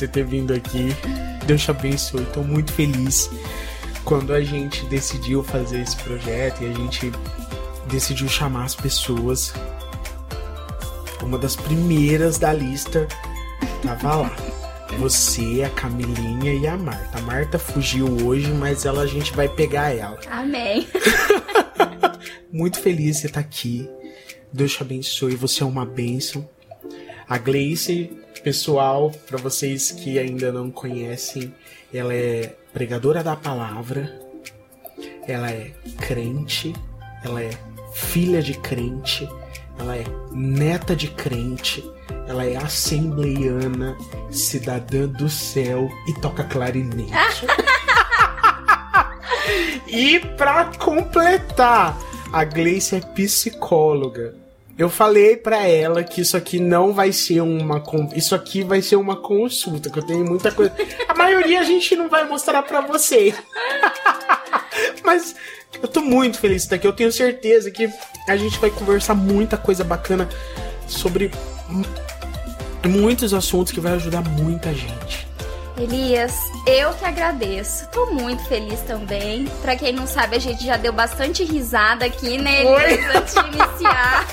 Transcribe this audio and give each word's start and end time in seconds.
você 0.00 0.08
ter 0.08 0.24
vindo 0.24 0.54
aqui. 0.54 0.88
Deus 1.46 1.62
te 1.62 1.70
abençoe. 1.70 2.24
Tô 2.32 2.42
muito 2.42 2.72
feliz 2.72 3.30
quando 4.02 4.32
a 4.32 4.40
gente 4.40 4.84
decidiu 4.86 5.42
fazer 5.42 5.82
esse 5.82 5.96
projeto 5.96 6.62
e 6.62 6.70
a 6.70 6.72
gente 6.72 7.12
decidiu 7.86 8.26
chamar 8.28 8.64
as 8.64 8.74
pessoas. 8.74 9.52
Uma 11.22 11.36
das 11.36 11.54
primeiras 11.54 12.38
da 12.38 12.52
lista 12.52 13.06
tava 13.82 14.16
lá. 14.16 14.36
Você, 14.98 15.62
a 15.64 15.70
Camilinha 15.70 16.54
e 16.54 16.66
a 16.66 16.78
Marta. 16.78 17.18
A 17.18 17.20
Marta 17.20 17.58
fugiu 17.58 18.06
hoje, 18.26 18.50
mas 18.52 18.86
ela 18.86 19.02
a 19.02 19.06
gente 19.06 19.34
vai 19.34 19.48
pegar 19.48 19.94
ela. 19.94 20.18
Amém. 20.30 20.88
Muito 22.50 22.80
feliz 22.80 23.16
de 23.16 23.22
você 23.22 23.26
estar 23.26 23.40
aqui. 23.40 23.88
Deus 24.50 24.72
te 24.72 24.82
abençoe. 24.82 25.36
Você 25.36 25.62
é 25.62 25.66
uma 25.66 25.84
bênção. 25.84 26.48
A 27.28 27.38
Gleice, 27.38 28.10
pessoal, 28.42 29.12
para 29.26 29.38
vocês 29.38 29.90
que 29.90 30.18
ainda 30.18 30.50
não 30.50 30.70
conhecem, 30.70 31.54
ela 31.92 32.14
é 32.14 32.54
pregadora 32.72 33.22
da 33.22 33.36
palavra. 33.36 34.18
Ela 35.26 35.50
é 35.50 35.72
crente. 35.98 36.72
Ela 37.24 37.42
é 37.42 37.50
filha 37.94 38.42
de 38.42 38.54
crente. 38.54 39.28
Ela 39.78 39.96
é 39.96 40.04
neta 40.32 40.96
de 40.96 41.08
crente. 41.08 41.84
Ela 42.26 42.44
é 42.44 42.56
assembleiana, 42.56 43.96
cidadã 44.30 45.06
do 45.06 45.28
céu 45.28 45.88
e 46.08 46.14
toca 46.20 46.44
clarinete. 46.44 47.12
e 49.86 50.20
pra 50.36 50.66
completar, 50.78 51.98
a 52.32 52.44
Gleice 52.44 52.96
é 52.96 53.00
psicóloga. 53.00 54.39
Eu 54.80 54.88
falei 54.88 55.36
pra 55.36 55.68
ela 55.68 56.02
que 56.02 56.22
isso 56.22 56.38
aqui 56.38 56.58
não 56.58 56.94
vai 56.94 57.12
ser 57.12 57.42
uma 57.42 57.82
isso 58.14 58.34
aqui 58.34 58.64
vai 58.64 58.80
ser 58.80 58.96
uma 58.96 59.14
consulta, 59.14 59.90
que 59.90 59.98
eu 59.98 60.06
tenho 60.06 60.24
muita 60.24 60.50
coisa. 60.50 60.72
A 61.06 61.12
maioria 61.12 61.60
a 61.60 61.64
gente 61.64 61.94
não 61.94 62.08
vai 62.08 62.26
mostrar 62.26 62.62
pra 62.62 62.80
você. 62.80 63.34
Mas 65.04 65.36
eu 65.82 65.86
tô 65.86 66.00
muito 66.00 66.38
feliz 66.38 66.66
daqui. 66.66 66.86
Eu 66.86 66.94
tenho 66.94 67.12
certeza 67.12 67.70
que 67.70 67.90
a 68.26 68.38
gente 68.38 68.58
vai 68.58 68.70
conversar 68.70 69.14
muita 69.14 69.58
coisa 69.58 69.84
bacana 69.84 70.26
sobre 70.86 71.30
muitos 72.88 73.34
assuntos 73.34 73.74
que 73.74 73.80
vai 73.80 73.92
ajudar 73.92 74.22
muita 74.22 74.72
gente. 74.72 75.29
Elias, 75.80 76.52
eu 76.66 76.92
que 76.92 77.04
agradeço. 77.06 77.88
Tô 77.88 78.06
muito 78.06 78.44
feliz 78.44 78.80
também. 78.82 79.46
Pra 79.62 79.74
quem 79.74 79.94
não 79.94 80.06
sabe, 80.06 80.36
a 80.36 80.38
gente 80.38 80.62
já 80.64 80.76
deu 80.76 80.92
bastante 80.92 81.42
risada 81.42 82.04
aqui, 82.04 82.36
né, 82.36 82.60
Elias, 82.60 83.16
antes 83.16 83.34
de 83.34 83.40
iniciar. 83.40 84.26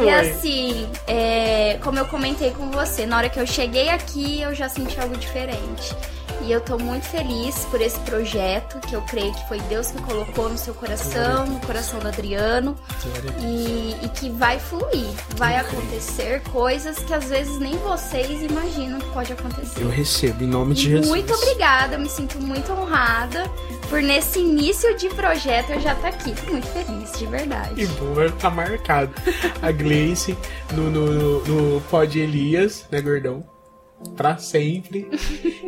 e 0.02 0.10
assim, 0.10 0.90
é, 1.06 1.78
como 1.82 1.98
eu 1.98 2.06
comentei 2.06 2.50
com 2.50 2.72
você, 2.72 3.06
na 3.06 3.18
hora 3.18 3.28
que 3.28 3.38
eu 3.38 3.46
cheguei 3.46 3.88
aqui, 3.88 4.42
eu 4.42 4.52
já 4.52 4.68
senti 4.68 4.98
algo 5.00 5.16
diferente. 5.16 5.94
E 6.44 6.50
eu 6.50 6.60
tô 6.60 6.76
muito 6.76 7.04
feliz 7.04 7.64
por 7.66 7.80
esse 7.80 7.98
projeto, 8.00 8.80
que 8.80 8.94
eu 8.94 9.02
creio 9.02 9.32
que 9.32 9.48
foi 9.48 9.60
Deus 9.62 9.92
que 9.92 10.02
colocou 10.02 10.48
no 10.48 10.58
seu 10.58 10.74
coração, 10.74 11.46
no 11.46 11.60
coração 11.60 12.00
do 12.00 12.08
Adriano. 12.08 12.76
E, 13.40 13.96
e 14.04 14.08
que 14.08 14.28
vai 14.30 14.58
fluir, 14.58 15.08
vai 15.36 15.56
acontecer 15.56 16.42
coisas 16.50 16.98
que 16.98 17.14
às 17.14 17.26
vezes 17.26 17.58
nem 17.58 17.76
vocês 17.78 18.42
imaginam 18.42 18.98
que 18.98 19.10
pode 19.10 19.32
acontecer. 19.32 19.82
Eu 19.82 19.88
recebo, 19.88 20.42
em 20.42 20.48
nome 20.48 20.74
de 20.74 20.90
Jesus. 20.90 21.08
Muito 21.08 21.32
obrigada, 21.32 21.94
eu 21.94 22.00
me 22.00 22.08
sinto 22.08 22.40
muito 22.40 22.72
honrada 22.72 23.48
por 23.88 24.02
nesse 24.02 24.40
início 24.40 24.96
de 24.96 25.08
projeto 25.10 25.70
eu 25.70 25.80
já 25.80 25.92
estar 25.92 26.10
tá 26.10 26.16
aqui. 26.16 26.34
Tô 26.34 26.50
muito 26.50 26.66
feliz, 26.68 27.18
de 27.18 27.26
verdade. 27.26 27.82
E 27.82 27.84
vai 27.84 28.28
ficar 28.28 28.50
marcado. 28.50 29.12
A 29.60 29.70
Gleice 29.70 30.36
no, 30.72 30.90
no, 30.90 31.44
no 31.44 31.80
Pod 31.82 32.18
Elias, 32.18 32.86
né, 32.90 33.00
gordão? 33.00 33.51
Para 34.16 34.36
sempre. 34.38 35.08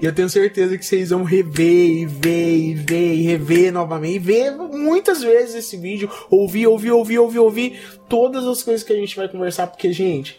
e 0.01 0.05
eu 0.05 0.15
tenho 0.15 0.29
certeza 0.29 0.77
que 0.77 0.85
vocês 0.85 1.11
vão 1.11 1.25
rever 1.25 1.91
e 1.91 2.07
ver 2.07 2.57
e 2.57 2.75
ver 2.75 3.15
e 3.15 3.23
rever 3.23 3.73
novamente. 3.73 4.17
E 4.17 4.19
ver 4.19 4.51
muitas 4.53 5.23
vezes 5.23 5.55
esse 5.55 5.77
vídeo. 5.77 6.11
Ouvir, 6.31 6.67
ouvir, 6.67 6.91
ouvir, 6.91 7.19
ouvir, 7.19 7.39
ouvir. 7.39 7.81
Todas 8.09 8.47
as 8.47 8.63
coisas 8.63 8.83
que 8.83 8.93
a 8.93 8.97
gente 8.97 9.17
vai 9.17 9.29
conversar. 9.29 9.67
Porque, 9.67 9.93
gente, 9.93 10.39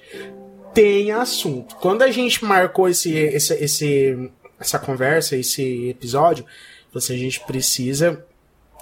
tem 0.74 1.12
assunto. 1.12 1.76
Quando 1.78 2.02
a 2.02 2.12
gente 2.12 2.44
marcou 2.44 2.88
esse, 2.88 3.12
esse, 3.12 3.54
esse 3.56 4.32
essa 4.60 4.80
conversa, 4.80 5.36
esse 5.36 5.90
episódio, 5.90 6.46
você, 6.94 7.14
a 7.14 7.18
gente 7.18 7.42
precisa 7.42 8.26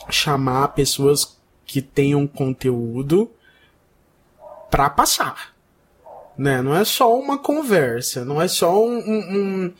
chamar 0.09 0.69
pessoas 0.69 1.37
que 1.65 1.81
tenham 1.81 2.27
conteúdo 2.27 3.31
para 4.69 4.89
passar 4.89 5.52
né? 6.37 6.61
Não 6.61 6.75
é 6.75 6.83
só 6.83 7.17
uma 7.17 7.37
conversa, 7.37 8.25
não 8.25 8.41
é 8.41 8.47
só 8.47 8.83
um, 8.83 8.97
um, 8.97 9.73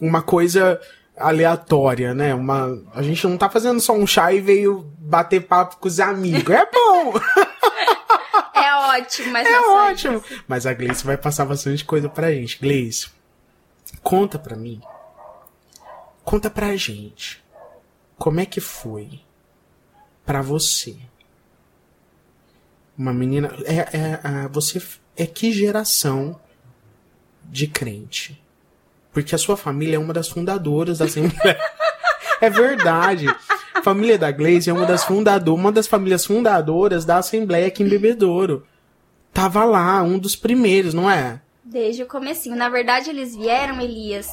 uma 0.00 0.22
coisa 0.22 0.80
aleatória, 1.16 2.14
né? 2.14 2.34
Uma, 2.34 2.82
a 2.94 3.02
gente 3.02 3.26
não 3.26 3.36
tá 3.36 3.50
fazendo 3.50 3.80
só 3.80 3.92
um 3.92 4.06
chá 4.06 4.32
e 4.32 4.40
veio 4.40 4.90
bater 4.98 5.40
papo 5.40 5.76
com 5.76 5.88
os 5.88 6.00
amigos. 6.00 6.54
É 6.54 6.66
bom! 6.66 7.12
é 8.54 8.74
ótimo, 8.98 9.32
mas 9.32 9.46
é 9.46 9.60
ótimo. 9.60 10.24
Mas 10.48 10.66
a 10.66 10.72
Gleice 10.72 11.04
vai 11.04 11.16
passar 11.16 11.44
bastante 11.44 11.84
coisa 11.84 12.08
pra 12.08 12.32
gente. 12.32 12.58
Gleice, 12.58 13.10
conta 14.02 14.38
pra 14.38 14.56
mim. 14.56 14.80
Conta 16.24 16.48
pra 16.48 16.76
gente. 16.76 17.42
Como 18.16 18.40
é 18.40 18.46
que 18.46 18.60
foi 18.60 19.20
para 20.24 20.42
você? 20.42 20.96
Uma 22.96 23.12
menina. 23.12 23.50
É, 23.64 23.76
é, 23.76 24.20
é, 24.44 24.48
você 24.48 24.80
é 25.20 25.26
que 25.26 25.52
geração 25.52 26.40
de 27.44 27.66
crente. 27.66 28.42
Porque 29.12 29.34
a 29.34 29.38
sua 29.38 29.54
família 29.54 29.96
é 29.96 29.98
uma 29.98 30.14
das 30.14 30.28
fundadoras 30.28 30.98
da 30.98 31.04
Assembleia. 31.04 31.58
é 32.40 32.48
verdade. 32.48 33.26
A 33.74 33.82
família 33.82 34.16
da 34.16 34.30
Glaze 34.30 34.70
é 34.70 34.72
uma 34.72 34.86
das 34.86 35.04
fundadoras, 35.04 35.60
uma 35.60 35.70
das 35.70 35.86
famílias 35.86 36.24
fundadoras 36.24 37.04
da 37.04 37.18
Assembleia 37.18 37.66
aqui 37.66 37.82
em 37.82 37.88
Bebedouro. 37.88 38.66
Tava 39.30 39.62
lá, 39.64 40.02
um 40.02 40.18
dos 40.18 40.34
primeiros, 40.34 40.94
não 40.94 41.10
é? 41.10 41.40
Desde 41.62 42.02
o 42.02 42.06
comecinho. 42.06 42.56
Na 42.56 42.70
verdade, 42.70 43.10
eles 43.10 43.36
vieram, 43.36 43.78
Elias, 43.78 44.26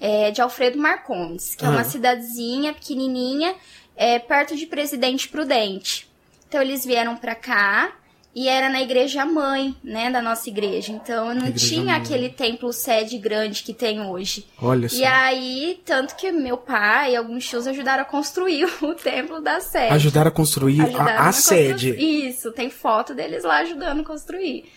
é, 0.00 0.30
de 0.30 0.40
Alfredo 0.40 0.78
Marcondes, 0.78 1.54
que 1.54 1.66
ah. 1.66 1.68
é 1.68 1.70
uma 1.70 1.80
ah. 1.82 1.84
cidadezinha 1.84 2.72
pequenininha, 2.72 3.54
é, 3.94 4.18
perto 4.18 4.56
de 4.56 4.64
Presidente 4.64 5.28
Prudente. 5.28 6.10
Então, 6.48 6.62
eles 6.62 6.84
vieram 6.84 7.14
pra 7.14 7.34
cá, 7.34 7.92
e 8.34 8.48
era 8.48 8.68
na 8.68 8.80
igreja 8.80 9.26
mãe, 9.26 9.74
né, 9.82 10.08
da 10.10 10.22
nossa 10.22 10.48
igreja. 10.48 10.92
Então 10.92 11.34
não 11.34 11.50
tinha 11.52 11.84
mãe. 11.84 11.94
aquele 11.94 12.28
templo 12.28 12.72
sede 12.72 13.18
grande 13.18 13.62
que 13.62 13.74
tem 13.74 14.00
hoje. 14.00 14.46
Olha 14.60 14.88
só. 14.88 14.96
E 14.96 15.04
aí, 15.04 15.80
tanto 15.84 16.14
que 16.14 16.30
meu 16.30 16.56
pai 16.56 17.12
e 17.12 17.16
alguns 17.16 17.48
tios 17.48 17.66
ajudaram 17.66 18.02
a 18.02 18.06
construir 18.06 18.68
o 18.82 18.94
templo 18.94 19.40
da 19.40 19.60
sede. 19.60 19.92
Ajudaram 19.94 20.28
a 20.28 20.32
construir 20.32 20.80
ajudaram 20.80 21.10
a, 21.10 21.24
a, 21.24 21.28
a 21.28 21.32
sede. 21.32 21.90
Isso, 21.98 22.52
tem 22.52 22.70
foto 22.70 23.14
deles 23.14 23.42
lá 23.42 23.58
ajudando 23.58 24.00
a 24.00 24.04
construir. 24.04 24.70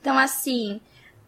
Então, 0.00 0.16
assim, 0.16 0.80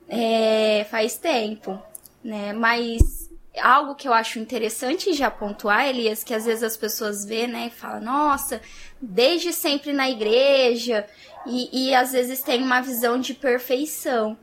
é, 0.09 0.87
faz 0.89 1.17
tempo, 1.17 1.83
né? 2.23 2.53
Mas 2.53 3.23
algo 3.61 3.95
que 3.95 4.09
eu 4.09 4.15
acho 4.15 4.39
interessante 4.39 5.13
já 5.13 5.31
pontuar, 5.31 5.87
Elias, 5.87 6.25
que 6.25 6.33
às 6.33 6.47
vezes 6.47 6.63
as 6.63 6.77
pessoas 6.77 7.25
vê, 7.25 7.47
né, 7.47 7.67
e 7.67 7.71
falam, 7.71 8.01
nossa, 8.01 8.61
desde 9.01 9.53
sempre 9.53 9.93
na 9.93 10.09
igreja, 10.09 11.07
e, 11.47 11.89
e 11.89 11.95
às 11.95 12.13
vezes 12.13 12.43
tem 12.43 12.63
uma 12.63 12.81
visão 12.81 13.19
de 13.19 13.35
perfeição. 13.35 14.37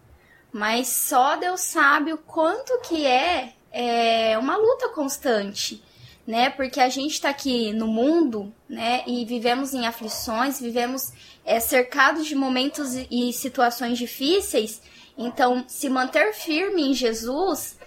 Mas 0.51 0.87
só 0.87 1.35
Deus 1.35 1.61
sabe 1.61 2.11
o 2.11 2.17
quanto 2.17 2.79
que 2.81 3.05
é, 3.05 3.53
é 3.71 4.37
uma 4.37 4.57
luta 4.57 4.89
constante, 4.89 5.83
né? 6.25 6.49
Porque 6.49 6.79
a 6.79 6.89
gente 6.89 7.13
está 7.13 7.29
aqui 7.29 7.71
no 7.71 7.87
mundo, 7.87 8.51
né? 8.67 9.03
E 9.05 9.25
vivemos 9.25 9.73
em 9.73 9.85
aflições, 9.85 10.59
vivemos 10.59 11.11
é, 11.45 11.59
cercados 11.59 12.25
de 12.25 12.33
momentos 12.33 12.95
e 13.11 13.31
situações 13.31 13.97
difíceis. 13.97 14.81
Então, 15.15 15.65
se 15.67 15.89
manter 15.89 16.33
firme 16.33 16.89
em 16.89 16.93
Jesus 16.93 17.77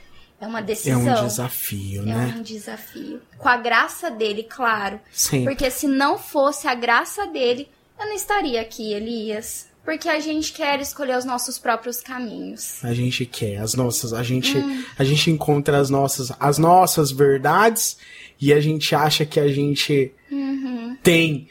é 0.43 0.47
uma 0.47 0.61
decisão. 0.61 1.09
É 1.09 1.21
um 1.21 1.27
desafio, 1.27 2.03
né? 2.03 2.33
É 2.35 2.39
um 2.39 2.43
desafio. 2.43 3.23
Com 3.39 3.49
a 3.49 3.57
graça 3.57 4.11
dele, 4.11 4.43
claro. 4.43 5.01
Sim. 5.13 5.45
Porque 5.45 5.71
se 5.71 5.87
não 5.87 6.19
fosse 6.19 6.67
a 6.67 6.75
graça 6.75 7.29
dele, 7.29 7.69
eu 8.03 8.09
não 8.09 8.15
estaria 8.15 8.61
aqui, 8.61 8.93
Elias. 8.93 9.71
Porque 9.85 10.09
a 10.09 10.21
gente 10.21 10.53
quer 10.53 10.81
escolher 10.81 11.17
os 11.19 11.25
nossos 11.25 11.59
próprios 11.59 12.01
caminhos. 12.01 12.85
A 12.85 12.95
gente 12.95 13.27
quer 13.27 13.57
as 13.57 13.75
nossas, 13.75 14.13
a 14.13 14.23
gente, 14.23 14.57
hum. 14.57 14.85
a 14.97 15.03
gente 15.03 15.29
encontra 15.29 15.79
as 15.79 15.91
nossas, 15.91 16.33
as 16.39 16.57
nossas 16.57 17.11
verdades 17.11 17.97
e 18.41 18.53
a 18.53 18.61
gente 18.61 18.95
acha 18.95 19.27
que 19.27 19.41
a 19.41 19.49
gente 19.49 20.13
uhum. 20.31 20.97
tem 21.03 21.49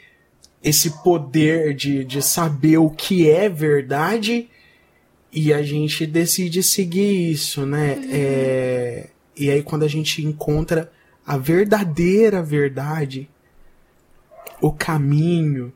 esse 0.62 1.02
poder 1.02 1.74
de, 1.74 2.04
de 2.04 2.22
saber 2.22 2.78
o 2.78 2.88
que 2.88 3.28
é 3.28 3.50
verdade 3.50 4.48
e 5.30 5.52
a 5.52 5.62
gente 5.62 6.06
decide 6.06 6.62
seguir 6.62 7.32
isso, 7.32 7.66
né? 7.66 7.96
Uhum. 7.96 8.10
É, 8.12 9.10
e 9.36 9.50
aí 9.50 9.62
quando 9.62 9.82
a 9.82 9.88
gente 9.88 10.24
encontra 10.24 10.90
a 11.26 11.36
verdadeira 11.36 12.42
verdade, 12.42 13.28
o 14.58 14.72
caminho, 14.72 15.70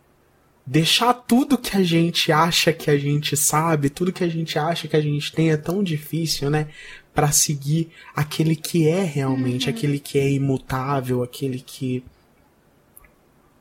deixar 0.66 1.14
tudo 1.14 1.56
que 1.56 1.76
a 1.76 1.82
gente 1.82 2.32
acha 2.32 2.72
que 2.72 2.90
a 2.90 2.98
gente 2.98 3.36
sabe, 3.36 3.88
tudo 3.88 4.12
que 4.12 4.24
a 4.24 4.28
gente 4.28 4.58
acha 4.58 4.88
que 4.88 4.96
a 4.96 5.00
gente 5.00 5.32
tem 5.32 5.50
é 5.50 5.56
tão 5.56 5.82
difícil, 5.82 6.50
né? 6.50 6.68
Para 7.14 7.30
seguir 7.30 7.90
aquele 8.14 8.56
que 8.56 8.88
é 8.88 9.04
realmente, 9.04 9.68
uhum. 9.68 9.74
aquele 9.74 9.98
que 10.00 10.18
é 10.18 10.30
imutável, 10.30 11.22
aquele 11.22 11.60
que 11.60 12.02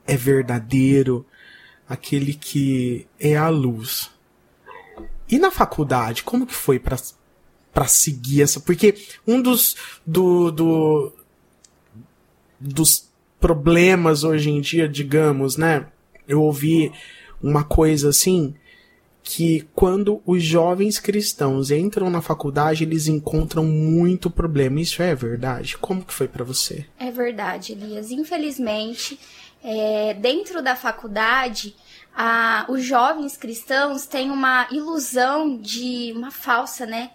é 0.08 0.18
verdadeiro, 0.18 1.26
aquele 1.88 2.34
que 2.34 3.08
é 3.20 3.38
a 3.38 3.50
luz. 3.50 4.10
E 5.30 5.38
na 5.38 5.52
faculdade, 5.52 6.24
como 6.24 6.48
que 6.48 6.54
foi 6.54 6.80
para 6.80 6.98
para 7.72 7.88
seguir 7.88 8.42
essa? 8.42 8.62
Porque 8.62 8.96
um 9.28 9.42
dos 9.42 9.76
do, 10.08 10.50
do 10.50 11.14
dos 12.60 13.12
problemas 13.40 14.24
hoje 14.24 14.50
em 14.50 14.62
dia, 14.62 14.88
digamos, 14.88 15.58
né? 15.58 15.86
Eu 16.28 16.42
ouvi 16.42 16.92
uma 17.42 17.64
coisa 17.64 18.10
assim 18.10 18.56
que 19.26 19.68
quando 19.74 20.22
os 20.24 20.44
jovens 20.44 21.00
cristãos 21.00 21.72
entram 21.72 22.12
na 22.12 22.22
faculdade, 22.22 22.84
eles 22.84 23.08
encontram 23.08 23.66
muito 23.66 24.30
problema. 24.30 24.80
Isso 24.80 25.02
é 25.02 25.16
verdade? 25.16 25.78
Como 25.80 26.06
que 26.06 26.14
foi 26.14 26.28
para 26.28 26.44
você? 26.44 26.86
É 27.00 27.10
verdade, 27.10 27.72
Elias. 27.72 28.12
Infelizmente, 28.12 29.20
é, 29.64 30.14
dentro 30.14 30.62
da 30.62 30.76
faculdade, 30.76 31.76
a, 32.16 32.68
os 32.70 32.84
jovens 32.84 33.36
cristãos 33.36 34.06
têm 34.06 34.30
uma 34.30 34.68
ilusão 34.72 35.58
de 35.58 36.14
uma 36.16 36.30
falsa, 36.30 36.86
né? 36.86 37.10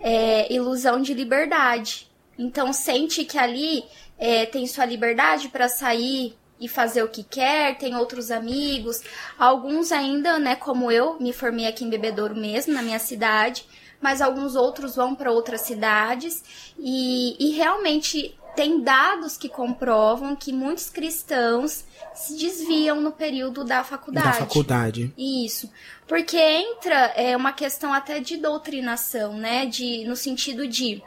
É, 0.00 0.52
ilusão 0.52 1.02
de 1.02 1.12
liberdade. 1.12 2.08
Então 2.38 2.72
sente 2.72 3.24
que 3.24 3.36
ali 3.36 3.82
é, 4.16 4.46
tem 4.46 4.64
sua 4.68 4.84
liberdade 4.84 5.48
para 5.48 5.68
sair 5.68 6.36
e 6.60 6.68
fazer 6.68 7.02
o 7.02 7.08
que 7.08 7.22
quer, 7.22 7.78
tem 7.78 7.94
outros 7.96 8.30
amigos, 8.30 9.00
alguns 9.38 9.92
ainda, 9.92 10.38
né, 10.38 10.56
como 10.56 10.90
eu, 10.90 11.18
me 11.20 11.32
formei 11.32 11.66
aqui 11.66 11.84
em 11.84 11.90
Bebedouro 11.90 12.34
mesmo, 12.34 12.74
na 12.74 12.82
minha 12.82 12.98
cidade, 12.98 13.64
mas 14.00 14.20
alguns 14.20 14.54
outros 14.56 14.96
vão 14.96 15.14
para 15.14 15.30
outras 15.30 15.62
cidades 15.62 16.42
e, 16.78 17.36
e 17.38 17.52
realmente 17.52 18.38
tem 18.58 18.80
dados 18.80 19.36
que 19.36 19.48
comprovam 19.48 20.34
que 20.34 20.52
muitos 20.52 20.90
cristãos 20.90 21.84
se 22.12 22.36
desviam 22.36 23.00
no 23.00 23.12
período 23.12 23.62
da 23.62 23.84
faculdade. 23.84 24.26
Da 24.26 24.32
faculdade. 24.32 25.14
Isso. 25.16 25.70
Porque 26.08 26.36
entra 26.36 27.12
é, 27.14 27.36
uma 27.36 27.52
questão 27.52 27.92
até 27.92 28.18
de 28.18 28.36
doutrinação, 28.36 29.34
né? 29.34 29.64
De, 29.64 30.04
no 30.08 30.16
sentido 30.16 30.66
de 30.66 31.00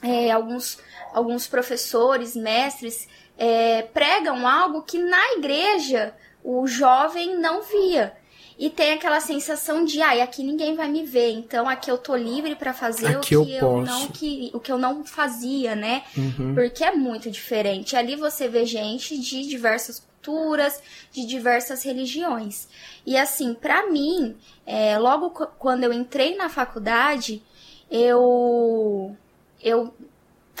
é, 0.00 0.30
alguns, 0.30 0.78
alguns 1.12 1.48
professores, 1.48 2.36
mestres, 2.36 3.08
é, 3.40 3.80
pregam 3.80 4.46
algo 4.46 4.82
que 4.82 4.98
na 4.98 5.32
igreja 5.32 6.14
o 6.44 6.66
jovem 6.66 7.38
não 7.38 7.62
via. 7.62 8.12
E 8.58 8.68
tem 8.68 8.92
aquela 8.92 9.20
sensação 9.20 9.86
de, 9.86 10.02
ai, 10.02 10.20
ah, 10.20 10.24
aqui 10.24 10.42
ninguém 10.42 10.76
vai 10.76 10.86
me 10.86 11.02
ver, 11.02 11.30
então 11.30 11.66
aqui 11.66 11.90
eu 11.90 11.96
tô 11.96 12.14
livre 12.14 12.54
para 12.54 12.74
fazer 12.74 13.16
aqui 13.16 13.34
o 13.34 13.46
que 13.46 13.54
eu, 13.54 13.62
eu 13.62 13.80
não 13.80 14.08
que, 14.08 14.50
o 14.52 14.60
que 14.60 14.70
eu 14.70 14.76
não 14.76 15.02
fazia, 15.02 15.74
né? 15.74 16.04
Uhum. 16.14 16.54
Porque 16.54 16.84
é 16.84 16.94
muito 16.94 17.30
diferente. 17.30 17.96
Ali 17.96 18.16
você 18.16 18.46
vê 18.46 18.66
gente 18.66 19.18
de 19.18 19.48
diversas 19.48 20.00
culturas, 20.00 20.82
de 21.10 21.24
diversas 21.24 21.82
religiões. 21.82 22.68
E 23.06 23.16
assim, 23.16 23.54
para 23.54 23.90
mim, 23.90 24.36
é, 24.66 24.98
logo 24.98 25.30
quando 25.30 25.84
eu 25.84 25.92
entrei 25.94 26.36
na 26.36 26.50
faculdade, 26.50 27.42
eu 27.90 29.16
eu 29.62 29.94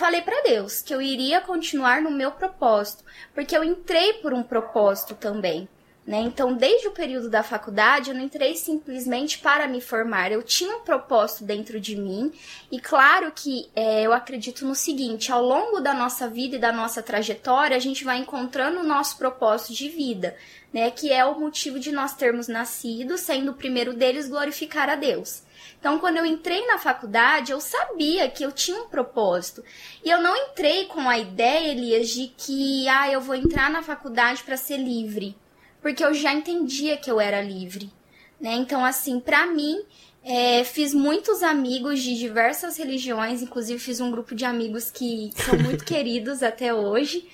falei 0.00 0.22
para 0.22 0.42
Deus 0.42 0.80
que 0.80 0.94
eu 0.94 1.02
iria 1.02 1.42
continuar 1.42 2.00
no 2.00 2.10
meu 2.10 2.30
propósito, 2.30 3.04
porque 3.34 3.54
eu 3.54 3.62
entrei 3.62 4.14
por 4.14 4.32
um 4.32 4.42
propósito 4.42 5.14
também. 5.14 5.68
Né? 6.06 6.22
Então, 6.22 6.54
desde 6.54 6.88
o 6.88 6.92
período 6.92 7.28
da 7.28 7.42
faculdade, 7.42 8.08
eu 8.08 8.16
não 8.16 8.24
entrei 8.24 8.56
simplesmente 8.56 9.38
para 9.38 9.68
me 9.68 9.78
formar. 9.78 10.32
Eu 10.32 10.42
tinha 10.42 10.74
um 10.74 10.80
propósito 10.80 11.44
dentro 11.44 11.78
de 11.78 11.94
mim, 11.96 12.32
e 12.72 12.80
claro 12.80 13.30
que 13.30 13.68
é, 13.76 14.02
eu 14.06 14.14
acredito 14.14 14.64
no 14.64 14.74
seguinte: 14.74 15.30
ao 15.30 15.42
longo 15.42 15.80
da 15.80 15.92
nossa 15.92 16.26
vida 16.26 16.56
e 16.56 16.58
da 16.58 16.72
nossa 16.72 17.02
trajetória, 17.02 17.76
a 17.76 17.80
gente 17.80 18.02
vai 18.02 18.16
encontrando 18.16 18.80
o 18.80 18.82
nosso 18.82 19.18
propósito 19.18 19.74
de 19.74 19.90
vida, 19.90 20.34
né? 20.72 20.90
Que 20.90 21.12
é 21.12 21.22
o 21.26 21.38
motivo 21.38 21.78
de 21.78 21.92
nós 21.92 22.14
termos 22.14 22.48
nascido, 22.48 23.18
sendo 23.18 23.50
o 23.50 23.54
primeiro 23.54 23.92
deles 23.92 24.30
glorificar 24.30 24.88
a 24.88 24.96
Deus. 24.96 25.42
Então, 25.80 25.98
quando 25.98 26.18
eu 26.18 26.26
entrei 26.26 26.66
na 26.66 26.76
faculdade, 26.76 27.52
eu 27.52 27.60
sabia 27.60 28.28
que 28.28 28.44
eu 28.44 28.52
tinha 28.52 28.82
um 28.82 28.88
propósito. 28.88 29.64
E 30.04 30.10
eu 30.10 30.20
não 30.20 30.36
entrei 30.36 30.84
com 30.84 31.08
a 31.08 31.18
ideia, 31.18 31.72
Elias, 31.72 32.10
de 32.10 32.28
que, 32.36 32.86
ah, 32.86 33.10
eu 33.10 33.22
vou 33.22 33.34
entrar 33.34 33.70
na 33.70 33.82
faculdade 33.82 34.42
para 34.42 34.58
ser 34.58 34.76
livre. 34.76 35.34
Porque 35.80 36.04
eu 36.04 36.12
já 36.12 36.34
entendia 36.34 36.98
que 36.98 37.10
eu 37.10 37.18
era 37.18 37.40
livre. 37.40 37.90
Né? 38.38 38.52
Então, 38.56 38.84
assim, 38.84 39.18
para 39.18 39.46
mim, 39.46 39.82
é, 40.22 40.62
fiz 40.64 40.92
muitos 40.92 41.42
amigos 41.42 42.00
de 42.00 42.14
diversas 42.14 42.76
religiões, 42.76 43.40
inclusive 43.40 43.78
fiz 43.78 44.00
um 44.00 44.10
grupo 44.10 44.34
de 44.34 44.44
amigos 44.44 44.90
que 44.90 45.30
são 45.34 45.58
muito 45.58 45.84
queridos 45.86 46.42
até 46.42 46.74
hoje. 46.74 47.26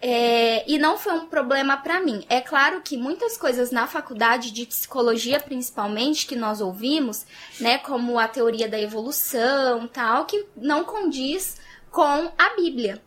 É, 0.00 0.70
e 0.70 0.78
não 0.78 0.98
foi 0.98 1.14
um 1.14 1.26
problema 1.26 1.78
para 1.78 2.00
mim. 2.00 2.24
É 2.28 2.40
claro 2.40 2.82
que 2.82 2.96
muitas 2.96 3.38
coisas 3.38 3.70
na 3.70 3.86
faculdade 3.86 4.50
de 4.50 4.66
psicologia, 4.66 5.40
principalmente, 5.40 6.26
que 6.26 6.36
nós 6.36 6.60
ouvimos, 6.60 7.24
né, 7.58 7.78
como 7.78 8.18
a 8.18 8.28
teoria 8.28 8.68
da 8.68 8.78
evolução, 8.78 9.88
tal, 9.88 10.26
que 10.26 10.46
não 10.56 10.84
condiz 10.84 11.58
com 11.90 12.30
a 12.36 12.54
Bíblia. 12.56 13.00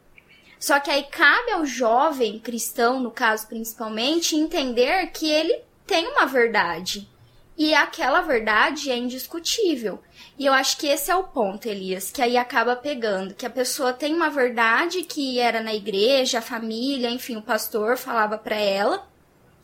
Só 0.60 0.80
que 0.80 0.90
aí 0.90 1.04
cabe 1.04 1.52
ao 1.52 1.66
jovem 1.66 2.40
cristão, 2.40 3.00
no 3.00 3.12
caso 3.12 3.48
principalmente, 3.48 4.36
entender 4.36 5.08
que 5.12 5.30
ele 5.30 5.62
tem 5.86 6.08
uma 6.08 6.26
verdade. 6.26 7.08
E 7.58 7.74
aquela 7.74 8.22
verdade 8.22 8.92
é 8.92 8.98
indiscutível. 8.98 10.00
E 10.38 10.46
eu 10.46 10.54
acho 10.54 10.78
que 10.78 10.86
esse 10.86 11.10
é 11.10 11.16
o 11.16 11.24
ponto, 11.24 11.68
Elias, 11.68 12.12
que 12.12 12.22
aí 12.22 12.38
acaba 12.38 12.76
pegando, 12.76 13.34
que 13.34 13.46
a 13.46 13.50
pessoa 13.50 13.92
tem 13.92 14.14
uma 14.14 14.30
verdade 14.30 15.02
que 15.02 15.40
era 15.40 15.60
na 15.60 15.74
igreja, 15.74 16.38
a 16.38 16.42
família, 16.42 17.10
enfim, 17.10 17.36
o 17.36 17.42
pastor 17.42 17.98
falava 17.98 18.38
para 18.38 18.56
ela. 18.56 19.08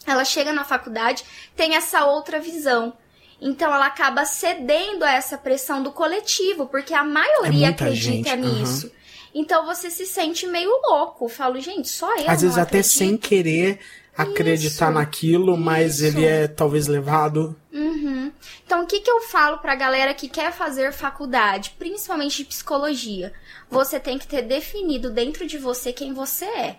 Ela 0.08 0.26
chega 0.26 0.52
na 0.52 0.66
faculdade, 0.66 1.24
tem 1.56 1.76
essa 1.76 2.06
outra 2.06 2.40
visão. 2.40 2.94
Então 3.40 3.72
ela 3.72 3.86
acaba 3.86 4.26
cedendo 4.26 5.04
a 5.04 5.12
essa 5.12 5.38
pressão 5.38 5.84
do 5.84 5.92
coletivo, 5.92 6.66
porque 6.66 6.94
a 6.94 7.04
maioria 7.04 7.68
é 7.68 7.70
acredita 7.70 8.30
gente. 8.30 8.38
nisso. 8.38 8.88
Uhum. 8.88 8.94
Então 9.36 9.66
você 9.66 9.90
se 9.92 10.06
sente 10.06 10.48
meio 10.48 10.72
louco. 10.84 11.26
Eu 11.26 11.30
falo, 11.30 11.60
gente, 11.60 11.90
só 11.90 12.08
eu. 12.16 12.30
Às 12.30 12.42
vezes 12.42 12.58
acredito. 12.58 12.60
até 12.60 12.84
sem 12.84 13.18
querer 13.18 13.80
acreditar 14.16 14.88
isso, 14.88 14.94
naquilo, 14.94 15.58
mas 15.58 16.00
isso. 16.00 16.18
ele 16.18 16.26
é 16.26 16.48
talvez 16.48 16.88
levado. 16.88 17.56
Uhum. 17.72 18.32
Então, 18.66 18.84
o 18.84 18.88
que, 18.88 19.00
que 19.00 19.10
eu 19.10 19.22
falo 19.22 19.58
pra 19.58 19.76
galera 19.76 20.14
que 20.14 20.28
quer 20.28 20.52
fazer 20.52 20.94
faculdade, 20.94 21.76
principalmente 21.78 22.38
de 22.38 22.46
psicologia? 22.46 23.34
Você 23.70 24.00
tem 24.00 24.18
que 24.18 24.28
ter 24.28 24.44
definido 24.44 25.10
dentro 25.10 25.46
de 25.46 25.58
você 25.58 25.92
quem 25.92 26.14
você 26.14 26.46
é. 26.46 26.76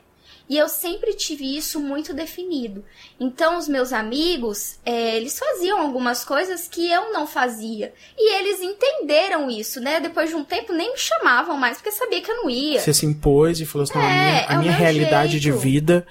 E 0.49 0.59
eu 0.59 0.69
sempre 0.69 1.15
tive 1.15 1.57
isso 1.57 1.81
muito 1.81 2.13
definido. 2.13 2.85
Então, 3.19 3.57
os 3.57 3.67
meus 3.67 3.95
amigos, 3.95 4.79
é, 4.85 5.17
eles 5.17 5.39
faziam 5.39 5.81
algumas 5.81 6.23
coisas 6.23 6.69
que 6.69 6.91
eu 6.91 7.13
não 7.13 7.27
fazia. 7.27 7.95
E 8.17 8.37
eles 8.39 8.61
entenderam 8.61 9.51
isso, 9.51 9.81
né? 9.81 10.01
Depois 10.01 10.29
de 10.29 10.37
um 10.37 10.45
tempo, 10.45 10.75
nem 10.75 10.93
me 10.93 10.99
chamavam 10.99 11.57
mais, 11.57 11.79
porque 11.79 11.91
sabia 11.91 12.21
que 12.21 12.31
eu 12.31 12.37
não 12.37 12.51
ia. 12.51 12.79
Você 12.79 12.93
se 12.93 13.07
impôs 13.07 13.59
e 13.59 13.65
falou 13.65 13.85
assim: 13.85 13.99
é, 13.99 14.03
a 14.03 14.05
minha, 14.05 14.47
a 14.49 14.53
é 14.53 14.59
minha 14.59 14.73
realidade 14.73 15.39
jeito. 15.39 15.57
de 15.57 15.63
vida 15.63 16.07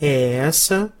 é 0.00 0.34
essa. 0.34 0.92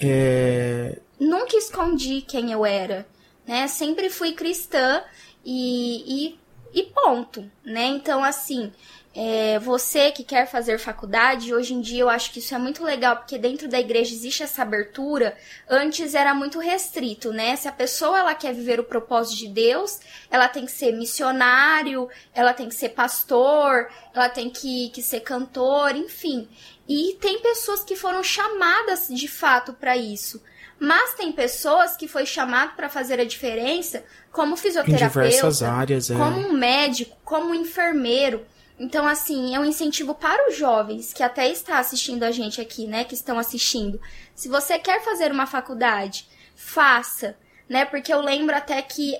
É... 0.00 0.98
Nunca 1.18 1.56
escondi 1.56 2.22
quem 2.22 2.52
eu 2.52 2.66
era, 2.66 3.06
né? 3.46 3.68
Sempre 3.68 4.10
fui 4.10 4.32
cristã 4.32 5.02
e, 5.44 6.34
e, 6.74 6.80
e 6.80 6.82
ponto, 6.84 7.48
né? 7.64 7.86
Então, 7.86 8.24
assim, 8.24 8.72
é, 9.14 9.58
você 9.58 10.10
que 10.10 10.24
quer 10.24 10.46
fazer 10.46 10.78
faculdade, 10.78 11.52
hoje 11.52 11.74
em 11.74 11.82
dia 11.82 12.00
eu 12.00 12.08
acho 12.08 12.32
que 12.32 12.38
isso 12.38 12.54
é 12.54 12.58
muito 12.58 12.82
legal, 12.82 13.16
porque 13.18 13.36
dentro 13.36 13.68
da 13.68 13.78
igreja 13.78 14.14
existe 14.14 14.42
essa 14.42 14.62
abertura. 14.62 15.36
Antes 15.68 16.14
era 16.14 16.34
muito 16.34 16.58
restrito, 16.58 17.30
né? 17.30 17.54
Se 17.56 17.68
a 17.68 17.72
pessoa 17.72 18.18
ela 18.18 18.34
quer 18.34 18.54
viver 18.54 18.80
o 18.80 18.84
propósito 18.84 19.38
de 19.38 19.48
Deus, 19.48 20.00
ela 20.30 20.48
tem 20.48 20.64
que 20.64 20.72
ser 20.72 20.92
missionário, 20.92 22.08
ela 22.34 22.54
tem 22.54 22.68
que 22.68 22.74
ser 22.74 22.90
pastor, 22.90 23.90
ela 24.14 24.30
tem 24.30 24.48
que, 24.48 24.88
que 24.90 25.02
ser 25.02 25.20
cantor, 25.20 25.94
enfim. 25.94 26.48
E 26.92 27.14
tem 27.14 27.38
pessoas 27.40 27.82
que 27.82 27.96
foram 27.96 28.22
chamadas 28.22 29.08
de 29.08 29.26
fato 29.26 29.72
para 29.72 29.96
isso. 29.96 30.42
Mas 30.78 31.14
tem 31.14 31.32
pessoas 31.32 31.96
que 31.96 32.06
foi 32.06 32.26
chamado 32.26 32.74
para 32.76 32.90
fazer 32.90 33.18
a 33.18 33.24
diferença 33.24 34.04
como 34.30 34.56
fisioterapeuta, 34.56 35.70
áreas, 35.70 36.10
é. 36.10 36.14
como 36.14 36.38
um 36.38 36.52
médico, 36.52 37.16
como 37.24 37.50
um 37.50 37.54
enfermeiro. 37.54 38.44
Então, 38.78 39.06
assim, 39.06 39.54
é 39.54 39.60
um 39.60 39.64
incentivo 39.64 40.14
para 40.14 40.50
os 40.50 40.56
jovens 40.56 41.14
que 41.14 41.22
até 41.22 41.48
está 41.48 41.78
assistindo 41.78 42.24
a 42.24 42.30
gente 42.30 42.60
aqui, 42.60 42.86
né? 42.86 43.04
Que 43.04 43.14
estão 43.14 43.38
assistindo. 43.38 43.98
Se 44.34 44.48
você 44.48 44.78
quer 44.78 45.02
fazer 45.02 45.32
uma 45.32 45.46
faculdade, 45.46 46.28
faça, 46.54 47.38
né? 47.68 47.86
Porque 47.86 48.12
eu 48.12 48.20
lembro 48.20 48.54
até 48.54 48.82
que 48.82 49.18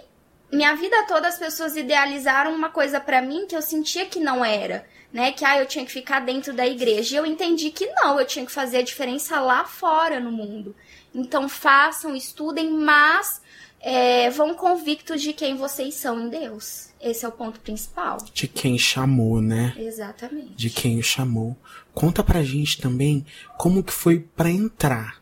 minha 0.52 0.75
vida 0.75 1.07
toda 1.07 1.26
as 1.26 1.38
pessoas 1.38 1.75
idealizaram 1.75 2.55
uma 2.55 2.69
coisa 2.69 3.00
para 3.00 3.23
mim 3.23 3.47
que 3.47 3.57
eu 3.57 3.62
sentia 3.62 4.05
que 4.05 4.21
não 4.21 4.45
era, 4.45 4.85
né? 5.12 5.33
Que 5.33 5.45
ah, 5.45 5.59
eu 5.59 5.66
tinha 5.66 5.85
que 5.85 5.92
ficar 5.92 6.21
dentro 6.21 6.52
da 6.52 6.66
igreja. 6.66 7.14
E 7.14 7.19
eu 7.19 7.26
entendi 7.26 7.71
que 7.71 7.87
não, 7.87 8.19
eu 8.19 8.26
tinha 8.26 8.47
que 8.47 8.52
fazer 8.52 8.78
a 8.78 8.83
diferença 8.83 9.40
lá 9.40 9.64
fora 9.64 10.19
no 10.19 10.33
mundo. 10.33 10.75
Então 11.14 11.49
façam, 11.49 12.16
estudem, 12.16 12.71
mas 12.71 13.42
é, 13.81 14.31
vão 14.31 14.54
convictos 14.54 15.21
de 15.21 15.33
quem 15.33 15.57
vocês 15.57 15.95
são 15.95 16.21
em 16.21 16.28
Deus. 16.28 16.88
Esse 17.00 17.25
é 17.25 17.28
o 17.28 17.33
ponto 17.33 17.61
principal. 17.61 18.19
De 18.33 18.47
quem 18.47 18.78
chamou, 18.78 19.40
né? 19.40 19.75
Exatamente. 19.76 20.54
De 20.54 20.71
quem 20.71 20.99
o 20.99 21.02
chamou. 21.02 21.57
Conta 21.92 22.23
pra 22.23 22.42
gente 22.42 22.81
também 22.81 23.26
como 23.59 23.83
que 23.83 23.92
foi 23.92 24.21
para 24.21 24.50
entrar 24.50 25.21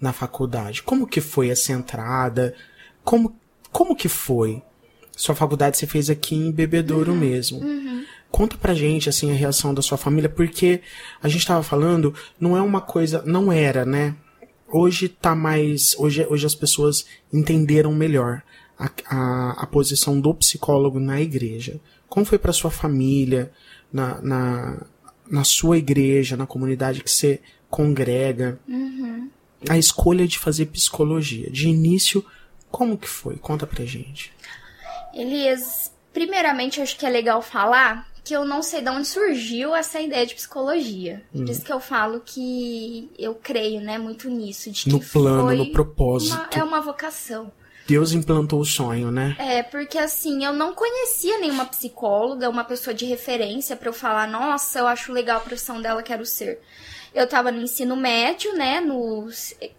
na 0.00 0.12
faculdade. 0.12 0.82
Como 0.82 1.06
que 1.06 1.20
foi 1.20 1.50
essa 1.50 1.72
entrada? 1.72 2.54
Como 3.04 3.36
como 3.70 3.94
que 3.94 4.08
foi? 4.08 4.62
Sua 5.16 5.34
faculdade 5.34 5.76
você 5.76 5.86
fez 5.86 6.08
aqui 6.08 6.36
em 6.36 6.52
Bebedouro 6.52 7.12
uhum, 7.12 7.18
mesmo. 7.18 7.58
Uhum. 7.58 8.04
Conta 8.30 8.56
pra 8.56 8.74
gente, 8.74 9.08
assim, 9.08 9.30
a 9.30 9.34
reação 9.34 9.72
da 9.72 9.80
sua 9.80 9.96
família, 9.96 10.28
porque 10.28 10.82
a 11.22 11.28
gente 11.28 11.46
tava 11.46 11.62
falando, 11.62 12.14
não 12.38 12.56
é 12.56 12.60
uma 12.60 12.80
coisa, 12.80 13.22
não 13.24 13.50
era, 13.50 13.84
né? 13.84 14.14
Hoje 14.70 15.08
tá 15.08 15.34
mais, 15.34 15.96
hoje, 15.98 16.26
hoje 16.28 16.44
as 16.44 16.54
pessoas 16.54 17.06
entenderam 17.32 17.92
melhor 17.92 18.42
a, 18.78 18.90
a, 19.06 19.62
a 19.62 19.66
posição 19.66 20.20
do 20.20 20.34
psicólogo 20.34 21.00
na 21.00 21.20
igreja. 21.20 21.80
Como 22.06 22.26
foi 22.26 22.38
pra 22.38 22.52
sua 22.52 22.70
família, 22.70 23.50
na, 23.92 24.20
na, 24.20 24.86
na 25.30 25.44
sua 25.44 25.78
igreja, 25.78 26.36
na 26.36 26.46
comunidade 26.46 27.02
que 27.02 27.10
você 27.10 27.40
congrega? 27.70 28.60
Uhum. 28.68 29.30
A 29.68 29.78
escolha 29.78 30.28
de 30.28 30.38
fazer 30.38 30.66
psicologia. 30.66 31.50
De 31.50 31.68
início, 31.68 32.24
como 32.70 32.98
que 32.98 33.08
foi? 33.08 33.36
Conta 33.36 33.66
pra 33.66 33.84
gente. 33.84 34.32
Elias, 35.14 35.90
primeiramente 36.12 36.80
acho 36.80 36.96
que 36.96 37.06
é 37.06 37.10
legal 37.10 37.42
falar 37.42 38.06
que 38.28 38.34
eu 38.34 38.44
não 38.44 38.62
sei 38.62 38.82
de 38.82 38.90
onde 38.90 39.08
surgiu 39.08 39.74
essa 39.74 39.98
ideia 39.98 40.26
de 40.26 40.34
psicologia. 40.34 41.22
Hum. 41.34 41.38
Por 41.38 41.48
isso 41.48 41.64
que 41.64 41.72
eu 41.72 41.80
falo 41.80 42.20
que 42.20 43.10
eu 43.18 43.34
creio, 43.34 43.80
né, 43.80 43.96
muito 43.96 44.28
nisso. 44.28 44.70
De 44.70 44.86
no 44.90 45.00
plano, 45.00 45.50
no 45.56 45.72
propósito. 45.72 46.34
Uma, 46.34 46.48
é 46.52 46.62
uma 46.62 46.80
vocação. 46.82 47.50
Deus 47.86 48.12
implantou 48.12 48.60
o 48.60 48.66
sonho, 48.66 49.10
né? 49.10 49.34
É, 49.38 49.62
porque 49.62 49.96
assim, 49.96 50.44
eu 50.44 50.52
não 50.52 50.74
conhecia 50.74 51.38
nenhuma 51.38 51.64
psicóloga, 51.64 52.50
uma 52.50 52.64
pessoa 52.64 52.92
de 52.92 53.06
referência 53.06 53.74
para 53.74 53.88
eu 53.88 53.94
falar, 53.94 54.28
nossa, 54.28 54.80
eu 54.80 54.86
acho 54.86 55.10
legal 55.10 55.38
a 55.38 55.40
profissão 55.40 55.80
dela, 55.80 56.02
quero 56.02 56.26
ser. 56.26 56.60
Eu 57.14 57.26
tava 57.26 57.50
no 57.50 57.62
ensino 57.62 57.96
médio, 57.96 58.52
né? 58.52 58.78
No... 58.78 59.26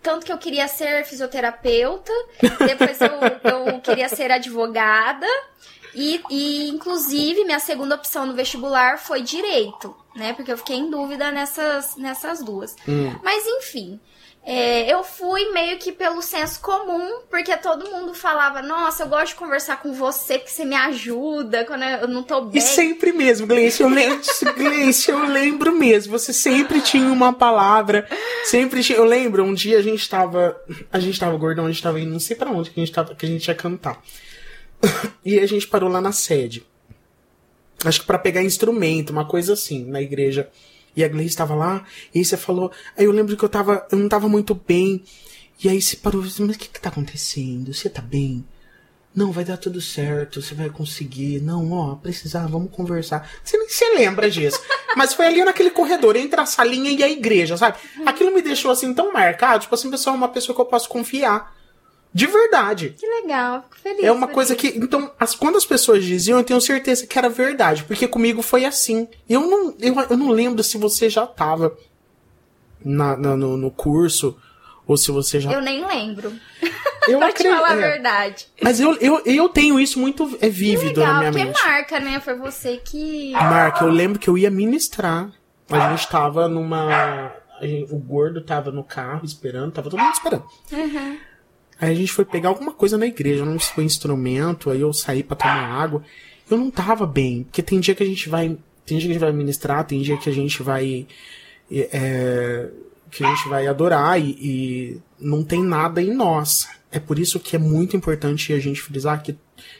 Tanto 0.01 0.25
que 0.25 0.33
eu 0.33 0.39
queria 0.39 0.67
ser 0.67 1.05
fisioterapeuta, 1.05 2.11
depois 2.41 2.99
eu, 2.99 3.71
eu 3.75 3.79
queria 3.79 4.09
ser 4.09 4.31
advogada. 4.31 5.27
E, 5.93 6.21
e, 6.29 6.69
inclusive, 6.69 7.43
minha 7.43 7.59
segunda 7.59 7.95
opção 7.95 8.25
no 8.25 8.33
vestibular 8.33 8.99
foi 8.99 9.21
direito, 9.21 9.95
né? 10.15 10.33
Porque 10.33 10.51
eu 10.51 10.57
fiquei 10.57 10.77
em 10.77 10.89
dúvida 10.89 11.31
nessas, 11.31 11.95
nessas 11.95 12.43
duas. 12.43 12.75
Hum. 12.87 13.15
Mas, 13.23 13.45
enfim, 13.45 13.99
é, 14.51 14.91
eu 14.91 15.03
fui 15.03 15.51
meio 15.51 15.77
que 15.77 15.91
pelo 15.91 16.21
senso 16.21 16.61
comum, 16.61 17.21
porque 17.29 17.55
todo 17.57 17.89
mundo 17.91 18.13
falava: 18.13 18.61
Nossa, 18.61 19.03
eu 19.03 19.07
gosto 19.07 19.27
de 19.29 19.35
conversar 19.35 19.81
com 19.81 19.93
você, 19.93 20.39
porque 20.39 20.51
você 20.51 20.65
me 20.65 20.75
ajuda 20.75 21.65
quando 21.65 21.83
eu 21.83 22.07
não 22.07 22.23
tô 22.23 22.41
bem. 22.41 22.57
E 22.57 22.61
sempre 22.61 23.11
mesmo, 23.11 23.45
Gleice, 23.45 23.83
eu 23.83 23.89
lembro, 23.89 24.21
Gleice, 24.57 25.11
eu 25.11 25.23
lembro 25.25 25.71
mesmo. 25.73 26.17
Você 26.17 26.31
sempre 26.31 26.81
tinha 26.81 27.11
uma 27.11 27.33
palavra, 27.33 28.07
sempre 28.45 28.81
tinha. 28.81 28.97
Eu 28.97 29.05
lembro, 29.05 29.43
um 29.43 29.53
dia 29.53 29.77
a 29.77 29.83
gente 29.83 30.09
tava. 30.09 30.59
A 30.91 30.99
gente 30.99 31.19
tava 31.19 31.37
gordão, 31.37 31.65
a 31.65 31.71
gente 31.71 31.83
tava 31.83 31.99
indo, 31.99 32.11
não 32.11 32.19
sei 32.19 32.35
pra 32.35 32.49
onde 32.49 32.71
que 32.71 32.79
a 32.79 32.83
gente, 32.83 32.93
tava, 32.93 33.13
que 33.13 33.25
a 33.25 33.29
gente 33.29 33.47
ia 33.47 33.55
cantar. 33.55 34.01
E 35.25 35.37
a 35.39 35.45
gente 35.45 35.67
parou 35.67 35.89
lá 35.89 36.01
na 36.01 36.11
sede. 36.11 36.65
Acho 37.83 38.01
que 38.01 38.07
para 38.07 38.17
pegar 38.17 38.41
instrumento, 38.41 39.11
uma 39.11 39.25
coisa 39.25 39.53
assim, 39.53 39.85
na 39.85 40.01
igreja. 40.01 40.49
E 40.95 41.03
a 41.03 41.07
Gleice 41.07 41.29
estava 41.29 41.53
lá, 41.53 41.85
e 42.13 42.19
aí 42.19 42.25
você 42.25 42.35
falou. 42.35 42.71
Aí 42.97 43.05
eu 43.05 43.11
lembro 43.11 43.37
que 43.37 43.43
eu 43.43 43.49
tava. 43.49 43.85
Eu 43.91 43.97
não 43.97 44.09
tava 44.09 44.27
muito 44.27 44.55
bem. 44.55 45.03
E 45.63 45.69
aí 45.69 45.81
você 45.81 45.97
parou 45.97 46.21
mas 46.21 46.39
o 46.39 46.47
que 46.47 46.69
que 46.69 46.79
tá 46.79 46.89
acontecendo? 46.89 47.73
Você 47.73 47.89
tá 47.89 48.01
bem? 48.01 48.45
Não, 49.13 49.31
vai 49.31 49.43
dar 49.43 49.57
tudo 49.57 49.81
certo, 49.81 50.41
você 50.41 50.53
vai 50.53 50.69
conseguir. 50.69 51.41
Não, 51.41 51.71
ó, 51.71 51.95
precisar, 51.95 52.47
vamos 52.47 52.71
conversar. 52.71 53.29
Você 53.43 53.57
nem 53.57 53.67
se 53.67 53.83
lembra 53.95 54.29
disso. 54.29 54.59
Mas 54.95 55.13
foi 55.13 55.25
ali 55.25 55.43
naquele 55.43 55.71
corredor, 55.71 56.15
entre 56.15 56.39
a 56.39 56.45
salinha 56.45 56.91
e 56.91 57.03
a 57.03 57.09
igreja, 57.09 57.57
sabe? 57.57 57.77
Aquilo 58.05 58.33
me 58.33 58.41
deixou 58.41 58.71
assim 58.71 58.93
tão 58.93 59.11
marcado, 59.11 59.63
tipo 59.63 59.75
assim, 59.75 59.89
pessoal, 59.89 60.15
uma 60.15 60.29
pessoa 60.29 60.55
que 60.55 60.61
eu 60.61 60.65
posso 60.65 60.87
confiar. 60.87 61.53
De 62.11 62.25
verdade. 62.25 62.95
Que 62.97 63.05
legal, 63.05 63.63
fico 63.63 63.77
feliz. 63.77 64.03
É 64.03 64.11
uma 64.11 64.27
coisa 64.27 64.53
isso. 64.53 64.61
que. 64.61 64.79
Então, 64.79 65.11
as, 65.19 65.35
quando 65.35 65.57
as 65.57 65.65
pessoas 65.65 66.03
diziam, 66.03 66.39
eu 66.39 66.43
tenho 66.43 66.59
certeza 66.59 67.05
que 67.05 67.17
era 67.17 67.29
verdade. 67.29 67.83
Porque 67.83 68.07
comigo 68.07 68.41
foi 68.41 68.65
assim. 68.65 69.07
Eu 69.29 69.41
não, 69.41 69.75
eu, 69.79 69.95
eu 70.09 70.17
não 70.17 70.29
lembro 70.29 70.63
se 70.63 70.77
você 70.77 71.09
já 71.09 71.27
tava 71.27 71.77
na, 72.83 73.15
na 73.15 73.35
no, 73.35 73.55
no, 73.55 73.69
curso. 73.69 74.35
Ou 74.87 74.97
se 74.97 75.11
você 75.11 75.39
já. 75.39 75.51
Eu 75.51 75.61
nem 75.61 75.85
lembro. 75.85 76.33
Eu 77.07 77.19
pra 77.21 77.31
te 77.31 77.43
falar 77.43 77.69
é. 77.69 77.73
a 77.73 77.75
verdade. 77.75 78.47
Mas 78.59 78.79
eu, 78.79 78.95
eu, 78.95 79.21
eu 79.23 79.47
tenho 79.47 79.79
isso 79.79 79.99
muito 79.99 80.35
é, 80.41 80.49
vívido 80.49 81.01
legal, 81.01 81.13
na 81.13 81.19
minha 81.19 81.31
porque 81.31 81.45
mente. 81.45 81.63
marca, 81.63 81.99
né? 81.99 82.19
Foi 82.19 82.35
você 82.35 82.77
que. 82.77 83.33
Marca, 83.33 83.85
eu 83.85 83.89
lembro 83.89 84.17
que 84.17 84.27
eu 84.27 84.35
ia 84.35 84.49
ministrar. 84.49 85.31
A 85.69 85.89
gente 85.91 86.07
tava 86.09 86.47
numa. 86.47 87.35
Gente, 87.61 87.93
o 87.93 87.99
gordo 87.99 88.41
tava 88.41 88.71
no 88.71 88.83
carro 88.83 89.23
esperando, 89.23 89.73
tava 89.73 89.91
todo 89.91 89.99
mundo 89.99 90.13
esperando. 90.13 90.45
Uhum. 90.71 91.17
Aí 91.79 91.91
a 91.91 91.95
gente 91.95 92.11
foi 92.11 92.25
pegar 92.25 92.49
alguma 92.49 92.73
coisa 92.73 92.97
na 92.97 93.07
igreja, 93.07 93.45
não 93.45 93.59
se 93.59 93.71
foi 93.71 93.83
instrumento, 93.83 94.69
aí 94.69 94.81
eu 94.81 94.91
saí 94.91 95.23
para 95.23 95.37
tomar 95.37 95.81
água. 95.81 96.03
Eu 96.49 96.57
não 96.57 96.69
tava 96.69 97.05
bem, 97.05 97.43
porque 97.43 97.61
tem 97.61 97.79
dia 97.79 97.95
que 97.95 98.03
a 98.03 98.05
gente 98.05 98.27
vai. 98.27 98.57
Tem 98.85 98.97
dia 98.97 99.07
que 99.07 99.11
a 99.11 99.13
gente 99.13 99.19
vai 99.19 99.31
ministrar, 99.31 99.85
tem 99.85 100.01
dia 100.01 100.17
que 100.17 100.29
a 100.29 100.33
gente 100.33 100.61
vai. 100.61 101.07
É, 101.71 102.69
que 103.11 103.23
a 103.23 103.29
gente 103.29 103.47
vai 103.47 103.67
adorar 103.67 104.19
e, 104.19 104.29
e 104.39 104.99
não 105.19 105.43
tem 105.43 105.63
nada 105.63 106.01
em 106.01 106.13
nós. 106.13 106.67
É 106.91 106.99
por 106.99 107.19
isso 107.19 107.39
que 107.39 107.55
é 107.55 107.59
muito 107.59 107.95
importante 107.95 108.51
a 108.53 108.59
gente 108.59 108.81
frisar 108.81 109.21
que, 109.21 109.35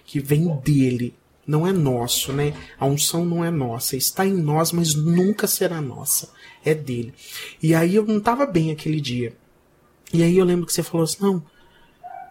que 0.06 0.20
vem 0.20 0.48
dele, 0.64 1.14
não 1.46 1.66
é 1.66 1.72
nosso, 1.72 2.32
né? 2.32 2.54
A 2.80 2.86
unção 2.86 3.26
não 3.26 3.44
é 3.44 3.50
nossa, 3.50 3.96
está 3.96 4.26
em 4.26 4.34
nós, 4.34 4.72
mas 4.72 4.94
nunca 4.94 5.48
será 5.48 5.82
nossa. 5.82 6.30
É 6.64 6.76
dele. 6.76 7.14
E 7.62 7.74
aí 7.74 7.96
eu 7.96 8.06
não 8.06 8.20
tava 8.20 8.46
bem 8.46 8.72
aquele 8.72 9.02
dia. 9.02 9.34
E 10.14 10.22
aí 10.22 10.38
eu 10.38 10.46
lembro 10.46 10.66
que 10.66 10.74
você 10.74 10.84
falou 10.84 11.06
assim: 11.06 11.18
não, 11.22 11.44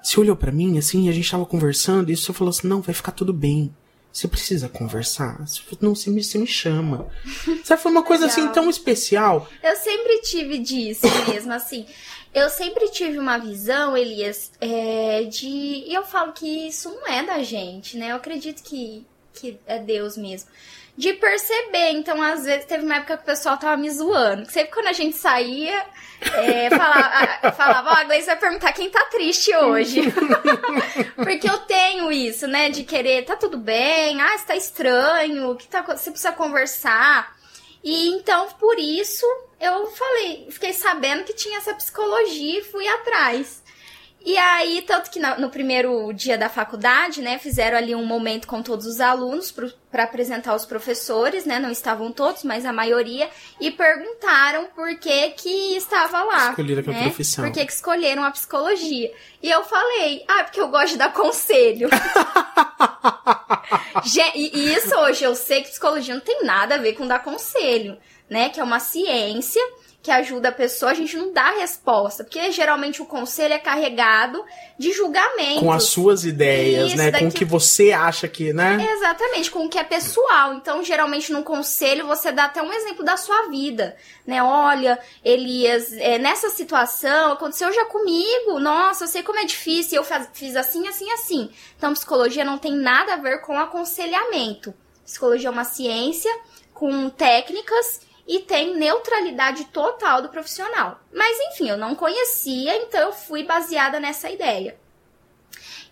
você 0.03 0.21
olhou 0.21 0.37
para 0.37 0.53
mim 0.53 0.79
assim, 0.79 1.09
a 1.09 1.13
gente 1.13 1.31
tava 1.31 1.47
conversando, 1.47 2.11
e 2.11 2.17
você 2.17 2.33
falou 2.33 2.51
assim: 2.51 2.67
não, 2.67 2.81
vai 2.81 2.95
ficar 2.95 3.13
tudo 3.13 3.33
bem. 3.33 3.75
Você 4.13 4.27
precisa 4.27 4.69
conversar? 4.69 5.47
Você 5.47 5.61
falou, 5.61 5.79
não, 5.83 5.95
você 5.95 6.11
me, 6.11 6.25
você 6.25 6.39
me 6.39 6.47
chama. 6.47 7.07
Sabe, 7.63 7.83
foi 7.83 7.93
uma 7.93 8.03
coisa 8.03 8.27
assim 8.27 8.49
tão 8.49 8.69
especial. 8.69 9.49
Eu 9.63 9.77
sempre 9.77 10.21
tive 10.23 10.59
disso 10.59 11.07
mesmo, 11.29 11.53
assim. 11.53 11.87
Eu 12.35 12.49
sempre 12.51 12.91
tive 12.91 13.19
uma 13.19 13.39
visão, 13.39 13.97
Elias, 13.97 14.51
é, 14.61 15.25
de. 15.25 15.47
E 15.47 15.95
eu 15.95 16.05
falo 16.05 16.33
que 16.33 16.69
isso 16.69 16.91
não 16.91 17.07
é 17.07 17.23
da 17.23 17.43
gente, 17.43 17.97
né? 17.97 18.11
Eu 18.13 18.17
acredito 18.17 18.63
que, 18.63 19.07
que 19.33 19.59
é 19.67 19.79
Deus 19.79 20.17
mesmo 20.17 20.49
de 20.99 21.13
perceber. 21.13 21.93
Então, 21.93 22.21
às 22.21 22.45
vezes, 22.45 22.67
teve 22.67 22.85
uma 22.85 22.97
época 22.97 23.17
que 23.17 23.23
o 23.23 23.27
pessoal 23.27 23.57
tava 23.57 23.77
me 23.77 23.89
zoando. 23.89 24.51
Sempre 24.51 24.73
quando 24.73 24.89
a 24.89 24.93
gente 24.93 25.17
saía, 25.17 25.87
é, 26.21 26.69
falava, 26.77 27.53
falava, 27.53 27.91
ó, 27.91 27.93
oh, 27.93 27.97
a 27.99 28.05
Gleice 28.05 28.27
vai 28.27 28.37
perguntar 28.37 28.73
quem 28.73 28.91
tá 28.91 29.05
triste 29.05 29.55
hoje. 29.55 30.03
Porque 31.15 31.49
eu 31.49 31.59
tenho 31.59 32.11
isso, 32.11 32.49
né? 32.49 32.69
De 32.69 32.83
querer, 32.83 33.25
tá 33.25 33.37
tudo 33.37 33.57
bem, 33.57 34.21
ah, 34.21 34.35
está 34.35 34.57
estranho, 34.57 35.55
que 35.55 35.69
tá, 35.69 35.83
você 35.83 36.11
precisa 36.11 36.33
conversar. 36.33 37.33
E 37.85 38.09
então, 38.09 38.49
por 38.59 38.77
isso, 38.77 39.25
eu 39.61 39.87
falei, 39.93 40.49
fiquei 40.51 40.73
sabendo 40.73 41.23
que 41.23 41.33
tinha 41.33 41.59
essa 41.59 41.75
psicologia 41.75 42.59
e 42.59 42.65
fui 42.65 42.89
atrás. 42.89 43.63
E 44.25 44.37
aí, 44.37 44.83
tanto 44.83 45.11
que 45.11 45.21
no, 45.21 45.49
primeiro 45.49 46.13
dia 46.13 46.37
da 46.37 46.49
faculdade, 46.49 47.23
né, 47.23 47.39
fizeram 47.39 47.79
ali 47.79 47.95
um 47.95 48.05
momento 48.05 48.49
com 48.49 48.63
todos 48.63 48.85
os 48.85 49.01
alunos 49.01 49.55
para 49.91 50.03
apresentar 50.03 50.55
os 50.55 50.67
professores, 50.67 51.45
né, 51.45 51.61
não 51.61 51.71
estavam 51.71 52.11
todos, 52.11 52.43
mas 52.43 52.67
a 52.67 52.73
maioria, 52.73 53.31
e 53.61 53.71
perguntaram 53.71 54.67
por 54.75 54.99
que 54.99 55.31
que 55.31 55.77
estava 55.77 56.23
lá. 56.25 56.51
Escolheram 56.51 56.83
né? 56.83 56.99
a 56.99 57.03
profissão. 57.05 57.45
Por 57.45 57.53
que 57.53 57.65
que 57.65 57.73
escolheram 57.73 58.25
a 58.25 58.31
psicologia. 58.31 59.13
E 59.41 59.49
eu 59.49 59.65
falei, 59.65 60.25
ah, 60.27 60.45
porque 60.45 60.61
eu 60.61 60.69
gosto 60.69 60.93
de 60.93 60.99
dar 60.99 61.13
conselho. 61.13 61.89
e 64.35 64.75
isso 64.75 64.95
hoje, 64.97 65.25
eu 65.25 65.35
sei 65.35 65.63
que 65.63 65.71
psicologia 65.71 66.15
não 66.15 66.21
tem 66.21 66.45
nada 66.45 66.75
a 66.75 66.79
ver 66.79 66.95
com 66.95 67.07
dar 67.07 67.23
conselho, 67.23 67.97
né, 68.29 68.49
que 68.49 68.59
é 68.59 68.65
uma 68.65 68.81
ciência 68.81 69.63
que 70.09 70.13
ajuda 70.13 70.49
a 70.49 70.53
pessoa, 70.53 70.91
a 70.93 70.95
gente 70.95 71.15
não 71.19 71.35
dá 71.35 71.51
resposta, 71.51 72.25
porque 72.25 72.51
geralmente 72.51 73.03
o 73.03 73.05
conselho 73.05 73.53
é 73.53 73.59
carregado 73.59 74.43
de 74.79 74.91
julgamento. 74.91 75.61
Com 75.61 75.71
as 75.71 75.85
suas 75.85 76.25
ideias, 76.25 76.89
Isso, 76.89 76.97
né? 76.97 77.11
Com 77.13 77.19
o 77.19 77.23
daqui- 77.25 77.37
que 77.41 77.45
você 77.45 77.93
acha 77.93 78.27
que, 78.27 78.51
né? 78.55 78.79
Exatamente, 78.91 79.51
com 79.51 79.67
o 79.67 79.69
que 79.69 79.79
é 79.79 79.85
pessoal. 79.85 80.55
Então, 80.55 80.83
geralmente, 80.83 81.31
num 81.31 81.43
conselho, 81.43 82.07
você 82.07 82.33
dá 82.33 82.45
até 82.47 82.63
um 82.63 82.73
exemplo 82.73 83.05
da 83.05 83.19
sua 83.19 83.49
vida, 83.51 83.97
né? 84.27 84.43
Olha, 84.43 84.99
Elias, 85.23 85.93
é, 85.93 86.17
nessa 86.19 86.49
situação, 86.49 87.33
aconteceu 87.33 87.71
já 87.71 87.85
comigo. 87.85 88.59
Nossa, 88.59 89.05
eu 89.05 89.09
sei 89.09 89.23
como 89.23 89.39
é 89.39 89.45
difícil, 89.45 89.99
eu 89.99 90.05
faz- 90.05 90.31
fiz 90.33 90.57
assim, 90.57 90.89
assim, 90.89 91.11
assim. 91.13 91.51
Então, 91.77 91.93
psicologia 91.93 92.47
não 92.47 92.57
tem 92.57 92.73
nada 92.75 93.13
a 93.13 93.17
ver 93.19 93.43
com 93.43 93.59
aconselhamento. 93.59 94.73
Psicologia 95.05 95.49
é 95.49 95.53
uma 95.53 95.65
ciência 95.65 96.35
com 96.73 97.11
técnicas 97.11 98.01
e 98.29 98.41
tem 98.41 98.77
neutralidade 98.77 99.65
total 99.73 100.21
do 100.23 100.29
profissional. 100.29 101.01
Mas, 101.13 101.37
enfim, 101.51 101.71
eu 101.71 101.79
não 101.79 101.95
conhecia, 101.95 102.77
então 102.77 103.01
eu 103.01 103.13
fui 103.13 103.43
baseada 103.43 103.99
nessa 103.99 104.31
ideia. 104.31 104.77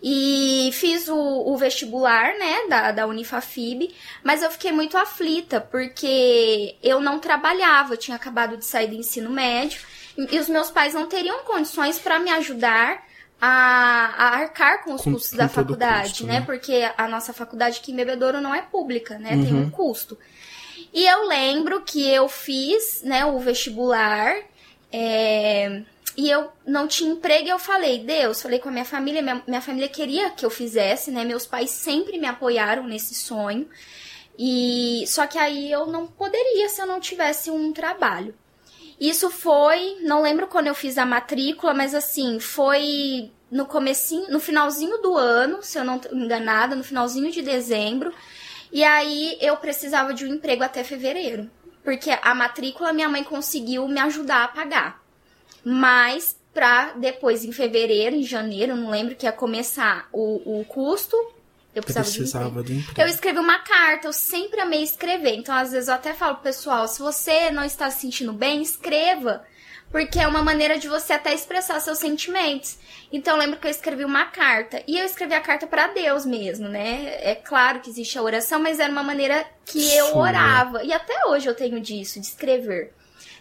E 0.02 0.68
fiz 0.74 1.08
o, 1.08 1.16
o 1.16 1.56
vestibular, 1.56 2.34
né, 2.38 2.66
da, 2.68 2.92
da 2.92 3.06
Unifafib, 3.06 3.94
mas 4.22 4.42
eu 4.42 4.50
fiquei 4.50 4.70
muito 4.70 4.96
aflita, 4.98 5.58
porque 5.60 6.76
eu 6.82 7.00
não 7.00 7.18
trabalhava, 7.18 7.94
eu 7.94 7.98
tinha 7.98 8.16
acabado 8.16 8.58
de 8.58 8.64
sair 8.66 8.88
do 8.88 8.94
ensino 8.94 9.30
médio, 9.30 9.80
e, 10.16 10.38
os 10.38 10.48
meus 10.48 10.70
pais 10.70 10.92
não 10.92 11.06
teriam 11.06 11.38
condições 11.44 11.98
para 11.98 12.18
me 12.18 12.30
ajudar 12.30 13.04
a, 13.40 13.48
a 14.16 14.28
arcar 14.36 14.84
com 14.84 14.94
os 14.94 15.02
Com- 15.02 15.12
custos 15.12 15.30
com 15.32 15.36
da 15.38 15.48
faculdade, 15.48 16.08
custo, 16.10 16.26
né? 16.26 16.40
né? 16.40 16.46
Porque 16.46 16.90
a 16.96 17.08
nossa 17.08 17.32
faculdade 17.32 17.78
aqui 17.80 17.92
em 17.92 17.96
Bebedouro 17.96 18.40
não 18.40 18.54
é 18.54 18.60
pública, 18.62 19.18
né? 19.18 19.30
Tem 19.30 19.52
Uhum. 19.54 19.62
um 19.62 19.70
custo. 19.70 20.18
E 20.96 21.06
eu 21.06 21.28
lembro 21.28 21.82
que 21.82 22.08
eu 22.08 22.26
fiz, 22.26 23.02
né, 23.02 23.26
o 23.26 23.38
vestibular, 23.38 24.34
é, 24.90 25.82
e 26.16 26.30
eu 26.30 26.50
não 26.66 26.88
tinha 26.88 27.12
emprego 27.12 27.48
e 27.48 27.50
eu 27.50 27.58
falei, 27.58 27.98
Deus, 27.98 28.40
falei 28.40 28.58
com 28.58 28.70
a 28.70 28.72
minha 28.72 28.84
família, 28.86 29.20
minha, 29.20 29.42
minha 29.46 29.60
família 29.60 29.90
queria 29.90 30.30
que 30.30 30.46
eu 30.46 30.48
fizesse, 30.48 31.10
né? 31.10 31.22
Meus 31.22 31.44
pais 31.44 31.68
sempre 31.68 32.18
me 32.18 32.26
apoiaram 32.26 32.84
nesse 32.84 33.14
sonho. 33.14 33.68
E 34.38 35.04
só 35.06 35.26
que 35.26 35.36
aí 35.36 35.70
eu 35.70 35.84
não 35.84 36.06
poderia 36.06 36.66
se 36.70 36.80
eu 36.80 36.86
não 36.86 36.98
tivesse 36.98 37.50
um 37.50 37.74
trabalho. 37.74 38.34
Isso 38.98 39.28
foi, 39.28 39.98
não 40.00 40.22
lembro 40.22 40.46
quando 40.46 40.68
eu 40.68 40.74
fiz 40.74 40.96
a 40.96 41.04
matrícula, 41.04 41.74
mas 41.74 41.94
assim, 41.94 42.40
foi 42.40 43.30
no 43.50 43.66
comecinho, 43.66 44.30
no 44.30 44.40
finalzinho 44.40 44.96
do 45.02 45.14
ano, 45.14 45.62
se 45.62 45.78
eu 45.78 45.84
não 45.84 45.98
tô 45.98 46.14
enganada, 46.16 46.74
no 46.74 46.82
finalzinho 46.82 47.30
de 47.30 47.42
dezembro. 47.42 48.14
E 48.76 48.84
aí 48.84 49.38
eu 49.40 49.56
precisava 49.56 50.12
de 50.12 50.26
um 50.26 50.34
emprego 50.34 50.62
até 50.62 50.84
fevereiro, 50.84 51.50
porque 51.82 52.10
a 52.10 52.34
matrícula 52.34 52.92
minha 52.92 53.08
mãe 53.08 53.24
conseguiu 53.24 53.88
me 53.88 53.98
ajudar 54.00 54.44
a 54.44 54.48
pagar. 54.48 55.02
Mas 55.64 56.38
pra 56.52 56.92
depois 56.92 57.42
em 57.42 57.52
fevereiro, 57.52 58.14
em 58.14 58.22
janeiro, 58.22 58.76
não 58.76 58.90
lembro 58.90 59.16
que 59.16 59.24
ia 59.24 59.32
começar 59.32 60.06
o, 60.12 60.60
o 60.60 60.64
custo, 60.66 61.16
eu 61.74 61.82
precisava, 61.82 62.10
de 62.10 62.20
um 62.20 62.24
emprego. 62.26 62.66
Precisava. 62.66 63.00
Eu 63.00 63.08
escrevi 63.08 63.38
uma 63.38 63.58
carta, 63.60 64.08
eu 64.08 64.12
sempre 64.12 64.60
amei 64.60 64.82
escrever. 64.82 65.36
Então, 65.36 65.54
às 65.54 65.72
vezes, 65.72 65.88
eu 65.88 65.94
até 65.94 66.12
falo 66.12 66.36
pessoal: 66.36 66.86
se 66.86 67.00
você 67.00 67.50
não 67.50 67.64
está 67.64 67.90
se 67.90 68.02
sentindo 68.02 68.34
bem, 68.34 68.60
escreva. 68.60 69.42
Porque 69.90 70.18
é 70.18 70.26
uma 70.26 70.42
maneira 70.42 70.78
de 70.78 70.88
você 70.88 71.12
até 71.12 71.32
expressar 71.32 71.80
seus 71.80 71.98
sentimentos. 71.98 72.76
Então, 73.12 73.34
eu 73.34 73.40
lembro 73.40 73.58
que 73.58 73.66
eu 73.66 73.70
escrevi 73.70 74.04
uma 74.04 74.26
carta. 74.26 74.82
E 74.86 74.98
eu 74.98 75.04
escrevi 75.06 75.34
a 75.34 75.40
carta 75.40 75.66
para 75.66 75.86
Deus 75.88 76.26
mesmo, 76.26 76.68
né? 76.68 77.18
É 77.20 77.34
claro 77.34 77.80
que 77.80 77.88
existe 77.88 78.18
a 78.18 78.22
oração, 78.22 78.60
mas 78.60 78.80
era 78.80 78.90
uma 78.92 79.02
maneira 79.02 79.46
que 79.64 79.94
eu 79.96 80.16
orava. 80.16 80.82
E 80.82 80.92
até 80.92 81.26
hoje 81.26 81.48
eu 81.48 81.54
tenho 81.54 81.80
disso, 81.80 82.20
de 82.20 82.26
escrever. 82.26 82.92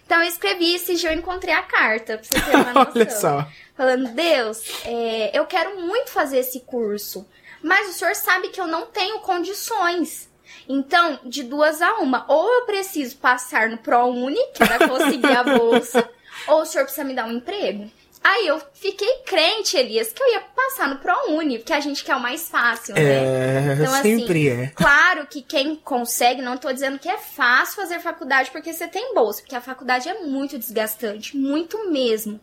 Então, 0.06 0.22
eu 0.22 0.30
escrevi 0.30 0.66
e 0.66 0.76
esse 0.76 0.96
dia 0.96 1.12
eu 1.12 1.18
encontrei 1.18 1.54
a 1.54 1.64
carta, 1.64 2.18
pra 2.20 2.24
você 2.24 2.40
ter 2.40 2.56
uma 2.56 2.74
noção 2.86 2.92
Olha 2.96 3.10
só. 3.10 3.48
falando, 3.76 4.10
Deus, 4.14 4.64
é, 4.86 5.32
eu 5.38 5.46
quero 5.48 5.82
muito 5.82 6.12
fazer 6.12 6.38
esse 6.38 6.60
curso, 6.60 7.28
mas 7.64 7.90
o 7.90 7.94
senhor 7.94 8.14
sabe 8.14 8.50
que 8.50 8.62
eu 8.62 8.68
não 8.68 8.86
tenho 8.86 9.20
condições. 9.22 10.30
Então, 10.70 11.20
de 11.24 11.42
duas 11.44 11.82
a 11.82 11.96
uma, 11.96 12.24
ou 12.28 12.54
eu 12.54 12.66
preciso 12.66 13.18
passar 13.18 13.70
no 13.70 13.80
ProUni, 13.80 14.40
que 14.54 14.66
pra 14.66 14.88
conseguir 14.88 15.36
a 15.36 15.44
bolsa, 15.44 16.08
ou 16.48 16.62
o 16.62 16.66
senhor 16.66 16.86
precisa 16.86 17.06
me 17.06 17.14
dar 17.14 17.26
um 17.26 17.32
emprego. 17.32 17.90
Aí 18.24 18.48
eu 18.48 18.60
fiquei 18.74 19.20
crente, 19.24 19.78
Elias, 19.78 20.12
que 20.12 20.22
eu 20.24 20.32
ia 20.34 20.42
passar 20.42 20.90
no 20.90 20.98
ProUni, 20.98 21.60
porque 21.60 21.74
a 21.74 21.80
gente 21.80 22.04
quer 22.04 22.16
o 22.16 22.20
mais 22.20 22.50
fácil, 22.50 22.96
né? 22.96 23.02
É, 23.02 23.74
Então, 23.80 23.94
assim, 23.94 24.20
sempre 24.20 24.50
é. 24.50 24.68
Claro 24.74 25.28
que 25.28 25.44
quem 25.44 25.76
consegue, 25.76 26.42
não 26.42 26.58
tô 26.58 26.74
dizendo 26.74 26.98
que 26.98 27.08
é 27.08 27.20
fácil 27.20 27.76
fazer 27.76 28.00
faculdade 28.00 28.50
porque 28.50 28.74
você 28.74 28.88
tem 28.88 29.14
bolsa, 29.14 29.42
porque 29.42 29.56
a 29.56 29.62
faculdade 29.62 30.10
é 30.10 30.22
muito 30.22 30.58
desgastante, 30.58 31.38
muito 31.38 31.92
mesmo. 31.92 32.42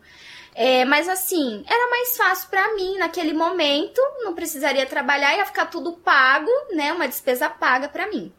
É, 0.55 0.85
mas 0.85 1.09
assim, 1.09 1.65
era 1.67 1.89
mais 1.89 2.15
fácil 2.15 2.47
pra 2.49 2.73
mim 2.75 2.97
naquele 2.97 3.33
momento, 3.33 3.99
não 4.23 4.33
precisaria 4.33 4.85
trabalhar, 4.85 5.35
ia 5.35 5.45
ficar 5.45 5.65
tudo 5.65 5.93
pago, 5.93 6.49
né? 6.73 6.93
Uma 6.93 7.09
despesa 7.09 7.49
paga 7.49 7.89
pra 7.89 8.07
mim. 8.07 8.31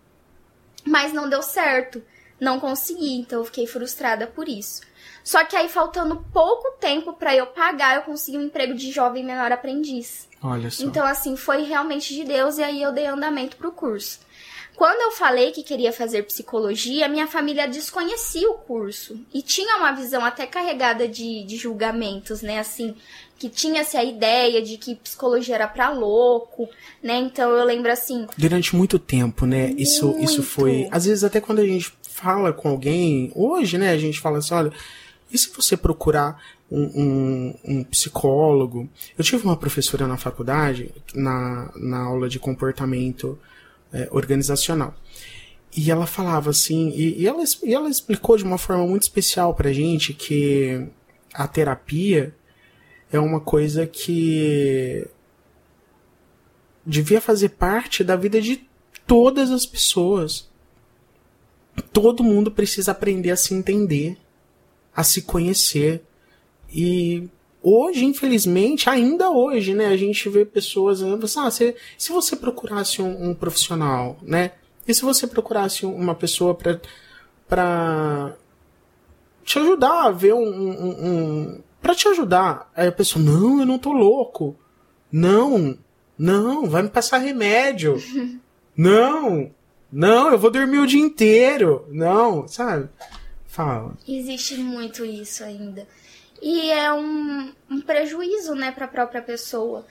Mas 0.87 1.13
não 1.13 1.29
deu 1.29 1.43
certo, 1.43 2.03
não 2.41 2.59
consegui, 2.59 3.19
então 3.19 3.41
eu 3.41 3.45
fiquei 3.45 3.67
frustrada 3.67 4.27
por 4.27 4.49
isso. 4.49 4.81
Só 5.25 5.43
que 5.43 5.57
aí, 5.57 5.71
faltando 5.71 6.23
pouco 6.33 6.77
tempo 6.79 7.15
pra 7.15 7.35
eu 7.35 7.47
pagar, 7.47 7.97
eu 7.97 8.03
consegui 8.03 8.37
um 8.37 8.43
emprego 8.43 8.75
de 8.75 8.93
jovem 8.93 9.25
menor 9.25 9.51
aprendiz. 9.51 10.29
Olha 10.43 10.71
só. 10.71 10.85
Então, 10.85 11.07
assim, 11.07 11.35
foi 11.35 11.63
realmente 11.63 12.15
de 12.15 12.23
Deus 12.25 12.59
e 12.59 12.63
aí 12.63 12.83
eu 12.83 12.93
dei 12.93 13.07
andamento 13.07 13.57
pro 13.57 13.73
curso. 13.73 14.21
Quando 14.77 15.01
eu 15.01 15.13
falei 15.13 15.53
que 15.53 15.63
queria 15.63 15.93
fazer 15.93 16.25
psicologia, 16.25 17.09
minha 17.09 17.27
família 17.29 17.67
desconhecia 17.67 18.51
o 18.51 18.55
curso 18.55 19.19
e 19.33 19.41
tinha 19.41 19.77
uma 19.77 19.93
visão 19.93 20.25
até 20.25 20.47
carregada 20.47 21.07
de, 21.07 21.45
de 21.45 21.57
julgamentos, 21.57 22.43
né? 22.43 22.59
Assim, 22.59 22.95
que 23.39 23.49
tinha-se 23.49 23.97
a 23.97 24.03
ideia 24.03 24.61
de 24.61 24.77
que 24.77 24.97
psicologia 24.97 25.55
era 25.55 25.69
pra 25.69 25.91
louco, 25.91 26.69
né? 27.01 27.17
Então 27.19 27.51
eu 27.51 27.65
lembro 27.65 27.91
assim, 27.91 28.27
Durante 28.37 28.75
muito 28.75 28.99
tempo, 28.99 29.47
né? 29.47 29.73
Isso, 29.79 30.11
isso 30.19 30.39
Muito. 30.39 30.43
foi. 30.43 30.89
Às 30.91 31.05
vezes, 31.07 31.23
até 31.23 31.41
quando 31.41 31.61
a 31.61 31.67
gente 31.67 31.95
fala 32.03 32.53
com 32.53 32.69
alguém, 32.69 33.31
hoje, 33.35 33.79
né? 33.79 33.91
A 33.91 33.99
gente 33.99 34.21
fala 34.21 34.39
assim: 34.39 34.55
olha, 34.55 34.73
e 35.35 35.39
se 35.39 35.51
você 35.53 35.77
procurar 35.77 36.41
um, 36.71 36.85
um, 36.85 37.55
um 37.65 37.85
psicólogo? 37.85 38.89
Eu 39.19 39.25
tive 39.25 39.45
uma 39.45 39.57
professora 39.57 40.07
na 40.07 40.17
faculdade, 40.17 40.95
na, 41.13 41.73
na 41.75 41.99
aula 42.05 42.29
de 42.29 42.39
comportamento 42.39 43.37
é, 43.93 44.09
organizacional. 44.13 44.95
E 45.77 45.91
ela 45.91 46.07
falava 46.07 46.51
assim, 46.51 46.91
e, 46.91 47.23
e 47.23 47.27
ela, 47.27 47.43
e 47.65 47.75
ela 47.75 47.91
explicou 47.91 48.37
de 48.37 48.45
uma 48.45 48.59
forma 48.59 48.87
muito 48.87 49.03
especial 49.03 49.55
pra 49.55 49.73
gente 49.73 50.15
que 50.15 50.87
a 51.35 51.49
terapia 51.49 52.33
é 53.11 53.19
uma 53.19 53.41
coisa 53.41 53.89
que 53.89 55.05
devia 56.87 57.21
fazer 57.21 57.51
parte 57.51 58.05
da 58.05 58.15
vida 58.15 58.41
de 58.41 58.69
todas 59.05 59.51
as 59.51 59.67
pessoas. 59.67 60.49
Todo 61.93 62.23
mundo 62.23 62.53
precisa 62.53 62.93
aprender 62.93 63.33
a 63.33 63.37
se 63.37 63.53
entender, 63.53 64.17
a 64.95 65.03
se 65.03 65.23
conhecer. 65.23 66.03
E 66.73 67.29
hoje, 67.63 68.05
infelizmente, 68.05 68.89
ainda 68.91 69.31
hoje, 69.31 69.75
né, 69.75 69.87
a 69.87 69.97
gente 69.97 70.29
vê 70.29 70.45
pessoas 70.45 71.03
assim, 71.03 71.41
ah, 71.41 71.51
se, 71.51 71.75
se 71.97 72.13
você 72.13 72.37
procurasse 72.37 73.01
um, 73.03 73.31
um 73.31 73.35
profissional, 73.35 74.17
né? 74.23 74.53
E 74.87 74.93
se 74.95 75.03
você 75.03 75.27
procurasse 75.27 75.87
um- 75.87 75.95
uma 75.95 76.15
pessoa 76.15 76.55
pra, 76.55 76.79
pra 77.49 78.35
te 79.45 79.59
ajudar 79.59 80.05
a 80.07 80.11
ver 80.11 80.35
um, 80.35 80.43
um, 80.47 81.07
um 81.07 81.61
para 81.81 81.95
te 81.95 82.09
ajudar. 82.09 82.71
Aí 82.75 82.89
a 82.89 82.93
pessoa, 82.93 83.23
não, 83.25 83.61
eu 83.61 83.67
não 83.67 83.79
tô 83.79 83.93
louco. 83.93 84.57
Não, 85.13 85.77
não, 86.19 86.69
vai 86.69 86.83
me 86.83 86.89
passar 86.89 87.19
remédio. 87.19 87.97
não, 88.77 89.51
não, 89.93 90.33
eu 90.33 90.39
vou 90.39 90.51
dormir 90.51 90.79
o 90.79 90.87
dia 90.87 91.01
inteiro. 91.01 91.87
Não, 91.91 92.49
sabe? 92.49 92.89
Fala. 93.55 93.97
existe 94.07 94.57
muito 94.57 95.05
isso 95.05 95.45
ainda. 95.45 95.87
E 96.43 96.71
é 96.71 96.93
um, 96.93 97.53
um 97.71 97.81
prejuízo, 97.81 98.55
né, 98.55 98.73
para 98.73 98.85
a 98.87 98.89
própria 98.89 99.23
pessoa. 99.23 99.87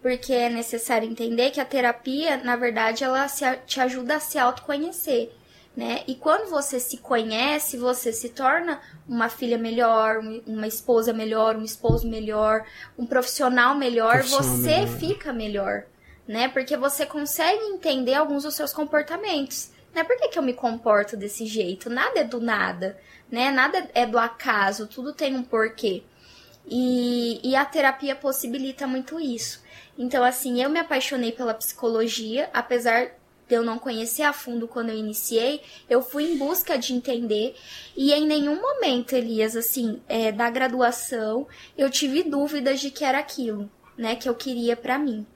Porque 0.00 0.32
é 0.32 0.48
necessário 0.48 1.08
entender 1.10 1.50
que 1.50 1.60
a 1.60 1.64
terapia, 1.64 2.36
na 2.36 2.54
verdade, 2.54 3.02
ela 3.02 3.26
se 3.26 3.44
te 3.66 3.80
ajuda 3.80 4.14
a 4.16 4.20
se 4.20 4.38
autoconhecer, 4.38 5.32
né? 5.76 6.04
E 6.06 6.14
quando 6.14 6.48
você 6.48 6.78
se 6.78 6.98
conhece, 6.98 7.76
você 7.76 8.12
se 8.12 8.28
torna 8.28 8.80
uma 9.08 9.28
filha 9.28 9.58
melhor, 9.58 10.18
um- 10.18 10.40
uma 10.46 10.68
esposa 10.68 11.12
melhor, 11.12 11.56
um 11.56 11.64
esposo 11.64 12.08
melhor, 12.08 12.64
um 12.96 13.04
profissional 13.04 13.74
melhor, 13.74 14.18
Profissional 14.18 14.44
você 14.56 14.76
melhor. 14.82 14.98
fica 14.98 15.32
melhor, 15.32 15.84
né? 16.28 16.46
Porque 16.48 16.76
você 16.76 17.04
consegue 17.04 17.64
entender 17.64 18.14
alguns 18.14 18.44
dos 18.44 18.54
seus 18.54 18.72
comportamentos. 18.72 19.70
Né? 19.94 20.04
Por 20.04 20.16
que, 20.16 20.28
que 20.28 20.38
eu 20.38 20.42
me 20.42 20.52
comporto 20.52 21.16
desse 21.16 21.46
jeito? 21.46 21.90
Nada 21.90 22.20
é 22.20 22.24
do 22.24 22.40
nada, 22.40 22.98
né? 23.30 23.50
Nada 23.50 23.88
é 23.94 24.06
do 24.06 24.18
acaso, 24.18 24.86
tudo 24.86 25.12
tem 25.12 25.34
um 25.34 25.42
porquê. 25.42 26.02
E, 26.66 27.40
e 27.42 27.56
a 27.56 27.64
terapia 27.64 28.14
possibilita 28.14 28.86
muito 28.86 29.18
isso. 29.18 29.62
Então, 29.96 30.22
assim, 30.22 30.62
eu 30.62 30.70
me 30.70 30.78
apaixonei 30.78 31.32
pela 31.32 31.54
psicologia, 31.54 32.48
apesar 32.52 33.18
de 33.48 33.54
eu 33.54 33.64
não 33.64 33.78
conhecer 33.78 34.22
a 34.22 34.32
fundo 34.32 34.68
quando 34.68 34.90
eu 34.90 34.96
iniciei, 34.96 35.62
eu 35.88 36.02
fui 36.02 36.24
em 36.30 36.36
busca 36.36 36.78
de 36.78 36.92
entender 36.92 37.56
e 37.96 38.12
em 38.12 38.26
nenhum 38.26 38.60
momento, 38.60 39.14
Elias, 39.14 39.56
assim, 39.56 40.00
é, 40.06 40.30
da 40.30 40.50
graduação, 40.50 41.48
eu 41.76 41.90
tive 41.90 42.22
dúvidas 42.22 42.78
de 42.78 42.90
que 42.90 43.04
era 43.04 43.18
aquilo, 43.18 43.68
né, 43.96 44.14
que 44.14 44.28
eu 44.28 44.34
queria 44.34 44.76
para 44.76 44.98
mim. 44.98 45.26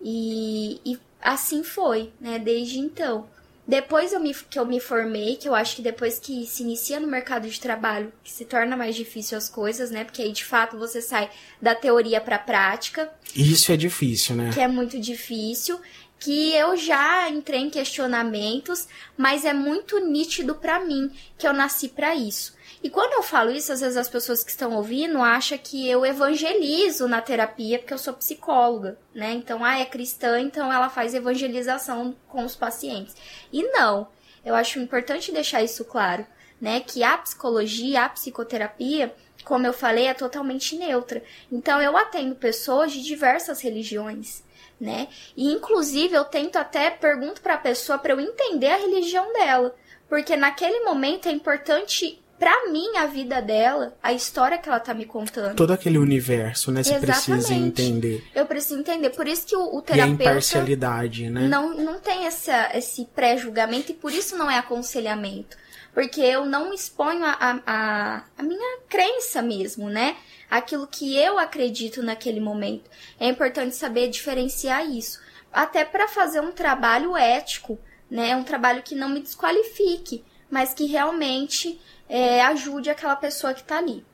E, 0.00 0.80
e 0.84 0.98
assim 1.20 1.64
foi, 1.64 2.12
né, 2.20 2.38
desde 2.38 2.78
então. 2.78 3.26
Depois 3.66 4.12
eu 4.12 4.20
me, 4.20 4.32
que 4.32 4.58
eu 4.58 4.64
me 4.64 4.78
formei, 4.78 5.36
que 5.36 5.48
eu 5.48 5.54
acho 5.54 5.76
que 5.76 5.82
depois 5.82 6.20
que 6.20 6.46
se 6.46 6.62
inicia 6.62 7.00
no 7.00 7.08
mercado 7.08 7.48
de 7.48 7.60
trabalho, 7.60 8.12
que 8.22 8.30
se 8.30 8.44
torna 8.44 8.76
mais 8.76 8.94
difícil 8.94 9.36
as 9.36 9.48
coisas, 9.48 9.90
né? 9.90 10.04
Porque 10.04 10.22
aí 10.22 10.32
de 10.32 10.44
fato 10.44 10.78
você 10.78 11.02
sai 11.02 11.28
da 11.60 11.74
teoria 11.74 12.20
para 12.20 12.36
a 12.36 12.38
prática. 12.38 13.10
Isso 13.34 13.72
é 13.72 13.76
difícil, 13.76 14.36
né? 14.36 14.50
Que 14.54 14.60
é 14.60 14.68
muito 14.68 15.00
difícil 15.00 15.80
que 16.18 16.52
eu 16.54 16.76
já 16.76 17.28
entrei 17.28 17.60
em 17.60 17.70
questionamentos, 17.70 18.88
mas 19.16 19.44
é 19.44 19.52
muito 19.52 19.98
nítido 19.98 20.54
para 20.54 20.80
mim 20.80 21.10
que 21.36 21.46
eu 21.46 21.52
nasci 21.52 21.88
para 21.88 22.14
isso. 22.14 22.55
E 22.82 22.90
quando 22.90 23.14
eu 23.14 23.22
falo 23.22 23.50
isso, 23.50 23.72
às 23.72 23.80
vezes 23.80 23.96
as 23.96 24.08
pessoas 24.08 24.44
que 24.44 24.50
estão 24.50 24.74
ouvindo 24.74 25.20
acham 25.20 25.58
que 25.58 25.88
eu 25.88 26.04
evangelizo 26.04 27.08
na 27.08 27.20
terapia 27.20 27.78
porque 27.78 27.94
eu 27.94 27.98
sou 27.98 28.14
psicóloga, 28.14 28.98
né? 29.14 29.32
Então, 29.32 29.64
ah, 29.64 29.78
é 29.78 29.84
cristã, 29.84 30.38
então 30.40 30.72
ela 30.72 30.88
faz 30.88 31.14
evangelização 31.14 32.14
com 32.28 32.44
os 32.44 32.54
pacientes. 32.54 33.16
E 33.52 33.62
não, 33.70 34.08
eu 34.44 34.54
acho 34.54 34.78
importante 34.78 35.32
deixar 35.32 35.62
isso 35.62 35.84
claro, 35.84 36.26
né? 36.60 36.80
Que 36.80 37.02
a 37.02 37.16
psicologia, 37.18 38.04
a 38.04 38.08
psicoterapia, 38.08 39.14
como 39.44 39.66
eu 39.66 39.72
falei, 39.72 40.06
é 40.06 40.14
totalmente 40.14 40.76
neutra. 40.76 41.22
Então, 41.50 41.80
eu 41.80 41.96
atendo 41.96 42.34
pessoas 42.34 42.92
de 42.92 43.02
diversas 43.02 43.60
religiões 43.60 44.44
né? 44.80 45.08
E 45.36 45.52
inclusive 45.52 46.14
eu 46.14 46.24
tento 46.24 46.56
até 46.56 46.90
pergunto 46.90 47.40
para 47.40 47.54
a 47.54 47.58
pessoa 47.58 47.98
para 47.98 48.12
eu 48.12 48.20
entender 48.20 48.68
a 48.68 48.76
religião 48.76 49.32
dela, 49.32 49.74
porque 50.08 50.36
naquele 50.36 50.80
momento 50.80 51.28
é 51.28 51.32
importante 51.32 52.22
para 52.38 52.70
mim 52.70 52.96
a 52.96 53.06
vida 53.06 53.40
dela, 53.40 53.96
a 54.02 54.12
história 54.12 54.58
que 54.58 54.68
ela 54.68 54.80
tá 54.80 54.92
me 54.92 55.04
contando. 55.04 55.56
Todo 55.56 55.72
aquele 55.72 55.98
universo, 55.98 56.70
né? 56.70 56.82
Você 56.82 56.94
Exatamente. 56.94 57.24
precisa 57.24 57.54
entender. 57.54 58.24
Eu 58.34 58.46
preciso 58.46 58.78
entender. 58.78 59.10
Por 59.10 59.26
isso 59.26 59.46
que 59.46 59.56
o, 59.56 59.76
o 59.76 59.82
terapeuta. 59.82 60.22
E 60.22 60.26
a 60.26 60.30
imparcialidade, 60.30 61.30
né? 61.30 61.48
Não, 61.48 61.74
não 61.74 61.98
tem 61.98 62.26
essa, 62.26 62.70
esse 62.74 63.04
pré-julgamento 63.06 63.92
e 63.92 63.94
por 63.94 64.12
isso 64.12 64.36
não 64.36 64.50
é 64.50 64.58
aconselhamento. 64.58 65.56
Porque 65.94 66.20
eu 66.20 66.44
não 66.44 66.74
exponho 66.74 67.24
a, 67.24 67.60
a, 67.66 68.24
a 68.36 68.42
minha 68.42 68.80
crença 68.86 69.40
mesmo, 69.40 69.88
né? 69.88 70.16
aquilo 70.50 70.86
que 70.86 71.16
eu 71.16 71.38
acredito 71.38 72.02
naquele 72.02 72.40
momento. 72.40 72.90
É 73.18 73.28
importante 73.28 73.74
saber 73.74 74.08
diferenciar 74.08 74.88
isso, 74.88 75.20
até 75.52 75.84
para 75.84 76.08
fazer 76.08 76.40
um 76.40 76.52
trabalho 76.52 77.16
ético, 77.16 77.78
né? 78.10 78.36
Um 78.36 78.44
trabalho 78.44 78.82
que 78.82 78.94
não 78.94 79.08
me 79.08 79.20
desqualifique, 79.20 80.24
mas 80.50 80.72
que 80.72 80.86
realmente 80.86 81.78
é, 82.08 82.42
ajude 82.42 82.90
aquela 82.90 83.16
pessoa 83.16 83.54
que 83.54 83.60
está 83.60 83.78
ali. 83.78 84.04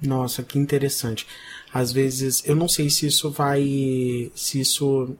Nossa, 0.00 0.42
que 0.42 0.58
interessante. 0.58 1.26
Às 1.72 1.92
vezes, 1.92 2.42
eu 2.46 2.54
não 2.54 2.68
sei 2.68 2.88
se 2.88 3.06
isso 3.06 3.30
vai, 3.30 4.30
se 4.34 4.60
isso, 4.60 5.16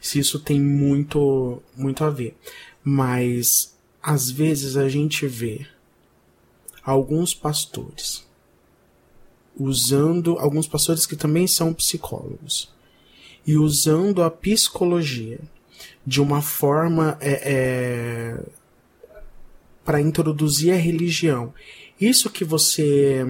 se 0.00 0.18
isso 0.18 0.38
tem 0.38 0.60
muito, 0.60 1.62
muito 1.76 2.04
a 2.04 2.10
ver, 2.10 2.36
mas 2.84 3.74
às 4.02 4.30
vezes 4.30 4.76
a 4.76 4.88
gente 4.88 5.26
vê 5.26 5.66
alguns 6.84 7.34
pastores 7.34 8.28
usando 9.58 10.38
alguns 10.38 10.66
pastores 10.66 11.04
que 11.04 11.14
também 11.14 11.46
são 11.46 11.74
psicólogos 11.74 12.72
e 13.46 13.56
usando 13.56 14.22
a 14.22 14.30
psicologia 14.30 15.38
de 16.06 16.20
uma 16.20 16.40
forma 16.40 17.18
é, 17.20 17.42
é, 17.44 18.42
para 19.90 20.00
introduzir 20.00 20.72
a 20.72 20.76
religião. 20.76 21.52
Isso 22.00 22.30
que 22.30 22.44
você 22.44 23.26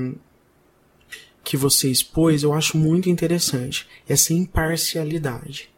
que 1.42 1.56
você 1.56 1.88
expôs, 1.90 2.42
eu 2.42 2.52
acho 2.52 2.76
muito 2.76 3.08
interessante 3.08 3.88
essa 4.06 4.34
imparcialidade, 4.34 5.70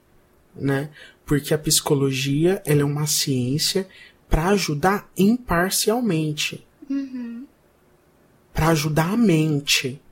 né? 0.57 0.91
Porque 1.25 1.55
a 1.55 1.59
psicologia 1.59 2.61
ela 2.67 2.81
é 2.81 2.85
uma 2.85 3.07
ciência 3.07 3.87
para 4.29 4.49
ajudar 4.49 5.09
imparcialmente, 5.17 6.67
uhum. 6.91 7.47
para 8.53 8.71
ajudar 8.71 9.13
a 9.13 9.17
mente, 9.17 10.03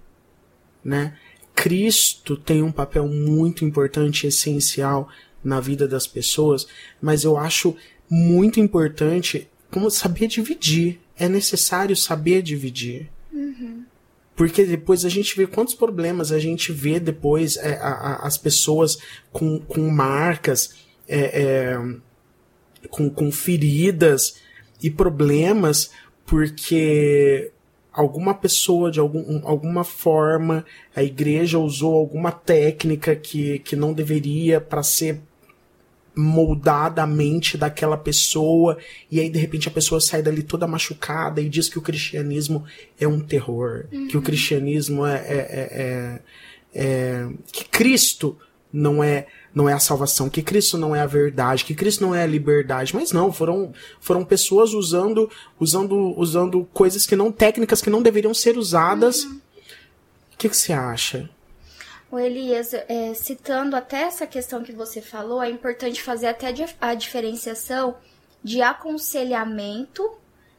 né? 0.85 1.19
Cristo 1.53 2.37
tem 2.37 2.63
um 2.63 2.71
papel 2.71 3.09
muito 3.09 3.65
importante 3.65 4.23
e 4.23 4.29
essencial 4.29 5.09
na 5.43 5.59
vida 5.59 5.89
das 5.89 6.07
pessoas, 6.07 6.69
mas 7.03 7.25
eu 7.25 7.37
acho 7.37 7.77
muito 8.09 8.61
importante 8.61 9.50
como 9.71 9.91
saber 9.91 10.27
dividir. 10.27 11.01
É 11.17 11.29
necessário 11.29 11.95
saber 11.97 12.43
dividir. 12.43 13.09
Uhum. 13.33 13.85
Porque 14.35 14.65
depois 14.65 15.05
a 15.05 15.09
gente 15.09 15.37
vê 15.37 15.47
quantos 15.47 15.75
problemas 15.75 16.33
a 16.33 16.39
gente 16.39 16.73
vê 16.73 16.99
depois 16.99 17.57
é, 17.59 17.75
a, 17.75 17.89
a, 17.89 18.27
as 18.27 18.39
pessoas 18.39 18.99
com, 19.31 19.61
com 19.61 19.91
marcas, 19.91 20.75
é, 21.07 21.43
é, 21.43 21.79
com, 22.89 23.11
com 23.11 23.31
feridas 23.31 24.37
e 24.83 24.91
problemas, 24.91 25.91
porque 26.25 27.53
alguma 27.93 28.33
pessoa, 28.33 28.91
de 28.91 28.99
algum, 28.99 29.47
alguma 29.47 29.85
forma, 29.85 30.65
a 30.95 31.03
igreja 31.03 31.59
usou 31.59 31.95
alguma 31.95 32.33
técnica 32.33 33.15
que, 33.15 33.59
que 33.59 33.77
não 33.77 33.93
deveria 33.93 34.61
para 34.61 34.83
ser 34.83 35.21
moldada 36.15 37.03
a 37.03 37.07
mente 37.07 37.57
daquela 37.57 37.97
pessoa, 37.97 38.77
e 39.11 39.21
aí 39.21 39.31
de 39.31 39.39
repente 39.39 39.69
a 39.69 39.71
pessoa 39.71 40.01
sai 40.01 40.23
dali 40.23 40.43
toda 40.43 40.67
machucada 40.67 41.41
e 41.41 41.49
diz 41.49 41.69
que 41.69 41.79
o 41.79 41.83
cristianismo 41.83 42.65
é 42.99 43.07
um 43.07 43.21
terror, 43.21 43.87
uhum. 43.93 44.09
que 44.09 44.17
o 44.17 44.23
cristianismo 44.23 45.07
é, 45.07 45.17
é, 45.17 45.21
é, 45.39 45.69
é, 45.73 46.21
é 46.75 47.29
que 47.53 47.65
Cristo 47.65 48.37
não 48.73 49.03
é 49.03 49.27
não 49.53 49.69
é 49.69 49.73
a 49.73 49.81
salvação, 49.81 50.31
que 50.31 50.43
Cristo 50.43 50.79
não 50.79 50.95
é 50.95 51.01
a 51.01 51.07
verdade, 51.07 51.65
que 51.65 51.75
Cristo 51.75 52.03
não 52.03 52.15
é 52.15 52.23
a 52.23 52.27
liberdade, 52.27 52.95
mas 52.95 53.11
não, 53.11 53.33
foram, 53.33 53.73
foram 54.01 54.25
pessoas 54.25 54.73
usando, 54.73 55.29
usando, 55.59 56.15
usando 56.17 56.65
coisas 56.73 57.05
que 57.05 57.17
não, 57.17 57.33
técnicas 57.33 57.83
que 57.83 57.91
não 57.91 58.01
deveriam 58.01 58.33
ser 58.33 58.57
usadas. 58.57 59.25
Uhum. 59.25 59.41
O 60.35 60.39
que, 60.39 60.49
que 60.49 60.57
você 60.57 60.73
acha? 60.73 61.29
O 62.11 62.19
Elias, 62.19 62.75
é, 62.75 63.15
citando 63.15 63.77
até 63.77 64.03
essa 64.03 64.27
questão 64.27 64.63
que 64.63 64.73
você 64.73 65.01
falou, 65.01 65.43
é 65.43 65.49
importante 65.49 66.03
fazer 66.03 66.27
até 66.27 66.53
a 66.81 66.95
diferenciação 66.95 67.97
de 68.43 68.61
aconselhamento 68.63 70.11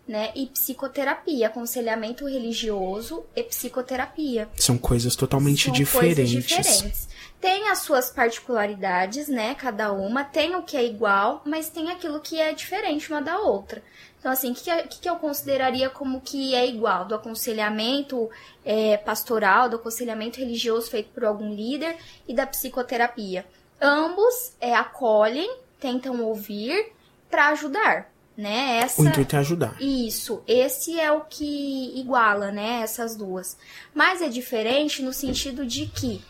né, 0.07 0.31
e 0.35 0.47
psicoterapia, 0.47 1.47
aconselhamento 1.47 2.25
religioso 2.25 3.25
e 3.35 3.43
psicoterapia. 3.43 4.49
São 4.55 4.77
coisas 4.77 5.15
totalmente 5.15 5.65
São 5.65 5.73
diferentes. 5.73 6.15
Coisas 6.15 6.45
diferentes 6.45 7.07
tem 7.41 7.69
as 7.69 7.79
suas 7.79 8.11
particularidades, 8.11 9.27
né? 9.27 9.55
Cada 9.55 9.91
uma 9.91 10.23
tem 10.23 10.55
o 10.55 10.61
que 10.61 10.77
é 10.77 10.85
igual, 10.85 11.41
mas 11.43 11.69
tem 11.69 11.89
aquilo 11.89 12.21
que 12.21 12.39
é 12.39 12.53
diferente 12.53 13.11
uma 13.11 13.21
da 13.21 13.39
outra. 13.39 13.81
Então, 14.21 14.31
assim, 14.31 14.51
o 14.51 14.53
que, 14.55 14.83
que, 14.83 14.99
que 14.99 15.09
eu 15.09 15.15
consideraria 15.15 15.89
como 15.89 16.21
que 16.21 16.53
é 16.53 16.67
igual? 16.67 17.05
Do 17.05 17.15
aconselhamento 17.15 18.29
é, 18.63 18.95
pastoral, 18.97 19.67
do 19.67 19.77
aconselhamento 19.77 20.37
religioso 20.39 20.91
feito 20.91 21.09
por 21.09 21.25
algum 21.25 21.51
líder 21.51 21.97
e 22.27 22.33
da 22.33 22.45
psicoterapia. 22.45 23.47
Ambos 23.81 24.53
é, 24.61 24.75
acolhem, 24.75 25.51
tentam 25.79 26.23
ouvir 26.23 26.93
para 27.31 27.47
ajudar, 27.47 28.11
né? 28.37 28.77
Essa... 28.83 29.01
O 29.01 29.07
intuito 29.07 29.35
é 29.35 29.39
ajudar. 29.39 29.81
Isso, 29.81 30.43
esse 30.47 30.99
é 30.99 31.11
o 31.11 31.21
que 31.21 31.99
iguala, 31.99 32.51
né? 32.51 32.81
Essas 32.83 33.15
duas. 33.15 33.57
Mas 33.91 34.21
é 34.21 34.29
diferente 34.29 35.01
no 35.01 35.11
sentido 35.11 35.65
de 35.65 35.87
que 35.87 36.23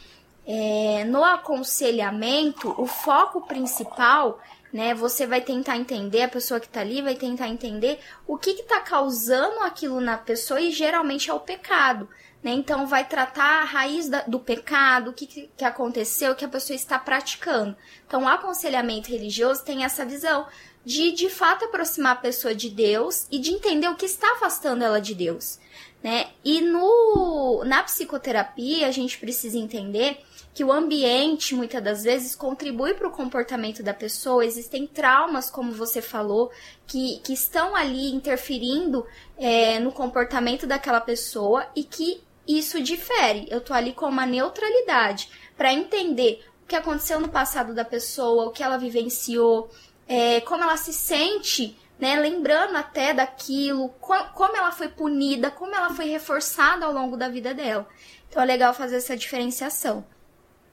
é, 0.48 1.04
no 1.04 1.26
aconselhamento, 1.26 2.74
o 2.82 2.88
foco 2.88 3.42
principal, 3.42 4.40
né? 4.72 4.94
Você 4.94 5.26
vai 5.26 5.42
tentar 5.42 5.78
entender, 5.78 6.24
a 6.24 6.30
pessoa 6.30 6.60
que 6.60 6.70
tá 6.70 6.82
ali 6.82 7.02
vai 7.02 7.16
tentar 7.16 7.48
entender 7.48 8.00
o 8.26 8.38
que 8.38 8.54
que 8.54 8.64
tá 8.64 8.80
causando 8.80 9.60
aquilo 9.62 10.00
na 10.00 10.18
pessoa 10.18 10.62
e 10.62 10.72
geralmente 10.72 11.30
é 11.30 11.34
o 11.34 11.40
pecado. 11.40 12.08
Né? 12.44 12.52
Então, 12.52 12.88
vai 12.88 13.08
tratar 13.08 13.62
a 13.62 13.66
raiz 13.66 14.10
da, 14.10 14.22
do 14.22 14.40
pecado, 14.40 15.12
o 15.12 15.14
que, 15.14 15.28
que 15.56 15.64
aconteceu, 15.64 16.32
o 16.32 16.36
que 16.36 16.46
a 16.46 16.50
pessoa 16.50 16.76
está 16.76 16.98
praticando. 16.98 17.76
Então, 18.08 18.24
o 18.24 18.28
aconselhamento 18.28 19.10
religioso 19.10 19.64
tem 19.64 19.84
essa 19.84 20.04
visão 20.04 20.48
de, 20.84 21.12
de 21.12 21.30
fato, 21.30 21.66
aproximar 21.66 22.14
a 22.14 22.20
pessoa 22.20 22.56
de 22.56 22.70
Deus 22.70 23.28
e 23.30 23.38
de 23.38 23.52
entender 23.52 23.88
o 23.88 23.96
que 23.96 24.06
está 24.06 24.32
afastando 24.34 24.84
ela 24.84 25.00
de 25.00 25.14
Deus. 25.14 25.60
Né? 26.04 26.30
E 26.44 26.62
no, 26.62 27.64
na 27.64 27.84
psicoterapia, 27.84 28.88
a 28.88 28.92
gente 28.92 29.20
precisa 29.20 29.58
entender 29.58 30.20
que 30.54 30.64
o 30.64 30.72
ambiente 30.72 31.56
muitas 31.56 31.82
das 31.82 32.04
vezes 32.04 32.36
contribui 32.36 32.94
para 32.94 33.08
o 33.08 33.12
comportamento 33.12 33.82
da 33.82 33.94
pessoa. 33.94 34.46
Existem 34.46 34.86
traumas, 34.86 35.50
como 35.50 35.72
você 35.72 36.02
falou, 36.02 36.52
que, 36.86 37.20
que 37.24 37.34
estão 37.34 37.76
ali 37.76 38.12
interferindo 38.12 39.06
é, 39.38 39.80
no 39.80 39.92
comportamento 39.92 40.68
daquela 40.68 41.00
pessoa 41.00 41.66
e 41.76 41.84
que 41.84 42.22
isso 42.48 42.82
difere. 42.82 43.48
Eu 43.50 43.62
tô 43.62 43.74
ali 43.74 43.94
com 43.94 44.08
uma 44.08 44.26
neutralidade 44.26 45.30
para 45.56 45.74
entender 45.74 46.44
o 46.64 46.68
que 46.68 46.76
aconteceu 46.76 47.20
no 47.20 47.30
passado 47.30 47.74
da 47.74 47.86
pessoa, 47.86 48.48
o 48.48 48.52
que 48.52 48.64
ela 48.64 48.78
vivenciou, 48.78 49.70
é, 50.08 50.42
como 50.42 50.64
ela 50.64 50.78
se 50.78 50.92
sente, 50.92 51.78
né? 51.98 52.20
Lembrando 52.20 52.76
até 52.76 53.14
daquilo, 53.14 53.90
co 54.02 54.14
como 54.34 54.58
ela 54.58 54.72
foi 54.72 54.90
punida, 54.90 55.52
como 55.52 55.74
ela 55.74 55.92
foi 55.94 56.06
reforçada 56.06 56.86
ao 56.86 56.92
longo 56.92 57.16
da 57.16 57.30
vida 57.30 57.54
dela. 57.54 57.88
Então 58.28 58.42
é 58.42 58.46
legal 58.46 58.74
fazer 58.74 58.98
essa 58.98 59.16
diferenciação. 59.16 60.04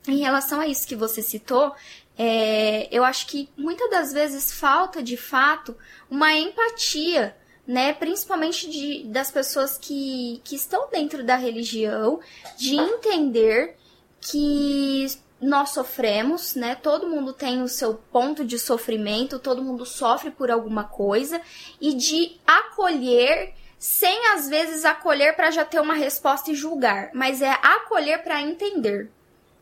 Em 0.08 0.18
relação 0.18 0.60
a 0.60 0.66
isso 0.66 0.88
que 0.88 0.96
você 0.96 1.22
citou, 1.22 1.74
é, 2.16 2.88
eu 2.90 3.04
acho 3.04 3.26
que 3.26 3.48
muitas 3.56 3.90
das 3.90 4.12
vezes 4.12 4.50
falta 4.50 5.02
de 5.02 5.16
fato 5.16 5.76
uma 6.10 6.32
empatia, 6.34 7.36
né? 7.66 7.92
Principalmente 7.92 8.68
de, 8.68 9.04
das 9.04 9.30
pessoas 9.30 9.76
que, 9.78 10.40
que 10.42 10.56
estão 10.56 10.88
dentro 10.90 11.22
da 11.22 11.36
religião, 11.36 12.20
de 12.56 12.74
entender 12.74 13.76
que 14.20 15.06
nós 15.40 15.70
sofremos, 15.70 16.54
né? 16.54 16.74
Todo 16.74 17.08
mundo 17.08 17.32
tem 17.32 17.62
o 17.62 17.68
seu 17.68 17.94
ponto 17.94 18.44
de 18.44 18.58
sofrimento, 18.58 19.38
todo 19.38 19.62
mundo 19.62 19.84
sofre 19.84 20.30
por 20.30 20.50
alguma 20.50 20.84
coisa 20.84 21.40
e 21.80 21.94
de 21.94 22.40
acolher 22.46 23.54
sem 23.78 24.32
às 24.34 24.48
vezes 24.48 24.84
acolher 24.84 25.36
para 25.36 25.52
já 25.52 25.64
ter 25.64 25.80
uma 25.80 25.94
resposta 25.94 26.50
e 26.50 26.54
julgar, 26.54 27.10
mas 27.14 27.40
é 27.40 27.52
acolher 27.62 28.24
para 28.24 28.42
entender. 28.42 29.08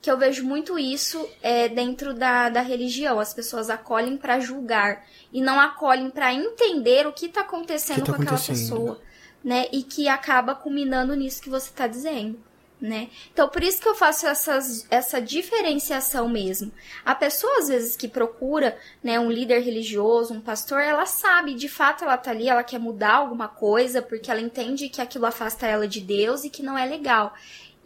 Que 0.07 0.11
eu 0.13 0.17
vejo 0.17 0.45
muito 0.45 0.79
isso 0.79 1.29
é, 1.43 1.69
dentro 1.69 2.15
da, 2.15 2.49
da 2.49 2.61
religião. 2.61 3.19
As 3.19 3.35
pessoas 3.35 3.69
acolhem 3.69 4.17
para 4.17 4.39
julgar 4.39 5.05
e 5.33 5.41
não 5.41 5.59
acolhem 5.59 6.11
para 6.11 6.33
entender 6.33 7.09
o 7.09 7.13
que 7.13 7.27
está 7.27 7.41
acontecendo 7.41 7.97
que 7.97 8.13
tá 8.13 8.15
com 8.15 8.23
aquela 8.23 8.39
pessoa, 8.39 9.01
né? 9.43 9.67
E 9.73 9.83
que 9.83 10.09
acaba 10.09 10.55
culminando 10.55 11.17
nisso 11.17 11.43
que 11.43 11.51
você 11.51 11.71
está 11.71 11.89
dizendo 11.89 12.39
né? 12.81 13.09
Então, 13.33 13.49
por 13.49 13.63
isso 13.63 13.81
que 13.81 13.89
eu 13.89 13.95
faço 13.95 14.27
essas, 14.27 14.87
essa 14.91 15.21
diferenciação 15.21 16.29
mesmo. 16.29 16.71
A 17.05 17.15
pessoa, 17.15 17.59
às 17.59 17.69
vezes, 17.69 17.97
que 17.97 18.07
procura 18.07 18.77
né, 19.03 19.19
um 19.19 19.31
líder 19.31 19.61
religioso, 19.61 20.35
um 20.35 20.41
pastor, 20.41 20.81
ela 20.81 21.07
sabe, 21.07 21.55
de 21.55 21.69
fato, 21.69 22.05
ela 22.05 22.19
tá 22.19 22.31
ali, 22.31 22.49
ela 22.49 22.63
quer 22.63 22.79
mudar 22.79 23.15
alguma 23.15 23.49
coisa, 23.49 24.03
porque 24.03 24.31
ela 24.31 24.41
entende 24.41 24.89
que 24.89 25.01
aquilo 25.01 25.27
afasta 25.27 25.67
ela 25.67 25.89
de 25.89 26.01
Deus 26.01 26.45
e 26.45 26.51
que 26.51 26.63
não 26.63 26.77
é 26.77 26.85
legal. 26.85 27.35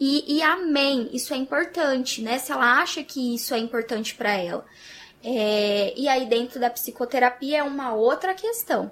E, 0.01 0.39
e 0.39 0.43
amém, 0.43 1.11
isso 1.13 1.35
é 1.35 1.37
importante, 1.37 2.23
né? 2.23 2.39
Se 2.39 2.51
ela 2.51 2.81
acha 2.81 3.05
que 3.05 3.35
isso 3.35 3.53
é 3.53 3.59
importante 3.59 4.15
para 4.15 4.33
ela. 4.33 4.65
É, 5.23 5.93
e 5.95 6.09
aí, 6.09 6.25
dentro 6.25 6.59
da 6.59 6.71
psicoterapia, 6.71 7.59
é 7.59 7.63
uma 7.63 7.93
outra 7.93 8.33
questão. 8.33 8.91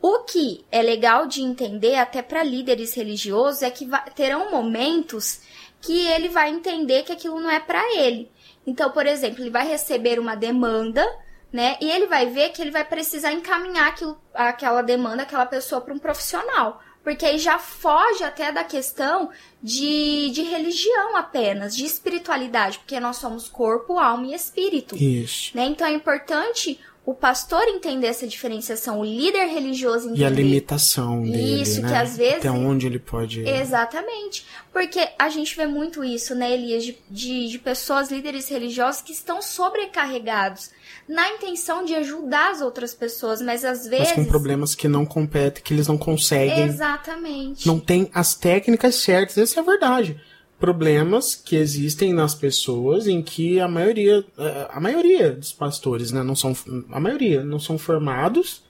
O 0.00 0.20
que 0.20 0.64
é 0.72 0.80
legal 0.80 1.26
de 1.26 1.42
entender, 1.42 1.96
até 1.96 2.22
para 2.22 2.42
líderes 2.42 2.94
religiosos, 2.94 3.62
é 3.62 3.70
que 3.70 3.86
terão 4.14 4.50
momentos 4.50 5.42
que 5.78 6.06
ele 6.08 6.30
vai 6.30 6.48
entender 6.48 7.02
que 7.02 7.12
aquilo 7.12 7.38
não 7.38 7.50
é 7.50 7.60
para 7.60 7.82
ele. 7.98 8.30
Então, 8.66 8.90
por 8.90 9.06
exemplo, 9.06 9.42
ele 9.42 9.50
vai 9.50 9.68
receber 9.68 10.18
uma 10.18 10.34
demanda, 10.34 11.06
né? 11.52 11.76
E 11.82 11.90
ele 11.90 12.06
vai 12.06 12.26
ver 12.26 12.48
que 12.50 12.62
ele 12.62 12.70
vai 12.70 12.84
precisar 12.84 13.32
encaminhar 13.32 13.88
aquilo, 13.88 14.18
aquela 14.32 14.80
demanda, 14.80 15.22
aquela 15.22 15.44
pessoa 15.44 15.82
para 15.82 15.92
um 15.92 15.98
profissional. 15.98 16.80
Porque 17.02 17.24
aí 17.24 17.38
já 17.38 17.58
foge 17.58 18.22
até 18.22 18.52
da 18.52 18.62
questão 18.62 19.30
de, 19.62 20.30
de 20.30 20.42
religião 20.42 21.16
apenas, 21.16 21.74
de 21.74 21.84
espiritualidade, 21.84 22.78
porque 22.78 23.00
nós 23.00 23.16
somos 23.16 23.48
corpo, 23.48 23.98
alma 23.98 24.26
e 24.26 24.34
espírito. 24.34 24.96
Isso. 24.96 25.56
Né? 25.56 25.64
Então 25.66 25.86
é 25.86 25.92
importante 25.92 26.78
o 27.04 27.14
pastor 27.14 27.62
entender 27.66 28.08
essa 28.08 28.26
diferenciação, 28.26 29.00
o 29.00 29.04
líder 29.04 29.46
religioso 29.46 30.08
entender. 30.08 30.20
E 30.20 30.24
a 30.24 30.30
limitação 30.30 31.22
dele, 31.22 31.62
Isso, 31.62 31.80
né? 31.80 31.88
que 31.88 31.94
às 31.94 32.16
vezes... 32.16 32.38
Até 32.38 32.50
onde 32.50 32.86
ele 32.86 32.98
pode... 32.98 33.40
Exatamente. 33.48 34.46
Porque 34.72 35.08
a 35.18 35.28
gente 35.28 35.56
vê 35.56 35.66
muito 35.66 36.04
isso, 36.04 36.34
né, 36.34 36.52
Elias, 36.52 36.84
de, 36.84 36.98
de, 37.10 37.48
de 37.48 37.58
pessoas, 37.58 38.10
líderes 38.10 38.48
religiosos 38.48 39.00
que 39.02 39.12
estão 39.12 39.40
sobrecarregados 39.40 40.70
na 41.08 41.28
intenção 41.30 41.84
de 41.84 41.94
ajudar 41.94 42.52
as 42.52 42.60
outras 42.60 42.94
pessoas, 42.94 43.40
mas 43.40 43.64
às 43.64 43.86
vezes... 43.86 44.08
Mas 44.08 44.12
com 44.12 44.24
problemas 44.26 44.74
que 44.74 44.86
não 44.86 45.04
competem, 45.04 45.62
que 45.62 45.74
eles 45.74 45.88
não 45.88 45.98
conseguem. 45.98 46.64
Exatamente. 46.64 47.66
Não 47.66 47.80
tem 47.80 48.10
as 48.14 48.34
técnicas 48.34 48.96
certas, 48.96 49.38
essa 49.38 49.58
é 49.58 49.62
a 49.62 49.66
verdade 49.66 50.20
problemas 50.60 51.34
que 51.34 51.56
existem 51.56 52.12
nas 52.12 52.34
pessoas 52.34 53.08
em 53.08 53.22
que 53.22 53.58
a 53.58 53.66
maioria 53.66 54.24
é, 54.38 54.68
a 54.70 54.78
maioria 54.78 55.32
dos 55.32 55.52
pastores 55.52 56.12
né 56.12 56.22
não 56.22 56.36
são 56.36 56.54
a 56.92 57.00
maioria 57.00 57.42
não 57.42 57.58
são 57.58 57.78
formados 57.78 58.62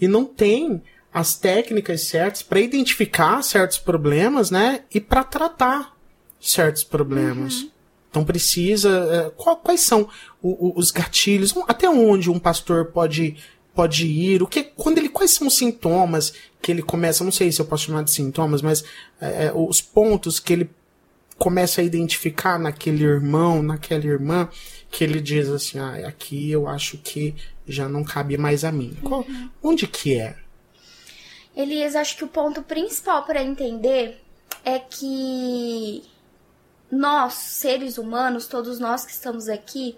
e 0.00 0.06
não 0.06 0.24
tem 0.24 0.80
as 1.12 1.36
técnicas 1.36 2.02
certas 2.02 2.42
para 2.42 2.60
identificar 2.60 3.42
certos 3.42 3.76
problemas 3.76 4.52
né 4.52 4.84
e 4.94 5.00
para 5.00 5.24
tratar 5.24 5.96
certos 6.40 6.84
problemas. 6.84 7.62
Uhum. 7.62 7.70
então 8.10 8.24
precisa 8.24 8.90
é, 9.10 9.56
quais 9.62 9.80
são 9.80 10.08
os 10.40 10.92
gatilhos? 10.92 11.52
Até 11.66 11.88
onde 11.88 12.30
um 12.30 12.38
pastor 12.38 12.86
pode 12.86 13.36
pode 13.74 14.06
ir? 14.06 14.42
O 14.42 14.46
que 14.46 14.62
quando 14.62 14.98
ele 14.98 15.08
quais 15.08 15.32
são 15.32 15.48
os 15.48 15.56
sintomas 15.56 16.32
que 16.62 16.70
ele 16.70 16.82
começa? 16.82 17.24
Não 17.24 17.32
sei 17.32 17.50
se 17.50 17.60
eu 17.60 17.66
posso 17.66 17.86
chamar 17.86 18.04
de 18.04 18.12
sintomas 18.12 18.62
mas 18.62 18.84
é, 19.20 19.50
os 19.52 19.80
pontos 19.80 20.38
que 20.38 20.52
ele 20.52 20.70
começa 21.38 21.80
a 21.80 21.84
identificar 21.84 22.58
naquele 22.58 23.04
irmão, 23.04 23.62
naquela 23.62 24.04
irmã, 24.04 24.48
que 24.90 25.04
ele 25.04 25.20
diz 25.20 25.48
assim, 25.48 25.78
ah, 25.78 26.06
aqui 26.08 26.50
eu 26.50 26.66
acho 26.66 26.98
que 26.98 27.34
já 27.66 27.88
não 27.88 28.02
cabe 28.02 28.38
mais 28.38 28.64
a 28.64 28.72
mim. 28.72 28.96
Qual, 29.02 29.20
uhum. 29.20 29.50
onde 29.62 29.86
que 29.86 30.18
é? 30.18 30.36
Elias, 31.54 31.96
acho 31.96 32.16
que 32.16 32.24
o 32.24 32.28
ponto 32.28 32.62
principal 32.62 33.24
para 33.24 33.42
entender 33.42 34.22
é 34.64 34.78
que 34.78 36.02
nós, 36.90 37.34
seres 37.34 37.98
humanos, 37.98 38.46
todos 38.46 38.78
nós 38.78 39.04
que 39.04 39.12
estamos 39.12 39.48
aqui, 39.48 39.96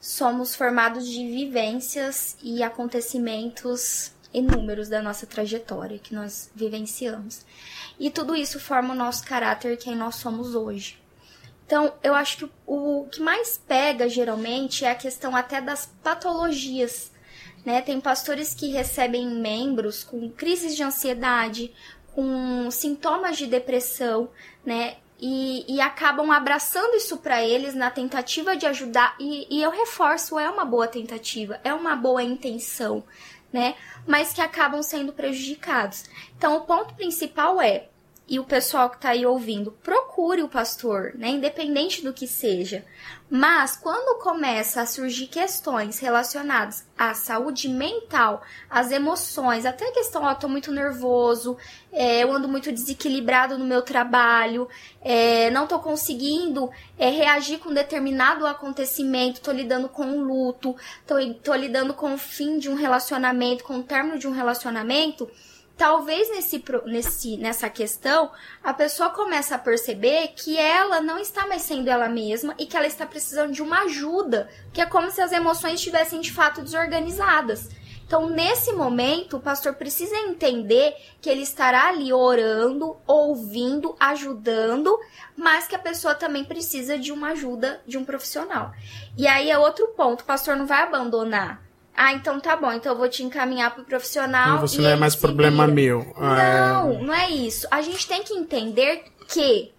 somos 0.00 0.54
formados 0.54 1.06
de 1.06 1.26
vivências 1.26 2.36
e 2.42 2.62
acontecimentos 2.62 4.12
inúmeros 4.32 4.88
da 4.88 5.02
nossa 5.02 5.26
trajetória 5.26 5.98
que 5.98 6.14
nós 6.14 6.50
vivenciamos. 6.54 7.44
E 7.98 8.10
tudo 8.10 8.36
isso 8.36 8.60
forma 8.60 8.94
o 8.94 8.96
nosso 8.96 9.24
caráter, 9.24 9.76
quem 9.76 9.96
nós 9.96 10.16
somos 10.16 10.54
hoje. 10.54 10.98
Então, 11.66 11.92
eu 12.02 12.14
acho 12.14 12.38
que 12.38 12.52
o, 12.66 13.06
que 13.10 13.20
mais 13.20 13.58
pega 13.58 14.08
geralmente 14.08 14.84
é 14.84 14.90
a 14.90 14.94
questão 14.94 15.36
até 15.36 15.60
das 15.60 15.86
patologias. 16.02 17.10
Né? 17.64 17.82
Tem 17.82 18.00
pastores 18.00 18.54
que 18.54 18.68
recebem 18.68 19.26
membros 19.26 20.02
com 20.02 20.30
crises 20.30 20.74
de 20.74 20.82
ansiedade, 20.82 21.74
com 22.14 22.70
sintomas 22.70 23.36
de 23.36 23.46
depressão, 23.46 24.30
né? 24.64 24.96
E, 25.20 25.64
e 25.68 25.80
acabam 25.80 26.30
abraçando 26.30 26.96
isso 26.96 27.16
para 27.16 27.44
eles 27.44 27.74
na 27.74 27.90
tentativa 27.90 28.56
de 28.56 28.66
ajudar. 28.66 29.16
E, 29.18 29.46
e 29.50 29.62
eu 29.62 29.70
reforço, 29.70 30.38
é 30.38 30.48
uma 30.48 30.64
boa 30.64 30.86
tentativa, 30.86 31.60
é 31.64 31.74
uma 31.74 31.96
boa 31.96 32.22
intenção, 32.22 33.04
né? 33.52 33.74
Mas 34.06 34.32
que 34.32 34.40
acabam 34.40 34.82
sendo 34.82 35.12
prejudicados. 35.12 36.04
Então, 36.36 36.56
o 36.56 36.60
ponto 36.62 36.94
principal 36.94 37.60
é 37.60 37.88
e 38.28 38.38
o 38.38 38.44
pessoal 38.44 38.90
que 38.90 38.96
está 38.96 39.10
aí 39.10 39.24
ouvindo, 39.24 39.72
procure 39.82 40.42
o 40.42 40.48
pastor, 40.48 41.12
né? 41.14 41.28
Independente 41.28 42.02
do 42.02 42.12
que 42.12 42.28
seja. 42.28 42.84
Mas 43.30 43.76
quando 43.76 44.22
começa 44.22 44.80
a 44.80 44.86
surgir 44.86 45.26
questões 45.26 45.98
relacionadas 45.98 46.86
à 46.96 47.12
saúde 47.12 47.68
mental, 47.68 48.42
às 48.70 48.90
emoções, 48.90 49.66
até 49.66 49.86
a 49.86 49.92
questão, 49.92 50.22
ó, 50.22 50.34
tô 50.34 50.48
muito 50.48 50.72
nervoso, 50.72 51.58
é, 51.92 52.24
eu 52.24 52.32
ando 52.32 52.48
muito 52.48 52.72
desequilibrado 52.72 53.58
no 53.58 53.66
meu 53.66 53.82
trabalho, 53.82 54.66
é, 55.02 55.50
não 55.50 55.66
tô 55.66 55.78
conseguindo 55.78 56.70
é, 56.98 57.10
reagir 57.10 57.58
com 57.58 57.74
determinado 57.74 58.46
acontecimento, 58.46 59.42
tô 59.42 59.52
lidando 59.52 59.90
com 59.90 60.04
um 60.04 60.22
luto, 60.22 60.74
tô, 61.06 61.16
tô 61.44 61.54
lidando 61.54 61.92
com 61.92 62.14
o 62.14 62.18
fim 62.18 62.58
de 62.58 62.70
um 62.70 62.74
relacionamento, 62.74 63.62
com 63.62 63.76
o 63.76 63.82
término 63.82 64.18
de 64.18 64.26
um 64.26 64.32
relacionamento 64.32 65.28
talvez 65.78 66.28
nesse, 66.30 66.62
nesse, 66.86 67.36
nessa 67.36 67.70
questão 67.70 68.30
a 68.62 68.74
pessoa 68.74 69.10
começa 69.10 69.54
a 69.54 69.58
perceber 69.58 70.32
que 70.36 70.58
ela 70.58 71.00
não 71.00 71.18
está 71.18 71.46
mais 71.46 71.62
sendo 71.62 71.88
ela 71.88 72.08
mesma 72.08 72.54
e 72.58 72.66
que 72.66 72.76
ela 72.76 72.86
está 72.86 73.06
precisando 73.06 73.52
de 73.52 73.62
uma 73.62 73.84
ajuda, 73.84 74.50
que 74.72 74.80
é 74.80 74.86
como 74.86 75.10
se 75.10 75.22
as 75.22 75.30
emoções 75.30 75.74
estivessem 75.74 76.20
de 76.20 76.32
fato 76.32 76.60
desorganizadas. 76.60 77.68
Então, 78.04 78.28
nesse 78.30 78.72
momento, 78.72 79.36
o 79.36 79.40
pastor 79.40 79.74
precisa 79.74 80.16
entender 80.16 80.96
que 81.20 81.28
ele 81.28 81.42
estará 81.42 81.88
ali 81.88 82.10
orando, 82.10 82.96
ouvindo, 83.06 83.94
ajudando, 84.00 84.98
mas 85.36 85.68
que 85.68 85.76
a 85.76 85.78
pessoa 85.78 86.14
também 86.14 86.42
precisa 86.42 86.98
de 86.98 87.12
uma 87.12 87.28
ajuda 87.28 87.82
de 87.86 87.98
um 87.98 88.04
profissional. 88.06 88.72
E 89.16 89.28
aí 89.28 89.50
é 89.50 89.58
outro 89.58 89.88
ponto, 89.88 90.22
o 90.22 90.24
pastor 90.24 90.56
não 90.56 90.66
vai 90.66 90.82
abandonar 90.82 91.67
ah, 92.00 92.12
então 92.12 92.38
tá 92.38 92.54
bom, 92.54 92.72
então 92.72 92.92
eu 92.92 92.96
vou 92.96 93.08
te 93.08 93.24
encaminhar 93.24 93.74
pro 93.74 93.82
profissional. 93.82 94.60
Você 94.60 94.80
não 94.80 94.88
é 94.88 94.94
mais 94.94 95.16
problema 95.16 95.66
vira. 95.66 95.74
meu. 95.74 96.14
Ah, 96.16 96.84
não, 96.84 96.92
é... 96.92 97.02
não 97.02 97.12
é 97.12 97.28
isso. 97.28 97.66
A 97.72 97.82
gente 97.82 98.06
tem 98.06 98.22
que 98.22 98.32
entender 98.34 99.02
que 99.26 99.74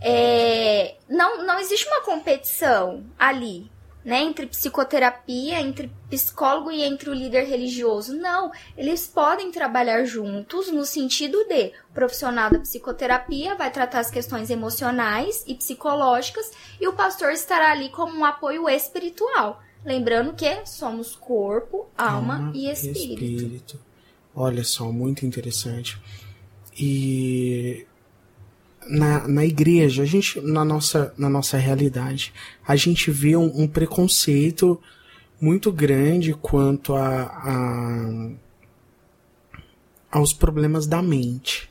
é, 0.00 0.94
não, 1.08 1.44
não 1.44 1.58
existe 1.58 1.88
uma 1.88 2.02
competição 2.02 3.04
ali, 3.18 3.68
né? 4.04 4.20
Entre 4.20 4.46
psicoterapia, 4.46 5.60
entre 5.60 5.90
psicólogo 6.08 6.70
e 6.70 6.84
entre 6.84 7.10
o 7.10 7.12
líder 7.12 7.46
religioso. 7.46 8.14
Não, 8.16 8.52
eles 8.76 9.08
podem 9.08 9.50
trabalhar 9.50 10.04
juntos 10.04 10.70
no 10.70 10.86
sentido 10.86 11.48
de 11.48 11.72
o 11.90 11.92
profissional 11.92 12.48
da 12.48 12.60
psicoterapia 12.60 13.56
vai 13.56 13.72
tratar 13.72 13.98
as 13.98 14.10
questões 14.12 14.50
emocionais 14.50 15.42
e 15.48 15.54
psicológicas 15.56 16.48
e 16.80 16.86
o 16.86 16.92
pastor 16.92 17.32
estará 17.32 17.72
ali 17.72 17.88
como 17.88 18.16
um 18.16 18.24
apoio 18.24 18.68
espiritual 18.68 19.65
Lembrando 19.86 20.34
que 20.34 20.66
somos 20.66 21.14
corpo, 21.14 21.86
alma, 21.96 22.38
alma 22.38 22.52
e 22.52 22.68
espírito. 22.68 23.24
espírito. 23.24 23.80
Olha 24.34 24.64
só, 24.64 24.90
muito 24.90 25.24
interessante. 25.24 25.96
E 26.76 27.86
na, 28.88 29.28
na 29.28 29.44
igreja, 29.44 30.02
a 30.02 30.04
gente, 30.04 30.40
na 30.40 30.64
nossa, 30.64 31.14
na 31.16 31.30
nossa 31.30 31.56
realidade, 31.56 32.34
a 32.66 32.74
gente 32.74 33.12
vê 33.12 33.36
um, 33.36 33.62
um 33.62 33.68
preconceito 33.68 34.80
muito 35.40 35.70
grande 35.70 36.34
quanto 36.34 36.96
a, 36.96 37.22
a, 37.22 38.30
aos 40.10 40.32
problemas 40.32 40.88
da 40.88 41.00
mente. 41.00 41.70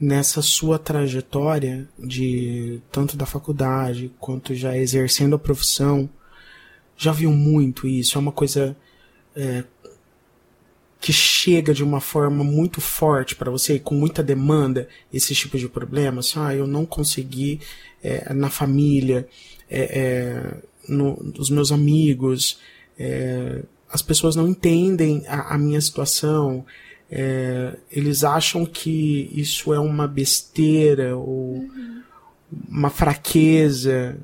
Nessa 0.00 0.40
sua 0.40 0.78
trajetória 0.78 1.86
de 1.98 2.80
tanto 2.90 3.14
da 3.14 3.26
faculdade 3.26 4.10
quanto 4.18 4.54
já 4.54 4.74
exercendo 4.74 5.36
a 5.36 5.38
profissão, 5.38 6.08
já 6.96 7.12
viu 7.12 7.30
muito 7.30 7.86
isso. 7.86 8.16
É 8.16 8.20
uma 8.20 8.32
coisa 8.32 8.76
é, 9.34 9.64
que 11.00 11.12
chega 11.12 11.74
de 11.74 11.82
uma 11.82 12.00
forma 12.00 12.44
muito 12.44 12.80
forte 12.80 13.34
para 13.34 13.50
você, 13.50 13.78
com 13.78 13.94
muita 13.94 14.22
demanda, 14.22 14.88
esse 15.12 15.34
tipo 15.34 15.58
de 15.58 15.68
problema. 15.68 16.20
Assim, 16.20 16.38
ah, 16.38 16.54
eu 16.54 16.66
não 16.66 16.86
consegui 16.86 17.60
é, 18.02 18.32
na 18.32 18.48
família, 18.48 19.28
é, 19.68 20.00
é, 20.00 20.62
no, 20.88 21.20
nos 21.36 21.50
meus 21.50 21.72
amigos, 21.72 22.60
é, 22.98 23.62
as 23.90 24.00
pessoas 24.00 24.36
não 24.36 24.48
entendem 24.48 25.24
a, 25.26 25.54
a 25.54 25.58
minha 25.58 25.80
situação, 25.80 26.64
é, 27.10 27.76
eles 27.90 28.24
acham 28.24 28.64
que 28.64 29.30
isso 29.34 29.74
é 29.74 29.78
uma 29.78 30.08
besteira 30.08 31.14
ou 31.14 31.56
uhum. 31.56 32.02
uma 32.68 32.88
fraqueza. 32.88 34.16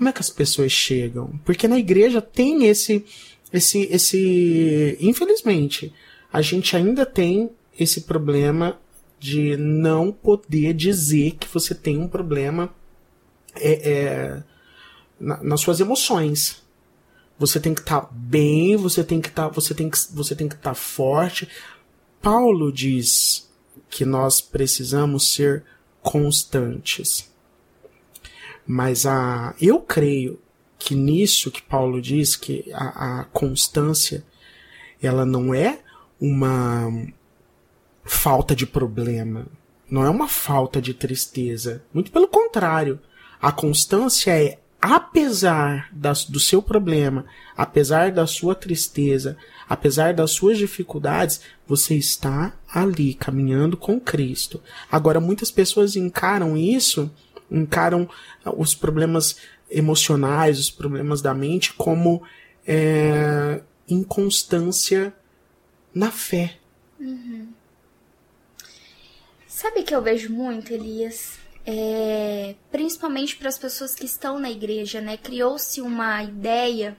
Como 0.00 0.08
é 0.08 0.14
que 0.14 0.20
as 0.20 0.30
pessoas 0.30 0.72
chegam? 0.72 1.38
Porque 1.44 1.68
na 1.68 1.78
igreja 1.78 2.22
tem 2.22 2.64
esse, 2.64 3.04
esse, 3.52 3.82
esse, 3.92 4.96
infelizmente, 4.98 5.92
a 6.32 6.40
gente 6.40 6.74
ainda 6.74 7.04
tem 7.04 7.50
esse 7.78 8.00
problema 8.00 8.80
de 9.18 9.58
não 9.58 10.10
poder 10.10 10.72
dizer 10.72 11.32
que 11.32 11.46
você 11.46 11.74
tem 11.74 11.98
um 11.98 12.08
problema 12.08 12.74
é, 13.54 13.90
é, 13.90 14.42
na, 15.20 15.42
nas 15.42 15.60
suas 15.60 15.80
emoções. 15.80 16.62
Você 17.38 17.60
tem 17.60 17.74
que 17.74 17.82
estar 17.82 18.00
tá 18.00 18.08
bem, 18.10 18.76
você 18.76 19.04
tem 19.04 19.20
que 19.20 19.28
estar, 19.28 19.48
tá, 19.50 19.54
você 19.54 19.74
tem 19.74 19.90
que, 19.90 19.98
você 20.14 20.34
tem 20.34 20.48
que 20.48 20.54
estar 20.54 20.70
tá 20.70 20.74
forte. 20.74 21.46
Paulo 22.22 22.72
diz 22.72 23.46
que 23.90 24.06
nós 24.06 24.40
precisamos 24.40 25.34
ser 25.34 25.62
constantes. 26.00 27.29
Mas 28.72 29.04
a, 29.04 29.52
eu 29.60 29.80
creio 29.80 30.38
que 30.78 30.94
nisso 30.94 31.50
que 31.50 31.60
Paulo 31.60 32.00
diz 32.00 32.36
que 32.36 32.70
a, 32.72 33.22
a 33.22 33.24
constância 33.24 34.24
ela 35.02 35.26
não 35.26 35.52
é 35.52 35.80
uma 36.20 36.88
falta 38.04 38.54
de 38.54 38.68
problema, 38.68 39.48
não 39.90 40.04
é 40.04 40.08
uma 40.08 40.28
falta 40.28 40.80
de 40.80 40.94
tristeza. 40.94 41.82
Muito 41.92 42.12
pelo 42.12 42.28
contrário. 42.28 43.00
A 43.42 43.50
constância 43.50 44.40
é, 44.40 44.60
apesar 44.80 45.88
das, 45.90 46.24
do 46.24 46.38
seu 46.38 46.62
problema, 46.62 47.24
apesar 47.56 48.12
da 48.12 48.24
sua 48.24 48.54
tristeza, 48.54 49.36
apesar 49.68 50.14
das 50.14 50.30
suas 50.30 50.56
dificuldades, 50.56 51.40
você 51.66 51.96
está 51.96 52.52
ali 52.72 53.14
caminhando 53.14 53.76
com 53.76 53.98
Cristo. 53.98 54.62
Agora, 54.92 55.18
muitas 55.18 55.50
pessoas 55.50 55.96
encaram 55.96 56.56
isso, 56.56 57.10
encaram 57.50 58.08
os 58.56 58.74
problemas 58.74 59.36
emocionais, 59.70 60.58
os 60.58 60.70
problemas 60.70 61.22
da 61.22 61.34
mente, 61.34 61.72
como 61.74 62.22
é, 62.66 63.60
inconstância 63.88 65.14
na 65.94 66.10
fé. 66.10 66.58
Uhum. 66.98 67.48
Sabe 69.46 69.82
que 69.82 69.94
eu 69.94 70.02
vejo 70.02 70.32
muito, 70.32 70.72
Elias? 70.72 71.38
É, 71.66 72.54
principalmente 72.70 73.36
para 73.36 73.48
as 73.48 73.58
pessoas 73.58 73.94
que 73.94 74.06
estão 74.06 74.38
na 74.38 74.50
igreja, 74.50 75.00
né? 75.00 75.16
Criou-se 75.16 75.80
uma 75.80 76.22
ideia 76.22 76.96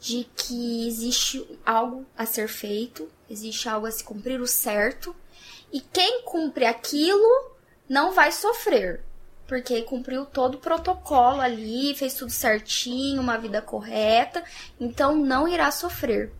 de 0.00 0.26
que 0.36 0.86
existe 0.86 1.44
algo 1.64 2.06
a 2.16 2.24
ser 2.24 2.48
feito, 2.48 3.08
existe 3.28 3.68
algo 3.68 3.86
a 3.86 3.90
se 3.90 4.04
cumprir 4.04 4.40
o 4.40 4.46
certo, 4.46 5.14
e 5.72 5.80
quem 5.80 6.22
cumpre 6.22 6.64
aquilo 6.64 7.50
não 7.88 8.12
vai 8.12 8.30
sofrer, 8.30 9.02
porque 9.46 9.82
cumpriu 9.82 10.24
todo 10.26 10.56
o 10.56 10.58
protocolo 10.58 11.40
ali, 11.40 11.94
fez 11.94 12.14
tudo 12.14 12.30
certinho, 12.30 13.20
uma 13.20 13.38
vida 13.38 13.62
correta, 13.62 14.42
então 14.78 15.16
não 15.16 15.46
irá 15.46 15.70
sofrer. 15.70 16.32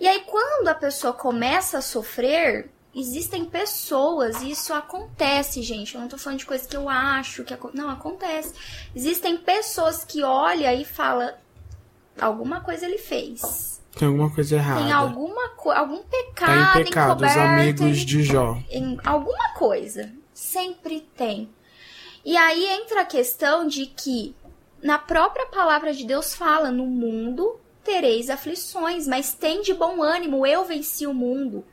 E 0.00 0.08
aí, 0.08 0.20
quando 0.20 0.68
a 0.68 0.74
pessoa 0.74 1.12
começa 1.12 1.78
a 1.78 1.82
sofrer, 1.82 2.70
existem 2.94 3.44
pessoas, 3.44 4.40
e 4.42 4.50
isso 4.52 4.72
acontece, 4.72 5.62
gente. 5.62 5.94
Eu 5.94 6.00
não 6.00 6.08
tô 6.08 6.16
falando 6.16 6.38
de 6.38 6.46
coisa 6.46 6.66
que 6.66 6.76
eu 6.76 6.88
acho 6.88 7.44
que 7.44 7.56
não 7.74 7.90
acontece. 7.90 8.54
Existem 8.94 9.36
pessoas 9.36 10.04
que 10.04 10.22
olham 10.22 10.72
e 10.72 10.84
falam 10.84 11.30
alguma 12.18 12.60
coisa 12.60 12.86
ele 12.86 12.98
fez. 12.98 13.82
Tem 13.96 14.08
alguma 14.08 14.30
coisa 14.30 14.56
errada. 14.56 14.82
Tem 14.82 14.92
alguma 14.92 15.52
algum 15.76 16.02
pecado, 16.02 16.72
tá 16.72 16.80
em 16.80 16.84
pecado, 16.84 17.24
os 17.24 17.36
amigos 17.36 17.98
de 17.98 18.22
Jó. 18.22 18.58
Em 18.70 18.98
alguma 19.04 19.54
coisa. 19.54 20.12
Sempre 20.32 21.00
tem. 21.16 21.48
E 22.24 22.36
aí 22.36 22.64
entra 22.66 23.02
a 23.02 23.06
questão 23.06 23.66
de 23.66 23.86
que 23.86 24.34
na 24.82 24.98
própria 24.98 25.46
palavra 25.46 25.92
de 25.92 26.04
Deus 26.04 26.34
fala 26.34 26.70
no 26.70 26.86
mundo 26.86 27.60
tereis 27.84 28.30
aflições, 28.30 29.06
mas 29.06 29.34
tem 29.34 29.60
de 29.60 29.74
bom 29.74 30.02
ânimo, 30.02 30.46
eu 30.46 30.64
venci 30.64 31.06
o 31.06 31.12
mundo. 31.12 31.64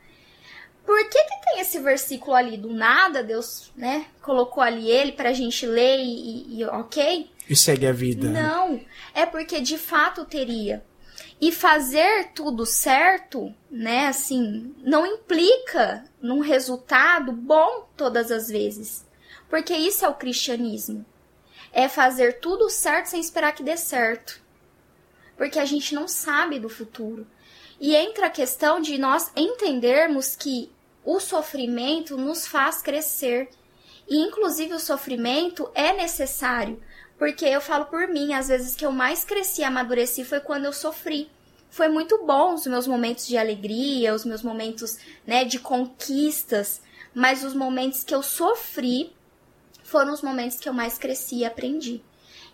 Por 0.85 0.97
que, 1.09 1.23
que 1.23 1.41
tem 1.45 1.59
esse 1.61 1.79
versículo 1.79 2.35
ali 2.35 2.57
do 2.57 2.73
nada? 2.73 3.23
Deus, 3.23 3.71
né, 3.75 4.07
colocou 4.21 4.61
ali 4.61 4.89
ele 4.89 5.13
pra 5.13 5.31
gente 5.31 5.65
ler 5.65 5.99
e, 5.99 6.59
e 6.59 6.65
ok? 6.65 7.29
E 7.49 7.55
segue 7.55 7.87
a 7.87 7.93
vida. 7.93 8.27
Não, 8.29 8.81
é 9.13 9.25
porque 9.25 9.61
de 9.61 9.77
fato 9.77 10.25
teria. 10.25 10.83
E 11.39 11.51
fazer 11.51 12.31
tudo 12.33 12.65
certo, 12.65 13.53
né, 13.69 14.07
assim, 14.07 14.75
não 14.83 15.05
implica 15.05 16.03
num 16.21 16.39
resultado 16.39 17.31
bom 17.31 17.87
todas 17.95 18.31
as 18.31 18.47
vezes. 18.47 19.05
Porque 19.51 19.75
isso 19.75 20.03
é 20.03 20.09
o 20.09 20.15
cristianismo. 20.15 21.05
É 21.71 21.87
fazer 21.87 22.39
tudo 22.39 22.71
certo 22.71 23.09
sem 23.09 23.21
esperar 23.21 23.53
que 23.53 23.61
dê 23.61 23.77
certo 23.77 24.41
porque 25.41 25.57
a 25.57 25.65
gente 25.65 25.95
não 25.95 26.07
sabe 26.07 26.59
do 26.59 26.69
futuro. 26.69 27.25
E 27.79 27.95
entra 27.95 28.27
a 28.27 28.29
questão 28.29 28.79
de 28.79 28.99
nós 28.99 29.31
entendermos 29.35 30.35
que 30.35 30.71
o 31.03 31.19
sofrimento 31.19 32.15
nos 32.15 32.45
faz 32.45 32.79
crescer. 32.79 33.49
E 34.07 34.17
inclusive 34.17 34.75
o 34.75 34.79
sofrimento 34.79 35.67
é 35.73 35.93
necessário, 35.93 36.79
porque 37.17 37.43
eu 37.43 37.59
falo 37.59 37.85
por 37.85 38.07
mim, 38.07 38.35
às 38.35 38.49
vezes 38.49 38.75
que 38.75 38.85
eu 38.85 38.91
mais 38.91 39.25
cresci 39.25 39.61
e 39.61 39.63
amadureci 39.63 40.23
foi 40.23 40.39
quando 40.41 40.65
eu 40.65 40.73
sofri. 40.73 41.27
Foi 41.71 41.89
muito 41.89 42.23
bom 42.23 42.53
os 42.53 42.67
meus 42.67 42.85
momentos 42.85 43.25
de 43.25 43.35
alegria, 43.35 44.13
os 44.13 44.23
meus 44.23 44.43
momentos, 44.43 44.99
né, 45.25 45.43
de 45.43 45.57
conquistas, 45.57 46.83
mas 47.15 47.43
os 47.43 47.55
momentos 47.55 48.03
que 48.03 48.13
eu 48.13 48.21
sofri 48.21 49.11
foram 49.91 50.13
os 50.13 50.21
momentos 50.21 50.57
que 50.57 50.69
eu 50.69 50.73
mais 50.73 50.97
cresci 50.97 51.39
e 51.39 51.45
aprendi. 51.45 52.01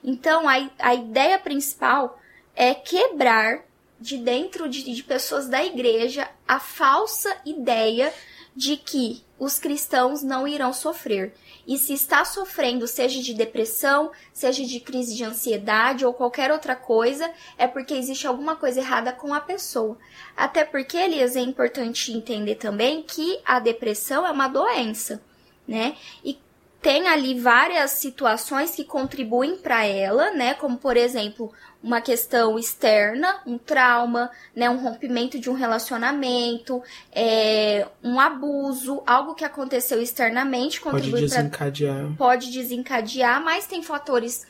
Então, 0.03 0.49
a, 0.49 0.69
a 0.79 0.95
ideia 0.95 1.38
principal 1.38 2.19
é 2.55 2.73
quebrar 2.73 3.63
de 3.99 4.17
dentro 4.17 4.67
de, 4.67 4.83
de 4.83 5.03
pessoas 5.03 5.47
da 5.47 5.63
igreja 5.63 6.29
a 6.47 6.59
falsa 6.59 7.35
ideia 7.45 8.11
de 8.55 8.75
que 8.75 9.23
os 9.38 9.59
cristãos 9.59 10.23
não 10.23 10.47
irão 10.47 10.73
sofrer. 10.73 11.35
E 11.67 11.77
se 11.77 11.93
está 11.93 12.25
sofrendo, 12.25 12.88
seja 12.88 13.21
de 13.21 13.33
depressão, 13.33 14.11
seja 14.33 14.63
de 14.63 14.79
crise 14.79 15.15
de 15.15 15.23
ansiedade 15.23 16.05
ou 16.05 16.13
qualquer 16.13 16.51
outra 16.51 16.75
coisa, 16.75 17.29
é 17.55 17.67
porque 17.67 17.93
existe 17.93 18.25
alguma 18.25 18.55
coisa 18.55 18.79
errada 18.79 19.11
com 19.11 19.31
a 19.33 19.41
pessoa. 19.41 19.97
Até 20.35 20.63
porque, 20.63 20.97
Elias, 20.97 21.35
é 21.35 21.41
importante 21.41 22.11
entender 22.11 22.55
também 22.55 23.03
que 23.03 23.39
a 23.45 23.59
depressão 23.59 24.25
é 24.25 24.31
uma 24.31 24.47
doença, 24.47 25.21
né? 25.67 25.95
E 26.23 26.39
tem 26.82 27.07
ali 27.07 27.39
várias 27.39 27.91
situações 27.91 28.75
que 28.75 28.84
contribuem 28.84 29.57
para 29.57 29.86
ela, 29.86 30.32
né? 30.32 30.53
Como 30.53 30.78
por 30.78 30.95
exemplo, 30.95 31.51
uma 31.82 31.99
questão 32.01 32.57
externa, 32.57 33.41
um 33.45 33.57
trauma, 33.57 34.30
né? 34.55 34.69
Um 34.69 34.78
rompimento 34.78 35.39
de 35.39 35.49
um 35.49 35.53
relacionamento, 35.53 36.82
é, 37.11 37.88
um 38.03 38.19
abuso, 38.19 39.01
algo 39.07 39.34
que 39.34 39.43
aconteceu 39.43 40.01
externamente 40.01 40.80
contribui 40.80 41.21
pode 41.21 41.34
desencadear. 41.34 42.05
Pra, 42.05 42.15
pode 42.17 42.51
desencadear, 42.51 43.43
mas 43.43 43.65
tem 43.65 43.82
fatores 43.82 44.45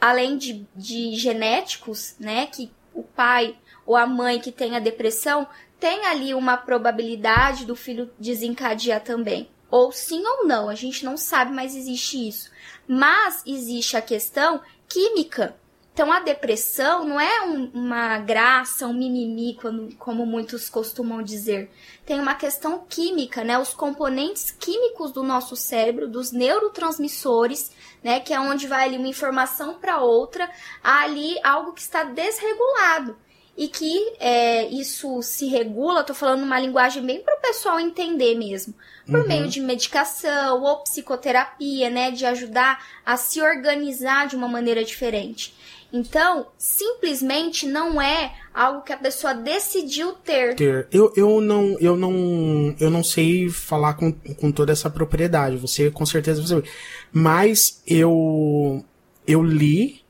além 0.00 0.36
de, 0.36 0.66
de 0.74 1.14
genéticos, 1.16 2.14
né? 2.18 2.46
Que 2.46 2.70
o 2.94 3.02
pai 3.02 3.56
ou 3.84 3.96
a 3.96 4.06
mãe 4.06 4.38
que 4.38 4.52
tem 4.52 4.76
a 4.76 4.80
depressão 4.80 5.46
tem 5.80 6.06
ali 6.06 6.32
uma 6.32 6.56
probabilidade 6.56 7.64
do 7.64 7.74
filho 7.74 8.08
desencadear 8.20 9.00
também 9.00 9.51
ou 9.72 9.90
sim 9.90 10.22
ou 10.22 10.46
não, 10.46 10.68
a 10.68 10.74
gente 10.74 11.02
não 11.02 11.16
sabe, 11.16 11.50
mas 11.50 11.74
existe 11.74 12.28
isso. 12.28 12.50
Mas 12.86 13.42
existe 13.46 13.96
a 13.96 14.02
questão 14.02 14.60
química, 14.86 15.56
Então 15.94 16.12
a 16.12 16.20
depressão 16.20 17.04
não 17.04 17.18
é 17.18 17.42
um, 17.42 17.70
uma 17.72 18.18
graça, 18.18 18.86
um 18.86 18.92
mimimi, 18.92 19.54
quando, 19.54 19.94
como 19.96 20.26
muitos 20.26 20.68
costumam 20.68 21.22
dizer. 21.22 21.70
Tem 22.04 22.20
uma 22.20 22.34
questão 22.34 22.84
química, 22.86 23.42
né? 23.44 23.58
Os 23.58 23.72
componentes 23.74 24.50
químicos 24.50 25.10
do 25.10 25.22
nosso 25.22 25.56
cérebro, 25.56 26.08
dos 26.08 26.32
neurotransmissores, 26.32 27.70
né? 28.02 28.20
Que 28.20 28.34
é 28.34 28.40
onde 28.40 28.66
vai 28.66 28.84
ali 28.84 28.98
uma 28.98 29.08
informação 29.08 29.74
para 29.80 30.02
outra, 30.02 30.50
há 30.82 31.02
ali 31.02 31.38
algo 31.42 31.72
que 31.72 31.80
está 31.80 32.04
desregulado 32.04 33.16
e 33.56 33.68
que 33.68 34.14
é, 34.18 34.66
isso 34.68 35.22
se 35.22 35.46
regula, 35.46 36.02
tô 36.02 36.14
falando 36.14 36.42
uma 36.42 36.58
linguagem 36.58 37.04
bem 37.04 37.20
para 37.20 37.36
o 37.36 37.40
pessoal 37.40 37.78
entender 37.78 38.34
mesmo, 38.34 38.74
por 39.06 39.20
uhum. 39.20 39.28
meio 39.28 39.48
de 39.48 39.60
medicação 39.60 40.62
ou 40.62 40.78
psicoterapia, 40.78 41.90
né, 41.90 42.10
de 42.10 42.24
ajudar 42.24 42.82
a 43.04 43.16
se 43.16 43.42
organizar 43.42 44.26
de 44.26 44.36
uma 44.36 44.48
maneira 44.48 44.82
diferente. 44.82 45.54
Então, 45.92 46.46
simplesmente 46.56 47.66
não 47.66 48.00
é 48.00 48.34
algo 48.54 48.80
que 48.80 48.94
a 48.94 48.96
pessoa 48.96 49.34
decidiu 49.34 50.12
ter. 50.14 50.56
ter. 50.56 50.88
Eu, 50.90 51.12
eu, 51.14 51.40
não, 51.42 51.76
eu, 51.78 51.96
não, 51.96 52.74
eu 52.80 52.88
não 52.88 53.04
sei 53.04 53.50
falar 53.50 53.94
com, 53.94 54.10
com 54.10 54.50
toda 54.50 54.72
essa 54.72 54.88
propriedade, 54.88 55.58
você 55.58 55.90
com 55.90 56.06
certeza 56.06 56.40
vai 56.40 56.48
saber. 56.48 56.70
Mas 57.12 57.82
eu, 57.86 58.82
eu 59.26 59.42
li 59.42 60.01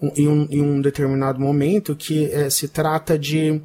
em 0.00 0.28
um, 0.28 0.46
em 0.50 0.60
um 0.62 0.80
determinado 0.80 1.40
momento 1.40 1.96
que 1.96 2.26
é, 2.32 2.48
se 2.50 2.68
trata 2.68 3.18
de 3.18 3.60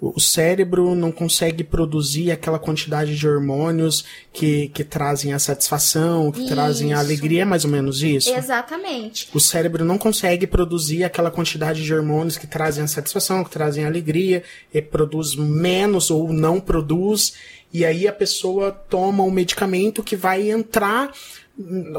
o 0.00 0.20
cérebro 0.20 0.94
não 0.94 1.10
consegue 1.10 1.64
produzir 1.64 2.30
aquela 2.30 2.58
quantidade 2.58 3.16
de 3.16 3.28
hormônios 3.28 4.04
que, 4.32 4.68
que 4.68 4.84
trazem 4.84 5.32
a 5.32 5.40
satisfação, 5.40 6.30
que 6.30 6.40
isso. 6.40 6.48
trazem 6.48 6.92
a 6.92 7.00
alegria, 7.00 7.42
é 7.42 7.44
mais 7.44 7.64
ou 7.64 7.70
menos 7.70 8.00
isso? 8.00 8.32
Exatamente. 8.32 9.28
O 9.34 9.40
cérebro 9.40 9.84
não 9.84 9.98
consegue 9.98 10.46
produzir 10.46 11.02
aquela 11.02 11.32
quantidade 11.32 11.82
de 11.82 11.92
hormônios 11.92 12.38
que 12.38 12.46
trazem 12.46 12.84
a 12.84 12.86
satisfação, 12.86 13.42
que 13.42 13.50
trazem 13.50 13.84
a 13.84 13.88
alegria, 13.88 14.44
e 14.72 14.80
produz 14.80 15.34
menos 15.34 16.12
ou 16.12 16.32
não 16.32 16.60
produz, 16.60 17.34
e 17.72 17.84
aí 17.84 18.06
a 18.06 18.12
pessoa 18.12 18.70
toma 18.70 19.24
um 19.24 19.32
medicamento 19.32 20.02
que 20.02 20.14
vai 20.14 20.48
entrar 20.48 21.12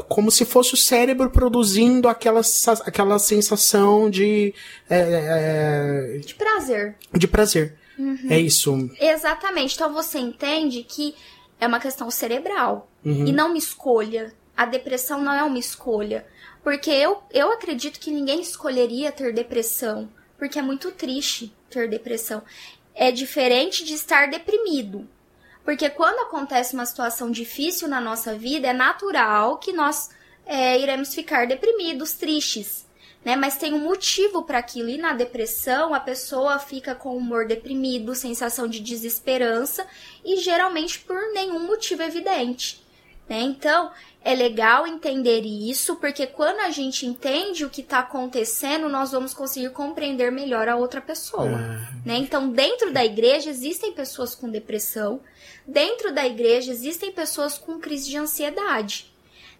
como 0.08 0.30
se 0.30 0.44
fosse 0.44 0.72
o 0.74 0.76
cérebro 0.76 1.30
produzindo 1.30 2.08
aquela, 2.08 2.40
aquela 2.84 3.18
sensação 3.18 4.08
de. 4.08 4.54
É, 4.88 6.14
é, 6.16 6.18
de 6.18 6.34
prazer. 6.34 6.96
De 7.12 7.28
prazer. 7.28 7.78
Uhum. 7.98 8.28
É 8.30 8.38
isso. 8.38 8.90
Exatamente. 8.98 9.74
Então 9.74 9.92
você 9.92 10.18
entende 10.18 10.82
que 10.82 11.14
é 11.60 11.66
uma 11.66 11.78
questão 11.78 12.10
cerebral 12.10 12.90
uhum. 13.04 13.26
e 13.26 13.32
não 13.32 13.48
uma 13.48 13.58
escolha. 13.58 14.32
A 14.56 14.64
depressão 14.64 15.22
não 15.22 15.32
é 15.32 15.42
uma 15.42 15.58
escolha. 15.58 16.26
Porque 16.64 16.90
eu, 16.90 17.22
eu 17.30 17.52
acredito 17.52 18.00
que 18.00 18.10
ninguém 18.10 18.40
escolheria 18.40 19.12
ter 19.12 19.32
depressão. 19.32 20.08
Porque 20.38 20.58
é 20.58 20.62
muito 20.62 20.90
triste 20.90 21.54
ter 21.68 21.88
depressão. 21.88 22.42
É 22.94 23.12
diferente 23.12 23.84
de 23.84 23.92
estar 23.92 24.30
deprimido. 24.30 25.06
Porque 25.70 25.88
quando 25.88 26.18
acontece 26.18 26.74
uma 26.74 26.84
situação 26.84 27.30
difícil 27.30 27.86
na 27.86 28.00
nossa 28.00 28.34
vida, 28.34 28.66
é 28.66 28.72
natural 28.72 29.56
que 29.58 29.72
nós 29.72 30.10
é, 30.44 30.76
iremos 30.76 31.14
ficar 31.14 31.46
deprimidos, 31.46 32.14
tristes. 32.14 32.84
Né? 33.24 33.36
Mas 33.36 33.56
tem 33.56 33.72
um 33.72 33.78
motivo 33.78 34.42
para 34.42 34.58
aquilo. 34.58 34.88
E 34.88 34.98
na 34.98 35.12
depressão, 35.12 35.94
a 35.94 36.00
pessoa 36.00 36.58
fica 36.58 36.92
com 36.92 37.16
humor 37.16 37.46
deprimido, 37.46 38.16
sensação 38.16 38.66
de 38.66 38.80
desesperança 38.80 39.86
e 40.24 40.38
geralmente 40.38 40.98
por 40.98 41.32
nenhum 41.32 41.64
motivo 41.64 42.02
evidente. 42.02 42.84
Né? 43.28 43.40
Então, 43.42 43.92
é 44.24 44.34
legal 44.34 44.88
entender 44.88 45.42
isso, 45.42 45.94
porque 45.96 46.26
quando 46.26 46.58
a 46.58 46.70
gente 46.70 47.06
entende 47.06 47.64
o 47.64 47.70
que 47.70 47.80
está 47.80 48.00
acontecendo, 48.00 48.88
nós 48.88 49.12
vamos 49.12 49.32
conseguir 49.32 49.70
compreender 49.70 50.32
melhor 50.32 50.68
a 50.68 50.74
outra 50.74 51.00
pessoa. 51.00 51.60
É. 52.04 52.08
Né? 52.08 52.16
Então, 52.16 52.50
dentro 52.50 52.92
da 52.92 53.04
igreja 53.04 53.48
existem 53.48 53.92
pessoas 53.92 54.34
com 54.34 54.50
depressão, 54.50 55.20
dentro 55.70 56.12
da 56.12 56.26
igreja 56.26 56.72
existem 56.72 57.12
pessoas 57.12 57.56
com 57.56 57.78
crise 57.78 58.10
de 58.10 58.16
ansiedade. 58.16 59.10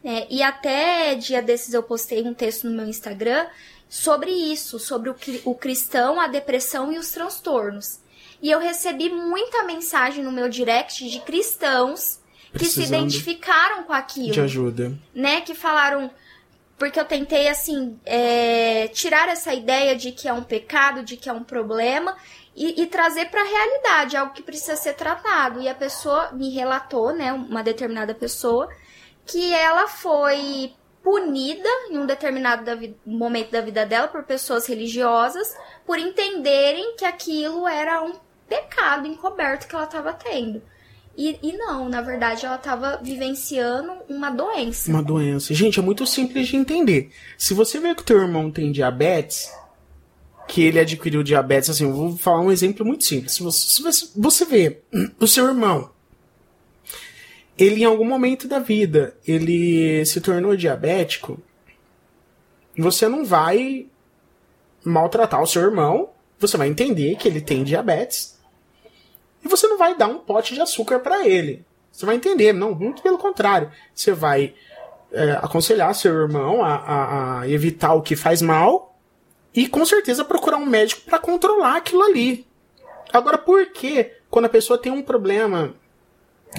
Né? 0.02 0.26
E 0.28 0.42
até 0.42 1.14
dia 1.14 1.40
desses 1.40 1.72
eu 1.72 1.82
postei 1.82 2.22
um 2.22 2.34
texto 2.34 2.66
no 2.66 2.76
meu 2.76 2.86
Instagram 2.86 3.46
sobre 3.88 4.30
isso, 4.30 4.78
sobre 4.78 5.11
o, 5.11 5.16
o 5.44 5.54
cristão, 5.54 6.20
a 6.20 6.26
depressão 6.26 6.92
e 6.92 6.98
os 6.98 7.11
transtornos. 7.11 8.00
E 8.42 8.50
eu 8.50 8.58
recebi 8.58 9.11
muita 9.11 9.64
mensagem 9.64 10.24
no 10.24 10.32
meu 10.32 10.48
direct 10.48 11.08
de 11.08 11.20
cristãos 11.20 12.18
que 12.56 12.64
se 12.64 12.82
identificaram 12.82 13.84
com 13.84 13.92
aquilo. 13.92 14.32
De 14.32 14.40
ajuda. 14.40 14.98
Né? 15.14 15.40
Que 15.42 15.54
falaram. 15.54 16.11
Porque 16.78 16.98
eu 16.98 17.04
tentei, 17.04 17.46
assim, 17.46 18.00
é, 18.06 18.88
tirar 18.88 19.28
essa 19.28 19.52
ideia 19.52 19.94
de 19.94 20.12
que 20.12 20.26
é 20.26 20.32
um 20.32 20.42
pecado, 20.42 21.02
de 21.02 21.14
que 21.14 21.28
é 21.28 21.32
um 21.32 21.44
problema, 21.44 22.16
e, 22.55 22.82
e 22.82 22.86
trazer 22.86 23.26
para 23.26 23.42
a 23.42 23.44
realidade, 23.44 24.16
algo 24.16 24.32
que 24.32 24.42
precisa 24.42 24.76
ser 24.76 24.94
tratado. 24.94 25.61
E 25.61 25.68
a 25.68 25.74
pessoa 25.74 26.32
me 26.32 26.51
relatou, 26.51 27.12
né, 27.12 27.32
uma 27.32 27.62
determinada 27.62 28.14
pessoa, 28.14 28.68
que 29.24 29.53
ela 29.53 29.88
foi 29.88 30.72
punida 31.03 31.68
em 31.90 31.98
um 31.98 32.07
determinado 32.07 32.64
da 32.64 32.76
momento 33.07 33.51
da 33.51 33.61
vida 33.61 33.86
dela 33.86 34.09
por 34.09 34.22
pessoas 34.24 34.66
religiosas 34.66 35.57
por 35.86 35.98
entenderem 35.98 36.94
que 36.96 37.07
aquilo 37.07 37.66
era 37.66 38.03
um 38.03 38.12
pecado 38.46 39.07
encoberto 39.07 39.66
que 39.66 39.74
ela 39.74 39.84
estava 39.84 40.12
tendo. 40.12 40.62
E, 41.16 41.38
e 41.42 41.53
não, 41.53 41.88
na 41.88 42.01
verdade, 42.01 42.46
ela 42.46 42.57
estava 42.57 42.98
vivenciando 43.03 43.92
uma 44.09 44.30
doença. 44.30 44.90
Uma 44.90 45.03
doença. 45.03 45.53
Gente, 45.53 45.78
é 45.78 45.82
muito 45.82 46.07
simples 46.07 46.48
de 46.48 46.57
entender. 46.57 47.11
Se 47.36 47.53
você 47.53 47.78
vê 47.78 47.94
que 47.94 48.03
o 48.03 48.05
teu 48.05 48.20
irmão 48.20 48.51
tem 48.51 48.72
diabetes, 48.72 49.53
que 50.49 50.62
ele 50.62 50.80
adquiriu 50.80 51.22
diabetes, 51.22 51.70
assim, 51.70 51.91
vou 51.91 52.16
falar 52.16 52.41
um 52.41 52.51
exemplo 52.51 52.84
muito 52.84 53.05
simples. 53.05 53.34
Se 53.34 53.43
você, 53.43 53.93
se 53.93 54.12
você 54.16 54.45
vê 54.45 54.80
o 55.18 55.26
seu 55.26 55.47
irmão, 55.47 55.91
ele 57.57 57.82
em 57.82 57.84
algum 57.84 58.05
momento 58.05 58.49
da 58.49 58.59
vida, 58.59 59.16
ele 59.26 60.05
se 60.07 60.20
tornou 60.20 60.57
diabético, 60.57 61.38
você 62.76 63.09
não 63.09 63.24
vai 63.24 63.86
maltratar 64.84 65.43
o 65.43 65.47
seu 65.47 65.62
irmão, 65.62 66.11
você 66.38 66.57
vai 66.57 66.68
entender 66.68 67.16
que 67.16 67.28
ele 67.28 67.41
tem 67.41 67.62
diabetes 67.62 68.38
e 69.45 69.49
você 69.49 69.66
não 69.66 69.76
vai 69.76 69.97
dar 69.97 70.07
um 70.07 70.18
pote 70.18 70.55
de 70.55 70.61
açúcar 70.61 71.01
para 71.01 71.26
ele. 71.26 71.64
Você 71.93 72.07
vai 72.07 72.16
entender, 72.16 72.53
não, 72.53 72.74
muito 72.74 73.03
pelo 73.03 73.18
contrário. 73.18 73.70
Você 73.95 74.12
vai 74.12 74.55
é, 75.12 75.32
aconselhar 75.32 75.95
seu 75.95 76.14
irmão 76.14 76.64
a, 76.64 76.76
a, 76.76 77.41
a, 77.41 77.49
evitar 77.49 77.95
o 77.95 78.03
que 78.03 78.16
faz 78.16 78.41
mal 78.41 78.89
e 79.55 79.68
com 79.68 79.84
certeza 79.84 80.24
procurar 80.24 80.57
um 80.57 80.66
médico 80.66 81.03
para 81.03 81.18
controlar 81.18 81.76
aquilo 81.76 82.03
ali. 82.03 82.46
Agora, 83.12 83.36
por 83.36 83.66
que 83.66 84.12
quando 84.30 84.44
a 84.44 84.51
pessoa 84.51 84.78
tem 84.78 84.92
um 84.92 85.03
problema 85.03 85.74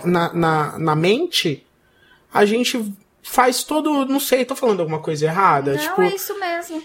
na, 0.04 0.34
na, 0.34 0.80
na 0.80 0.96
mente, 0.96 1.66
a 2.34 2.46
gente 2.46 2.94
faz 3.24 3.64
todo. 3.64 4.06
Não 4.06 4.20
sei, 4.20 4.46
tô 4.46 4.56
falando 4.56 4.82
alguma 4.82 5.00
coisa 5.00 5.26
errada? 5.26 5.74
Não, 5.74 5.80
tipo, 5.80 6.02
é 6.02 6.16
isso 6.16 6.38
mesmo. 6.39 6.84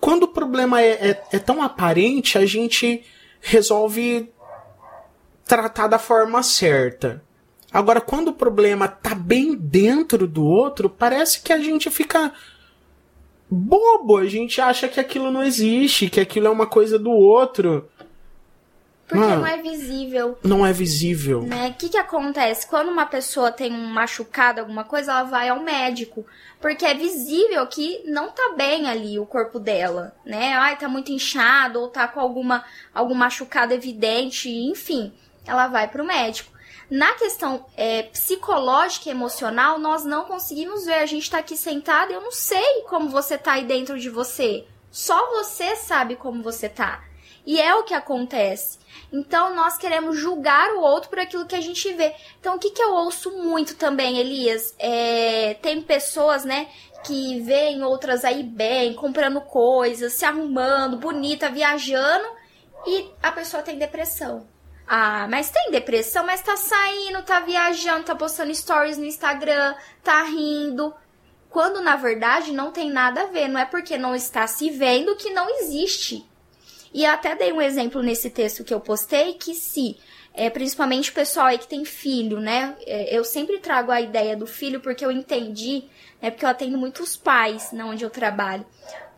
Quando 0.00 0.24
o 0.24 0.28
problema 0.28 0.80
é, 0.80 1.10
é, 1.10 1.22
é 1.32 1.38
tão 1.38 1.62
aparente, 1.62 2.38
a 2.38 2.46
gente 2.46 3.04
resolve 3.40 4.32
tratar 5.44 5.88
da 5.88 5.98
forma 5.98 6.42
certa. 6.42 7.22
Agora, 7.72 8.00
quando 8.00 8.28
o 8.28 8.32
problema 8.32 8.86
tá 8.86 9.14
bem 9.14 9.54
dentro 9.54 10.26
do 10.26 10.44
outro, 10.44 10.90
parece 10.90 11.40
que 11.40 11.52
a 11.52 11.58
gente 11.58 11.90
fica 11.90 12.32
bobo, 13.54 14.16
a 14.16 14.26
gente 14.26 14.60
acha 14.60 14.88
que 14.88 15.00
aquilo 15.00 15.30
não 15.30 15.42
existe, 15.42 16.08
que 16.08 16.20
aquilo 16.20 16.46
é 16.46 16.50
uma 16.50 16.66
coisa 16.66 16.98
do 16.98 17.10
outro. 17.10 17.88
Porque 19.06 19.26
não, 19.26 19.40
não 19.40 19.46
é 19.46 19.60
visível. 19.60 20.38
Não 20.42 20.66
é 20.66 20.72
visível. 20.72 21.42
Né? 21.42 21.68
O 21.68 21.74
que, 21.74 21.90
que 21.90 21.98
acontece? 21.98 22.66
Quando 22.66 22.88
uma 22.88 23.04
pessoa 23.04 23.52
tem 23.52 23.70
um 23.70 23.86
machucado, 23.88 24.60
alguma 24.60 24.84
coisa, 24.84 25.12
ela 25.12 25.24
vai 25.24 25.48
ao 25.48 25.60
médico. 25.60 26.24
Porque 26.60 26.84
é 26.84 26.94
visível 26.94 27.66
que 27.66 28.02
não 28.06 28.30
tá 28.30 28.54
bem 28.56 28.88
ali 28.88 29.18
o 29.18 29.26
corpo 29.26 29.58
dela, 29.58 30.14
né? 30.24 30.54
Ai, 30.54 30.78
tá 30.78 30.88
muito 30.88 31.12
inchado, 31.12 31.80
ou 31.80 31.88
tá 31.88 32.08
com 32.08 32.20
alguma, 32.20 32.64
algum 32.94 33.14
machucado 33.14 33.74
evidente, 33.74 34.48
enfim 34.48 35.12
ela 35.46 35.68
vai 35.68 35.88
para 35.88 36.02
o 36.02 36.06
médico. 36.06 36.51
Na 36.92 37.14
questão 37.14 37.64
é, 37.74 38.02
psicológica 38.02 39.08
e 39.08 39.12
emocional, 39.12 39.78
nós 39.78 40.04
não 40.04 40.26
conseguimos 40.26 40.84
ver. 40.84 40.96
A 40.96 41.06
gente 41.06 41.22
está 41.22 41.38
aqui 41.38 41.56
sentado 41.56 42.12
eu 42.12 42.20
não 42.20 42.30
sei 42.30 42.82
como 42.82 43.08
você 43.08 43.38
tá 43.38 43.52
aí 43.52 43.64
dentro 43.64 43.98
de 43.98 44.10
você. 44.10 44.66
Só 44.90 45.30
você 45.30 45.74
sabe 45.74 46.16
como 46.16 46.42
você 46.42 46.68
tá. 46.68 47.02
E 47.46 47.58
é 47.58 47.74
o 47.74 47.84
que 47.84 47.94
acontece. 47.94 48.78
Então 49.10 49.56
nós 49.56 49.78
queremos 49.78 50.18
julgar 50.18 50.74
o 50.74 50.82
outro 50.82 51.08
por 51.08 51.18
aquilo 51.18 51.46
que 51.46 51.56
a 51.56 51.62
gente 51.62 51.90
vê. 51.94 52.14
Então 52.38 52.56
o 52.56 52.58
que, 52.58 52.68
que 52.68 52.82
eu 52.82 52.92
ouço 52.92 53.30
muito 53.38 53.74
também, 53.76 54.18
Elias? 54.18 54.74
É, 54.78 55.54
tem 55.62 55.80
pessoas, 55.80 56.44
né, 56.44 56.68
que 57.06 57.40
veem 57.40 57.82
outras 57.82 58.22
aí 58.22 58.42
bem, 58.42 58.92
comprando 58.92 59.40
coisas, 59.40 60.12
se 60.12 60.26
arrumando, 60.26 60.98
bonita, 60.98 61.48
viajando, 61.48 62.28
e 62.86 63.10
a 63.22 63.32
pessoa 63.32 63.62
tem 63.62 63.78
depressão. 63.78 64.51
Ah, 64.94 65.26
mas 65.26 65.48
tem 65.48 65.70
depressão, 65.70 66.22
mas 66.26 66.42
tá 66.42 66.54
saindo, 66.54 67.22
tá 67.22 67.40
viajando, 67.40 68.04
tá 68.04 68.14
postando 68.14 68.54
stories 68.54 68.98
no 68.98 69.06
Instagram, 69.06 69.74
tá 70.04 70.22
rindo. 70.24 70.92
quando 71.48 71.80
na 71.80 71.96
verdade 71.96 72.52
não 72.52 72.70
tem 72.70 72.90
nada 72.90 73.22
a 73.22 73.26
ver, 73.26 73.48
não 73.48 73.58
é 73.58 73.64
porque 73.64 73.96
não 73.96 74.14
está 74.14 74.46
se 74.46 74.68
vendo 74.68 75.16
que 75.16 75.30
não 75.30 75.48
existe. 75.60 76.28
E 76.92 77.06
até 77.06 77.34
dei 77.34 77.54
um 77.54 77.62
exemplo 77.62 78.02
nesse 78.02 78.28
texto 78.28 78.64
que 78.64 78.74
eu 78.74 78.80
postei 78.80 79.32
que 79.32 79.54
se 79.54 79.96
é, 80.34 80.50
principalmente 80.50 81.10
o 81.10 81.14
pessoal 81.14 81.46
aí 81.46 81.56
que 81.56 81.66
tem 81.66 81.86
filho, 81.86 82.38
né? 82.38 82.76
É, 82.86 83.16
eu 83.16 83.24
sempre 83.24 83.60
trago 83.60 83.90
a 83.90 84.00
ideia 84.00 84.36
do 84.36 84.46
filho 84.46 84.78
porque 84.80 85.06
eu 85.06 85.10
entendi, 85.10 85.84
né? 86.20 86.30
Porque 86.30 86.44
eu 86.44 86.50
atendo 86.50 86.76
muitos 86.76 87.16
pais, 87.16 87.72
na 87.72 87.86
onde 87.86 88.04
eu 88.04 88.10
trabalho, 88.10 88.66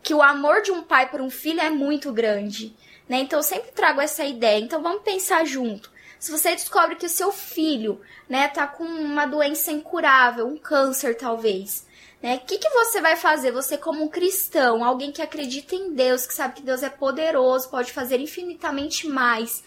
que 0.05 0.15
o 0.15 0.23
amor 0.23 0.63
de 0.63 0.71
um 0.71 0.85
pai 0.85 1.09
por 1.11 1.21
um 1.21 1.31
filho 1.31 1.61
é 1.61 1.71
muito 1.71 2.13
grande, 2.13 2.77
né? 3.09 3.19
Então 3.19 3.39
eu 3.39 3.43
sempre 3.43 3.71
trago 3.73 4.01
essa 4.01 4.25
ideia. 4.25 4.61
Então 4.61 4.83
vamos 4.83 5.03
pensar 5.03 5.45
junto. 5.45 5.91
Se 6.19 6.31
você 6.31 6.53
descobre 6.53 6.97
que 6.97 7.07
o 7.07 7.11
seu 7.11 7.31
filho, 7.31 8.01
né, 8.29 8.49
tá 8.49 8.67
com 8.67 8.85
uma 8.85 9.27
doença 9.27 9.71
incurável, 9.71 10.47
um 10.47 10.57
câncer 10.57 11.17
talvez, 11.17 11.87
né? 12.23 12.37
O 12.37 12.41
que, 12.47 12.57
que 12.57 12.71
você 12.71 13.03
vai 13.03 13.17
fazer? 13.17 13.53
Você, 13.53 13.77
como 13.77 14.03
um 14.03 14.09
cristão, 14.09 14.83
alguém 14.83 15.13
que 15.13 15.21
acredita 15.21 15.75
em 15.75 15.93
Deus, 15.93 16.27
que 16.27 16.33
sabe 16.33 16.55
que 16.55 16.63
Deus 16.63 16.83
é 16.83 16.89
poderoso, 16.89 17.69
pode 17.69 17.93
fazer 17.93 18.19
infinitamente 18.19 19.07
mais, 19.07 19.63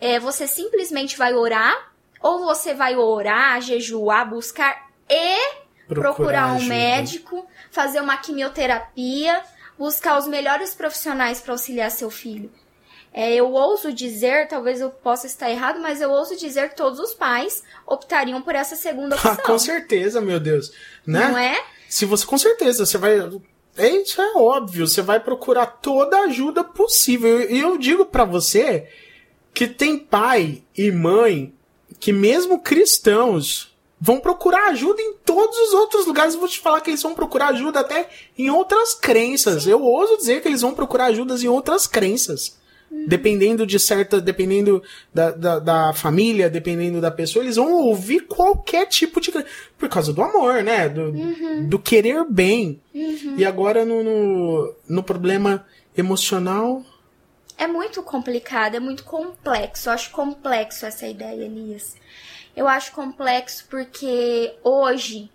é, 0.00 0.18
você 0.18 0.48
simplesmente 0.48 1.16
vai 1.16 1.32
orar, 1.32 1.92
ou 2.20 2.40
você 2.40 2.74
vai 2.74 2.96
orar, 2.96 3.60
jejuar, 3.60 4.28
buscar 4.28 4.90
e 5.08 5.38
procurar, 5.86 6.14
procurar 6.14 6.46
um 6.48 6.56
ajuda. 6.56 6.68
médico, 6.68 7.46
fazer 7.70 8.00
uma 8.00 8.16
quimioterapia, 8.16 9.40
buscar 9.78 10.18
os 10.18 10.26
melhores 10.26 10.74
profissionais 10.74 11.40
para 11.40 11.52
auxiliar 11.52 11.92
seu 11.92 12.10
filho. 12.10 12.52
É, 13.12 13.34
eu 13.34 13.52
ouso 13.52 13.92
dizer, 13.92 14.46
talvez 14.46 14.80
eu 14.80 14.90
possa 14.90 15.26
estar 15.26 15.50
errado, 15.50 15.80
mas 15.80 16.00
eu 16.00 16.10
ouso 16.10 16.36
dizer 16.36 16.70
que 16.70 16.76
todos 16.76 17.00
os 17.00 17.12
pais 17.12 17.62
optariam 17.86 18.40
por 18.40 18.54
essa 18.54 18.76
segunda 18.76 19.16
opção. 19.16 19.36
com 19.44 19.58
certeza, 19.58 20.20
meu 20.20 20.38
Deus. 20.38 20.72
Né? 21.04 21.28
Não 21.28 21.36
é? 21.36 21.64
Se 21.88 22.04
você, 22.04 22.24
com 22.24 22.38
certeza, 22.38 22.86
você 22.86 22.96
vai. 22.96 23.18
É, 23.76 23.88
isso 23.88 24.20
é 24.20 24.32
óbvio, 24.36 24.86
você 24.86 25.02
vai 25.02 25.18
procurar 25.18 25.66
toda 25.66 26.18
a 26.18 26.24
ajuda 26.24 26.62
possível. 26.62 27.50
E 27.50 27.58
eu 27.58 27.76
digo 27.76 28.04
para 28.06 28.24
você 28.24 28.88
que 29.52 29.66
tem 29.66 29.98
pai 29.98 30.62
e 30.76 30.92
mãe 30.92 31.52
que, 31.98 32.12
mesmo 32.12 32.60
cristãos, 32.60 33.76
vão 34.00 34.20
procurar 34.20 34.68
ajuda 34.68 35.02
em 35.02 35.14
todos 35.24 35.58
os 35.58 35.74
outros 35.74 36.06
lugares. 36.06 36.34
Eu 36.34 36.40
vou 36.40 36.48
te 36.48 36.60
falar 36.60 36.80
que 36.80 36.90
eles 36.90 37.02
vão 37.02 37.14
procurar 37.14 37.48
ajuda 37.48 37.80
até 37.80 38.08
em 38.38 38.50
outras 38.50 38.94
crenças. 38.94 39.66
Eu 39.66 39.82
ouso 39.82 40.16
dizer 40.16 40.40
que 40.40 40.48
eles 40.48 40.62
vão 40.62 40.74
procurar 40.74 41.06
ajudas 41.06 41.42
em 41.42 41.48
outras 41.48 41.86
crenças. 41.88 42.59
Dependendo 43.06 43.66
de 43.66 43.78
certa. 43.78 44.20
Dependendo 44.20 44.82
da, 45.14 45.30
da, 45.30 45.58
da, 45.58 45.92
família, 45.92 46.50
dependendo 46.50 47.00
da 47.00 47.10
pessoa, 47.10 47.44
eles 47.44 47.56
vão 47.56 47.72
ouvir 47.72 48.26
qualquer 48.26 48.86
tipo 48.86 49.20
de. 49.20 49.32
Por 49.78 49.88
causa 49.88 50.12
do 50.12 50.22
amor, 50.22 50.62
né? 50.62 50.88
Do, 50.88 51.10
uhum. 51.10 51.68
do 51.68 51.78
querer 51.78 52.24
bem. 52.28 52.80
Uhum. 52.94 53.36
E 53.36 53.44
agora 53.44 53.84
no, 53.84 54.02
no, 54.02 54.74
no 54.88 55.02
problema 55.02 55.64
emocional 55.96 56.84
é 57.60 57.66
muito 57.66 58.02
complicado, 58.02 58.74
é 58.74 58.80
muito 58.80 59.04
complexo. 59.04 59.90
Eu 59.90 59.92
acho 59.92 60.10
complexo 60.10 60.86
essa 60.86 61.06
ideia, 61.06 61.44
Elias. 61.44 61.94
Eu 62.56 62.66
acho 62.66 62.90
complexo 62.92 63.66
porque 63.68 64.54
hoje, 64.64 65.30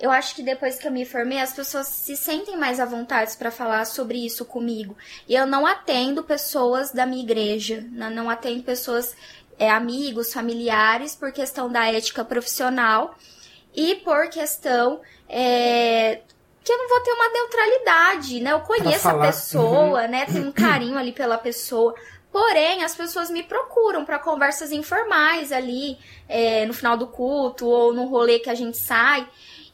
eu 0.00 0.10
acho 0.10 0.34
que 0.34 0.42
depois 0.42 0.78
que 0.78 0.86
eu 0.86 0.92
me 0.92 1.04
formei, 1.04 1.40
as 1.40 1.52
pessoas 1.52 1.88
se 1.88 2.16
sentem 2.16 2.56
mais 2.56 2.78
à 2.78 2.84
vontade 2.84 3.36
para 3.36 3.50
falar 3.50 3.84
sobre 3.84 4.24
isso 4.24 4.44
comigo. 4.44 4.96
E 5.28 5.34
eu 5.34 5.46
não 5.46 5.66
atendo 5.66 6.22
pessoas 6.22 6.92
da 6.92 7.04
minha 7.04 7.22
igreja, 7.22 7.84
não 7.90 8.30
atendo 8.30 8.62
pessoas, 8.62 9.16
é, 9.58 9.68
amigos, 9.68 10.32
familiares, 10.32 11.16
por 11.16 11.32
questão 11.32 11.68
da 11.70 11.90
ética 11.92 12.24
profissional 12.24 13.16
e 13.74 13.96
por 13.96 14.28
questão 14.28 15.00
é, 15.28 16.20
que 16.62 16.72
eu 16.72 16.78
não 16.78 16.88
vou 16.88 17.00
ter 17.00 17.12
uma 17.12 17.28
neutralidade, 17.30 18.40
né? 18.40 18.52
Eu 18.52 18.60
conheço 18.60 19.08
a 19.08 19.18
pessoa, 19.18 20.02
uhum. 20.02 20.08
né? 20.08 20.26
Tenho 20.26 20.48
um 20.48 20.52
carinho 20.52 20.96
ali 20.96 21.12
pela 21.12 21.38
pessoa. 21.38 21.94
Porém, 22.30 22.84
as 22.84 22.94
pessoas 22.94 23.30
me 23.30 23.42
procuram 23.42 24.04
para 24.04 24.18
conversas 24.18 24.70
informais 24.70 25.50
ali 25.50 25.98
é, 26.28 26.66
no 26.66 26.74
final 26.74 26.96
do 26.96 27.06
culto 27.06 27.66
ou 27.66 27.92
no 27.92 28.04
rolê 28.04 28.38
que 28.38 28.50
a 28.50 28.54
gente 28.54 28.76
sai. 28.76 29.26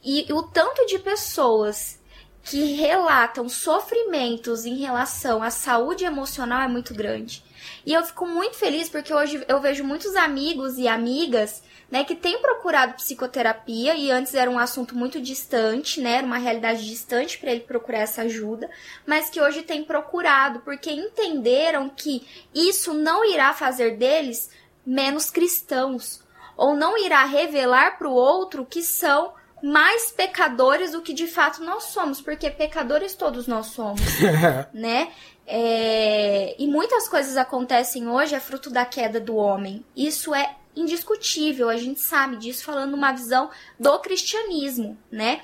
E 0.04 0.26
o 0.32 0.42
tanto 0.42 0.84
de 0.86 0.98
pessoas 0.98 1.98
que 2.42 2.74
relatam 2.74 3.48
sofrimentos 3.48 4.66
em 4.66 4.76
relação 4.76 5.42
à 5.42 5.50
saúde 5.50 6.04
emocional 6.04 6.60
é 6.60 6.68
muito 6.68 6.92
grande. 6.92 7.42
E 7.86 7.92
eu 7.94 8.04
fico 8.04 8.26
muito 8.26 8.56
feliz 8.56 8.90
porque 8.90 9.14
hoje 9.14 9.42
eu 9.48 9.60
vejo 9.60 9.82
muitos 9.82 10.14
amigos 10.14 10.76
e 10.76 10.86
amigas 10.86 11.62
né, 11.90 12.04
que 12.04 12.14
tem 12.14 12.40
procurado 12.42 12.94
psicoterapia 12.94 13.94
e 13.94 14.10
antes 14.10 14.34
era 14.34 14.50
um 14.50 14.58
assunto 14.58 14.94
muito 14.94 15.18
distante, 15.20 16.02
né, 16.02 16.16
era 16.16 16.26
uma 16.26 16.36
realidade 16.36 16.86
distante 16.86 17.38
para 17.38 17.50
ele 17.50 17.60
procurar 17.60 18.00
essa 18.00 18.22
ajuda, 18.22 18.70
mas 19.06 19.30
que 19.30 19.40
hoje 19.40 19.62
tem 19.62 19.82
procurado 19.82 20.60
porque 20.60 20.90
entenderam 20.90 21.88
que 21.88 22.26
isso 22.54 22.92
não 22.92 23.24
irá 23.24 23.54
fazer 23.54 23.96
deles 23.96 24.50
menos 24.84 25.30
cristãos 25.30 26.22
ou 26.56 26.74
não 26.74 26.98
irá 26.98 27.24
revelar 27.24 27.96
para 27.96 28.08
o 28.08 28.14
outro 28.14 28.66
que 28.66 28.82
são 28.82 29.32
mais 29.64 30.10
pecadores 30.10 30.92
do 30.92 31.00
que 31.00 31.14
de 31.14 31.26
fato 31.26 31.64
nós 31.64 31.84
somos, 31.84 32.20
porque 32.20 32.50
pecadores 32.50 33.14
todos 33.14 33.46
nós 33.46 33.68
somos, 33.68 34.00
né? 34.74 35.10
É... 35.46 36.54
E 36.58 36.66
muitas 36.68 37.08
coisas 37.08 37.34
acontecem 37.38 38.06
hoje 38.06 38.34
é 38.34 38.40
fruto 38.40 38.68
da 38.68 38.84
queda 38.84 39.18
do 39.18 39.36
homem. 39.36 39.82
Isso 39.96 40.34
é 40.34 40.54
indiscutível, 40.76 41.70
a 41.70 41.78
gente 41.78 42.00
sabe 42.00 42.36
disso 42.36 42.62
falando 42.62 42.92
uma 42.92 43.12
visão 43.12 43.48
do 43.80 43.98
cristianismo, 44.00 44.98
né? 45.10 45.40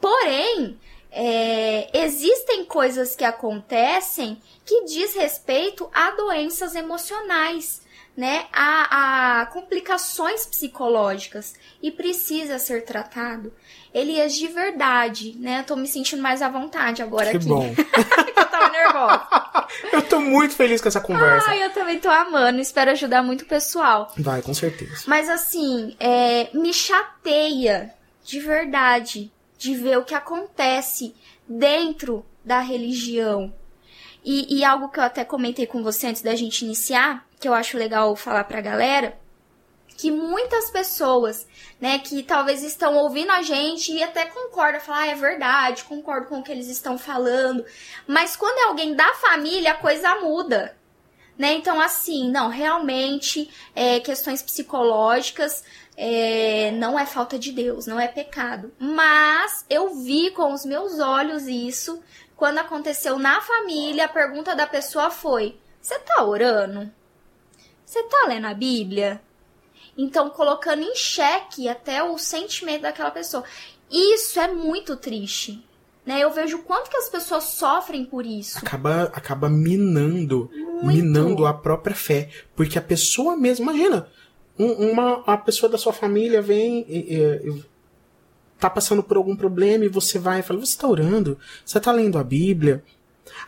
Porém, 0.00 0.78
é, 1.10 1.90
existem 1.98 2.64
coisas 2.64 3.16
que 3.16 3.24
acontecem 3.24 4.40
que 4.64 4.84
diz 4.84 5.14
respeito 5.14 5.90
a 5.92 6.12
doenças 6.12 6.76
emocionais, 6.76 7.82
né? 8.16 8.46
A, 8.52 9.40
a 9.40 9.46
complicações 9.46 10.46
psicológicas 10.46 11.54
e 11.82 11.90
precisa 11.90 12.58
ser 12.60 12.84
tratado. 12.84 13.52
Elias, 13.94 14.34
de 14.34 14.48
verdade, 14.48 15.36
né? 15.38 15.60
Eu 15.60 15.64
tô 15.64 15.76
me 15.76 15.86
sentindo 15.86 16.20
mais 16.20 16.42
à 16.42 16.48
vontade 16.48 17.00
agora 17.00 17.30
que 17.30 17.36
aqui. 17.36 17.46
bom. 17.46 17.72
eu 18.36 18.46
tava 18.46 18.68
nervosa. 18.70 19.68
eu 19.92 20.02
tô 20.02 20.20
muito 20.20 20.56
feliz 20.56 20.80
com 20.80 20.88
essa 20.88 21.00
conversa. 21.00 21.48
Ai, 21.48 21.64
eu 21.64 21.70
também 21.70 22.00
tô 22.00 22.10
amando. 22.10 22.60
Espero 22.60 22.90
ajudar 22.90 23.22
muito 23.22 23.42
o 23.42 23.46
pessoal. 23.46 24.12
Vai, 24.18 24.42
com 24.42 24.52
certeza. 24.52 25.04
Mas 25.06 25.28
assim, 25.28 25.94
é, 26.00 26.48
me 26.52 26.74
chateia 26.74 27.94
de 28.24 28.40
verdade 28.40 29.30
de 29.56 29.76
ver 29.76 29.96
o 29.96 30.04
que 30.04 30.14
acontece 30.14 31.14
dentro 31.48 32.26
da 32.44 32.58
religião. 32.58 33.54
E, 34.24 34.58
e 34.58 34.64
algo 34.64 34.88
que 34.88 34.98
eu 34.98 35.04
até 35.04 35.24
comentei 35.24 35.66
com 35.66 35.84
você 35.84 36.08
antes 36.08 36.22
da 36.22 36.34
gente 36.34 36.64
iniciar, 36.64 37.24
que 37.38 37.46
eu 37.46 37.54
acho 37.54 37.78
legal 37.78 38.16
falar 38.16 38.44
pra 38.44 38.60
galera, 38.60 39.16
que 39.96 40.10
muitas 40.10 40.70
pessoas, 40.70 41.46
né, 41.80 41.98
que 41.98 42.22
talvez 42.22 42.62
estão 42.62 42.96
ouvindo 42.96 43.30
a 43.30 43.42
gente 43.42 43.92
e 43.92 44.02
até 44.02 44.26
concordam, 44.26 44.80
falar, 44.80 45.02
ah, 45.02 45.06
é 45.08 45.14
verdade, 45.14 45.84
concordo 45.84 46.26
com 46.26 46.40
o 46.40 46.42
que 46.42 46.52
eles 46.52 46.68
estão 46.68 46.98
falando, 46.98 47.64
mas 48.06 48.36
quando 48.36 48.58
é 48.58 48.64
alguém 48.64 48.94
da 48.94 49.14
família, 49.14 49.72
a 49.72 49.76
coisa 49.76 50.16
muda. 50.16 50.76
Né? 51.36 51.54
Então, 51.54 51.80
assim, 51.80 52.30
não, 52.30 52.48
realmente, 52.48 53.50
é, 53.74 53.98
questões 53.98 54.40
psicológicas 54.40 55.64
é, 55.96 56.70
não 56.72 56.98
é 56.98 57.06
falta 57.06 57.38
de 57.38 57.50
Deus, 57.50 57.86
não 57.86 57.98
é 57.98 58.06
pecado. 58.06 58.72
Mas 58.78 59.64
eu 59.68 59.96
vi 59.96 60.30
com 60.30 60.52
os 60.52 60.64
meus 60.64 61.00
olhos 61.00 61.48
isso 61.48 62.00
quando 62.36 62.58
aconteceu 62.58 63.18
na 63.18 63.40
família. 63.40 64.04
A 64.04 64.08
pergunta 64.08 64.54
da 64.54 64.66
pessoa 64.66 65.10
foi: 65.10 65.58
Você 65.80 65.98
tá 65.98 66.22
orando? 66.22 66.92
Você 67.84 68.02
tá 68.04 68.26
lendo 68.28 68.46
a 68.46 68.54
Bíblia? 68.54 69.20
Então, 69.96 70.30
colocando 70.30 70.82
em 70.82 70.94
xeque 70.94 71.68
até 71.68 72.02
o 72.02 72.18
sentimento 72.18 72.82
daquela 72.82 73.10
pessoa. 73.10 73.44
Isso 73.90 74.40
é 74.40 74.48
muito 74.48 74.96
triste. 74.96 75.64
Né? 76.04 76.20
Eu 76.20 76.30
vejo 76.30 76.58
o 76.58 76.62
quanto 76.62 76.90
que 76.90 76.96
as 76.96 77.08
pessoas 77.08 77.44
sofrem 77.44 78.04
por 78.04 78.26
isso. 78.26 78.58
Acaba, 78.58 79.04
acaba 79.04 79.48
minando, 79.48 80.50
muito. 80.52 80.86
minando 80.86 81.46
a 81.46 81.54
própria 81.54 81.94
fé. 81.94 82.28
Porque 82.54 82.78
a 82.78 82.82
pessoa 82.82 83.36
mesmo, 83.36 83.70
imagina, 83.70 84.08
um, 84.58 84.90
uma 84.90 85.22
a 85.26 85.36
pessoa 85.36 85.70
da 85.70 85.78
sua 85.78 85.92
família 85.92 86.42
vem 86.42 86.84
e, 86.88 87.14
e, 87.14 87.64
tá 88.58 88.68
passando 88.68 89.02
por 89.02 89.16
algum 89.16 89.36
problema 89.36 89.84
e 89.84 89.88
você 89.88 90.18
vai 90.18 90.40
e 90.40 90.42
fala, 90.42 90.60
você 90.60 90.76
tá 90.76 90.86
orando? 90.86 91.38
Você 91.64 91.80
tá 91.80 91.92
lendo 91.92 92.18
a 92.18 92.24
Bíblia? 92.24 92.84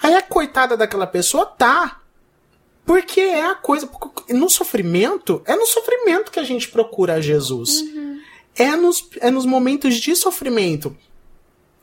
Aí 0.02 0.14
a 0.14 0.22
coitada 0.22 0.76
daquela 0.76 1.06
pessoa 1.06 1.46
tá. 1.46 2.00
Porque 2.86 3.20
é 3.20 3.44
a 3.44 3.54
coisa. 3.54 3.90
No 4.30 4.48
sofrimento, 4.48 5.42
é 5.44 5.56
no 5.56 5.66
sofrimento 5.66 6.30
que 6.30 6.38
a 6.38 6.44
gente 6.44 6.68
procura 6.68 7.20
Jesus. 7.20 7.80
Uhum. 7.80 8.20
É, 8.56 8.76
nos, 8.76 9.08
é 9.20 9.30
nos 9.30 9.44
momentos 9.44 9.96
de 9.96 10.14
sofrimento. 10.14 10.96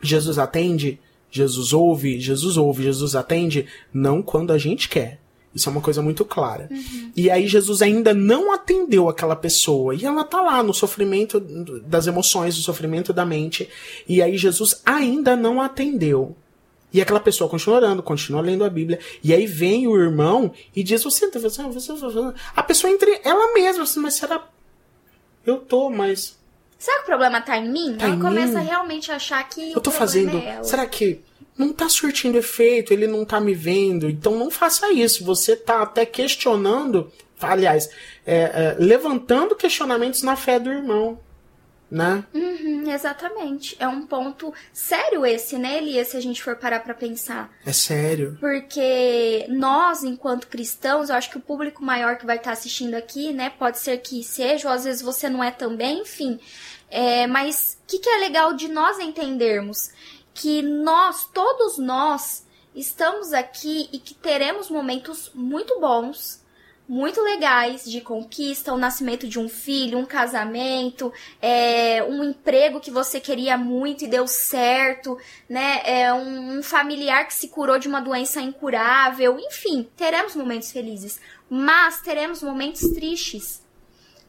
Jesus 0.01 0.39
atende, 0.39 0.99
Jesus 1.29 1.73
ouve, 1.73 2.19
Jesus 2.19 2.57
ouve, 2.57 2.83
Jesus 2.83 3.15
atende, 3.15 3.67
não 3.93 4.21
quando 4.21 4.51
a 4.51 4.57
gente 4.57 4.89
quer. 4.89 5.19
Isso 5.53 5.69
é 5.69 5.71
uma 5.71 5.81
coisa 5.81 6.01
muito 6.01 6.25
clara. 6.25 6.67
Uhum. 6.71 7.11
E 7.15 7.29
aí 7.29 7.47
Jesus 7.47 7.81
ainda 7.81 8.13
não 8.13 8.51
atendeu 8.51 9.07
aquela 9.07 9.35
pessoa. 9.35 9.93
E 9.93 10.03
ela 10.03 10.23
tá 10.23 10.41
lá 10.41 10.63
no 10.63 10.73
sofrimento 10.73 11.39
das 11.39 12.07
emoções, 12.07 12.57
no 12.57 12.63
sofrimento 12.63 13.13
da 13.13 13.25
mente. 13.25 13.69
E 14.07 14.21
aí 14.21 14.35
Jesus 14.35 14.81
ainda 14.85 15.35
não 15.35 15.61
atendeu. 15.61 16.35
E 16.93 17.01
aquela 17.01 17.19
pessoa 17.19 17.49
continua 17.49 17.77
orando, 17.77 18.03
continua 18.03 18.39
lendo 18.39 18.63
a 18.63 18.69
Bíblia. 18.69 18.99
E 19.23 19.33
aí 19.33 19.47
vem 19.47 19.87
o 19.87 19.97
irmão 19.97 20.53
e 20.75 20.83
diz: 20.83 21.03
Você 21.03 21.27
tá 21.29 21.39
fazendo. 21.39 21.73
Você 21.73 21.91
A 22.55 22.61
pessoa 22.61 22.93
entre 22.93 23.19
ela 23.23 23.53
mesma, 23.53 23.83
assim, 23.83 23.99
mas 23.99 24.13
será. 24.13 24.47
Eu 25.45 25.57
tô, 25.57 25.89
mas. 25.89 26.37
Será 26.77 26.97
que 26.97 27.03
o 27.03 27.05
problema 27.07 27.41
tá 27.41 27.57
em 27.57 27.69
mim? 27.69 27.95
Tá 27.97 28.05
ela 28.05 28.15
em 28.15 28.19
começa 28.19 28.59
mim? 28.59 28.65
realmente 28.65 29.11
a 29.11 29.15
achar 29.15 29.43
que. 29.49 29.71
Eu 29.71 29.81
tô 29.81 29.89
fazendo. 29.89 30.37
É 30.37 30.61
será 30.63 30.85
que 30.85 31.19
não 31.57 31.71
tá 31.71 31.87
surtindo 31.89 32.37
efeito, 32.37 32.93
ele 32.93 33.07
não 33.07 33.25
tá 33.25 33.39
me 33.39 33.53
vendo. 33.53 34.09
Então 34.09 34.37
não 34.37 34.51
faça 34.51 34.91
isso. 34.91 35.23
Você 35.25 35.55
tá 35.55 35.81
até 35.81 36.05
questionando, 36.05 37.11
aliás, 37.41 37.89
é, 38.25 38.35
é, 38.35 38.75
levantando 38.79 39.55
questionamentos 39.55 40.21
na 40.21 40.35
fé 40.35 40.59
do 40.59 40.71
irmão. 40.71 41.19
Né? 41.93 42.23
Uhum, 42.33 42.91
exatamente. 42.91 43.75
É 43.79 43.87
um 43.87 44.07
ponto 44.07 44.51
sério 44.71 45.25
esse, 45.25 45.57
né, 45.59 45.77
Elias, 45.77 46.07
se 46.07 46.17
a 46.17 46.19
gente 46.19 46.41
for 46.41 46.55
parar 46.55 46.79
pra 46.79 46.95
pensar. 46.95 47.51
É 47.63 47.71
sério. 47.71 48.35
Porque 48.39 49.45
nós, 49.49 50.03
enquanto 50.03 50.47
cristãos, 50.47 51.09
eu 51.09 51.15
acho 51.15 51.29
que 51.29 51.37
o 51.37 51.41
público 51.41 51.83
maior 51.83 52.17
que 52.17 52.25
vai 52.25 52.37
estar 52.37 52.49
tá 52.49 52.53
assistindo 52.53 52.95
aqui, 52.95 53.31
né, 53.31 53.51
pode 53.51 53.77
ser 53.77 53.97
que 53.99 54.23
seja, 54.23 54.67
ou 54.67 54.73
às 54.73 54.85
vezes 54.85 55.03
você 55.03 55.29
não 55.29 55.43
é 55.43 55.51
também, 55.51 56.01
enfim. 56.01 56.39
É, 56.89 57.27
mas 57.27 57.77
o 57.83 57.87
que, 57.87 57.99
que 57.99 58.09
é 58.09 58.17
legal 58.17 58.53
de 58.53 58.67
nós 58.67 58.97
entendermos? 58.99 59.91
que 60.33 60.61
nós, 60.61 61.25
todos 61.33 61.77
nós, 61.77 62.45
estamos 62.75 63.33
aqui 63.33 63.87
e 63.93 63.99
que 63.99 64.15
teremos 64.15 64.69
momentos 64.69 65.31
muito 65.33 65.79
bons, 65.79 66.42
muito 66.87 67.21
legais 67.21 67.85
de 67.85 68.01
conquista, 68.01 68.73
o 68.73 68.77
nascimento 68.77 69.27
de 69.27 69.39
um 69.39 69.47
filho, 69.47 69.97
um 69.97 70.05
casamento, 70.05 71.11
é, 71.41 72.03
um 72.03 72.23
emprego 72.23 72.79
que 72.79 72.91
você 72.91 73.19
queria 73.19 73.57
muito 73.57 74.03
e 74.03 74.07
deu 74.07 74.27
certo, 74.27 75.17
né? 75.47 75.81
É, 75.85 76.13
um, 76.13 76.57
um 76.57 76.63
familiar 76.63 77.25
que 77.25 77.33
se 77.33 77.47
curou 77.47 77.79
de 77.79 77.87
uma 77.87 78.01
doença 78.01 78.41
incurável, 78.41 79.39
enfim, 79.39 79.89
teremos 79.95 80.35
momentos 80.35 80.71
felizes, 80.71 81.19
mas 81.49 82.01
teremos 82.01 82.43
momentos 82.43 82.81
tristes. 82.93 83.63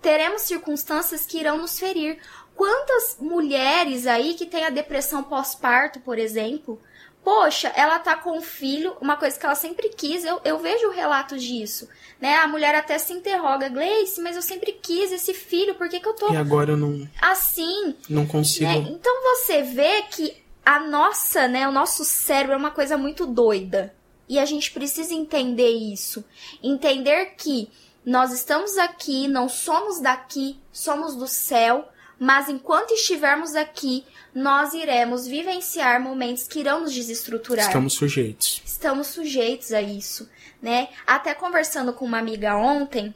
Teremos 0.01 0.43
circunstâncias 0.43 1.25
que 1.25 1.39
irão 1.39 1.59
nos 1.59 1.79
ferir. 1.79 2.19
Quantas 2.55 3.17
mulheres 3.19 4.07
aí 4.07 4.35
que 4.35 4.47
têm 4.47 4.65
a 4.65 4.71
depressão 4.71 5.23
pós-parto, 5.23 5.99
por 6.01 6.19
exemplo, 6.19 6.81
poxa, 7.25 7.69
ela 7.75 7.99
tá 7.99 8.15
com 8.17 8.37
um 8.37 8.43
filho, 8.43 8.97
uma 9.01 9.17
coisa 9.17 9.39
que 9.39 9.47
ela 9.47 9.55
sempre 9.55 9.89
quis, 9.89 10.25
eu, 10.25 10.41
eu 10.45 10.59
vejo 10.59 10.91
relatos 10.91 11.43
disso, 11.43 11.89
né? 12.21 12.37
A 12.37 12.47
mulher 12.47 12.75
até 12.75 12.99
se 12.99 13.13
interroga, 13.13 13.69
Gleice, 13.69 14.21
mas 14.21 14.37
eu 14.37 14.43
sempre 14.43 14.73
quis 14.73 15.11
esse 15.11 15.33
filho, 15.33 15.75
por 15.75 15.89
que, 15.89 15.99
que 15.99 16.07
eu 16.07 16.15
tô... 16.15 16.33
E 16.33 16.37
agora 16.37 16.73
eu 16.73 16.77
não... 16.77 17.09
Assim... 17.21 17.97
Não 18.09 18.27
consigo... 18.27 18.67
Né? 18.67 18.77
Então 18.91 19.23
você 19.23 19.63
vê 19.63 20.03
que 20.03 20.37
a 20.65 20.79
nossa, 20.81 21.49
né, 21.49 21.67
o 21.67 21.73
nosso 21.73 22.05
cérebro 22.05 22.55
é 22.55 22.59
uma 22.59 22.71
coisa 22.71 22.97
muito 22.97 23.27
doida. 23.27 23.95
E 24.29 24.39
a 24.39 24.45
gente 24.45 24.71
precisa 24.71 25.13
entender 25.13 25.71
isso. 25.71 26.25
Entender 26.63 27.35
que 27.37 27.71
nós 28.05 28.33
estamos 28.33 28.77
aqui, 28.79 29.29
não 29.29 29.49
somos 29.49 30.01
daqui, 30.01 30.59
somos 30.73 31.15
do 31.15 31.27
céu, 31.27 31.89
mas 32.19 32.49
enquanto 32.49 32.93
estivermos 32.93 33.55
aqui, 33.55 34.05
nós 34.35 34.75
iremos 34.75 35.27
vivenciar 35.27 36.01
momentos 36.01 36.49
que 36.49 36.61
irão 36.61 36.81
nos 36.81 36.93
desestruturar. 36.93 37.67
Estamos 37.67 37.93
sujeitos. 37.95 38.63
Estamos 38.65 39.07
sujeitos 39.07 39.73
a 39.73 39.81
isso, 39.81 40.29
né? 40.61 40.89
Até 41.07 41.35
conversando 41.35 41.93
com 41.93 42.05
uma 42.05 42.19
amiga 42.19 42.57
ontem, 42.57 43.15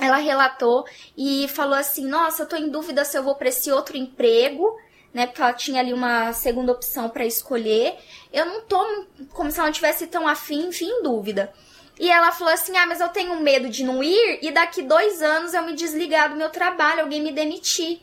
ela 0.00 0.16
relatou 0.16 0.84
e 1.16 1.46
falou 1.48 1.74
assim: 1.74 2.06
"Nossa, 2.06 2.42
eu 2.42 2.48
tô 2.48 2.56
em 2.56 2.68
dúvida 2.68 3.04
se 3.04 3.16
eu 3.16 3.22
vou 3.22 3.36
para 3.36 3.48
esse 3.48 3.70
outro 3.70 3.96
emprego, 3.96 4.76
né? 5.14 5.26
Porque 5.26 5.42
ela 5.42 5.52
tinha 5.52 5.80
ali 5.80 5.92
uma 5.92 6.32
segunda 6.32 6.72
opção 6.72 7.08
para 7.08 7.24
escolher. 7.24 7.96
Eu 8.32 8.46
não 8.46 8.62
tô 8.62 9.06
como 9.30 9.50
se 9.50 9.58
ela 9.58 9.68
não 9.68 9.72
tivesse 9.72 10.06
tão 10.06 10.26
afim, 10.26 10.68
enfim, 10.68 10.86
em 10.86 11.02
dúvida. 11.02 11.52
E 12.00 12.10
ela 12.10 12.32
falou 12.32 12.52
assim: 12.52 12.76
Ah, 12.76 12.86
mas 12.86 13.00
eu 13.00 13.08
tenho 13.10 13.40
medo 13.40 13.68
de 13.68 13.84
não 13.84 14.02
ir 14.02 14.40
e 14.42 14.50
daqui 14.50 14.82
dois 14.82 15.22
anos 15.22 15.54
eu 15.54 15.62
me 15.62 15.74
desligar 15.74 16.30
do 16.30 16.36
meu 16.36 16.50
trabalho, 16.50 17.02
alguém 17.02 17.22
me 17.22 17.30
demitir. 17.32 18.00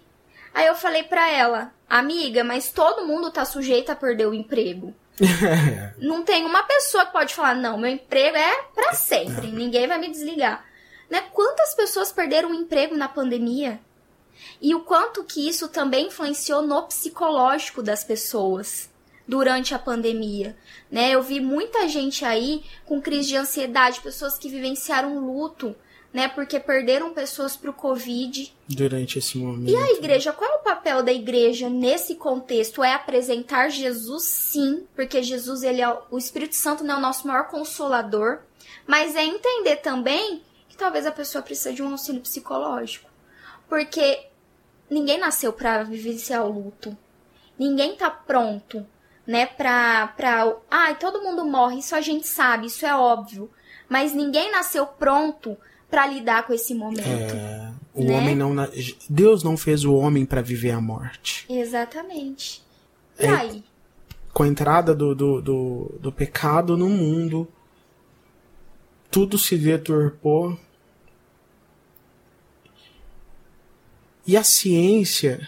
Aí 0.54 0.68
eu 0.68 0.76
falei 0.76 1.04
pra 1.04 1.30
ela, 1.30 1.74
amiga, 1.90 2.44
mas 2.44 2.72
todo 2.72 3.06
mundo 3.06 3.32
tá 3.32 3.46
sujeito 3.46 3.92
a 3.92 3.96
perder 3.96 4.28
o 4.28 4.34
emprego. 4.34 4.94
não 6.00 6.24
tem 6.24 6.46
uma 6.46 6.64
pessoa 6.64 7.06
que 7.06 7.12
pode 7.12 7.36
falar, 7.36 7.56
não, 7.56 7.78
meu 7.78 7.90
emprego 7.90 8.38
é 8.38 8.64
para 8.74 8.94
sempre, 8.94 9.48
ninguém 9.48 9.88
vai 9.88 9.98
me 9.98 10.10
desligar. 10.10 10.66
Né? 11.10 11.22
Quantas 11.34 11.74
pessoas 11.74 12.12
perderam 12.12 12.52
o 12.52 12.56
emprego 12.56 12.96
na 12.96 13.10
pandemia? 13.10 13.80
E 14.62 14.74
o 14.74 14.82
quanto 14.82 15.24
que 15.24 15.48
isso 15.48 15.68
também 15.68 16.08
influenciou 16.08 16.62
no 16.62 16.84
psicológico 16.84 17.82
das 17.82 18.04
pessoas 18.04 18.90
durante 19.28 19.76
a 19.76 19.80
pandemia, 19.80 20.58
né? 20.90 21.12
Eu 21.12 21.22
vi 21.22 21.40
muita 21.40 21.88
gente 21.88 22.26
aí 22.26 22.64
com 22.86 23.02
crise 23.02 23.30
de 23.30 23.38
ansiedade, 23.38 24.02
pessoas 24.02 24.40
que 24.40 24.50
vivenciaram 24.50 25.20
luto, 25.20 25.76
né? 26.12 26.28
Porque 26.28 26.60
perderam 26.60 27.14
pessoas 27.14 27.56
para 27.56 27.70
o 27.70 27.74
Covid. 27.74 28.54
Durante 28.68 29.20
esse 29.20 29.38
momento. 29.38 29.70
E 29.70 29.76
a 29.76 29.92
igreja, 29.92 30.34
qual 30.34 30.52
é 30.52 30.56
o 30.56 30.64
papel 30.64 31.04
da 31.04 31.14
igreja 31.14 31.70
nesse 31.70 32.16
contexto? 32.16 32.84
É 32.84 32.94
apresentar 32.94 33.70
Jesus, 33.70 34.24
sim, 34.24 34.88
porque 34.96 35.22
Jesus, 35.22 35.64
ele 35.64 35.82
é 35.82 35.98
o 36.10 36.18
Espírito 36.18 36.56
Santo, 36.56 36.86
é 36.86 36.96
o 36.96 37.00
nosso 37.00 37.28
maior 37.28 37.48
consolador, 37.48 38.40
mas 38.88 39.16
é 39.16 39.24
entender 39.24 39.78
também 39.78 40.42
que 40.68 40.76
talvez 40.76 41.06
a 41.06 41.12
pessoa 41.12 41.44
precisa 41.44 41.74
de 41.74 41.84
um 41.84 41.92
auxílio 41.92 42.22
psicológico. 42.22 43.10
Porque 43.68 44.28
ninguém 44.90 45.20
nasceu 45.20 45.54
para 45.54 45.84
vivenciar 45.84 46.44
o 46.44 46.52
luto. 46.52 46.98
Ninguém 47.58 47.96
tá 47.96 48.10
pronto, 48.10 48.86
né, 49.28 49.46
pra, 49.46 50.08
pra... 50.16 50.56
Ai, 50.72 50.96
todo 50.98 51.22
mundo 51.22 51.46
morre, 51.46 51.80
isso 51.80 51.94
a 51.94 52.02
gente 52.02 52.26
sabe, 52.26 52.66
isso 52.66 52.86
é 52.86 52.96
óbvio. 52.96 53.52
Mas 53.88 54.14
ninguém 54.14 54.52
nasceu 54.52 54.88
pronto 54.88 55.58
para 55.90 56.06
lidar 56.08 56.46
com 56.46 56.54
esse 56.54 56.74
momento. 56.74 57.02
É, 57.02 57.72
o 57.94 58.04
né? 58.04 58.18
homem 58.18 58.36
não. 58.36 58.54
Deus 59.10 59.44
não 59.44 59.58
fez 59.58 59.84
o 59.84 59.96
homem 59.96 60.26
para 60.26 60.42
viver 60.42 60.72
a 60.72 60.82
morte. 60.82 61.46
Exatamente. 61.50 62.64
E 63.20 63.26
é, 63.26 63.30
aí? 63.30 63.64
Com 64.32 64.44
a 64.44 64.48
entrada 64.48 64.94
do, 64.94 65.16
do, 65.16 65.42
do, 65.42 65.96
do 66.00 66.12
pecado 66.12 66.78
no 66.78 66.90
mundo, 66.90 67.48
tudo 69.10 69.38
se 69.38 69.58
deturpou. 69.58 70.58
E 74.26 74.38
a 74.38 74.44
ciência. 74.44 75.48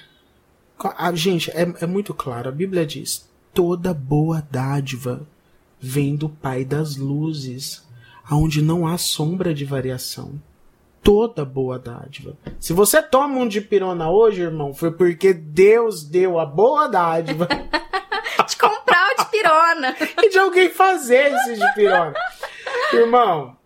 A, 0.98 1.14
gente, 1.14 1.52
é, 1.52 1.72
é 1.82 1.86
muito 1.86 2.12
claro. 2.12 2.50
A 2.50 2.52
Bíblia 2.52 2.84
diz: 2.84 3.30
toda 3.54 3.94
boa 3.94 4.46
dádiva 4.50 5.28
vem 5.80 6.16
do 6.16 6.28
Pai 6.28 6.66
das 6.66 6.96
luzes 6.96 7.84
aonde 8.30 8.61
não 8.61 8.88
há 8.88 8.97
sombra 8.97 9.53
de 9.53 9.65
variação. 9.65 10.41
Toda 11.03 11.43
boa 11.43 11.80
dádiva. 11.80 12.38
Se 12.59 12.74
você 12.74 13.01
toma 13.01 13.39
um 13.39 13.47
de 13.47 13.59
pirona 13.59 14.09
hoje, 14.09 14.41
irmão, 14.41 14.74
foi 14.74 14.91
porque 14.91 15.34
Deus 15.34 16.03
deu 16.03 16.39
a 16.39 16.45
boa 16.45 16.88
dádiva. 16.88 17.47
de 18.47 18.55
comprar 18.55 19.09
o 19.11 19.24
de 19.24 19.30
pirona. 19.32 19.95
e 20.22 20.30
de 20.30 20.38
alguém 20.38 20.69
fazer 20.69 21.34
esse 21.34 21.55
de 21.55 21.74
pirona. 21.74 22.13
irmão, 22.93 23.57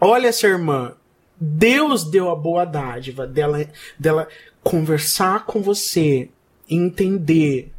olha 0.00 0.28
essa 0.28 0.46
irmã. 0.46 0.94
Deus 1.40 2.04
deu 2.04 2.30
a 2.30 2.36
boa 2.36 2.64
dádiva 2.64 3.26
dela, 3.26 3.64
dela 3.98 4.28
conversar 4.62 5.46
com 5.46 5.62
você, 5.62 6.28
entender 6.68 7.72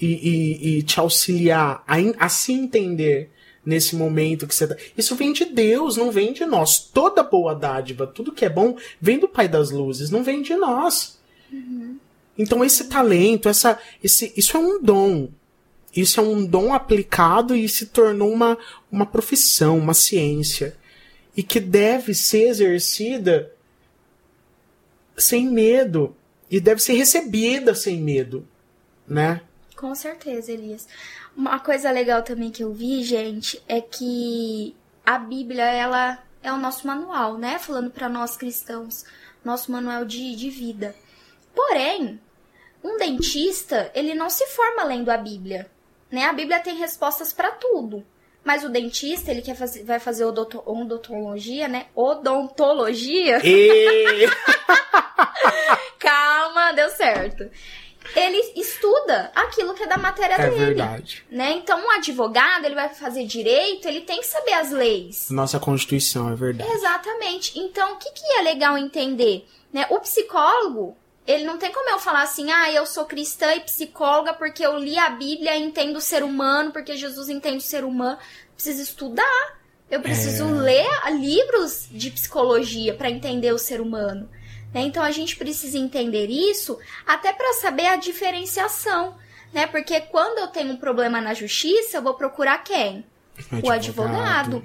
e, 0.00 0.06
e, 0.06 0.78
e 0.78 0.82
te 0.82 1.00
auxiliar 1.00 1.82
a, 1.86 1.96
a 2.18 2.28
se 2.28 2.52
entender 2.52 3.30
nesse 3.66 3.96
momento 3.96 4.46
que 4.46 4.54
você 4.54 4.68
tá. 4.68 4.76
Isso 4.96 5.16
vem 5.16 5.32
de 5.32 5.44
Deus, 5.44 5.96
não 5.96 6.12
vem 6.12 6.32
de 6.32 6.46
nós. 6.46 6.78
Toda 6.78 7.24
boa 7.24 7.52
dádiva, 7.52 8.06
tudo 8.06 8.30
que 8.30 8.44
é 8.44 8.48
bom, 8.48 8.78
vem 9.00 9.18
do 9.18 9.28
Pai 9.28 9.48
das 9.48 9.72
Luzes, 9.72 10.08
não 10.08 10.22
vem 10.22 10.40
de 10.40 10.54
nós. 10.54 11.18
Uhum. 11.52 11.98
Então 12.38 12.64
esse 12.64 12.84
talento, 12.84 13.48
essa, 13.48 13.78
esse, 14.02 14.32
isso 14.36 14.56
é 14.56 14.60
um 14.60 14.80
dom. 14.80 15.28
Isso 15.94 16.20
é 16.20 16.22
um 16.22 16.46
dom 16.46 16.72
aplicado 16.72 17.56
e 17.56 17.68
se 17.68 17.86
tornou 17.86 18.32
uma, 18.32 18.56
uma 18.92 19.06
profissão, 19.06 19.78
uma 19.78 19.94
ciência. 19.94 20.76
E 21.36 21.42
que 21.42 21.58
deve 21.58 22.14
ser 22.14 22.48
exercida 22.48 23.52
sem 25.16 25.46
medo. 25.50 26.14
E 26.50 26.60
deve 26.60 26.80
ser 26.80 26.92
recebida 26.92 27.74
sem 27.74 28.00
medo, 28.00 28.46
né? 29.08 29.40
Com 29.74 29.94
certeza, 29.94 30.52
Elias. 30.52 30.86
Uma 31.36 31.60
coisa 31.60 31.90
legal 31.90 32.22
também 32.22 32.50
que 32.50 32.64
eu 32.64 32.72
vi, 32.72 33.02
gente, 33.02 33.62
é 33.68 33.80
que 33.80 34.74
a 35.04 35.18
Bíblia, 35.18 35.64
ela 35.64 36.18
é 36.42 36.50
o 36.50 36.56
nosso 36.56 36.86
manual, 36.86 37.36
né? 37.36 37.58
Falando 37.58 37.90
para 37.90 38.08
nós 38.08 38.36
cristãos, 38.36 39.04
nosso 39.44 39.70
manual 39.70 40.04
de, 40.04 40.34
de 40.34 40.48
vida. 40.48 40.96
Porém, 41.54 42.18
um 42.82 42.96
dentista, 42.96 43.90
ele 43.94 44.14
não 44.14 44.30
se 44.30 44.46
forma 44.46 44.84
lendo 44.84 45.10
a 45.10 45.16
Bíblia, 45.16 45.70
né? 46.10 46.24
A 46.24 46.32
Bíblia 46.32 46.60
tem 46.60 46.76
respostas 46.76 47.32
para 47.32 47.50
tudo. 47.50 48.04
Mas 48.42 48.62
o 48.64 48.68
dentista, 48.68 49.32
ele 49.32 49.42
quer 49.42 49.56
fazer, 49.56 49.82
vai 49.82 49.98
fazer 49.98 50.24
odonto, 50.24 50.62
odontologia, 50.64 51.66
né? 51.66 51.86
Odontologia. 51.94 53.40
E... 53.44 54.26
Calma, 55.98 56.72
deu 56.72 56.88
certo. 56.90 57.50
Ele 58.14 58.52
estuda 58.56 59.30
aquilo 59.34 59.74
que 59.74 59.82
é 59.82 59.86
da 59.86 59.96
matéria 59.98 60.34
é 60.34 60.50
dele. 60.50 60.64
verdade. 60.66 61.24
Né? 61.30 61.52
Então, 61.52 61.78
um 61.84 61.90
advogado, 61.90 62.64
ele 62.64 62.74
vai 62.74 62.88
fazer 62.88 63.24
direito, 63.26 63.86
ele 63.88 64.02
tem 64.02 64.20
que 64.20 64.26
saber 64.26 64.52
as 64.54 64.70
leis. 64.70 65.28
Nossa 65.30 65.58
Constituição, 65.58 66.30
é 66.32 66.34
verdade. 66.36 66.70
Exatamente. 66.70 67.58
Então, 67.58 67.94
o 67.94 67.96
que, 67.96 68.10
que 68.12 68.24
é 68.38 68.42
legal 68.42 68.76
entender? 68.78 69.46
Né? 69.72 69.86
O 69.90 69.98
psicólogo, 70.00 70.96
ele 71.26 71.44
não 71.44 71.58
tem 71.58 71.72
como 71.72 71.90
eu 71.90 71.98
falar 71.98 72.22
assim, 72.22 72.50
ah, 72.50 72.70
eu 72.72 72.86
sou 72.86 73.04
cristã 73.04 73.54
e 73.54 73.60
psicóloga 73.60 74.32
porque 74.34 74.64
eu 74.64 74.78
li 74.78 74.96
a 74.96 75.10
Bíblia 75.10 75.56
e 75.56 75.62
entendo 75.62 75.96
o 75.96 76.00
ser 76.00 76.22
humano, 76.22 76.70
porque 76.72 76.96
Jesus 76.96 77.28
entende 77.28 77.58
o 77.58 77.60
ser 77.60 77.84
humano. 77.84 78.18
Preciso 78.54 78.80
estudar. 78.82 79.56
Eu 79.90 80.00
preciso 80.00 80.44
É. 80.48 80.52
ler 80.62 80.88
livros 81.12 81.86
de 81.90 82.10
psicologia 82.10 82.94
para 82.94 83.10
entender 83.10 83.52
o 83.52 83.58
ser 83.58 83.80
humano. 83.80 84.28
Né? 84.76 84.82
Então 84.82 85.02
a 85.02 85.10
gente 85.10 85.36
precisa 85.36 85.78
entender 85.78 86.26
isso 86.26 86.78
até 87.06 87.32
para 87.32 87.54
saber 87.54 87.86
a 87.86 87.96
diferenciação, 87.96 89.16
né? 89.50 89.66
Porque 89.66 90.02
quando 90.02 90.38
eu 90.38 90.48
tenho 90.48 90.70
um 90.70 90.76
problema 90.76 91.18
na 91.18 91.32
justiça, 91.32 91.96
eu 91.96 92.02
vou 92.02 92.12
procurar 92.12 92.58
quem? 92.58 93.02
O 93.64 93.70
advogado. 93.70 94.62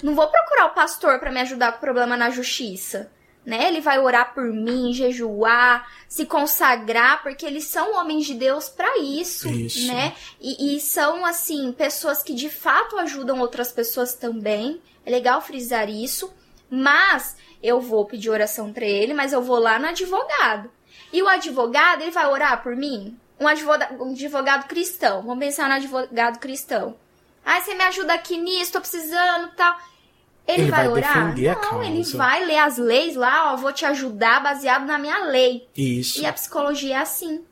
Não 0.00 0.14
vou 0.14 0.28
procurar 0.28 0.66
o 0.66 0.74
pastor 0.74 1.18
para 1.18 1.32
me 1.32 1.40
ajudar 1.40 1.72
com 1.72 1.78
o 1.78 1.80
problema 1.80 2.16
na 2.16 2.30
justiça. 2.30 3.10
Né? 3.44 3.66
Ele 3.66 3.80
vai 3.80 3.98
orar 3.98 4.32
por 4.32 4.44
mim, 4.44 4.92
jejuar, 4.92 5.90
se 6.08 6.24
consagrar, 6.24 7.22
porque 7.24 7.44
eles 7.44 7.64
são 7.64 7.96
homens 7.96 8.26
de 8.26 8.34
Deus 8.34 8.68
para 8.68 8.98
isso, 8.98 9.48
Isso. 9.48 9.86
né? 9.88 10.14
E, 10.40 10.76
e 10.76 10.80
são 10.80 11.24
assim 11.24 11.72
pessoas 11.72 12.22
que 12.22 12.34
de 12.34 12.50
fato 12.50 12.96
ajudam 12.98 13.40
outras 13.40 13.72
pessoas 13.72 14.14
também. 14.14 14.80
É 15.04 15.10
legal 15.10 15.40
frisar 15.40 15.88
isso, 15.88 16.32
mas 16.70 17.36
eu 17.62 17.80
vou 17.80 18.04
pedir 18.04 18.30
oração 18.30 18.72
para 18.72 18.84
ele, 18.84 19.14
mas 19.14 19.32
eu 19.32 19.42
vou 19.42 19.58
lá 19.58 19.78
no 19.78 19.86
advogado. 19.86 20.70
E 21.12 21.22
o 21.22 21.28
advogado, 21.28 22.02
ele 22.02 22.10
vai 22.10 22.26
orar 22.26 22.62
por 22.62 22.76
mim? 22.76 23.18
Um 23.40 23.46
advogado, 23.46 24.02
um 24.02 24.12
advogado 24.12 24.68
cristão. 24.68 25.22
Vamos 25.22 25.44
pensar 25.44 25.68
no 25.68 25.74
advogado 25.74 26.38
cristão. 26.38 26.96
Ah, 27.44 27.60
você 27.60 27.74
me 27.74 27.82
ajuda 27.84 28.12
aqui 28.14 28.36
nisso, 28.36 28.72
tô 28.72 28.80
precisando, 28.80 29.50
tal. 29.56 29.76
Ele, 30.46 30.62
Ele 30.62 30.70
vai, 30.70 30.88
vai 30.88 30.88
orar? 30.88 31.34
Não, 31.60 31.82
ele 31.82 32.02
vai 32.04 32.44
ler 32.44 32.58
as 32.58 32.78
leis 32.78 33.14
lá, 33.14 33.52
ó, 33.52 33.56
vou 33.56 33.72
te 33.72 33.84
ajudar 33.84 34.42
baseado 34.42 34.86
na 34.86 34.98
minha 34.98 35.24
lei. 35.24 35.68
Isso. 35.76 36.20
E 36.20 36.26
a 36.26 36.32
psicologia 36.32 36.96
é 36.96 37.00
assim. 37.00 37.44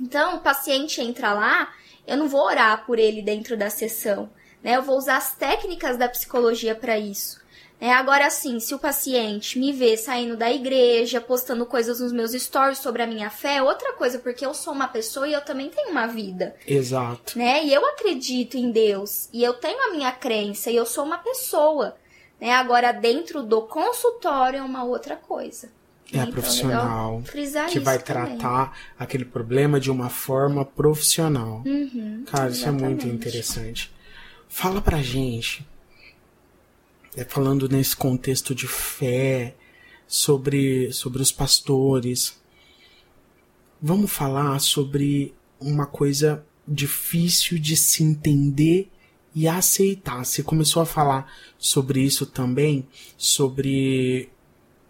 Então, 0.00 0.36
o 0.36 0.40
paciente 0.40 1.00
entra 1.00 1.32
lá, 1.32 1.68
eu 2.06 2.16
não 2.16 2.28
vou 2.28 2.42
orar 2.44 2.86
por 2.86 2.98
ele 2.98 3.20
dentro 3.20 3.56
da 3.56 3.68
sessão, 3.68 4.30
né? 4.62 4.76
Eu 4.76 4.82
vou 4.82 4.96
usar 4.96 5.16
as 5.16 5.34
técnicas 5.34 5.96
da 5.96 6.08
psicologia 6.08 6.74
para 6.74 6.98
isso. 6.98 7.39
É, 7.80 7.90
agora 7.92 8.28
sim, 8.28 8.60
se 8.60 8.74
o 8.74 8.78
paciente 8.78 9.58
me 9.58 9.72
vê 9.72 9.96
saindo 9.96 10.36
da 10.36 10.52
igreja, 10.52 11.18
postando 11.20 11.64
coisas 11.64 11.98
nos 11.98 12.12
meus 12.12 12.32
stories 12.32 12.78
sobre 12.78 13.02
a 13.02 13.06
minha 13.06 13.30
fé, 13.30 13.56
é 13.56 13.62
outra 13.62 13.94
coisa, 13.94 14.18
porque 14.18 14.44
eu 14.44 14.52
sou 14.52 14.74
uma 14.74 14.86
pessoa 14.86 15.26
e 15.26 15.32
eu 15.32 15.40
também 15.40 15.70
tenho 15.70 15.90
uma 15.90 16.06
vida 16.06 16.54
Exato. 16.66 17.38
né? 17.38 17.64
E 17.64 17.72
eu 17.72 17.86
acredito 17.86 18.56
em 18.58 18.70
Deus 18.70 19.28
e 19.32 19.42
eu 19.42 19.54
tenho 19.54 19.80
a 19.88 19.92
minha 19.92 20.12
crença 20.12 20.70
e 20.70 20.76
eu 20.76 20.84
sou 20.84 21.04
uma 21.04 21.16
pessoa, 21.18 21.96
né? 22.38 22.52
Agora 22.52 22.92
dentro 22.92 23.42
do 23.42 23.62
consultório 23.62 24.58
é 24.58 24.62
uma 24.62 24.84
outra 24.84 25.16
coisa. 25.16 25.70
É 26.12 26.18
a 26.18 26.22
Então, 26.22 26.32
profissional 26.32 27.10
legal 27.16 27.22
frisar 27.22 27.68
que 27.70 27.78
vai 27.78 27.98
também. 27.98 28.36
tratar 28.36 28.76
aquele 28.98 29.24
problema 29.24 29.78
de 29.80 29.90
uma 29.90 30.10
forma 30.10 30.64
profissional. 30.64 31.62
Uhum, 31.64 32.24
Cara, 32.26 32.50
isso 32.50 32.66
é 32.66 32.70
muito 32.72 32.84
exatamente. 33.04 33.06
interessante. 33.06 33.92
Fala 34.48 34.80
pra 34.82 35.00
gente, 35.00 35.64
é, 37.16 37.24
falando 37.24 37.68
nesse 37.68 37.96
contexto 37.96 38.54
de 38.54 38.66
fé, 38.66 39.54
sobre, 40.06 40.92
sobre 40.92 41.22
os 41.22 41.30
pastores, 41.30 42.40
vamos 43.80 44.10
falar 44.10 44.58
sobre 44.58 45.32
uma 45.60 45.86
coisa 45.86 46.44
difícil 46.66 47.60
de 47.60 47.76
se 47.76 48.02
entender 48.02 48.90
e 49.32 49.46
aceitar. 49.46 50.24
Você 50.24 50.42
começou 50.42 50.82
a 50.82 50.86
falar 50.86 51.32
sobre 51.56 52.00
isso 52.00 52.26
também, 52.26 52.88
sobre 53.16 54.30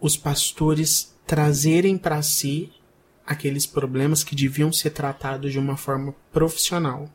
os 0.01 0.17
pastores 0.17 1.15
trazerem 1.27 1.99
para 1.99 2.23
si 2.23 2.73
aqueles 3.27 3.67
problemas 3.67 4.25
que 4.25 4.35
deviam 4.35 4.73
ser 4.73 4.91
tratados 4.91 5.53
de 5.53 5.59
uma 5.59 5.77
forma 5.77 6.15
profissional 6.33 7.11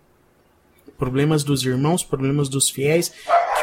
problemas 0.98 1.44
dos 1.44 1.64
irmãos, 1.66 2.04
problemas 2.04 2.50
dos 2.50 2.70
fiéis, 2.70 3.12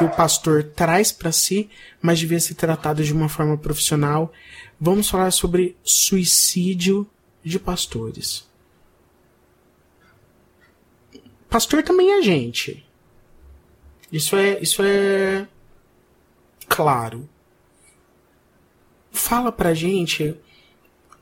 que 0.02 0.04
o 0.04 0.16
pastor 0.16 0.64
traz 0.64 1.12
para 1.12 1.30
si, 1.30 1.70
mas 2.00 2.18
devia 2.18 2.40
ser 2.40 2.54
tratado 2.54 3.04
de 3.04 3.12
uma 3.12 3.28
forma 3.28 3.56
profissional. 3.56 4.32
Vamos 4.80 5.08
falar 5.08 5.30
sobre 5.30 5.76
suicídio 5.84 7.08
de 7.44 7.58
pastores. 7.58 8.48
Pastor 11.48 11.82
também 11.82 12.12
é 12.18 12.22
gente. 12.22 12.84
Isso 14.10 14.36
é, 14.36 14.60
isso 14.60 14.82
é 14.82 15.46
claro. 16.68 17.28
Fala 19.12 19.52
pra 19.52 19.74
gente 19.74 20.34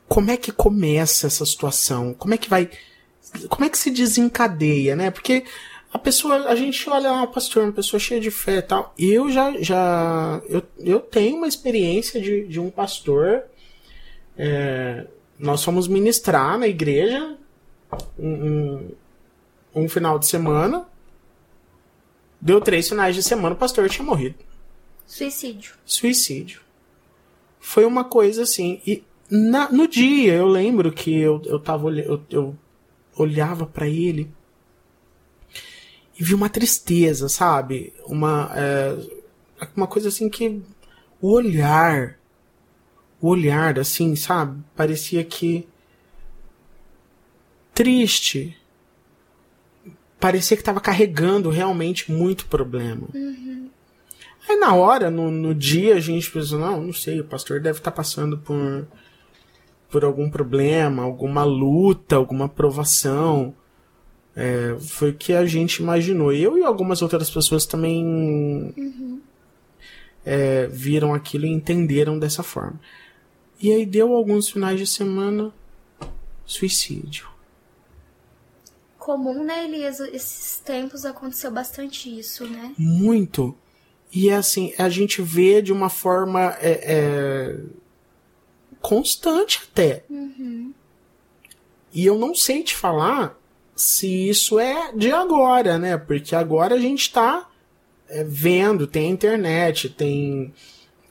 como 0.07 0.31
é 0.31 0.37
que 0.37 0.51
começa 0.51 1.27
essa 1.27 1.45
situação, 1.45 2.13
como 2.13 2.33
é 2.33 2.37
que 2.37 2.49
vai, 2.49 2.69
como 3.47 3.63
é 3.63 3.69
que 3.69 3.77
se 3.77 3.91
desencadeia, 3.91 4.95
né? 4.95 5.11
Porque 5.11 5.45
a 5.93 5.99
pessoa, 5.99 6.47
a 6.47 6.55
gente 6.55 6.89
olha 6.89 7.11
lá, 7.11 7.23
o 7.23 7.27
pastor, 7.27 7.63
uma 7.63 7.71
pessoa 7.73 7.99
cheia 7.99 8.19
de 8.21 8.31
fé 8.31 8.57
e 8.57 8.61
tal. 8.61 8.93
Eu 8.97 9.29
já, 9.31 9.51
já, 9.61 10.41
eu, 10.47 10.61
eu 10.79 10.99
tenho 10.99 11.37
uma 11.37 11.47
experiência 11.47 12.21
de, 12.21 12.47
de 12.47 12.59
um 12.59 12.69
pastor. 12.69 13.43
é, 14.37 15.05
nós 15.37 15.63
fomos 15.63 15.87
ministrar 15.87 16.57
na 16.57 16.67
igreja 16.67 17.35
um, 18.17 18.29
um, 18.29 18.91
um 19.83 19.89
final 19.89 20.17
de 20.19 20.27
semana. 20.27 20.85
Deu 22.39 22.61
três 22.61 22.87
finais 22.89 23.15
de 23.15 23.21
semana, 23.23 23.55
o 23.55 23.57
pastor 23.57 23.89
tinha 23.89 24.05
morrido. 24.05 24.35
Suicídio. 25.05 25.73
Suicídio. 25.85 26.61
Foi 27.59 27.85
uma 27.85 28.03
coisa 28.03 28.43
assim. 28.43 28.81
E 28.87 29.03
na- 29.29 29.69
no 29.71 29.87
dia, 29.87 30.33
eu 30.35 30.47
lembro 30.47 30.91
que 30.91 31.15
eu, 31.19 31.41
eu 31.45 31.59
tava 31.59 31.89
eu, 31.91 32.21
eu 32.29 32.55
olhava 33.17 33.65
pra 33.65 33.87
ele 33.87 34.31
e 36.21 36.23
vi 36.23 36.35
uma 36.35 36.49
tristeza, 36.49 37.27
sabe? 37.27 37.91
Uma, 38.05 38.51
é, 38.55 38.95
uma 39.75 39.87
coisa 39.87 40.09
assim 40.09 40.29
que. 40.29 40.61
O 41.19 41.31
olhar. 41.31 42.19
O 43.19 43.29
olhar, 43.29 43.79
assim, 43.79 44.15
sabe? 44.15 44.63
Parecia 44.75 45.23
que. 45.23 45.67
Triste. 47.73 48.55
Parecia 50.19 50.55
que 50.55 50.63
tava 50.63 50.79
carregando 50.79 51.49
realmente 51.49 52.11
muito 52.11 52.45
problema. 52.45 53.07
Aí 54.47 54.57
na 54.57 54.75
hora, 54.75 55.09
no, 55.09 55.31
no 55.31 55.55
dia, 55.55 55.95
a 55.95 55.99
gente 55.99 56.29
pensou, 56.29 56.59
não, 56.59 56.83
não 56.83 56.93
sei, 56.93 57.19
o 57.19 57.25
pastor 57.25 57.59
deve 57.59 57.79
estar 57.79 57.89
passando 57.89 58.37
por, 58.37 58.87
por 59.89 60.05
algum 60.05 60.29
problema, 60.29 61.01
alguma 61.01 61.43
luta, 61.43 62.15
alguma 62.15 62.47
provação. 62.47 63.55
É, 64.35 64.77
foi 64.79 65.11
o 65.11 65.13
que 65.13 65.33
a 65.33 65.45
gente 65.45 65.77
imaginou. 65.77 66.31
Eu 66.31 66.57
e 66.57 66.63
algumas 66.63 67.01
outras 67.01 67.29
pessoas 67.29 67.65
também 67.65 68.73
é, 70.25 70.67
viram 70.67 71.13
aquilo 71.13 71.45
e 71.45 71.51
entenderam 71.51 72.17
dessa 72.17 72.43
forma. 72.43 72.79
E 73.61 73.71
aí 73.71 73.85
deu 73.85 74.13
alguns 74.13 74.49
finais 74.49 74.79
de 74.79 74.87
semana 74.87 75.53
suicídio. 76.45 77.29
Comum, 78.97 79.43
né, 79.43 79.65
Elias? 79.65 79.99
Esses 79.99 80.59
tempos 80.59 81.05
aconteceu 81.05 81.51
bastante 81.51 82.19
isso, 82.19 82.45
né? 82.45 82.73
Muito. 82.77 83.55
E 84.13 84.29
é 84.29 84.35
assim, 84.35 84.73
a 84.77 84.89
gente 84.89 85.21
vê 85.21 85.61
de 85.61 85.71
uma 85.71 85.89
forma 85.89 86.55
é, 86.59 86.71
é, 86.83 87.59
constante 88.79 89.61
até. 89.63 90.03
E 91.93 92.05
eu 92.05 92.17
não 92.17 92.35
sei 92.35 92.63
te 92.63 92.75
falar 92.75 93.40
se 93.81 94.29
isso 94.29 94.59
é 94.59 94.93
de 94.93 95.11
agora, 95.11 95.79
né? 95.79 95.97
Porque 95.97 96.35
agora 96.35 96.75
a 96.75 96.79
gente 96.79 97.11
tá 97.11 97.49
é, 98.07 98.23
vendo, 98.23 98.85
tem 98.85 99.07
a 99.07 99.11
internet, 99.11 99.89
tem 99.89 100.53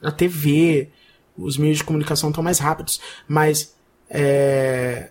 a 0.01 0.09
TV, 0.09 0.89
os 1.37 1.57
meios 1.57 1.79
de 1.79 1.83
comunicação 1.83 2.29
estão 2.29 2.43
mais 2.43 2.59
rápidos. 2.59 3.01
Mas 3.27 3.75
é, 4.09 5.09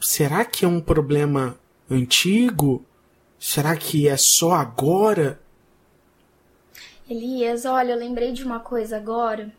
será 0.00 0.44
que 0.44 0.64
é 0.64 0.68
um 0.68 0.80
problema 0.80 1.58
antigo? 1.90 2.84
Será 3.38 3.76
que 3.76 4.08
é 4.08 4.16
só 4.16 4.52
agora? 4.52 5.40
Elias, 7.10 7.64
olha, 7.64 7.92
eu 7.92 7.98
lembrei 7.98 8.32
de 8.32 8.44
uma 8.44 8.60
coisa 8.60 8.96
agora. 8.96 9.52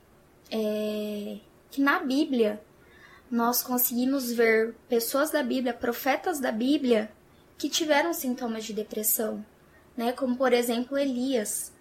É... 0.49 1.37
Que 1.69 1.81
na 1.81 1.99
Bíblia 1.99 2.61
nós 3.29 3.61
conseguimos 3.63 4.31
ver 4.31 4.75
pessoas 4.87 5.31
da 5.31 5.43
Bíblia, 5.43 5.73
profetas 5.73 6.39
da 6.39 6.51
Bíblia, 6.51 7.11
que 7.57 7.69
tiveram 7.69 8.13
sintomas 8.13 8.63
de 8.65 8.73
depressão. 8.73 9.43
né? 9.95 10.11
Como 10.11 10.35
por 10.37 10.53
exemplo 10.53 10.97
Elias, 10.97 11.71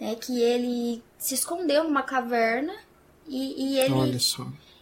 né? 0.00 0.14
Que 0.16 0.40
ele 0.40 1.02
se 1.18 1.34
escondeu 1.34 1.84
numa 1.84 2.02
caverna 2.02 2.74
e, 3.26 3.72
e 3.74 3.78
ele, 3.78 4.18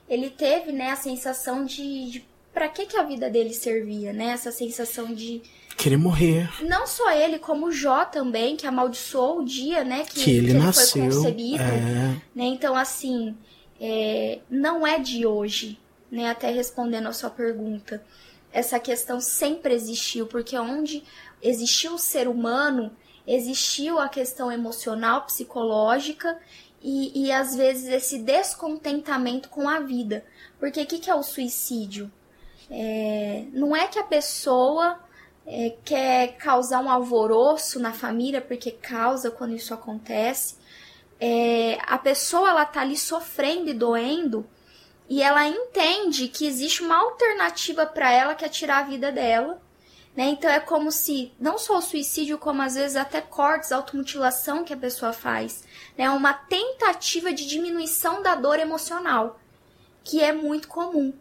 ele 0.08 0.30
teve, 0.30 0.72
né, 0.72 0.90
a 0.90 0.96
sensação 0.96 1.64
de, 1.64 2.10
de 2.10 2.24
para 2.52 2.68
que 2.68 2.86
que 2.86 2.96
a 2.96 3.02
vida 3.04 3.30
dele 3.30 3.54
servia, 3.54 4.12
né? 4.12 4.26
Essa 4.32 4.50
sensação 4.50 5.14
de 5.14 5.40
Querer 5.76 5.96
morrer. 5.96 6.50
não 6.68 6.86
só 6.86 7.10
ele, 7.12 7.38
como 7.38 7.70
Jó 7.72 8.04
também, 8.04 8.56
que 8.56 8.66
amaldiçoou 8.66 9.38
o 9.40 9.44
dia, 9.44 9.84
né, 9.84 10.04
que, 10.04 10.24
Que 10.24 10.30
ele 10.32 10.50
foi 10.50 10.58
nasceu. 10.60 11.04
concebido, 11.04 11.62
É. 11.62 12.20
né? 12.34 12.44
Então, 12.44 12.74
assim, 12.76 13.34
é, 13.80 14.40
não 14.50 14.84
é 14.86 14.98
de 14.98 15.24
hoje, 15.24 15.78
né? 16.12 16.28
Até 16.28 16.50
respondendo 16.50 17.08
a 17.08 17.12
sua 17.12 17.30
pergunta, 17.30 18.04
essa 18.52 18.78
questão 18.78 19.18
sempre 19.18 19.72
existiu, 19.72 20.26
porque 20.26 20.58
onde 20.58 21.02
existiu 21.40 21.94
o 21.94 21.98
ser 21.98 22.28
humano, 22.28 22.94
existiu 23.26 23.98
a 23.98 24.10
questão 24.10 24.52
emocional, 24.52 25.22
psicológica 25.22 26.38
e, 26.82 27.24
e 27.26 27.32
às 27.32 27.56
vezes 27.56 27.88
esse 27.88 28.18
descontentamento 28.18 29.48
com 29.48 29.66
a 29.66 29.80
vida. 29.80 30.22
Porque 30.60 30.82
o 30.82 30.86
que, 30.86 30.98
que 30.98 31.10
é 31.10 31.14
o 31.14 31.22
suicídio? 31.22 32.12
É, 32.70 33.46
não 33.52 33.74
é 33.74 33.86
que 33.86 33.98
a 33.98 34.04
pessoa 34.04 35.00
é, 35.46 35.76
quer 35.82 36.36
causar 36.36 36.80
um 36.80 36.90
alvoroço 36.90 37.80
na 37.80 37.92
família, 37.94 38.40
porque 38.42 38.70
causa 38.70 39.30
quando 39.30 39.54
isso 39.54 39.72
acontece. 39.72 40.56
É, 41.18 41.78
a 41.86 41.96
pessoa 41.96 42.50
ela 42.50 42.66
tá 42.66 42.82
ali 42.82 42.98
sofrendo 42.98 43.70
e 43.70 43.74
doendo 43.74 44.46
e 45.12 45.20
ela 45.20 45.46
entende 45.46 46.26
que 46.26 46.46
existe 46.46 46.82
uma 46.82 46.96
alternativa 46.96 47.84
para 47.84 48.10
ela 48.10 48.34
que 48.34 48.46
é 48.46 48.48
tirar 48.48 48.78
a 48.78 48.88
vida 48.88 49.12
dela. 49.12 49.60
Né? 50.16 50.30
Então 50.30 50.48
é 50.48 50.58
como 50.58 50.90
se 50.90 51.30
não 51.38 51.58
só 51.58 51.76
o 51.76 51.82
suicídio, 51.82 52.38
como 52.38 52.62
às 52.62 52.76
vezes 52.76 52.96
até 52.96 53.20
cortes, 53.20 53.72
automutilação 53.72 54.64
que 54.64 54.72
a 54.72 54.76
pessoa 54.76 55.12
faz, 55.12 55.64
né? 55.98 56.08
uma 56.08 56.32
tentativa 56.32 57.30
de 57.30 57.46
diminuição 57.46 58.22
da 58.22 58.34
dor 58.34 58.58
emocional, 58.58 59.38
que 60.02 60.22
é 60.22 60.32
muito 60.32 60.66
comum. 60.66 61.12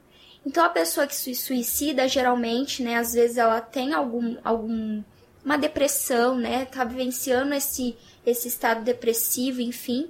Então 0.46 0.64
a 0.64 0.70
pessoa 0.70 1.06
que 1.06 1.14
se 1.14 1.36
suicida, 1.36 2.08
geralmente, 2.08 2.82
né, 2.82 2.96
às 2.96 3.12
vezes 3.12 3.36
ela 3.36 3.60
tem 3.60 3.94
algum, 3.94 4.38
algum 4.42 5.04
uma 5.44 5.58
depressão, 5.58 6.38
né, 6.38 6.64
tá 6.64 6.86
vivenciando 6.86 7.54
esse 7.54 7.98
esse 8.26 8.48
estado 8.48 8.86
depressivo, 8.86 9.60
enfim. 9.60 10.10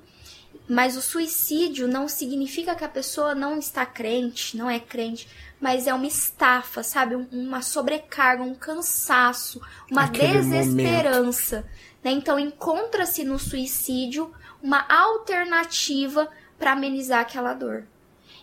Mas 0.67 0.95
o 0.95 1.01
suicídio 1.01 1.87
não 1.87 2.07
significa 2.07 2.75
que 2.75 2.83
a 2.83 2.89
pessoa 2.89 3.35
não 3.35 3.57
está 3.59 3.85
crente, 3.85 4.55
não 4.55 4.69
é 4.69 4.79
crente, 4.79 5.27
mas 5.59 5.85
é 5.85 5.93
uma 5.93 6.07
estafa, 6.07 6.81
sabe? 6.81 7.15
Um- 7.15 7.27
Uma 7.31 7.61
sobrecarga, 7.61 8.41
um 8.43 8.55
cansaço, 8.55 9.61
uma 9.89 10.03
Aquele 10.05 10.39
desesperança. 10.39 11.65
Né? 12.03 12.11
Então 12.11 12.39
encontra-se 12.39 13.23
no 13.23 13.37
suicídio 13.37 14.33
uma 14.63 14.85
alternativa 14.89 16.29
para 16.57 16.71
amenizar 16.73 17.19
aquela 17.21 17.53
dor. 17.53 17.85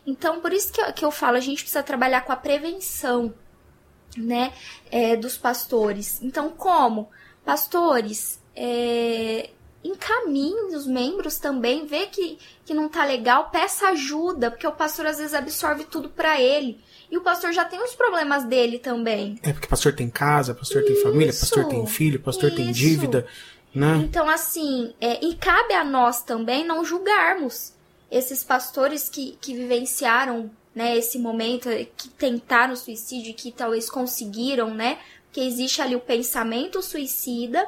Então, 0.06 0.40
por 0.40 0.52
isso 0.52 0.72
que 0.72 0.80
eu, 0.80 0.92
que 0.92 1.04
eu 1.04 1.10
falo, 1.10 1.36
a 1.36 1.40
gente 1.40 1.62
precisa 1.62 1.82
trabalhar 1.82 2.22
com 2.22 2.32
a 2.32 2.36
prevenção, 2.36 3.34
né, 4.16 4.52
é, 4.90 5.16
dos 5.16 5.36
pastores. 5.36 6.20
Então, 6.22 6.50
como? 6.50 7.10
Pastores, 7.44 8.40
é, 8.56 9.50
encaminhe 9.83 10.74
os 10.74 10.87
membros 10.87 11.39
também, 11.39 11.87
vê 11.87 12.07
que, 12.07 12.39
que 12.64 12.74
não 12.74 12.89
tá 12.89 13.05
legal, 13.05 13.51
peça 13.51 13.89
ajuda, 13.89 14.51
porque 14.51 14.66
o 14.66 14.72
pastor 14.72 15.07
às 15.07 15.18
vezes 15.18 15.35
absorve 15.35 15.85
tudo 15.85 16.09
para 16.09 16.41
ele. 16.41 16.81
E 17.11 17.16
o 17.16 17.22
pastor 17.22 17.53
já 17.53 17.64
tem 17.64 17.83
os 17.83 17.95
problemas 17.95 18.45
dele 18.45 18.79
também. 18.79 19.39
É 19.43 19.53
porque 19.53 19.66
pastor 19.66 19.95
tem 19.95 20.11
casa, 20.11 20.55
pastor 20.55 20.83
tem 20.85 20.97
família, 20.97 21.31
Isso, 21.31 21.41
pastor 21.41 21.64
tem 21.66 21.87
filho, 21.87 22.20
pastor 22.20 22.51
tem 22.51 22.70
isso. 22.70 22.79
dívida, 22.79 23.26
né? 23.74 23.97
Então, 24.03 24.29
assim, 24.29 24.93
é, 25.01 25.24
e 25.24 25.35
cabe 25.35 25.72
a 25.74 25.85
nós 25.85 26.22
também 26.22 26.66
não 26.66 26.85
julgarmos 26.85 27.72
esses 28.11 28.43
pastores 28.45 29.09
que, 29.09 29.39
que 29.41 29.55
vivenciaram 29.55 30.51
né, 30.74 30.97
esse 30.97 31.18
momento, 31.18 31.68
que 31.97 32.09
tentaram 32.11 32.76
suicídio, 32.76 33.35
que 33.35 33.51
talvez 33.51 33.91
conseguiram, 33.91 34.72
né? 34.74 34.99
Porque 35.24 35.41
existe 35.41 35.83
ali 35.83 35.97
o 35.97 36.01
pensamento 36.01 36.81
suicida, 36.83 37.66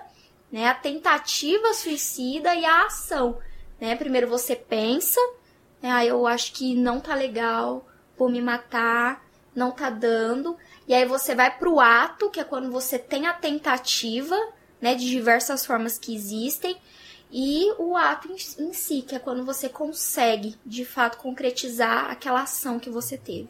né? 0.51 0.69
A 0.69 0.75
tentativa 0.75 1.73
suicida 1.75 2.55
e 2.55 2.65
a 2.65 2.87
ação, 2.87 3.39
né? 3.81 3.95
Primeiro 3.97 4.29
você 4.29 4.55
pensa, 4.57 5.21
né, 5.83 5.91
ah, 5.91 6.05
eu 6.05 6.27
acho 6.27 6.53
que 6.53 6.75
não 6.75 7.01
tá 7.01 7.15
legal, 7.15 7.87
vou 8.17 8.29
me 8.29 8.41
matar, 8.41 9.25
não 9.55 9.71
tá 9.71 9.91
dando. 9.91 10.57
E 10.87 10.95
aí 10.95 11.05
você 11.05 11.35
vai 11.35 11.57
pro 11.57 11.81
ato, 11.81 12.31
que 12.31 12.41
é 12.41 12.45
quando 12.45 12.71
você 12.71 12.99
tem 12.99 13.27
a 13.27 13.33
tentativa, 13.33 14.37
né, 14.81 14.95
de 14.95 15.09
diversas 15.09 15.65
formas 15.65 15.99
que 15.99 16.15
existem, 16.15 16.77
e 17.33 17.73
o 17.79 17.97
ato 17.97 18.29
em, 18.29 18.65
em 18.65 18.73
si, 18.73 19.03
que 19.03 19.15
é 19.15 19.19
quando 19.19 19.45
você 19.45 19.69
consegue, 19.69 20.57
de 20.67 20.85
fato, 20.85 21.19
concretizar 21.19 22.11
aquela 22.11 22.43
ação 22.43 22.81
que 22.81 22.91
você 22.91 23.17
teve. 23.17 23.49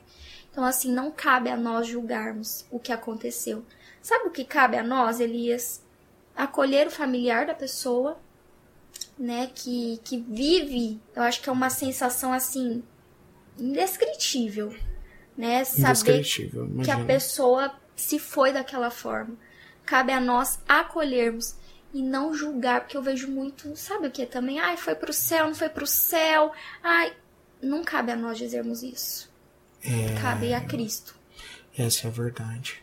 Então, 0.51 0.65
assim, 0.65 0.93
não 0.93 1.11
cabe 1.11 1.49
a 1.49 1.57
nós 1.57 1.87
julgarmos 1.87 2.67
o 2.71 2.79
que 2.79 2.93
aconteceu. 2.93 3.65
Sabe 4.03 4.29
o 4.29 4.31
que 4.31 4.45
cabe 4.45 4.77
a 4.77 4.83
nós, 4.83 5.21
Elias? 5.21 5.83
Acolher 6.43 6.87
o 6.87 6.91
familiar 6.91 7.47
da 7.47 7.55
pessoa, 7.55 8.19
né, 9.19 9.51
que, 9.55 10.01
que 10.05 10.19
vive, 10.19 11.01
eu 11.15 11.23
acho 11.23 11.43
que 11.43 11.49
é 11.49 11.53
uma 11.53 11.71
sensação, 11.71 12.33
assim, 12.33 12.83
indescritível, 13.59 14.75
né? 15.37 15.65
Saber 15.65 15.91
Indescritível, 15.91 16.71
que 16.83 16.91
a 16.91 17.05
pessoa 17.05 17.75
se 17.95 18.19
foi 18.19 18.53
daquela 18.53 18.91
forma. 18.91 19.37
Cabe 19.85 20.13
a 20.13 20.21
nós 20.21 20.59
acolhermos 20.69 21.57
e 21.93 22.03
não 22.03 22.33
julgar, 22.33 22.81
porque 22.81 22.97
eu 22.97 23.03
vejo 23.03 23.29
muito, 23.29 23.77
sabe 23.77 24.07
o 24.07 24.11
que 24.11 24.25
também? 24.25 24.59
Ai, 24.59 24.77
foi 24.77 24.95
pro 24.95 25.13
céu, 25.13 25.47
não 25.47 25.55
foi 25.55 25.69
pro 25.69 25.87
céu. 25.87 26.53
Ai, 26.83 27.13
não 27.61 27.85
cabe 27.85 28.13
a 28.13 28.17
nós 28.17 28.39
dizermos 28.39 28.83
isso. 28.83 29.31
É, 29.83 30.21
Cabe 30.21 30.53
a 30.55 30.61
Cristo. 30.61 31.15
essa 31.77 32.07
é 32.07 32.11
a 32.11 32.13
verdade. 32.13 32.83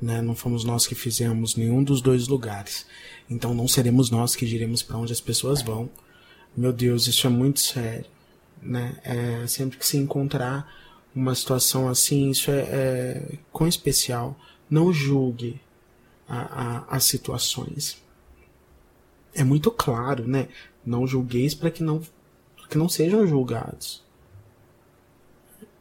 Né? 0.00 0.22
Não 0.22 0.34
fomos 0.34 0.64
nós 0.64 0.86
que 0.86 0.94
fizemos 0.94 1.56
nenhum 1.56 1.82
dos 1.82 2.00
dois 2.00 2.28
lugares. 2.28 2.86
Então 3.28 3.54
não 3.54 3.66
seremos 3.66 4.10
nós 4.10 4.36
que 4.36 4.46
diremos 4.46 4.82
para 4.82 4.96
onde 4.96 5.12
as 5.12 5.20
pessoas 5.20 5.62
vão. 5.62 5.90
Meu 6.56 6.72
Deus, 6.72 7.06
isso 7.06 7.26
é 7.26 7.30
muito 7.30 7.60
sério. 7.60 8.06
Né? 8.62 8.96
É, 9.04 9.46
sempre 9.46 9.78
que 9.78 9.86
se 9.86 9.96
encontrar 9.96 10.72
uma 11.14 11.34
situação 11.34 11.88
assim, 11.88 12.30
isso 12.30 12.50
é, 12.50 12.60
é 12.60 13.38
com 13.52 13.66
especial. 13.66 14.38
Não 14.70 14.92
julgue 14.92 15.60
as 16.88 17.04
situações. 17.04 18.02
É 19.34 19.42
muito 19.42 19.70
claro, 19.70 20.28
né? 20.28 20.48
Não 20.84 21.06
julgueis 21.06 21.54
para 21.54 21.70
que 21.70 21.82
não, 21.82 22.02
que 22.68 22.76
não 22.76 22.88
sejam 22.88 23.26
julgados 23.26 24.02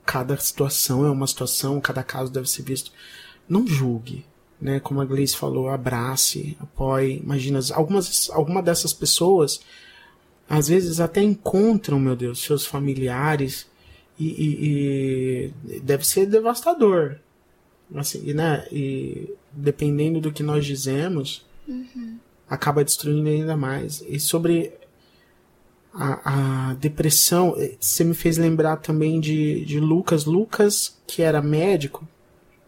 cada 0.07 0.37
situação 0.37 1.05
é 1.05 1.11
uma 1.11 1.27
situação, 1.27 1.81
cada 1.81 2.01
caso 2.01 2.31
deve 2.31 2.49
ser 2.49 2.63
visto. 2.63 2.93
Não 3.47 3.65
julgue, 3.65 4.25
né? 4.61 4.79
Como 4.79 4.99
a 5.01 5.05
Gleice 5.05 5.35
falou, 5.35 5.69
abrace, 5.69 6.57
apoie. 6.59 7.17
Imagina, 7.23 7.59
algumas, 7.73 8.29
alguma 8.31 8.61
dessas 8.61 8.93
pessoas 8.93 9.61
às 10.49 10.69
vezes 10.69 10.99
até 11.01 11.21
encontram, 11.21 11.99
meu 11.99 12.15
Deus, 12.15 12.39
seus 12.41 12.65
familiares 12.65 13.67
e, 14.17 14.25
e- 14.27 15.53
e 15.75 15.79
deve 15.81 16.07
ser 16.07 16.25
devastador. 16.25 17.17
Assim, 17.95 18.21
e, 18.25 18.33
né? 18.33 18.65
E 18.71 19.29
dependendo 19.51 20.19
do 20.21 20.31
que 20.31 20.43
nós 20.43 20.65
dizemos, 20.65 21.45
acaba 22.49 22.83
destruindo 22.83 23.29
ainda 23.29 23.57
mais. 23.57 24.03
E 24.07 24.19
sobre 24.19 24.71
a, 25.93 26.69
a 26.69 26.73
depressão, 26.75 27.55
eh, 27.57 27.75
você 27.79 28.03
me 28.03 28.13
fez 28.13 28.37
lembrar 28.37 28.77
também 28.77 29.19
de, 29.19 29.65
de 29.65 29.79
Lucas. 29.79 30.25
Lucas, 30.25 30.97
que 31.07 31.21
era 31.21 31.41
médico, 31.41 32.07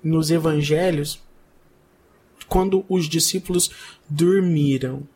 nos 0.04 0.32
evangelhos, 0.32 1.22
quando 2.48 2.86
os 2.90 3.06
discípulos 3.06 3.70
dormiram 4.10 5.08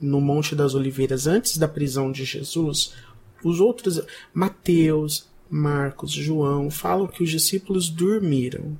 no 0.00 0.20
Monte 0.20 0.54
das 0.54 0.74
Oliveiras 0.74 1.26
antes 1.26 1.58
da 1.58 1.68
prisão 1.68 2.10
de 2.10 2.24
Jesus, 2.24 2.94
os 3.42 3.60
outros, 3.60 4.00
Mateus, 4.32 5.28
Marcos, 5.50 6.12
João, 6.12 6.70
falam 6.70 7.06
que 7.06 7.22
os 7.22 7.30
discípulos 7.30 7.88
dormiram. 7.88 8.78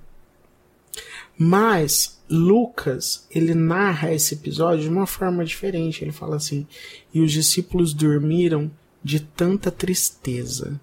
Mas 1.37 2.21
Lucas, 2.29 3.27
ele 3.31 3.55
narra 3.55 4.13
esse 4.13 4.35
episódio 4.35 4.85
de 4.85 4.91
uma 4.91 5.07
forma 5.07 5.45
diferente. 5.45 6.03
Ele 6.03 6.13
fala 6.13 6.37
assim: 6.37 6.67
e 7.15 7.21
os 7.21 7.33
discípulos 7.33 7.95
dormiram 7.95 8.71
de 9.03 9.21
tanta 9.21 9.71
tristeza. 9.71 10.81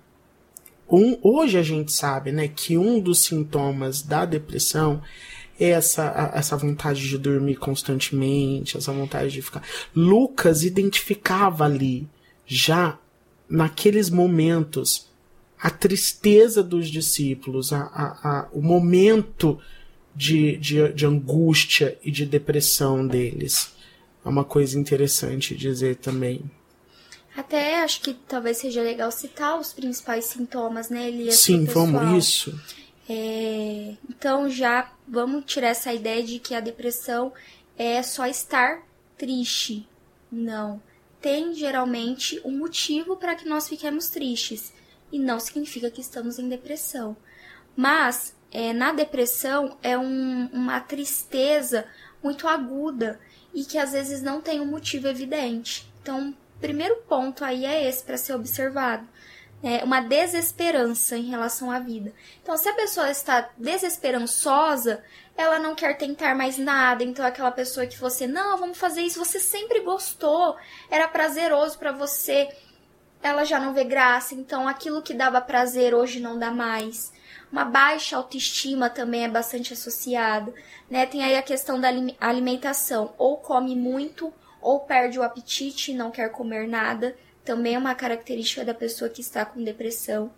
Um, 0.90 1.18
hoje 1.22 1.58
a 1.58 1.64
gente 1.64 1.92
sabe 1.92 2.32
né, 2.32 2.48
que 2.48 2.78
um 2.78 3.00
dos 3.00 3.20
sintomas 3.20 4.02
da 4.02 4.26
depressão 4.26 5.02
é 5.60 5.70
essa, 5.70 6.32
essa 6.34 6.58
vontade 6.58 7.08
de 7.08 7.18
dormir 7.18 7.56
constantemente, 7.56 8.78
essa 8.78 8.92
vontade 8.92 9.32
de 9.32 9.42
ficar. 9.42 9.64
Lucas 9.96 10.64
identificava 10.64 11.66
ali, 11.66 12.08
já 12.46 13.00
naqueles 13.50 14.10
momentos, 14.10 15.08
a 15.60 15.70
tristeza 15.70 16.62
dos 16.62 16.90
discípulos, 16.90 17.72
a, 17.72 17.82
a, 17.82 18.30
a, 18.30 18.50
o 18.52 18.62
momento 18.62 19.60
de, 20.16 20.58
de, 20.58 20.94
de 20.94 21.06
angústia 21.06 21.98
e 22.04 22.12
de 22.12 22.26
depressão 22.26 23.06
deles. 23.06 23.74
é 24.24 24.30
uma 24.30 24.44
coisa 24.44 24.78
interessante 24.80 25.56
dizer 25.56 25.96
também. 25.98 26.42
Até 27.36 27.82
acho 27.82 28.02
que 28.02 28.14
talvez 28.14 28.58
seja 28.58 28.82
legal 28.82 29.12
citar 29.12 29.60
os 29.60 29.74
principais 29.74 30.26
sintomas, 30.26 30.90
né, 30.90 31.10
Elias? 31.10 31.36
Sim, 31.36 31.66
vamos, 31.66 32.26
isso. 32.26 32.60
É, 33.08 33.96
então 34.10 34.50
já 34.50 34.92
vamos 35.08 35.44
tirar 35.46 35.70
essa 35.70 35.94
ideia 35.94 36.24
de 36.24 36.40
que 36.40 36.56
a 36.56 36.60
depressão 36.60 37.34
é 37.78 38.02
só 38.02 38.26
estar 38.26 38.82
triste. 39.18 39.88
Não. 40.32 40.82
Tem 41.22 41.54
geralmente 41.54 42.40
um 42.46 42.58
motivo 42.58 43.18
para 43.18 43.36
que 43.36 43.48
nós 43.48 43.68
fiquemos 43.68 44.10
tristes. 44.10 44.74
E 45.12 45.20
não 45.20 45.40
significa 45.40 45.92
que 45.92 46.02
estamos 46.02 46.40
em 46.40 46.50
depressão. 46.50 47.16
Mas 47.76 48.36
é, 48.52 48.74
na 48.74 48.92
depressão 48.92 49.78
é 49.84 49.98
um, 49.98 50.48
uma 50.52 50.80
tristeza 50.80 51.86
muito 52.24 52.48
aguda 52.48 53.20
e 53.54 53.64
que 53.64 53.78
às 53.78 53.92
vezes 53.92 54.22
não 54.22 54.42
tem 54.42 54.60
um 54.60 54.66
motivo 54.66 55.08
evidente. 55.08 55.88
Então, 56.02 56.36
primeiro 56.60 56.98
ponto 57.08 57.44
aí 57.44 57.66
é 57.66 57.88
esse 57.88 58.04
para 58.04 58.18
ser 58.18 58.34
observado. 58.34 59.08
É 59.64 59.84
uma 59.84 60.02
desesperança 60.02 61.18
em 61.18 61.30
relação 61.30 61.72
à 61.72 61.80
vida. 61.80 62.14
Então, 62.42 62.56
se 62.58 62.70
a 62.70 62.76
pessoa 62.76 63.10
está 63.10 63.50
desesperançosa, 63.58 65.04
ela 65.36 65.58
não 65.60 65.74
quer 65.74 65.98
tentar 65.98 66.36
mais 66.36 66.58
nada. 66.58 67.04
Então, 67.04 67.26
aquela 67.26 67.52
pessoa 67.52 67.88
que 67.88 67.98
você, 67.98 68.28
não, 68.28 68.58
vamos 68.58 68.78
fazer 68.78 69.02
isso, 69.02 69.18
você 69.18 69.40
sempre 69.40 69.80
gostou, 69.80 70.56
era 70.90 71.08
prazeroso 71.08 71.80
para 71.80 71.92
você, 71.92 72.50
ela 73.24 73.44
já 73.44 73.60
não 73.60 73.74
vê 73.74 73.84
graça. 73.84 74.36
Então, 74.36 74.68
aquilo 74.68 75.02
que 75.02 75.14
dava 75.14 75.42
prazer 75.42 75.96
hoje 75.96 76.20
não 76.20 76.38
dá 76.38 76.52
mais. 76.52 77.12
Uma 77.52 77.66
baixa 77.66 78.18
autoestima 78.18 78.90
também 78.90 79.24
é 79.24 79.30
bastante 79.30 79.74
associado, 79.74 80.54
né? 80.90 81.06
Tem 81.06 81.24
aí 81.24 81.36
a 81.38 81.42
questão 81.42 81.80
da 81.80 81.90
alimentação, 82.20 83.14
ou 83.18 83.38
come 83.38 83.76
muito, 83.76 84.34
ou 84.66 84.80
perde 84.80 85.20
o 85.20 85.22
apetite 85.22 85.92
e 85.92 85.96
não 85.96 86.10
quer 86.10 86.32
comer 86.32 86.68
nada, 86.68 87.16
também 87.44 87.76
é 87.76 87.78
uma 87.78 87.94
característica 87.94 88.66
da 88.66 88.74
pessoa 88.74 89.08
que 89.08 89.22
está 89.22 89.46
com 89.46 89.64
depressão. 89.64 90.32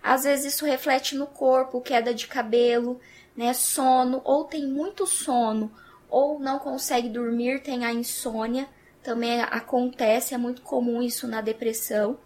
Às 0.00 0.22
vezes 0.22 0.54
isso 0.54 0.64
reflete 0.64 1.16
no 1.16 1.26
corpo, 1.26 1.80
queda 1.80 2.14
de 2.14 2.28
cabelo, 2.28 3.00
né, 3.36 3.52
sono, 3.52 4.22
ou 4.24 4.44
tem 4.44 4.64
muito 4.68 5.04
sono, 5.04 5.68
ou 6.08 6.38
não 6.38 6.60
consegue 6.60 7.08
dormir, 7.08 7.60
tem 7.60 7.84
a 7.84 7.92
insônia, 7.92 8.68
também 9.02 9.40
acontece, 9.40 10.32
é 10.32 10.38
muito 10.38 10.62
comum 10.62 11.02
isso 11.02 11.26
na 11.26 11.40
depressão. 11.40 12.16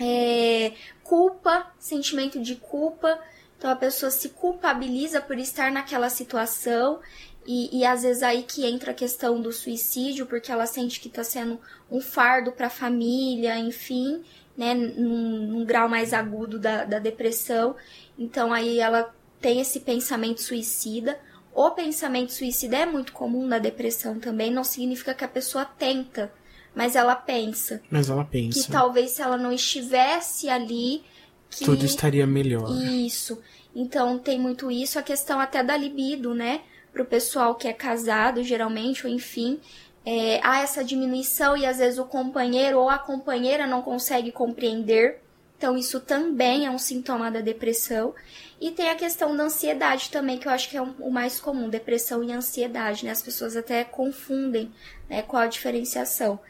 É, 0.00 0.72
culpa, 1.04 1.72
sentimento 1.78 2.42
de 2.42 2.56
culpa, 2.56 3.16
então 3.56 3.70
a 3.70 3.76
pessoa 3.76 4.10
se 4.10 4.30
culpabiliza 4.30 5.20
por 5.20 5.38
estar 5.38 5.70
naquela 5.70 6.10
situação 6.10 6.98
e, 7.50 7.78
e 7.78 7.84
às 7.86 8.02
vezes 8.02 8.22
aí 8.22 8.42
que 8.42 8.66
entra 8.66 8.90
a 8.90 8.94
questão 8.94 9.40
do 9.40 9.50
suicídio, 9.50 10.26
porque 10.26 10.52
ela 10.52 10.66
sente 10.66 11.00
que 11.00 11.08
está 11.08 11.24
sendo 11.24 11.58
um 11.90 11.98
fardo 11.98 12.52
para 12.52 12.66
a 12.66 12.70
família, 12.70 13.58
enfim, 13.58 14.22
né, 14.54 14.74
num, 14.74 15.46
num, 15.46 15.64
grau 15.64 15.88
mais 15.88 16.12
agudo 16.12 16.58
da, 16.58 16.84
da 16.84 16.98
depressão. 16.98 17.74
Então 18.18 18.52
aí 18.52 18.78
ela 18.78 19.14
tem 19.40 19.62
esse 19.62 19.80
pensamento 19.80 20.42
suicida. 20.42 21.18
O 21.54 21.70
pensamento 21.70 22.34
suicida 22.34 22.76
é 22.76 22.84
muito 22.84 23.14
comum 23.14 23.46
na 23.46 23.58
depressão 23.58 24.20
também, 24.20 24.50
não 24.50 24.62
significa 24.62 25.14
que 25.14 25.24
a 25.24 25.28
pessoa 25.28 25.64
tenta, 25.64 26.30
mas 26.74 26.96
ela 26.96 27.16
pensa. 27.16 27.80
Mas 27.90 28.10
ela 28.10 28.26
pensa. 28.26 28.62
Que 28.62 28.70
talvez 28.70 29.12
se 29.12 29.22
ela 29.22 29.38
não 29.38 29.52
estivesse 29.52 30.50
ali. 30.50 31.02
Que... 31.48 31.64
Tudo 31.64 31.86
estaria 31.86 32.26
melhor. 32.26 32.70
Isso. 32.84 33.40
Então 33.74 34.18
tem 34.18 34.38
muito 34.38 34.70
isso, 34.70 34.98
a 34.98 35.02
questão 35.02 35.40
até 35.40 35.64
da 35.64 35.78
libido, 35.78 36.34
né? 36.34 36.60
Pro 36.98 37.04
pessoal 37.04 37.54
que 37.54 37.68
é 37.68 37.72
casado, 37.72 38.42
geralmente, 38.42 39.06
ou 39.06 39.12
enfim, 39.12 39.60
é, 40.04 40.40
há 40.42 40.62
essa 40.62 40.82
diminuição 40.82 41.56
e 41.56 41.64
às 41.64 41.78
vezes 41.78 41.96
o 41.96 42.04
companheiro 42.04 42.80
ou 42.80 42.90
a 42.90 42.98
companheira 42.98 43.68
não 43.68 43.82
consegue 43.82 44.32
compreender. 44.32 45.20
Então, 45.56 45.78
isso 45.78 46.00
também 46.00 46.66
é 46.66 46.70
um 46.72 46.76
sintoma 46.76 47.30
da 47.30 47.40
depressão. 47.40 48.16
E 48.60 48.72
tem 48.72 48.90
a 48.90 48.96
questão 48.96 49.36
da 49.36 49.44
ansiedade 49.44 50.10
também, 50.10 50.38
que 50.38 50.48
eu 50.48 50.50
acho 50.50 50.68
que 50.68 50.76
é 50.76 50.82
o 50.82 51.08
mais 51.08 51.38
comum, 51.38 51.68
depressão 51.68 52.24
e 52.24 52.32
ansiedade, 52.32 53.04
né? 53.04 53.12
As 53.12 53.22
pessoas 53.22 53.56
até 53.56 53.84
confundem 53.84 54.72
né, 55.08 55.22
qual 55.22 55.44
a 55.44 55.46
diferenciação. 55.46 56.40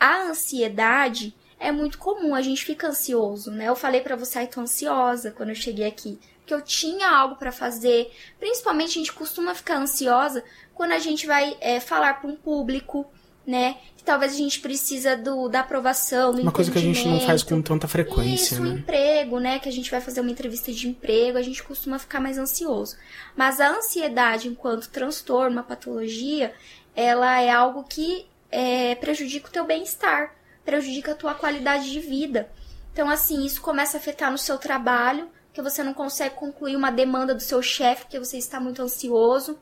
A 0.00 0.22
ansiedade 0.22 1.36
é 1.60 1.70
muito 1.70 1.98
comum, 1.98 2.34
a 2.34 2.40
gente 2.40 2.64
fica 2.64 2.88
ansioso, 2.88 3.50
né? 3.50 3.68
Eu 3.68 3.76
falei 3.76 4.00
para 4.00 4.16
você, 4.16 4.38
ai, 4.38 4.46
tô 4.46 4.62
ansiosa 4.62 5.32
quando 5.32 5.50
eu 5.50 5.54
cheguei 5.54 5.86
aqui, 5.86 6.18
que 6.48 6.54
eu 6.54 6.62
tinha 6.62 7.10
algo 7.10 7.36
para 7.36 7.52
fazer. 7.52 8.10
Principalmente 8.40 8.92
a 8.92 9.02
gente 9.02 9.12
costuma 9.12 9.54
ficar 9.54 9.76
ansiosa 9.76 10.42
quando 10.74 10.92
a 10.92 10.98
gente 10.98 11.26
vai 11.26 11.58
é, 11.60 11.78
falar 11.78 12.14
para 12.14 12.30
um 12.30 12.34
público, 12.34 13.06
né? 13.46 13.76
Que 13.98 14.02
talvez 14.02 14.32
a 14.32 14.36
gente 14.36 14.58
precisa 14.60 15.14
do, 15.14 15.48
da 15.48 15.60
aprovação, 15.60 16.32
do 16.32 16.40
Uma 16.40 16.50
coisa 16.50 16.70
que 16.72 16.78
a 16.78 16.80
gente 16.80 17.06
não 17.06 17.20
faz 17.20 17.42
com 17.42 17.60
tanta 17.60 17.86
frequência, 17.86 18.54
Isso, 18.54 18.62
né? 18.62 18.70
um 18.70 18.72
emprego, 18.78 19.38
né? 19.38 19.58
Que 19.58 19.68
a 19.68 19.72
gente 19.72 19.90
vai 19.90 20.00
fazer 20.00 20.22
uma 20.22 20.30
entrevista 20.30 20.72
de 20.72 20.88
emprego, 20.88 21.36
a 21.36 21.42
gente 21.42 21.62
costuma 21.62 21.98
ficar 21.98 22.18
mais 22.18 22.38
ansioso. 22.38 22.96
Mas 23.36 23.60
a 23.60 23.68
ansiedade, 23.68 24.48
enquanto 24.48 24.88
transtorno, 24.88 25.56
uma 25.56 25.62
patologia, 25.62 26.54
ela 26.96 27.40
é 27.40 27.50
algo 27.50 27.84
que 27.84 28.26
é, 28.50 28.94
prejudica 28.94 29.48
o 29.48 29.52
teu 29.52 29.66
bem-estar, 29.66 30.34
prejudica 30.64 31.12
a 31.12 31.14
tua 31.14 31.34
qualidade 31.34 31.90
de 31.90 32.00
vida. 32.00 32.48
Então, 32.92 33.10
assim, 33.10 33.44
isso 33.44 33.60
começa 33.60 33.96
a 33.96 34.00
afetar 34.00 34.30
no 34.32 34.38
seu 34.38 34.56
trabalho, 34.56 35.28
que 35.58 35.70
você 35.70 35.82
não 35.82 35.94
consegue 35.94 36.34
concluir 36.34 36.76
uma 36.76 36.90
demanda 36.90 37.34
do 37.34 37.42
seu 37.42 37.60
chefe, 37.62 38.02
porque 38.02 38.18
você 38.18 38.38
está 38.38 38.60
muito 38.60 38.82
ansioso. 38.82 39.58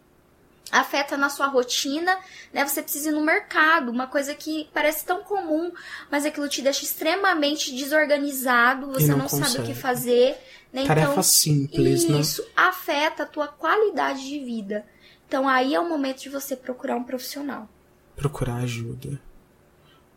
Afeta 0.70 1.16
na 1.16 1.28
sua 1.28 1.47
rotina, 1.47 2.18
né? 2.53 2.66
Você 2.66 2.82
precisa 2.82 3.11
ir 3.11 3.12
no 3.12 3.20
mercado, 3.20 3.90
uma 3.90 4.09
coisa 4.09 4.34
que 4.34 4.68
parece 4.74 5.05
tão 5.05 5.22
comum, 5.22 5.72
mas 6.11 6.26
aquilo 6.26 6.49
te 6.49 6.61
deixa 6.61 6.82
extremamente 6.84 7.72
desorganizado, 7.72 8.88
você 8.88 9.07
não, 9.07 9.18
não 9.18 9.28
sabe 9.28 9.61
o 9.61 9.64
que 9.64 9.74
fazer. 9.74 10.36
Né? 10.72 10.84
Tarefa 10.84 11.12
então, 11.12 11.22
simples, 11.22 12.03
isso 12.03 12.12
né? 12.12 12.20
Isso 12.20 12.44
afeta 12.57 13.22
a 13.22 13.26
tua 13.26 13.47
qualidade 13.47 14.28
de 14.28 14.40
vida. 14.40 14.84
Então 15.28 15.49
aí 15.49 15.72
é 15.72 15.80
o 15.80 15.88
momento 15.88 16.22
de 16.22 16.28
você 16.28 16.57
procurar 16.57 16.97
um 16.97 17.05
profissional 17.05 17.68
procurar 18.16 18.57
ajuda. 18.57 19.20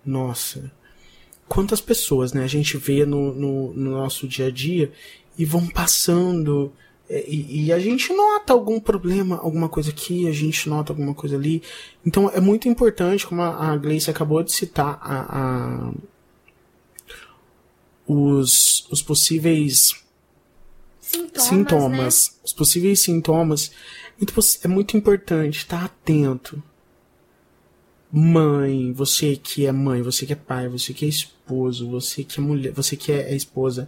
Nossa, 0.05 0.71
quantas 1.47 1.82
pessoas, 1.82 2.32
né, 2.34 2.43
a 2.43 2.47
gente 2.47 2.77
vê 2.77 3.05
no, 3.05 3.34
no, 3.36 3.73
no 3.73 3.91
nosso 3.91 4.27
dia 4.27 4.47
a 4.47 4.51
dia 4.51 4.91
e 5.39 5.45
vão 5.45 5.65
passando 5.65 6.71
é, 7.09 7.25
e, 7.27 7.65
e, 7.65 7.73
a 7.73 7.79
gente 7.79 8.13
nota 8.13 8.53
algum 8.53 8.79
problema, 8.79 9.37
alguma 9.37 9.67
coisa 9.67 9.89
aqui, 9.89 10.27
a 10.27 10.31
gente 10.31 10.69
nota 10.69 10.93
alguma 10.93 11.15
coisa 11.15 11.35
ali. 11.35 11.63
Então 12.05 12.29
é 12.29 12.39
muito 12.39 12.69
importante, 12.69 13.25
como 13.25 13.41
a, 13.41 13.71
a 13.71 13.77
Gleice 13.77 14.11
acabou 14.11 14.43
de 14.43 14.51
citar, 14.51 14.99
a, 15.01 15.39
a, 15.39 15.93
os, 18.05 18.87
os 18.91 19.01
possíveis 19.01 20.03
sintomas, 21.01 21.43
sintomas 21.43 22.31
né? 22.31 22.39
os 22.43 22.53
possíveis 22.53 22.99
sintomas. 22.99 23.71
é 24.63 24.67
muito 24.67 24.95
importante 24.95 25.57
estar 25.57 25.85
atento 25.85 26.61
mãe, 28.12 28.91
você 28.91 29.36
que 29.36 29.66
é 29.66 29.72
mãe, 29.72 30.01
você 30.01 30.26
que 30.26 30.34
é 30.34 30.36
pai, 30.36 30.68
você 30.68 30.93
que 30.93 31.05
é 31.05 31.07
esposo, 31.07 31.89
você 31.89 32.24
que 32.24 32.39
é 32.39 32.43
mulher, 32.43 32.72
você 32.74 32.95
que 32.95 33.12
é 33.12 33.36
esposa, 33.36 33.88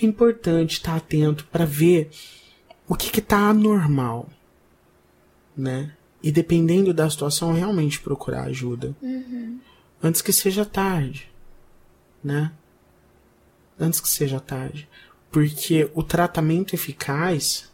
é 0.00 0.04
importante 0.04 0.74
estar 0.74 0.96
atento 0.96 1.46
para 1.46 1.64
ver 1.64 2.10
o 2.86 2.94
que 2.94 3.18
está 3.18 3.48
anormal, 3.48 4.28
né? 5.56 5.94
E 6.22 6.30
dependendo 6.30 6.92
da 6.92 7.08
situação, 7.08 7.52
realmente 7.52 8.00
procurar 8.00 8.44
ajuda. 8.44 8.94
Uhum. 9.02 9.58
Antes 10.02 10.20
que 10.20 10.32
seja 10.32 10.64
tarde, 10.64 11.30
né? 12.22 12.52
Antes 13.78 14.00
que 14.00 14.08
seja 14.08 14.40
tarde. 14.40 14.88
Porque 15.30 15.90
o 15.94 16.02
tratamento 16.02 16.74
eficaz 16.74 17.70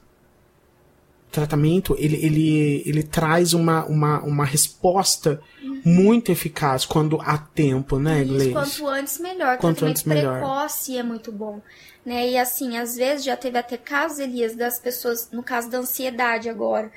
tratamento 1.31 1.97
ele, 1.99 2.17
ele, 2.17 2.83
ele 2.87 3.03
traz 3.03 3.53
uma, 3.53 3.85
uma, 3.85 4.21
uma 4.23 4.45
resposta 4.45 5.41
uhum. 5.63 5.83
muito 5.85 6.33
eficaz 6.33 6.85
quando 6.85 7.21
há 7.21 7.39
tempo, 7.39 7.99
né, 7.99 8.25
Gleice? 8.25 8.53
Quanto 8.53 8.87
antes 8.89 9.19
melhor. 9.19 9.59
Quanto 9.59 9.85
antes 9.85 10.05
melhor. 10.05 10.39
precoce 10.39 10.97
é 10.97 11.03
muito 11.03 11.31
bom. 11.31 11.61
Né? 12.05 12.31
E 12.31 12.39
assim, 12.39 12.77
às 12.79 12.97
vezes 12.97 13.25
já 13.25 13.37
teve 13.37 13.59
até 13.59 13.77
casos, 13.77 14.19
Elias, 14.19 14.57
das 14.57 14.79
pessoas, 14.79 15.29
no 15.31 15.43
caso 15.43 15.71
da 15.71 15.79
ansiedade 15.79 16.49
agora, 16.49 16.91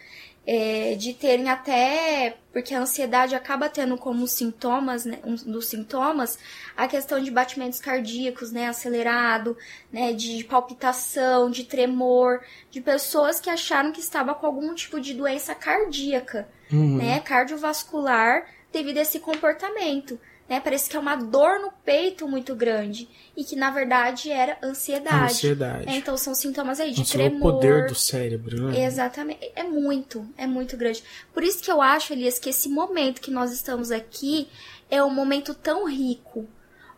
é, 0.46 0.96
de 0.96 1.14
terem 1.14 1.50
até, 1.50 2.38
porque 2.52 2.74
a 2.74 2.82
ansiedade 2.82 3.34
acaba 3.34 3.70
tendo 3.70 3.98
como 3.98 4.28
sintomas, 4.28 5.06
né, 5.06 5.20
um 5.24 5.36
dos 5.36 5.68
sintomas, 5.68 6.38
a 6.76 6.88
questão 6.88 7.22
de 7.22 7.32
batimentos 7.32 7.80
cardíacos, 7.80 8.52
né, 8.52 8.68
acelerado, 8.68 9.58
né, 9.92 10.12
de 10.12 10.44
palpitação, 10.44 11.50
de 11.50 11.64
tremor, 11.64 12.42
de 12.70 12.82
pessoas 12.82 13.40
que 13.40 13.50
acharam 13.50 13.92
que 13.92 14.02
estava 14.02 14.34
com 14.34 14.46
algum 14.46 14.74
tipo 14.76 15.00
de 15.00 15.14
doença 15.14 15.56
cardíaca, 15.56 16.48
uhum. 16.72 16.98
né, 16.98 17.20
cardiovascular, 17.22 18.46
devido 18.72 18.98
a 18.98 19.02
esse 19.02 19.20
comportamento. 19.20 20.20
Né? 20.48 20.60
Parece 20.60 20.90
que 20.90 20.96
é 20.96 21.00
uma 21.00 21.16
dor 21.16 21.60
no 21.60 21.72
peito 21.84 22.28
muito 22.28 22.56
grande 22.56 23.10
e 23.36 23.44
que 23.44 23.56
na 23.56 23.72
verdade 23.72 24.30
era 24.30 24.58
ansiedade. 24.62 25.34
Ansiedade. 25.34 25.90
É, 25.90 25.96
então 25.96 26.18
são 26.18 26.36
sintomas 26.36 26.80
aí 26.80 26.92
de 26.92 27.00
Nossa, 27.00 27.14
tremor. 27.14 27.38
o 27.38 27.42
poder 27.54 27.88
do 27.88 27.96
cérebro, 27.96 28.70
né? 28.70 28.86
Exatamente. 28.86 29.52
É 29.56 29.64
muito, 29.64 30.28
é 30.38 30.46
muito 30.46 30.76
grande. 30.78 31.04
Por 31.34 31.44
isso 31.44 31.64
que 31.64 31.72
eu 31.72 31.82
acho, 31.82 32.14
Elias, 32.14 32.40
que 32.40 32.50
esse 32.50 32.70
momento 32.70 33.22
que 33.22 33.32
nós 33.32 33.52
estamos 33.52 33.92
aqui 33.92 34.48
é 34.90 35.04
um 35.04 35.10
momento 35.10 35.54
tão 35.54 35.88
rico. 35.88 36.48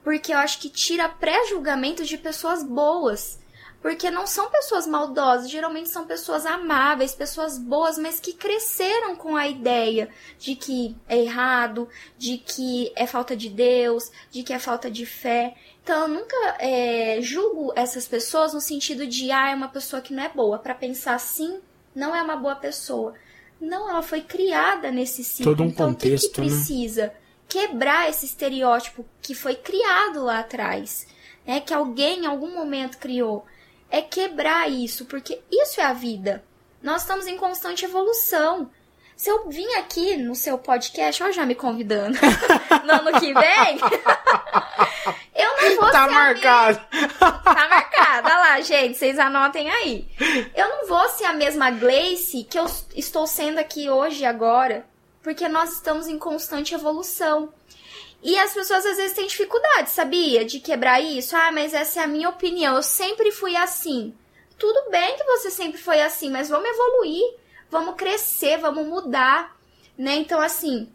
Porque 0.04 0.34
eu 0.34 0.38
acho 0.38 0.60
que 0.60 0.70
tira 0.70 1.10
pré-julgamento 1.10 2.04
de 2.06 2.18
pessoas 2.18 2.64
boas. 2.64 3.40
Porque 3.86 4.10
não 4.10 4.26
são 4.26 4.50
pessoas 4.50 4.88
maldosas, 4.88 5.48
geralmente 5.48 5.90
são 5.90 6.08
pessoas 6.08 6.44
amáveis, 6.44 7.14
pessoas 7.14 7.60
boas, 7.60 8.00
mas 8.00 8.20
que 8.20 8.34
cresceram 8.34 9.16
com 9.16 9.36
a 9.36 9.48
ideia 9.48 10.10
de 10.40 10.56
que 10.56 10.96
é 11.08 11.20
errado, 11.20 11.88
de 12.18 12.40
que 12.40 12.92
é 12.96 13.06
falta 13.06 13.36
de 13.36 13.48
Deus, 13.48 14.12
de 14.32 14.42
que 14.42 14.52
é 14.52 14.58
falta 14.58 14.90
de 14.90 15.06
fé. 15.06 15.54
Então 15.84 16.02
eu 16.02 16.08
nunca 16.08 16.36
é, 16.58 17.20
julgo 17.22 17.74
essas 17.76 18.08
pessoas 18.08 18.56
no 18.56 18.60
sentido 18.60 19.06
de, 19.06 19.30
ah, 19.30 19.52
é 19.52 19.54
uma 19.54 19.68
pessoa 19.68 20.02
que 20.02 20.16
não 20.16 20.24
é 20.24 20.30
boa. 20.30 20.58
Para 20.58 20.74
pensar 20.74 21.14
assim, 21.14 21.60
não 21.94 22.16
é 22.16 22.24
uma 22.24 22.38
boa 22.38 22.56
pessoa. 22.56 23.14
Não, 23.62 23.88
ela 23.88 24.02
foi 24.02 24.22
criada 24.22 24.90
nesse 24.90 25.24
ciclo. 25.24 25.56
Todo 25.56 25.62
um 25.62 25.68
então 25.68 25.90
contexto, 25.90 26.26
o 26.26 26.30
que, 26.30 26.34
que 26.34 26.42
né? 26.42 26.48
precisa? 26.48 27.14
Quebrar 27.48 28.10
esse 28.10 28.26
estereótipo 28.26 29.06
que 29.22 29.36
foi 29.36 29.54
criado 29.54 30.24
lá 30.24 30.40
atrás. 30.40 31.06
Né, 31.46 31.60
que 31.60 31.76
alguém 31.76 32.22
em 32.22 32.26
algum 32.26 32.52
momento 32.56 32.98
criou 32.98 33.46
é 33.90 34.02
quebrar 34.02 34.70
isso, 34.70 35.06
porque 35.06 35.42
isso 35.52 35.80
é 35.80 35.84
a 35.84 35.94
vida. 35.94 36.44
Nós 36.82 37.02
estamos 37.02 37.28
em 37.28 37.38
constante 37.38 37.86
evolução. 37.86 38.70
Se 39.16 39.30
eu 39.30 39.48
vim 39.50 39.66
aqui 39.76 40.18
no 40.18 40.36
seu 40.36 40.58
podcast, 40.58 41.24
ó, 41.24 41.32
já 41.32 41.46
me 41.46 41.56
convidando, 41.56 42.18
no 42.84 42.92
ano 42.94 43.20
que 43.20 43.34
vem, 43.34 43.80
eu 45.34 45.62
não 45.62 45.76
vou 45.82 45.92
Tá 45.92 46.06
ser 46.08 46.14
marcado. 46.14 46.82
a 46.92 46.96
mesma... 46.96 47.32
Tá 47.44 47.68
marcado, 47.70 48.28
olha 48.28 48.38
lá, 48.38 48.62
gente, 48.62 48.98
vocês 48.98 49.18
anotem 49.18 49.70
aí. 49.70 50.08
Eu 50.54 50.68
não 50.68 50.88
vou 50.88 51.08
ser 51.10 51.26
a 51.26 51.34
mesma 51.34 51.72
Gleice 51.72 52.44
que 52.44 52.60
eu 52.60 52.66
estou 52.94 53.26
sendo 53.26 53.58
aqui 53.58 53.90
hoje, 53.90 54.26
agora, 54.26 54.86
porque 55.24 55.48
nós 55.48 55.74
estamos 55.74 56.08
em 56.08 56.20
constante 56.20 56.74
evolução. 56.76 57.54
E 58.26 58.40
as 58.40 58.56
pessoas 58.56 58.84
às 58.84 58.98
vezes 58.98 59.14
têm 59.14 59.28
dificuldade, 59.28 59.92
sabia? 59.92 60.44
De 60.44 60.60
quebrar 60.60 61.00
isso. 61.00 61.36
Ah, 61.38 61.52
mas 61.52 61.76
essa 61.76 62.00
é 62.00 62.04
a 62.04 62.08
minha 62.08 62.28
opinião. 62.28 62.76
Eu 62.76 62.82
sempre 62.82 63.32
fui 63.32 63.56
assim. 63.56 64.16
Tudo 64.58 64.90
bem 64.90 65.16
que 65.16 65.24
você 65.26 65.52
sempre 65.52 65.80
foi 65.80 66.02
assim, 66.02 66.32
mas 66.32 66.50
vamos 66.50 66.68
evoluir, 66.68 67.36
vamos 67.70 67.94
crescer, 67.94 68.58
vamos 68.58 68.88
mudar, 68.88 69.56
né? 69.96 70.16
Então, 70.16 70.42
assim, 70.42 70.90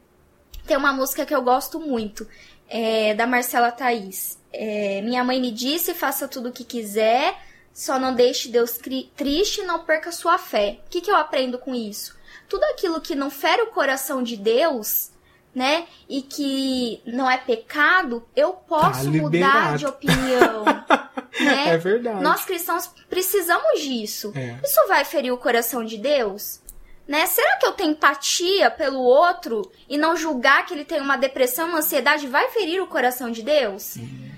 tem 0.67 0.77
uma 0.77 0.93
música 0.93 1.25
que 1.25 1.33
eu 1.33 1.41
gosto 1.41 1.79
muito, 1.79 2.27
é, 2.69 3.15
da 3.15 3.29
Marcela 3.29 3.71
Thaís. 3.71 4.37
É, 4.53 5.01
Minha 5.03 5.23
mãe 5.23 5.41
me 5.41 5.53
disse: 5.53 5.95
faça 5.95 6.27
tudo 6.27 6.49
o 6.49 6.53
que 6.53 6.65
quiser, 6.65 7.41
só 7.73 7.97
não 7.97 8.13
deixe 8.13 8.49
Deus 8.49 8.77
triste 9.17 9.61
e 9.61 9.65
não 9.65 9.85
perca 9.85 10.11
sua 10.11 10.37
fé. 10.37 10.81
O 10.85 10.91
que, 10.91 11.01
que 11.01 11.11
eu 11.13 11.17
aprendo 11.17 11.61
com 11.61 11.77
isso? 11.77 12.19
Tudo 12.49 12.65
aquilo 12.65 13.01
que 13.01 13.15
não 13.15 13.31
fere 13.31 13.63
o 13.63 13.71
coração 13.71 14.21
de 14.21 14.37
Deus 14.37 15.13
né? 15.55 15.87
E 16.09 16.23
que 16.23 17.03
não 17.05 17.31
é 17.31 17.37
pecado, 17.37 18.25
eu 18.37 18.53
posso 18.53 19.05
Tá 19.05 19.11
mudar 19.11 19.77
de 19.77 19.87
opinião. 19.87 20.65
né? 21.41 21.75
É 21.75 21.77
verdade. 21.77 22.23
Nós 22.23 22.45
cristãos 22.45 22.89
precisamos 23.09 23.81
disso. 23.81 24.33
É. 24.35 24.59
Isso 24.65 24.81
vai 24.89 25.05
ferir 25.05 25.33
o 25.33 25.39
coração 25.39 25.85
de 25.85 25.99
Deus? 25.99 26.61
Né? 27.07 27.27
Será 27.27 27.57
que 27.57 27.67
eu 27.67 27.73
tenho 27.73 27.91
empatia 27.91 28.71
pelo 28.71 29.01
outro 29.01 29.69
e 29.89 29.99
não 29.99 30.17
julgar 30.17 30.65
que 30.65 30.73
ele 30.73 30.85
tem 30.85 31.01
uma 31.01 31.17
depressão, 31.17 31.69
uma 31.69 31.79
ansiedade, 31.79 32.29
vai 32.29 32.49
ferir 32.51 32.81
o 32.81 32.87
coração 32.87 33.33
de 33.33 33.43
Deus? 33.43 33.97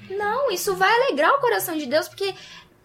Não, 0.08 0.50
isso 0.50 0.74
vai 0.74 0.90
alegrar 0.90 1.34
o 1.34 1.40
coração 1.40 1.76
de 1.76 1.84
Deus, 1.84 2.08
porque 2.08 2.34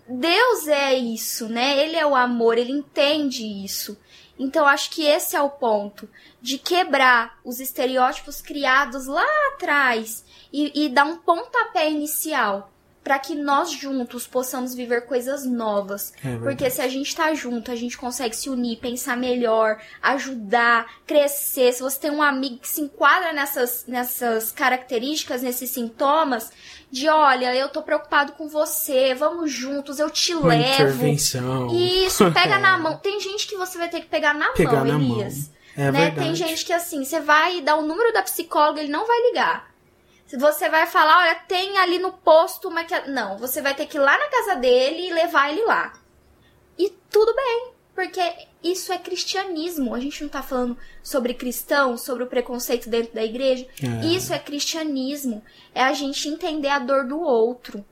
Deus 0.09 0.67
é 0.67 0.93
isso, 0.93 1.47
né? 1.47 1.77
Ele 1.79 1.95
é 1.95 2.05
o 2.05 2.15
amor, 2.15 2.57
ele 2.57 2.71
entende 2.71 3.43
isso. 3.45 3.97
Então 4.39 4.67
acho 4.67 4.91
que 4.91 5.05
esse 5.05 5.35
é 5.35 5.41
o 5.41 5.49
ponto 5.49 6.07
de 6.41 6.57
quebrar 6.57 7.39
os 7.43 7.59
estereótipos 7.59 8.41
criados 8.41 9.07
lá 9.07 9.25
atrás 9.53 10.23
e, 10.53 10.85
e 10.85 10.89
dar 10.89 11.05
um 11.05 11.17
pontapé 11.17 11.89
inicial 11.89 12.71
para 13.07 13.19
que 13.19 13.33
nós 13.35 13.71
juntos 13.71 14.27
possamos 14.27 14.75
viver 14.75 15.05
coisas 15.05 15.45
novas. 15.45 16.11
É. 16.21 16.35
Porque 16.39 16.69
se 16.69 16.81
a 16.81 16.89
gente 16.89 17.15
tá 17.15 17.33
junto, 17.33 17.71
a 17.71 17.75
gente 17.75 17.97
consegue 17.97 18.35
se 18.35 18.49
unir, 18.49 18.79
pensar 18.79 19.15
melhor, 19.15 19.79
ajudar, 20.01 20.85
crescer. 21.05 21.71
Se 21.71 21.81
você 21.81 21.97
tem 21.97 22.11
um 22.11 22.21
amigo 22.21 22.57
que 22.57 22.67
se 22.67 22.81
enquadra 22.81 23.31
nessas, 23.31 23.85
nessas 23.87 24.51
características, 24.51 25.41
nesses 25.41 25.69
sintomas, 25.69 26.51
de 26.91 27.07
olha, 27.07 27.55
eu 27.55 27.69
tô 27.69 27.81
preocupado 27.81 28.33
com 28.33 28.49
você, 28.49 29.15
vamos 29.15 29.53
juntos, 29.53 29.99
eu 29.99 30.09
te 30.09 30.33
Uma 30.33 30.49
levo. 30.49 30.73
intervenção. 30.73 31.73
Isso, 31.73 32.29
pega 32.35 32.59
na 32.59 32.77
mão. 32.77 32.97
Tem 32.97 33.21
gente 33.21 33.47
que 33.47 33.55
você 33.55 33.77
vai 33.77 33.87
ter 33.87 34.01
que 34.01 34.07
pegar 34.07 34.33
na 34.33 34.49
Pegar 34.49 34.83
mão, 34.83 34.85
na 34.85 34.99
mão. 34.99 35.21
Elias. 35.21 35.49
É 35.77 35.89
né? 35.93 36.11
Tem 36.11 36.35
gente 36.35 36.65
que 36.65 36.73
assim, 36.73 37.05
você 37.05 37.21
vai 37.21 37.61
dar 37.61 37.77
o 37.77 37.83
número 37.83 38.11
da 38.11 38.23
psicóloga, 38.23 38.81
ele 38.81 38.91
não 38.91 39.07
vai 39.07 39.17
ligar. 39.29 39.66
Se 40.27 40.37
você 40.37 40.69
vai 40.69 40.85
falar, 40.85 41.19
olha, 41.19 41.35
tem 41.47 41.77
ali 41.77 41.99
no 41.99 42.11
posto 42.11 42.67
uma 42.67 42.83
que. 42.83 42.99
Não, 43.09 43.37
você 43.37 43.61
vai 43.61 43.73
ter 43.73 43.85
que 43.85 43.97
ir 43.97 44.01
lá 44.01 44.17
na 44.17 44.27
casa 44.27 44.55
dele 44.55 45.07
e 45.07 45.13
levar 45.13 45.51
ele 45.51 45.63
lá. 45.63 45.93
E 46.77 46.89
tudo 47.09 47.33
bem, 47.33 47.71
porque 47.95 48.21
isso 48.61 48.91
é 48.91 48.97
cristianismo. 48.97 49.95
A 49.95 49.99
gente 49.99 50.21
não 50.21 50.29
tá 50.29 50.43
falando 50.43 50.77
sobre 51.01 51.33
cristão, 51.33 51.97
sobre 51.97 52.23
o 52.23 52.27
preconceito 52.27 52.89
dentro 52.89 53.15
da 53.15 53.23
igreja. 53.23 53.65
É. 53.81 54.05
Isso 54.05 54.33
é 54.33 54.37
cristianismo. 54.37 55.41
É 55.73 55.81
a 55.81 55.93
gente 55.93 56.27
entender 56.27 56.67
a 56.67 56.79
dor 56.79 57.07
do 57.07 57.19
outro. 57.19 57.83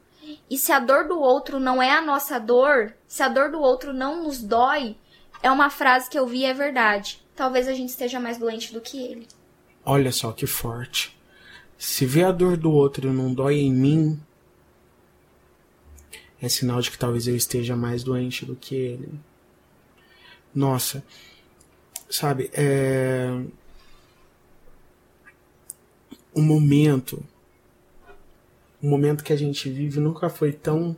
E 0.50 0.58
se 0.58 0.72
a 0.72 0.80
dor 0.80 1.08
do 1.08 1.20
outro 1.20 1.60
não 1.60 1.82
é 1.82 1.92
a 1.92 2.02
nossa 2.02 2.40
dor, 2.40 2.94
se 3.08 3.24
a 3.24 3.30
dor 3.30 3.50
do 3.50 3.62
outro 3.62 3.94
não 3.94 4.24
nos 4.24 4.42
dói, 4.42 4.98
é 5.42 5.50
uma 5.50 5.70
frase 5.70 6.10
que 6.10 6.20
eu 6.20 6.28
vi 6.28 6.40
e 6.40 6.46
é 6.46 6.54
verdade. 6.54 7.24
Talvez 7.36 7.68
a 7.68 7.74
gente 7.74 7.90
esteja 7.90 8.20
mais 8.20 8.38
doente 8.38 8.74
do 8.74 8.82
que 8.82 9.02
ele. 9.02 9.28
Olha 9.86 10.12
só 10.12 10.32
que 10.32 10.48
forte. 10.48 11.15
Se 11.78 12.06
ver 12.06 12.24
a 12.26 12.32
dor 12.32 12.58
do 12.58 12.72
outro 12.72 13.12
não 13.12 13.34
dói 13.34 13.60
em 13.60 13.74
mim, 13.74 14.20
é 16.42 16.48
sinal 16.48 16.82
de 16.82 16.92
que 16.92 16.98
talvez 16.98 17.28
eu 17.28 17.36
esteja 17.36 17.76
mais 17.76 18.04
doente 18.04 18.46
do 18.46 18.56
que 18.56 18.76
ele. 18.76 19.10
Nossa, 20.54 21.04
sabe, 22.10 22.50
é. 22.54 23.30
O 26.34 26.42
momento. 26.42 27.24
O 28.82 28.88
momento 28.88 29.24
que 29.24 29.34
a 29.34 29.38
gente 29.38 29.70
vive 29.70 30.00
nunca 30.00 30.30
foi 30.30 30.52
tão. 30.52 30.96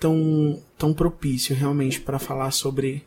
tão. 0.00 0.62
tão 0.76 0.92
propício 0.92 1.54
realmente 1.54 2.00
para 2.00 2.18
falar 2.18 2.50
sobre. 2.50 3.04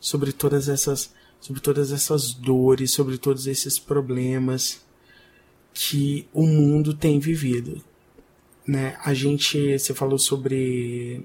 sobre 0.00 0.32
todas 0.32 0.68
essas. 0.68 1.12
sobre 1.40 1.60
todas 1.60 1.92
essas 1.92 2.32
dores, 2.32 2.90
sobre 2.90 3.18
todos 3.18 3.46
esses 3.46 3.78
problemas 3.78 4.87
que 5.80 6.26
o 6.34 6.44
mundo 6.44 6.92
tem 6.92 7.20
vivido. 7.20 7.80
Né? 8.66 8.96
A 9.04 9.14
gente, 9.14 9.78
você 9.78 9.94
falou 9.94 10.18
sobre 10.18 11.24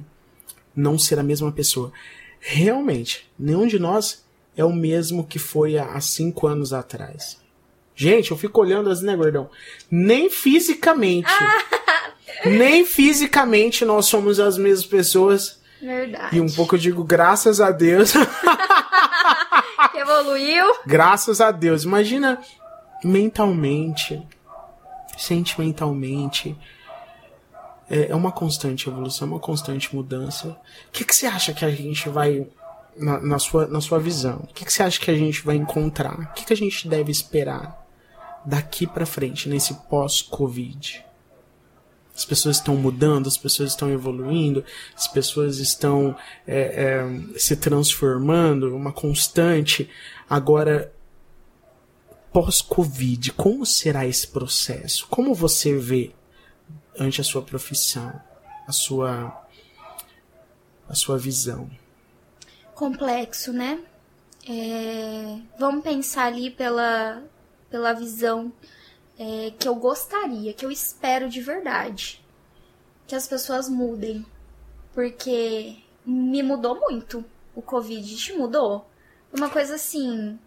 não 0.75 0.95
ser 0.95 1.17
a 1.17 1.23
mesma 1.23 1.51
pessoa. 1.51 1.91
Realmente, 2.39 3.27
nenhum 3.37 3.65
de 3.65 3.79
nós 3.79 4.23
é 4.55 4.63
o 4.63 4.71
mesmo 4.71 5.25
que 5.25 5.39
foi 5.39 5.75
há 5.79 5.99
cinco 5.99 6.45
anos 6.45 6.71
atrás. 6.71 7.41
Gente, 7.95 8.29
eu 8.29 8.37
fico 8.37 8.61
olhando 8.61 8.91
assim, 8.91 9.05
né, 9.05 9.15
gordão? 9.15 9.49
Nem 9.89 10.29
fisicamente. 10.29 11.33
nem 12.45 12.85
fisicamente 12.85 13.83
nós 13.83 14.05
somos 14.05 14.39
as 14.39 14.55
mesmas 14.55 14.85
pessoas. 14.85 15.59
Verdade. 15.81 16.37
E 16.37 16.39
um 16.39 16.47
pouco 16.47 16.75
eu 16.75 16.79
digo 16.79 17.03
graças 17.03 17.59
a 17.59 17.71
Deus. 17.71 18.13
Evoluiu. 19.95 20.75
Graças 20.85 21.41
a 21.41 21.49
Deus. 21.49 21.83
Imagina 21.83 22.39
mentalmente, 23.03 24.21
sentimentalmente. 25.17 26.55
É, 27.89 28.11
é 28.11 28.15
uma 28.15 28.31
constante 28.31 28.87
evolução, 28.89 29.27
uma 29.27 29.39
constante 29.39 29.95
mudança. 29.95 30.49
O 30.87 30.91
que, 30.91 31.03
que 31.05 31.15
você 31.15 31.25
acha 31.25 31.53
que 31.53 31.65
a 31.65 31.71
gente 31.71 32.09
vai, 32.09 32.47
na, 32.97 33.19
na 33.19 33.39
sua, 33.39 33.67
na 33.67 33.81
sua 33.81 33.99
visão, 33.99 34.41
o 34.43 34.53
que, 34.53 34.65
que 34.65 34.73
você 34.73 34.83
acha 34.83 34.99
que 34.99 35.11
a 35.11 35.17
gente 35.17 35.43
vai 35.43 35.55
encontrar? 35.55 36.19
O 36.19 36.33
que, 36.33 36.45
que 36.45 36.53
a 36.53 36.57
gente 36.57 36.87
deve 36.87 37.11
esperar 37.11 37.85
daqui 38.45 38.87
pra 38.87 39.05
frente, 39.05 39.49
nesse 39.49 39.73
pós-Covid? 39.89 41.05
As 42.15 42.25
pessoas 42.25 42.57
estão 42.57 42.75
mudando, 42.75 43.27
as 43.27 43.37
pessoas 43.37 43.71
estão 43.71 43.89
evoluindo, 43.89 44.63
as 44.95 45.07
pessoas 45.07 45.57
estão 45.57 46.15
é, 46.45 46.59
é, 46.59 47.39
se 47.39 47.55
transformando, 47.55 48.75
uma 48.75 48.91
constante. 48.91 49.89
Agora, 50.29 50.93
pós-Covid, 52.33 53.31
como 53.33 53.65
será 53.65 54.05
esse 54.05 54.27
processo? 54.27 55.07
Como 55.07 55.33
você 55.33 55.77
vê 55.77 56.11
ante 56.99 57.21
a 57.21 57.23
sua 57.23 57.41
profissão, 57.41 58.19
a 58.67 58.71
sua 58.71 59.47
a 60.89 60.95
sua 60.95 61.17
visão? 61.17 61.69
Complexo, 62.75 63.53
né? 63.53 63.79
É, 64.47 65.39
Vamos 65.57 65.83
pensar 65.83 66.25
ali 66.25 66.51
pela, 66.51 67.23
pela 67.69 67.93
visão 67.93 68.51
é, 69.17 69.51
que 69.57 69.67
eu 69.67 69.75
gostaria, 69.75 70.53
que 70.53 70.65
eu 70.65 70.71
espero 70.71 71.29
de 71.29 71.39
verdade 71.39 72.23
que 73.07 73.15
as 73.15 73.27
pessoas 73.27 73.69
mudem. 73.69 74.25
Porque 74.93 75.77
me 76.05 76.43
mudou 76.43 76.79
muito. 76.79 77.23
O 77.55 77.61
Covid 77.61 78.15
te 78.15 78.33
mudou. 78.33 78.87
Uma 79.31 79.49
coisa 79.49 79.75
assim. 79.75 80.37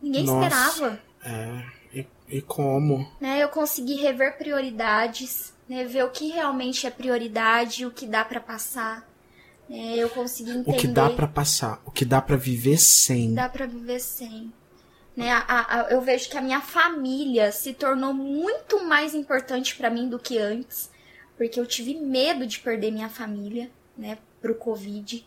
Ninguém 0.00 0.24
Nossa, 0.24 0.46
esperava. 0.46 1.05
É. 1.26 1.98
E, 1.98 2.06
e 2.28 2.42
como? 2.42 3.10
Né? 3.20 3.42
Eu 3.42 3.48
consegui 3.48 3.96
rever 3.96 4.38
prioridades, 4.38 5.52
né? 5.68 5.84
ver 5.84 6.04
o 6.04 6.10
que 6.10 6.28
realmente 6.28 6.86
é 6.86 6.90
prioridade, 6.90 7.84
o 7.84 7.90
que 7.90 8.06
dá 8.06 8.24
para 8.24 8.40
passar. 8.40 9.08
Né? 9.68 9.96
Eu 9.96 10.08
consegui 10.08 10.50
entender. 10.50 10.76
O 10.76 10.80
que 10.80 10.86
dá 10.86 11.10
para 11.10 11.26
passar, 11.26 11.82
o 11.84 11.90
que 11.90 12.04
dá 12.04 12.22
para 12.22 12.36
viver 12.36 12.78
sem. 12.78 13.34
Dá 13.34 13.48
para 13.48 13.66
viver 13.66 13.98
sem. 13.98 14.52
Né? 15.16 15.32
A, 15.32 15.80
a, 15.80 15.90
eu 15.90 16.00
vejo 16.00 16.30
que 16.30 16.36
a 16.36 16.42
minha 16.42 16.60
família 16.60 17.50
se 17.50 17.72
tornou 17.72 18.14
muito 18.14 18.84
mais 18.84 19.14
importante 19.14 19.74
para 19.74 19.90
mim 19.90 20.08
do 20.08 20.18
que 20.18 20.38
antes, 20.38 20.90
porque 21.36 21.58
eu 21.58 21.66
tive 21.66 21.94
medo 21.94 22.46
de 22.46 22.60
perder 22.60 22.92
minha 22.92 23.08
família, 23.08 23.70
né, 23.96 24.18
pro 24.40 24.54
Covid. 24.54 25.26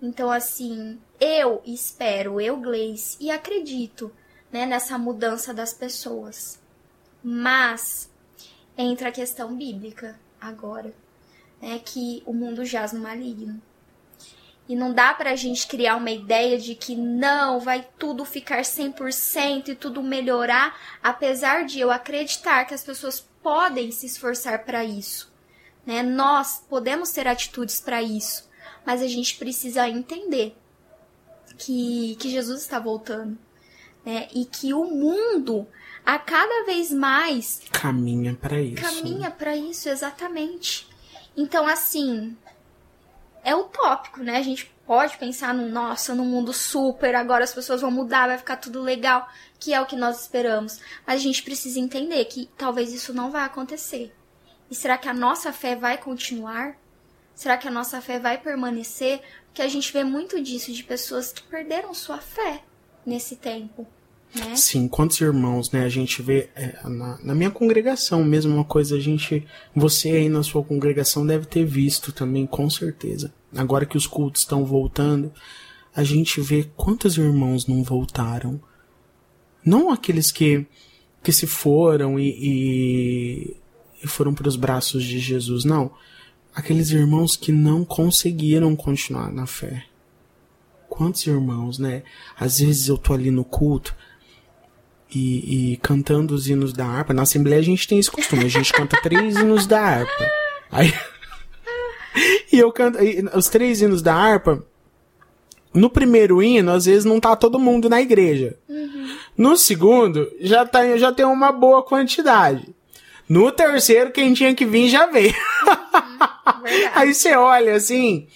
Então, 0.00 0.30
assim, 0.30 0.98
eu 1.20 1.60
espero, 1.66 2.40
eu, 2.40 2.56
Gleice, 2.58 3.16
e 3.20 3.30
acredito 3.30 4.12
né, 4.56 4.64
nessa 4.64 4.96
mudança 4.96 5.52
das 5.52 5.74
pessoas. 5.74 6.58
Mas 7.22 8.10
entra 8.76 9.10
a 9.10 9.12
questão 9.12 9.54
bíblica 9.54 10.18
agora, 10.40 10.94
né, 11.60 11.78
que 11.84 12.22
o 12.24 12.32
mundo 12.32 12.64
jaz 12.64 12.92
no 12.92 13.00
maligno. 13.00 13.60
E 14.66 14.74
não 14.74 14.94
dá 14.94 15.12
pra 15.12 15.36
gente 15.36 15.66
criar 15.66 15.96
uma 15.96 16.10
ideia 16.10 16.58
de 16.58 16.74
que 16.74 16.96
não, 16.96 17.60
vai 17.60 17.86
tudo 17.98 18.24
ficar 18.24 18.62
100% 18.62 19.68
e 19.68 19.74
tudo 19.74 20.02
melhorar, 20.02 20.74
apesar 21.02 21.66
de 21.66 21.78
eu 21.78 21.90
acreditar 21.90 22.64
que 22.64 22.74
as 22.74 22.82
pessoas 22.82 23.20
podem 23.42 23.92
se 23.92 24.06
esforçar 24.06 24.64
para 24.64 24.84
isso. 24.84 25.30
Né? 25.84 26.02
Nós 26.02 26.64
podemos 26.66 27.12
ter 27.12 27.28
atitudes 27.28 27.78
para 27.78 28.02
isso, 28.02 28.48
mas 28.86 29.02
a 29.02 29.06
gente 29.06 29.36
precisa 29.36 29.86
entender 29.86 30.56
que, 31.58 32.16
que 32.16 32.30
Jesus 32.30 32.62
está 32.62 32.78
voltando. 32.78 33.38
Né? 34.06 34.28
E 34.32 34.44
que 34.44 34.72
o 34.72 34.84
mundo, 34.84 35.66
a 36.04 36.16
cada 36.16 36.64
vez 36.64 36.92
mais. 36.92 37.60
Caminha 37.72 38.34
para 38.34 38.60
isso. 38.62 38.80
Caminha 38.80 39.30
para 39.32 39.56
isso, 39.56 39.88
exatamente. 39.88 40.88
Então, 41.36 41.66
assim, 41.66 42.36
é 43.42 43.54
utópico, 43.54 44.22
né? 44.22 44.38
A 44.38 44.42
gente 44.42 44.72
pode 44.86 45.18
pensar 45.18 45.52
no 45.52 45.68
nossa, 45.68 46.14
num 46.14 46.24
mundo 46.24 46.52
super, 46.52 47.16
agora 47.16 47.42
as 47.42 47.52
pessoas 47.52 47.80
vão 47.80 47.90
mudar, 47.90 48.28
vai 48.28 48.38
ficar 48.38 48.56
tudo 48.56 48.80
legal, 48.80 49.28
que 49.58 49.74
é 49.74 49.80
o 49.80 49.86
que 49.86 49.96
nós 49.96 50.22
esperamos. 50.22 50.80
Mas 51.04 51.16
a 51.16 51.22
gente 51.22 51.42
precisa 51.42 51.80
entender 51.80 52.24
que 52.26 52.48
talvez 52.56 52.92
isso 52.92 53.12
não 53.12 53.30
vai 53.30 53.42
acontecer. 53.42 54.14
E 54.70 54.74
será 54.74 54.96
que 54.96 55.08
a 55.08 55.14
nossa 55.14 55.52
fé 55.52 55.74
vai 55.74 55.98
continuar? 55.98 56.76
Será 57.34 57.56
que 57.56 57.68
a 57.68 57.70
nossa 57.70 58.00
fé 58.00 58.18
vai 58.18 58.38
permanecer? 58.38 59.20
Porque 59.46 59.62
a 59.62 59.68
gente 59.68 59.92
vê 59.92 60.04
muito 60.04 60.40
disso 60.40 60.72
de 60.72 60.82
pessoas 60.84 61.32
que 61.32 61.42
perderam 61.42 61.92
sua 61.92 62.18
fé 62.18 62.62
nesse 63.04 63.36
tempo. 63.36 63.86
Né? 64.36 64.56
Sim, 64.56 64.88
quantos 64.88 65.20
irmãos, 65.20 65.70
né? 65.70 65.84
A 65.84 65.88
gente 65.88 66.20
vê 66.20 66.50
é, 66.54 66.78
na, 66.84 67.18
na, 67.22 67.34
minha 67.34 67.50
congregação 67.50 68.22
mesmo 68.22 68.54
uma 68.54 68.64
coisa, 68.64 68.96
a 68.96 69.00
gente. 69.00 69.46
Você 69.74 70.10
aí 70.10 70.28
na 70.28 70.42
sua 70.42 70.62
congregação 70.62 71.26
deve 71.26 71.46
ter 71.46 71.64
visto 71.64 72.12
também, 72.12 72.46
com 72.46 72.68
certeza. 72.68 73.32
Agora 73.54 73.86
que 73.86 73.96
os 73.96 74.06
cultos 74.06 74.42
estão 74.42 74.64
voltando, 74.64 75.32
a 75.94 76.04
gente 76.04 76.40
vê 76.40 76.68
quantos 76.76 77.16
irmãos 77.16 77.66
não 77.66 77.82
voltaram. 77.82 78.60
Não 79.64 79.90
aqueles 79.90 80.30
que, 80.30 80.66
que 81.22 81.32
se 81.32 81.46
foram 81.46 82.20
e, 82.20 82.28
e, 82.28 83.56
e 84.04 84.06
foram 84.06 84.34
para 84.34 84.48
os 84.48 84.56
braços 84.56 85.02
de 85.02 85.18
Jesus, 85.18 85.64
não. 85.64 85.90
Aqueles 86.54 86.90
irmãos 86.90 87.36
que 87.36 87.50
não 87.50 87.84
conseguiram 87.84 88.76
continuar 88.76 89.32
na 89.32 89.46
fé. 89.46 89.84
Quantos 90.88 91.26
irmãos, 91.26 91.78
né? 91.78 92.02
Às 92.38 92.60
vezes 92.60 92.88
eu 92.88 92.96
tô 92.96 93.12
ali 93.12 93.30
no 93.30 93.44
culto, 93.44 93.94
e, 95.14 95.72
e, 95.72 95.76
cantando 95.78 96.34
os 96.34 96.48
hinos 96.48 96.72
da 96.72 96.86
harpa. 96.86 97.14
Na 97.14 97.22
Assembleia 97.22 97.60
a 97.60 97.64
gente 97.64 97.86
tem 97.86 97.98
esse 97.98 98.10
costume, 98.10 98.44
a 98.44 98.48
gente 98.48 98.72
canta 98.72 99.00
três 99.00 99.36
hinos 99.36 99.66
da 99.66 99.80
harpa. 99.80 100.30
Aí, 100.70 100.92
e 102.52 102.58
eu 102.58 102.72
canto 102.72 103.02
e, 103.02 103.24
os 103.34 103.48
três 103.48 103.80
hinos 103.80 104.02
da 104.02 104.14
harpa. 104.14 104.64
No 105.72 105.90
primeiro 105.90 106.42
hino, 106.42 106.72
às 106.72 106.86
vezes 106.86 107.04
não 107.04 107.20
tá 107.20 107.36
todo 107.36 107.58
mundo 107.58 107.88
na 107.88 108.00
igreja. 108.00 108.56
Uhum. 108.66 109.16
No 109.36 109.56
segundo, 109.58 110.30
já, 110.40 110.64
tá, 110.64 110.96
já 110.96 111.12
tem 111.12 111.26
uma 111.26 111.52
boa 111.52 111.82
quantidade. 111.82 112.74
No 113.28 113.52
terceiro, 113.52 114.10
quem 114.10 114.32
tinha 114.32 114.54
que 114.54 114.64
vir 114.64 114.88
já 114.88 115.06
veio. 115.06 115.34
Uhum, 115.66 116.88
Aí 116.94 117.12
você 117.12 117.36
olha 117.36 117.74
assim. 117.74 118.26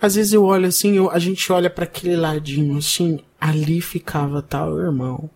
Às 0.00 0.16
vezes 0.16 0.32
eu 0.32 0.44
olho 0.44 0.66
assim, 0.66 0.96
eu, 0.96 1.10
a 1.10 1.18
gente 1.18 1.50
olha 1.52 1.70
para 1.70 1.84
aquele 1.84 2.16
ladinho 2.16 2.76
assim, 2.76 3.18
ali 3.40 3.80
ficava 3.80 4.42
tal 4.42 4.78
irmão 4.78 5.30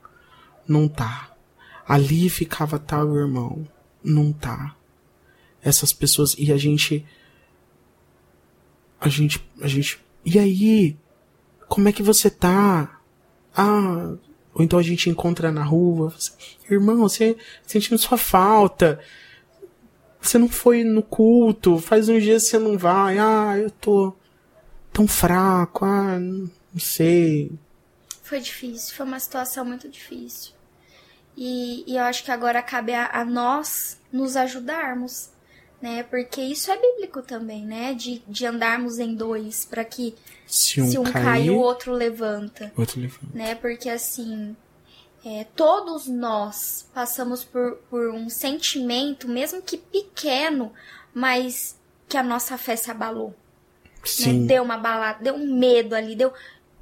não 0.71 0.89
tá. 0.89 1.37
Ali 1.87 2.31
ficava 2.31 2.79
tal 2.79 3.17
irmão, 3.17 3.67
não 4.03 4.33
tá. 4.33 4.77
Essas 5.61 5.93
pessoas 5.93 6.35
e 6.39 6.53
a 6.53 6.57
gente 6.57 7.05
a 9.01 9.09
gente 9.09 9.45
a 9.61 9.67
gente 9.67 10.01
e 10.25 10.39
aí? 10.39 10.97
Como 11.69 11.89
é 11.89 11.93
que 11.93 12.03
você 12.03 12.31
tá? 12.31 13.01
Ah, 13.55 14.15
ou 14.55 14.63
então 14.63 14.79
a 14.79 14.83
gente 14.83 15.11
encontra 15.11 15.51
na 15.51 15.65
rua, 15.65 16.15
irmão, 16.71 16.99
você 16.99 17.37
sentindo 17.67 17.99
sua 17.99 18.19
falta. 18.19 19.01
Você 20.21 20.39
não 20.39 20.49
foi 20.49 20.85
no 20.85 21.03
culto, 21.03 21.79
faz 21.79 22.09
uns 22.09 22.23
dias 22.23 22.45
que 22.45 22.51
você 22.51 22.59
não 22.59 22.77
vai. 22.77 23.19
Ah, 23.19 23.57
eu 23.59 23.71
tô 23.71 24.15
tão 24.93 25.09
fraco. 25.09 25.85
Ah, 25.85 26.19
não 26.19 26.51
sei. 26.79 27.51
Foi 28.23 28.41
difícil, 28.41 28.95
foi 28.95 29.07
uma 29.07 29.19
situação 29.19 29.65
muito 29.65 29.89
difícil. 29.89 30.60
E, 31.37 31.85
e 31.87 31.97
eu 31.97 32.03
acho 32.03 32.25
que 32.25 32.31
agora 32.31 32.63
cabe 32.63 32.93
a, 32.93 33.07
a, 33.13 33.25
nós 33.25 33.99
nos 34.13 34.37
ajudarmos, 34.37 35.31
né? 35.81 36.03
Porque 36.03 36.41
isso 36.41 36.71
é 36.71 36.77
bíblico 36.77 37.23
também, 37.23 37.65
né? 37.65 37.95
De, 37.95 38.23
de 38.27 38.47
andarmos 38.47 38.99
em 38.99 39.15
dois, 39.15 39.65
para 39.65 39.85
que 39.85 40.15
se 40.47 40.81
um, 40.81 40.91
se 40.91 40.99
um 40.99 41.05
cair, 41.05 41.13
cai, 41.13 41.51
o 41.51 41.59
outro 41.59 41.93
levanta. 41.93 42.73
Outro 42.77 43.01
levanta. 43.01 43.27
Né? 43.33 43.55
Porque 43.55 43.89
assim, 43.89 44.55
é, 45.25 45.47
todos 45.55 46.07
nós 46.07 46.89
passamos 46.93 47.45
por, 47.45 47.77
por 47.89 48.11
um 48.11 48.29
sentimento, 48.29 49.29
mesmo 49.29 49.63
que 49.63 49.79
pequeno, 49.79 50.73
mas 51.15 51.79
que 52.09 52.17
a 52.17 52.23
nossa 52.23 52.59
fé 52.59 52.75
se 52.75 52.91
abalou. 52.91 53.35
Né? 54.21 54.47
Deu 54.47 54.63
uma 54.63 54.79
balada, 54.79 55.23
deu 55.23 55.35
um 55.35 55.55
medo 55.59 55.95
ali, 55.95 56.17
deu 56.17 56.33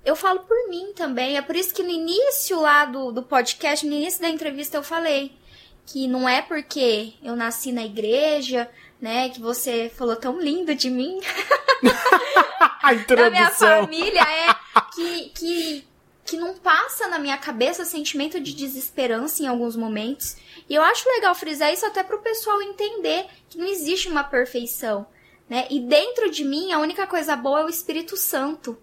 eu 0.09 0.17
falo 0.17 0.41
por 0.41 0.57
mim 0.69 0.93
também. 0.97 1.37
É 1.37 1.43
por 1.43 1.55
isso 1.55 1.75
que 1.75 1.83
no 1.83 1.91
início 1.91 2.59
lá 2.61 2.87
do, 2.87 3.13
do 3.13 3.23
podcast, 3.23 3.87
no 3.87 3.93
início 3.93 4.23
da 4.23 4.29
entrevista, 4.31 4.77
eu 4.77 4.83
falei 4.83 5.37
que 5.85 6.09
não 6.09 6.27
é 6.27 6.41
porque 6.41 7.13
eu 7.23 7.37
nasci 7.37 7.73
na 7.73 7.85
igreja, 7.85 8.71
né, 8.99 9.29
que 9.29 9.39
você 9.39 9.93
falou 9.95 10.17
tão 10.17 10.41
lindo 10.41 10.75
de 10.75 10.89
mim. 10.89 11.21
A 12.83 12.95
da 12.95 13.31
minha 13.31 13.51
família 13.51 14.23
é 14.23 14.55
que, 14.95 15.29
que, 15.31 15.89
que 16.25 16.37
não 16.39 16.55
passa 16.55 17.07
na 17.09 17.19
minha 17.19 17.37
cabeça 17.37 17.85
sentimento 17.85 18.41
de 18.41 18.55
desesperança 18.55 19.43
em 19.43 19.47
alguns 19.47 19.77
momentos. 19.77 20.37
E 20.69 20.75
eu 20.75 20.83
acho 20.83 21.07
legal 21.07 21.35
frisar 21.35 21.71
isso 21.71 21.85
até 21.85 22.03
pro 22.03 22.23
pessoal 22.23 22.63
entender 22.63 23.27
que 23.51 23.59
não 23.59 23.67
existe 23.67 24.09
uma 24.09 24.25
perfeição, 24.25 25.07
né? 25.51 25.67
E 25.71 25.81
dentro 25.81 26.31
de 26.31 26.45
mim, 26.45 26.73
a 26.73 26.79
única 26.79 27.07
coisa 27.07 27.37
boa 27.37 27.61
é 27.61 27.65
o 27.65 27.69
Espírito 27.69 28.17
Santo 28.17 28.79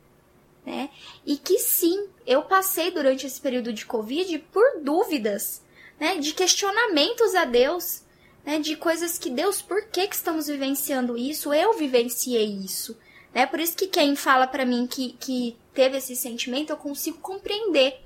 né? 0.66 0.90
E 1.26 1.38
que 1.38 1.60
sim, 1.60 2.08
eu 2.26 2.42
passei 2.42 2.92
durante 2.92 3.28
esse 3.28 3.40
período 3.40 3.72
de 3.72 3.86
Covid 3.86 4.40
por 4.52 4.82
dúvidas, 4.82 5.62
né? 6.00 6.18
De 6.18 6.34
questionamentos 6.34 7.36
a 7.36 7.46
Deus, 7.46 8.02
né? 8.44 8.60
De 8.60 8.76
coisas 8.76 9.18
que 9.18 9.30
Deus, 9.30 9.62
por 9.62 9.86
que, 9.88 10.08
que 10.08 10.16
estamos 10.16 10.48
vivenciando 10.48 11.18
isso? 11.18 11.54
Eu 11.54 11.78
vivenciei 11.78 12.46
isso, 12.46 12.98
né? 13.34 13.46
Por 13.46 13.60
isso 13.60 13.78
que 13.78 13.88
quem 13.88 14.16
fala 14.16 14.48
para 14.48 14.66
mim 14.66 14.88
que, 14.88 15.14
que 15.20 15.56
teve 15.74 15.98
esse 15.98 16.16
sentimento, 16.16 16.72
eu 16.72 16.78
consigo 16.78 17.20
compreender. 17.20 18.02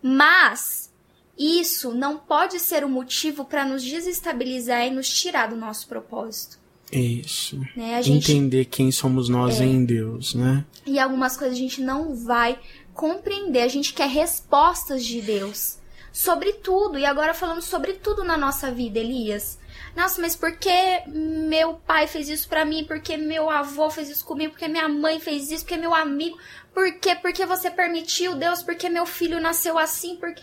Mas 0.00 0.92
isso 1.36 1.92
não 1.92 2.18
pode 2.18 2.60
ser 2.60 2.84
o 2.84 2.86
um 2.86 2.90
motivo 2.90 3.44
para 3.44 3.64
nos 3.64 3.82
desestabilizar 3.82 4.86
e 4.86 4.90
nos 4.90 5.08
tirar 5.08 5.48
do 5.48 5.56
nosso 5.56 5.88
propósito. 5.88 6.58
Isso. 6.92 7.60
Né? 7.76 8.02
Gente, 8.02 8.32
Entender 8.32 8.64
quem 8.64 8.90
somos 8.90 9.28
nós 9.28 9.60
é, 9.60 9.64
em 9.64 9.84
Deus, 9.84 10.34
né? 10.34 10.64
E 10.86 10.98
algumas 10.98 11.36
coisas 11.36 11.56
a 11.56 11.60
gente 11.60 11.80
não 11.80 12.14
vai 12.14 12.58
compreender. 12.94 13.62
A 13.62 13.68
gente 13.68 13.92
quer 13.92 14.08
respostas 14.08 15.04
de 15.04 15.20
Deus 15.20 15.78
sobre 16.12 16.54
tudo. 16.54 16.98
E 16.98 17.04
agora 17.04 17.34
falando 17.34 17.62
sobre 17.62 17.94
tudo 17.94 18.24
na 18.24 18.36
nossa 18.36 18.70
vida, 18.70 18.98
Elias. 18.98 19.58
Nossa, 19.94 20.20
mas 20.20 20.34
por 20.34 20.52
que 20.56 20.70
meu 21.06 21.74
pai 21.74 22.06
fez 22.06 22.28
isso 22.28 22.48
para 22.48 22.64
mim? 22.64 22.84
Por 22.84 23.00
que 23.00 23.16
meu 23.16 23.50
avô 23.50 23.90
fez 23.90 24.08
isso 24.08 24.24
comigo? 24.24 24.52
Por 24.52 24.58
que 24.58 24.68
minha 24.68 24.88
mãe 24.88 25.20
fez 25.20 25.50
isso? 25.50 25.64
Por 25.64 25.70
que 25.70 25.76
meu 25.76 25.94
amigo? 25.94 26.38
Por 26.72 26.92
que? 26.94 27.14
Porque 27.16 27.44
você 27.44 27.70
permitiu, 27.70 28.34
Deus? 28.34 28.62
Porque 28.62 28.88
meu 28.88 29.04
filho 29.04 29.40
nasceu 29.40 29.78
assim? 29.78 30.16
Porque 30.16 30.40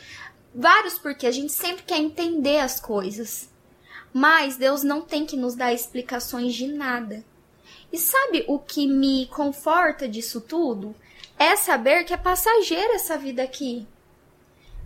vários 0.53 0.97
porque 0.97 1.27
a 1.27 1.31
gente 1.31 1.51
sempre 1.51 1.83
quer 1.83 1.97
entender 1.97 2.59
as 2.59 2.79
coisas. 2.79 3.49
Mas 4.17 4.55
Deus 4.55 4.81
não 4.81 5.01
tem 5.01 5.25
que 5.25 5.35
nos 5.35 5.55
dar 5.55 5.73
explicações 5.73 6.53
de 6.53 6.67
nada. 6.67 7.21
E 7.91 7.97
sabe 7.97 8.45
o 8.47 8.57
que 8.57 8.87
me 8.87 9.25
conforta 9.25 10.07
disso 10.07 10.39
tudo? 10.39 10.95
É 11.37 11.57
saber 11.57 12.05
que 12.05 12.13
é 12.13 12.17
passageira 12.17 12.93
essa 12.95 13.17
vida 13.17 13.43
aqui. 13.43 13.85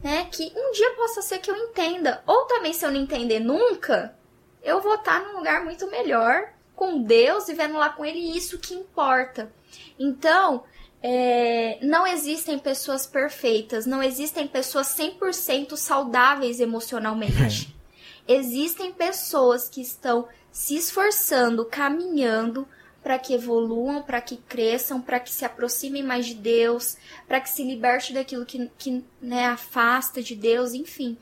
Né? 0.03 0.27
Que 0.31 0.51
um 0.55 0.71
dia 0.71 0.95
possa 0.95 1.21
ser 1.21 1.37
que 1.37 1.51
eu 1.51 1.55
entenda. 1.55 2.23
Ou 2.25 2.45
também, 2.45 2.73
se 2.73 2.83
eu 2.83 2.89
não 2.89 2.99
entender 2.99 3.39
nunca, 3.39 4.17
eu 4.63 4.81
vou 4.81 4.95
estar 4.95 5.19
num 5.19 5.37
lugar 5.37 5.63
muito 5.63 5.85
melhor 5.91 6.51
com 6.75 7.03
Deus, 7.03 7.45
vivendo 7.45 7.77
lá 7.77 7.91
com 7.91 8.03
Ele, 8.03 8.17
e 8.17 8.35
isso 8.35 8.57
que 8.57 8.73
importa. 8.73 9.53
Então, 9.99 10.63
é, 11.03 11.77
não 11.83 12.07
existem 12.07 12.57
pessoas 12.57 13.05
perfeitas, 13.05 13.85
não 13.85 14.01
existem 14.01 14.47
pessoas 14.47 14.87
100% 14.87 15.77
saudáveis 15.77 16.59
emocionalmente. 16.59 17.71
Existem 18.31 18.93
pessoas 18.93 19.67
que 19.67 19.81
estão 19.81 20.27
se 20.51 20.75
esforçando, 20.75 21.65
caminhando 21.65 22.67
para 23.01 23.17
que 23.17 23.33
evoluam, 23.33 24.03
para 24.03 24.21
que 24.21 24.37
cresçam, 24.37 25.01
para 25.01 25.19
que 25.19 25.31
se 25.31 25.43
aproximem 25.43 26.03
mais 26.03 26.27
de 26.27 26.35
Deus, 26.35 26.95
para 27.27 27.41
que 27.41 27.49
se 27.49 27.63
liberte 27.63 28.13
daquilo 28.13 28.45
que, 28.45 28.69
que 28.77 29.03
né, 29.19 29.47
afasta 29.47 30.21
de 30.21 30.35
Deus, 30.35 30.75
enfim. 30.75 31.17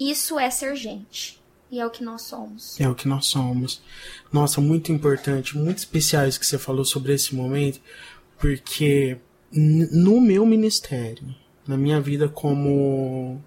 Isso 0.00 0.36
é 0.36 0.50
ser 0.50 0.74
gente. 0.74 1.40
E 1.70 1.78
é 1.78 1.86
o 1.86 1.90
que 1.90 2.02
nós 2.02 2.22
somos. 2.22 2.80
É 2.80 2.88
o 2.88 2.94
que 2.94 3.06
nós 3.06 3.26
somos. 3.26 3.80
Nossa, 4.32 4.60
muito 4.60 4.90
importante, 4.90 5.56
muito 5.56 5.78
especiais 5.78 6.36
que 6.36 6.44
você 6.44 6.58
falou 6.58 6.84
sobre 6.84 7.14
esse 7.14 7.36
momento, 7.36 7.80
porque 8.36 9.16
no 9.52 10.20
meu 10.20 10.44
ministério, 10.44 11.32
na 11.64 11.76
minha 11.76 12.00
vida 12.00 12.28
como 12.28 13.40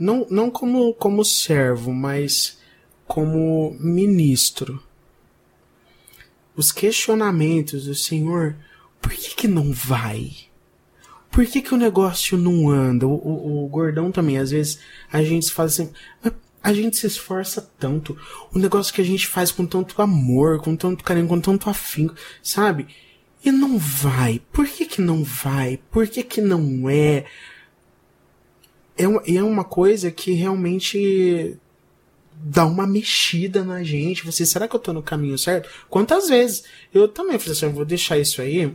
não, 0.00 0.26
não 0.30 0.50
como, 0.50 0.94
como 0.94 1.22
servo, 1.22 1.92
mas 1.92 2.58
como 3.06 3.76
ministro. 3.78 4.82
Os 6.56 6.72
questionamentos 6.72 7.84
do 7.84 7.94
Senhor, 7.94 8.56
por 9.00 9.12
que 9.12 9.34
que 9.36 9.46
não 9.46 9.72
vai? 9.72 10.32
Por 11.30 11.44
que 11.44 11.60
que 11.60 11.74
o 11.74 11.78
negócio 11.78 12.38
não 12.38 12.70
anda? 12.70 13.06
O, 13.06 13.12
o, 13.12 13.64
o 13.64 13.68
gordão 13.68 14.10
também, 14.10 14.38
às 14.38 14.50
vezes, 14.50 14.80
a 15.12 15.22
gente 15.22 15.52
fala 15.52 15.68
assim, 15.68 15.90
a 16.62 16.72
gente 16.72 16.96
se 16.96 17.06
esforça 17.06 17.60
tanto. 17.78 18.16
O 18.54 18.58
negócio 18.58 18.92
que 18.94 19.02
a 19.02 19.04
gente 19.04 19.26
faz 19.26 19.52
com 19.52 19.66
tanto 19.66 20.00
amor, 20.00 20.60
com 20.60 20.74
tanto 20.74 21.04
carinho, 21.04 21.28
com 21.28 21.40
tanto 21.40 21.68
afinco, 21.68 22.14
sabe? 22.42 22.88
E 23.44 23.52
não 23.52 23.78
vai. 23.78 24.40
Por 24.50 24.66
que 24.66 24.86
que 24.86 25.00
não 25.00 25.22
vai? 25.22 25.78
Por 25.90 26.08
que 26.08 26.22
que 26.22 26.40
não 26.40 26.88
é? 26.88 27.26
É, 29.00 29.08
uma, 29.08 29.22
é 29.26 29.42
uma 29.42 29.64
coisa 29.64 30.10
que 30.10 30.32
realmente 30.32 31.56
dá 32.34 32.66
uma 32.66 32.86
mexida 32.86 33.64
na 33.64 33.82
gente. 33.82 34.26
Você, 34.26 34.44
será 34.44 34.68
que 34.68 34.76
eu 34.76 34.80
tô 34.80 34.92
no 34.92 35.02
caminho 35.02 35.38
certo? 35.38 35.70
Quantas 35.88 36.28
vezes 36.28 36.64
eu 36.92 37.08
também 37.08 37.38
falei 37.38 37.52
assim, 37.52 37.66
eu 37.66 37.72
vou 37.72 37.84
deixar 37.84 38.18
isso 38.18 38.42
aí. 38.42 38.74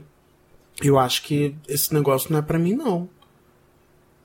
Eu 0.82 0.98
acho 0.98 1.22
que 1.24 1.56
esse 1.68 1.94
negócio 1.94 2.32
não 2.32 2.40
é 2.40 2.42
para 2.42 2.60
mim 2.60 2.74
não. 2.74 3.08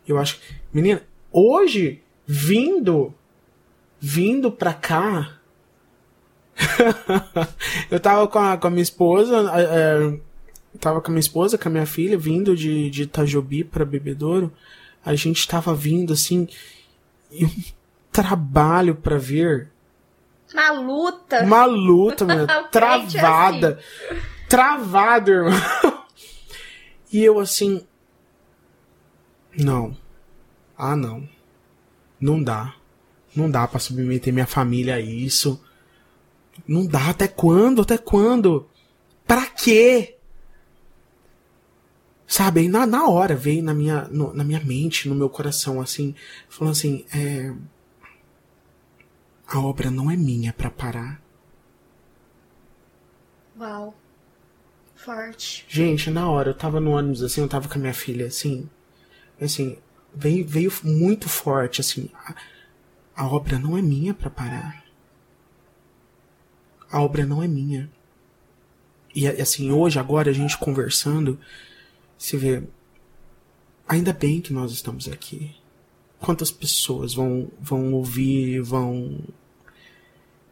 Eu 0.09 0.19
acho, 0.19 0.41
menina, 0.73 1.03
hoje 1.31 2.03
vindo 2.27 3.15
vindo 4.03 4.51
pra 4.51 4.73
cá, 4.73 5.39
eu 7.91 8.01
tava 8.01 8.27
com 8.27 8.39
a, 8.39 8.57
com 8.57 8.67
a 8.67 8.71
minha 8.71 8.83
esposa, 8.83 9.37
é, 9.55 10.19
tava 10.81 11.03
com 11.03 11.11
a 11.11 11.13
minha 11.13 11.21
esposa, 11.21 11.59
com 11.59 11.69
a 11.69 11.73
minha 11.73 11.85
filha, 11.85 12.17
vindo 12.17 12.57
de, 12.57 12.89
de 12.89 13.03
Itajobi 13.03 13.63
pra 13.63 13.85
Bebedouro 13.85 14.51
a 15.05 15.15
gente 15.15 15.39
estava 15.39 15.75
vindo 15.75 16.13
assim 16.13 16.49
e 17.31 17.45
um 17.45 17.63
trabalho 18.13 18.95
para 18.95 19.17
ver. 19.19 19.71
Uma 20.53 20.73
luta. 20.73 21.43
Uma 21.45 21.65
luta 21.65 22.25
meu, 22.25 22.47
travada. 22.71 23.79
assim. 23.79 24.21
travado 24.49 25.31
irmão. 25.31 26.05
E 27.13 27.25
eu 27.25 27.39
assim 27.39 27.85
não. 29.57 29.97
Ah 30.77 30.97
não. 30.97 31.29
Não 32.21 32.43
dá. 32.43 32.75
Não 33.35 33.51
dá 33.51 33.67
para 33.67 33.79
submeter 33.79 34.33
minha 34.33 34.47
família 34.47 34.97
a 34.97 35.01
isso. 35.01 35.63
Não 36.67 36.87
dá. 36.87 37.11
Até 37.11 37.27
quando? 37.29 37.83
Até 37.83 37.97
quando? 37.97 38.69
Para 39.27 39.47
quê 39.47 40.20
Sabe, 42.31 42.61
aí 42.61 42.69
na, 42.69 42.87
na 42.87 43.09
hora 43.09 43.35
veio 43.35 43.61
na 43.61 43.75
minha, 43.75 44.03
no, 44.05 44.33
na 44.33 44.45
minha 44.45 44.61
mente, 44.61 45.09
no 45.09 45.17
meu 45.17 45.29
coração, 45.29 45.81
assim, 45.81 46.15
falando 46.49 46.75
assim, 46.75 47.05
é, 47.13 47.53
a 49.49 49.59
obra 49.59 49.91
não 49.91 50.09
é 50.09 50.17
minha 50.17 50.53
para 50.53 50.71
parar. 50.71 51.21
Uau. 53.59 53.93
Forte. 54.95 55.67
Gente, 55.69 56.09
na 56.09 56.31
hora, 56.31 56.51
eu 56.51 56.55
tava 56.55 56.79
no 56.79 56.93
ônibus, 56.93 57.21
assim, 57.21 57.41
eu 57.41 57.49
tava 57.49 57.69
com 57.69 57.75
a 57.75 57.81
minha 57.81 57.93
filha, 57.93 58.29
assim, 58.29 58.71
assim, 59.41 59.77
veio, 60.15 60.47
veio 60.47 60.73
muito 60.85 61.29
forte, 61.29 61.81
assim, 61.81 62.11
a, 62.15 62.37
a 63.17 63.27
obra 63.27 63.59
não 63.59 63.77
é 63.77 63.83
minha 63.83 64.15
para 64.15 64.31
parar. 64.31 64.85
A 66.89 67.03
obra 67.03 67.27
não 67.27 67.43
é 67.43 67.49
minha. 67.49 67.91
E 69.13 69.27
assim, 69.27 69.73
hoje, 69.73 69.99
agora, 69.99 70.31
a 70.31 70.33
gente 70.33 70.57
conversando, 70.57 71.37
se 72.21 72.37
vê, 72.37 72.63
ainda 73.89 74.13
bem 74.13 74.43
que 74.43 74.53
nós 74.53 74.73
estamos 74.73 75.09
aqui. 75.09 75.57
Quantas 76.19 76.51
pessoas 76.51 77.15
vão, 77.15 77.51
vão 77.59 77.95
ouvir, 77.95 78.61
vão 78.61 79.21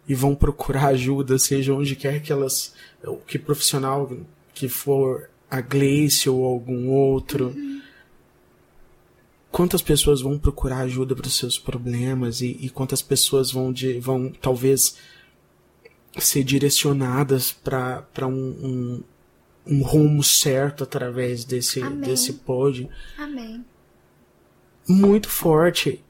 e 0.08 0.14
vão 0.14 0.34
procurar 0.34 0.86
ajuda, 0.86 1.38
seja 1.38 1.74
onde 1.74 1.94
quer 1.94 2.22
que 2.22 2.32
elas, 2.32 2.72
que 3.26 3.38
profissional 3.38 4.10
que 4.54 4.66
for, 4.66 5.28
a 5.50 5.60
Gleice 5.60 6.30
ou 6.30 6.42
algum 6.42 6.88
outro. 6.88 7.48
Uhum. 7.48 7.82
Quantas 9.52 9.82
pessoas 9.82 10.22
vão 10.22 10.38
procurar 10.38 10.78
ajuda 10.78 11.14
para 11.14 11.26
os 11.26 11.36
seus 11.36 11.58
problemas 11.58 12.40
e, 12.40 12.56
e 12.62 12.70
quantas 12.70 13.02
pessoas 13.02 13.52
vão, 13.52 13.70
de, 13.70 14.00
vão 14.00 14.32
talvez 14.40 14.96
ser 16.16 16.44
direcionadas 16.44 17.52
para 17.52 18.26
um, 18.26 18.32
um, 18.32 19.04
um 19.68 19.82
rumo 19.82 20.24
certo 20.24 20.84
através 20.84 21.44
desse, 21.44 21.82
desse 21.90 22.32
pod. 22.32 22.88
Amém. 23.18 23.64
Muito 24.88 25.28
forte. 25.28 26.02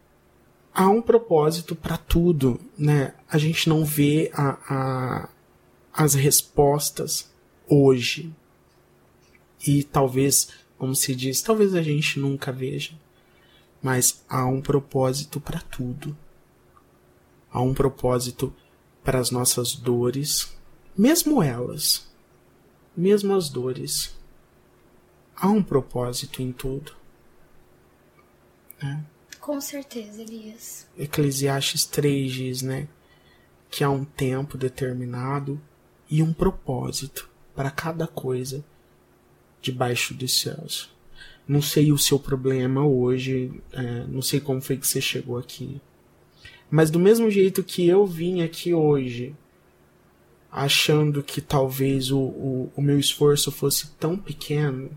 Há 0.73 0.89
um 0.89 1.03
propósito 1.03 1.75
para 1.75 1.97
tudo, 1.97 2.61
né? 2.79 3.15
A 3.29 3.37
gente 3.37 3.69
não 3.69 3.85
vê 3.85 4.31
a, 4.33 4.51
a, 4.69 5.29
as 5.93 6.15
respostas 6.15 7.33
hoje. 7.69 8.33
E 9.67 9.83
talvez, 9.83 10.51
como 10.79 10.95
se 10.95 11.17
diz, 11.17 11.43
talvez 11.43 11.75
a 11.75 11.83
gente 11.83 12.21
nunca 12.21 12.53
veja. 12.53 12.93
Mas 13.83 14.25
há 14.29 14.47
um 14.47 14.61
propósito 14.61 15.41
para 15.41 15.61
tudo. 15.61 16.17
Há 17.51 17.61
um 17.61 17.75
propósito 17.75 18.55
para 19.03 19.19
as 19.19 19.31
nossas 19.33 19.75
dores, 19.75 20.57
mesmo 20.97 21.43
elas 21.43 22.08
mesmo 22.99 23.33
as 23.37 23.49
dores. 23.49 24.13
Há 25.37 25.49
um 25.49 25.63
propósito 25.63 26.43
em 26.43 26.51
tudo. 26.51 26.93
Né? 28.83 29.05
Com 29.39 29.61
certeza, 29.61 30.21
Elias. 30.21 30.89
Eclesiastes 30.99 31.85
3 31.85 32.33
diz, 32.33 32.63
né? 32.63 32.89
Que 33.71 33.85
há 33.85 33.91
um 33.91 34.05
tempo 34.05 34.59
determinado 34.59 35.61
e 36.11 36.25
um 36.25 36.33
propósito 36.33 37.31
para 37.55 37.71
cada 37.71 38.09
coisa 38.09 38.65
debaixo 39.63 40.13
dos 40.13 40.41
céus. 40.41 40.93
Não 41.47 41.63
sei 41.63 41.93
o 41.93 41.99
seu 41.99 42.19
problema 42.19 42.85
hoje, 42.85 43.63
é, 43.73 44.07
não 44.09 44.21
sei 44.21 44.41
como 44.41 44.61
foi 44.61 44.77
que 44.77 44.87
você 44.87 45.01
chegou 45.01 45.39
aqui. 45.39 45.81
Mas 46.69 46.91
do 46.91 46.99
mesmo 46.99 47.31
jeito 47.31 47.63
que 47.63 47.87
eu 47.87 48.05
vim 48.05 48.43
aqui 48.43 48.75
hoje, 48.75 49.37
achando 50.51 51.23
que 51.23 51.41
talvez 51.41 52.11
o, 52.11 52.19
o, 52.19 52.73
o 52.77 52.83
meu 52.83 52.99
esforço 52.99 53.53
fosse 53.53 53.89
tão 53.99 54.17
pequeno, 54.17 54.91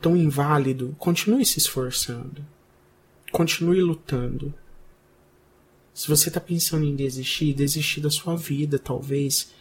tão 0.00 0.16
inválido, 0.16 0.94
continue 0.98 1.44
se 1.44 1.58
esforçando. 1.58 2.44
Continue 3.30 3.80
lutando. 3.80 4.52
Se 5.94 6.08
você 6.08 6.28
está 6.28 6.40
pensando 6.40 6.84
em 6.84 6.94
desistir, 6.94 7.54
desistir 7.54 8.00
da 8.00 8.10
sua 8.10 8.36
vida, 8.36 8.78
talvez. 8.78 9.52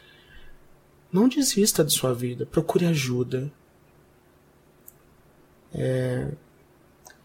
Não 1.11 1.27
desista 1.27 1.84
de 1.84 1.91
sua 1.91 2.14
vida. 2.14 2.45
Procure 2.45 2.85
ajuda. 2.85 3.52
É... 5.73 6.31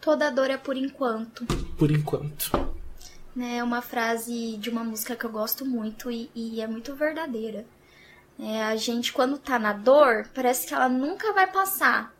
Toda 0.00 0.30
dor 0.30 0.50
é 0.50 0.56
por 0.56 0.76
enquanto. 0.76 1.44
Por 1.76 1.90
enquanto 1.90 2.75
né, 3.36 3.58
é 3.58 3.62
uma 3.62 3.82
frase 3.82 4.56
de 4.56 4.70
uma 4.70 4.82
música 4.82 5.14
que 5.14 5.26
eu 5.26 5.30
gosto 5.30 5.66
muito 5.66 6.10
e, 6.10 6.30
e 6.34 6.60
é 6.62 6.66
muito 6.66 6.94
verdadeira. 6.94 7.66
É, 8.40 8.64
a 8.64 8.76
gente, 8.76 9.12
quando 9.12 9.38
tá 9.38 9.58
na 9.58 9.74
dor, 9.74 10.28
parece 10.34 10.66
que 10.66 10.72
ela 10.72 10.88
nunca 10.88 11.34
vai 11.34 11.46
passar. 11.46 12.14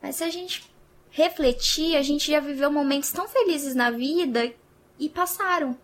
Mas 0.00 0.16
se 0.16 0.24
a 0.24 0.30
gente 0.30 0.72
refletir, 1.10 1.96
a 1.96 2.02
gente 2.02 2.30
já 2.30 2.38
viveu 2.38 2.70
momentos 2.70 3.10
tão 3.10 3.28
felizes 3.28 3.74
na 3.74 3.90
vida 3.90 4.52
e 4.98 5.08
passaram. 5.08 5.76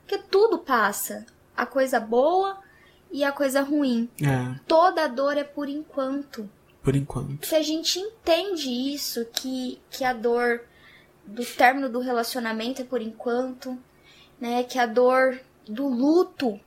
Porque 0.00 0.18
tudo 0.18 0.58
passa. 0.58 1.26
A 1.54 1.66
coisa 1.66 2.00
boa 2.00 2.58
e 3.10 3.22
a 3.22 3.32
coisa 3.32 3.60
ruim. 3.60 4.08
É, 4.22 4.58
Toda 4.66 5.06
dor 5.06 5.36
é 5.36 5.44
por 5.44 5.68
enquanto. 5.68 6.48
por 6.82 6.96
enquanto. 6.96 7.46
Se 7.46 7.54
a 7.54 7.62
gente 7.62 7.98
entende 7.98 8.70
isso, 8.70 9.26
que, 9.26 9.78
que 9.90 10.04
a 10.04 10.14
dor 10.14 10.62
do 11.24 11.44
término 11.44 11.88
do 11.88 12.00
relacionamento 12.00 12.82
é 12.82 12.84
por 12.84 13.00
enquanto, 13.00 13.78
né? 14.42 14.64
Que 14.64 14.76
a 14.76 14.86
dor 14.86 15.38
do 15.68 15.86
luto, 15.86 16.58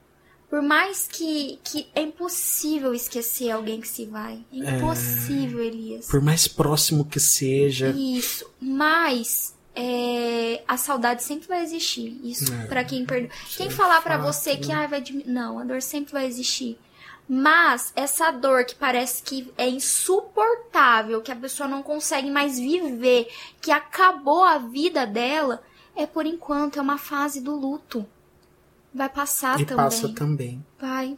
por 0.50 0.62
mais 0.62 1.10
que, 1.12 1.60
que 1.62 1.90
é 1.94 2.04
impossível 2.04 2.94
esquecer 2.94 3.52
alguém 3.52 3.82
que 3.82 3.88
se 3.90 4.06
vai. 4.06 4.40
É 4.54 4.78
impossível, 4.78 5.62
Elias. 5.62 6.08
Por 6.08 6.22
mais 6.22 6.48
próximo 6.48 7.04
que 7.04 7.20
seja. 7.20 7.90
Isso. 7.90 8.50
Mas 8.62 9.54
é, 9.76 10.64
a 10.66 10.78
saudade 10.78 11.22
sempre 11.22 11.50
vai 11.50 11.64
existir. 11.64 12.18
Isso 12.24 12.54
É, 12.54 12.66
pra 12.68 12.86
quem 12.86 13.06
perdeu. 13.06 13.30
Quem 13.58 13.68
é 13.68 13.70
falar 13.70 14.02
pra 14.02 14.18
fato, 14.20 14.34
você 14.34 14.56
que 14.56 14.72
ah, 14.72 14.88
vai 14.88 15.02
diminuir. 15.02 15.30
Não, 15.30 15.60
a 15.60 15.66
dor 15.66 15.82
sempre 15.82 16.14
vai 16.14 16.26
existir. 16.26 16.80
Mas 17.28 17.92
essa 17.94 18.32
dor 18.32 18.64
que 18.64 18.76
parece 18.76 19.22
que 19.22 19.52
é 19.58 19.68
insuportável, 19.68 21.22
que 21.22 21.32
a 21.32 21.36
pessoa 21.36 21.68
não 21.68 21.84
consegue 21.84 22.30
mais 22.30 22.58
viver, 22.58 23.28
que 23.60 23.70
acabou 23.72 24.46
a 24.46 24.60
vida 24.60 25.06
dela, 25.06 25.62
é 25.96 26.06
por 26.06 26.26
enquanto, 26.26 26.78
é 26.80 26.82
uma 26.82 26.98
fase 26.98 27.42
do 27.42 27.56
luto. 27.56 28.06
Vai 28.94 29.10
passar 29.10 29.60
e 29.60 29.66
também. 29.66 29.84
passa 29.84 30.10
também. 30.10 30.66
Vai. 30.80 31.18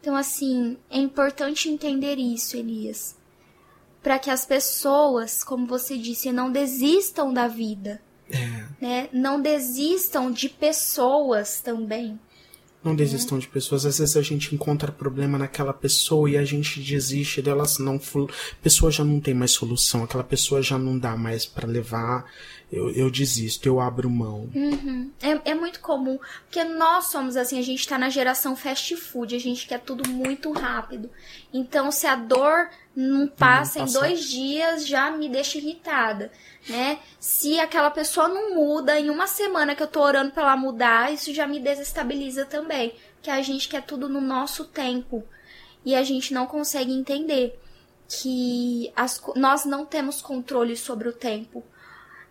Então, 0.00 0.16
assim, 0.16 0.78
é 0.88 0.98
importante 0.98 1.68
entender 1.68 2.16
isso, 2.16 2.56
Elias. 2.56 3.16
Para 4.02 4.18
que 4.18 4.30
as 4.30 4.46
pessoas, 4.46 5.42
como 5.44 5.66
você 5.66 5.98
disse, 5.98 6.32
não 6.32 6.50
desistam 6.50 7.32
da 7.32 7.48
vida, 7.48 8.00
É. 8.30 8.64
né? 8.80 9.08
Não 9.12 9.40
desistam 9.40 10.30
de 10.30 10.48
pessoas 10.48 11.60
também. 11.60 12.18
Não 12.82 12.94
desistam 12.94 13.38
de 13.38 13.48
pessoas. 13.48 13.84
Às 13.84 13.98
vezes 13.98 14.16
a 14.16 14.22
gente 14.22 14.54
encontra 14.54 14.92
problema 14.92 15.36
naquela 15.36 15.72
pessoa 15.72 16.30
e 16.30 16.36
a 16.36 16.44
gente 16.44 16.80
desiste 16.80 17.42
delas. 17.42 17.78
Não, 17.78 18.00
pessoa 18.62 18.90
já 18.90 19.04
não 19.04 19.20
tem 19.20 19.34
mais 19.34 19.50
solução. 19.50 20.04
Aquela 20.04 20.22
pessoa 20.24 20.62
já 20.62 20.78
não 20.78 20.98
dá 20.98 21.16
mais 21.16 21.44
pra 21.44 21.66
levar. 21.66 22.24
Eu, 22.70 22.90
eu 22.90 23.10
desisto, 23.10 23.66
eu 23.66 23.80
abro 23.80 24.10
mão. 24.10 24.48
É, 25.22 25.50
é 25.52 25.54
muito 25.54 25.80
comum, 25.80 26.18
porque 26.44 26.62
nós 26.64 27.06
somos 27.06 27.34
assim, 27.34 27.58
a 27.58 27.62
gente 27.62 27.88
tá 27.88 27.98
na 27.98 28.10
geração 28.10 28.54
fast 28.54 28.94
food, 28.94 29.34
a 29.34 29.40
gente 29.40 29.66
quer 29.66 29.80
tudo 29.80 30.06
muito 30.10 30.52
rápido. 30.52 31.08
Então, 31.50 31.90
se 31.90 32.06
a 32.06 32.14
dor 32.14 32.68
não 33.00 33.28
passa 33.28 33.78
em 33.78 33.82
passa. 33.82 34.00
dois 34.00 34.24
dias, 34.28 34.84
já 34.84 35.08
me 35.08 35.28
deixa 35.28 35.58
irritada, 35.58 36.32
né? 36.68 36.98
Se 37.20 37.60
aquela 37.60 37.92
pessoa 37.92 38.26
não 38.26 38.56
muda 38.56 38.98
em 38.98 39.08
uma 39.08 39.28
semana 39.28 39.76
que 39.76 39.82
eu 39.82 39.86
tô 39.86 40.00
orando 40.00 40.32
pra 40.32 40.42
ela 40.42 40.56
mudar, 40.56 41.12
isso 41.12 41.32
já 41.32 41.46
me 41.46 41.60
desestabiliza 41.60 42.44
também. 42.44 42.92
Que 43.22 43.30
a 43.30 43.40
gente 43.40 43.68
quer 43.68 43.82
tudo 43.82 44.08
no 44.08 44.20
nosso 44.20 44.64
tempo. 44.64 45.24
E 45.84 45.94
a 45.94 46.02
gente 46.02 46.34
não 46.34 46.44
consegue 46.44 46.92
entender 46.92 47.56
que 48.08 48.92
as 48.96 49.22
nós 49.36 49.64
não 49.64 49.86
temos 49.86 50.20
controle 50.20 50.76
sobre 50.76 51.08
o 51.08 51.12
tempo 51.12 51.62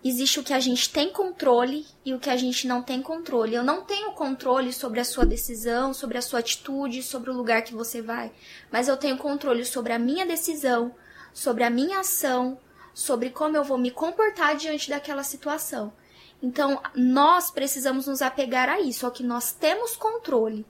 existe 0.03 0.39
o 0.39 0.43
que 0.43 0.53
a 0.53 0.59
gente 0.59 0.89
tem 0.89 1.11
controle 1.11 1.85
e 2.05 2.13
o 2.13 2.19
que 2.19 2.29
a 2.29 2.37
gente 2.37 2.67
não 2.67 2.81
tem 2.81 3.01
controle. 3.01 3.55
Eu 3.55 3.63
não 3.63 3.81
tenho 3.81 4.11
controle 4.11 4.71
sobre 4.71 4.99
a 4.99 5.05
sua 5.05 5.25
decisão, 5.25 5.93
sobre 5.93 6.17
a 6.17 6.21
sua 6.21 6.39
atitude, 6.39 7.03
sobre 7.03 7.29
o 7.29 7.33
lugar 7.33 7.61
que 7.63 7.73
você 7.73 8.01
vai, 8.01 8.31
mas 8.71 8.87
eu 8.87 8.97
tenho 8.97 9.17
controle 9.17 9.65
sobre 9.65 9.93
a 9.93 9.99
minha 9.99 10.25
decisão, 10.25 10.93
sobre 11.33 11.63
a 11.63 11.69
minha 11.69 11.99
ação, 11.99 12.59
sobre 12.93 13.29
como 13.29 13.55
eu 13.55 13.63
vou 13.63 13.77
me 13.77 13.91
comportar 13.91 14.55
diante 14.55 14.89
daquela 14.89 15.23
situação. 15.23 15.93
Então, 16.41 16.81
nós 16.95 17.49
precisamos 17.49 18.05
nos 18.05 18.21
apegar 18.21 18.69
a 18.69 18.79
isso, 18.79 19.05
ao 19.05 19.11
que 19.11 19.23
nós 19.23 19.51
temos 19.51 19.95
controle. 19.95 20.65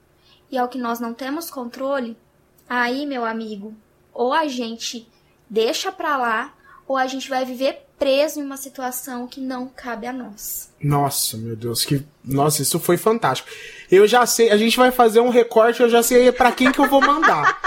E 0.49 0.57
ao 0.57 0.69
que 0.69 0.77
nós 0.77 0.99
não 0.99 1.13
temos 1.13 1.49
controle, 1.49 2.17
aí, 2.69 3.05
meu 3.05 3.25
amigo, 3.25 3.75
ou 4.13 4.33
a 4.33 4.47
gente 4.47 5.09
deixa 5.49 5.91
pra 5.91 6.17
lá, 6.17 6.53
ou 6.87 6.95
a 6.95 7.05
gente 7.05 7.29
vai 7.29 7.43
viver 7.43 7.86
preso 7.97 8.39
em 8.39 8.43
uma 8.43 8.57
situação 8.57 9.27
que 9.27 9.39
não 9.41 9.67
cabe 9.67 10.05
a 10.07 10.13
nós. 10.13 10.69
Nossa, 10.81 11.37
meu 11.37 11.55
Deus, 11.55 11.83
que. 11.83 12.05
Nossa, 12.23 12.61
isso 12.61 12.79
foi 12.79 12.97
fantástico. 12.97 13.49
Eu 13.91 14.07
já 14.07 14.25
sei, 14.25 14.49
a 14.51 14.57
gente 14.57 14.77
vai 14.77 14.91
fazer 14.91 15.19
um 15.19 15.29
recorte, 15.29 15.81
eu 15.81 15.89
já 15.89 16.03
sei 16.03 16.31
pra 16.31 16.51
quem 16.51 16.71
que 16.71 16.79
eu 16.79 16.87
vou 16.89 17.01
mandar. 17.01 17.59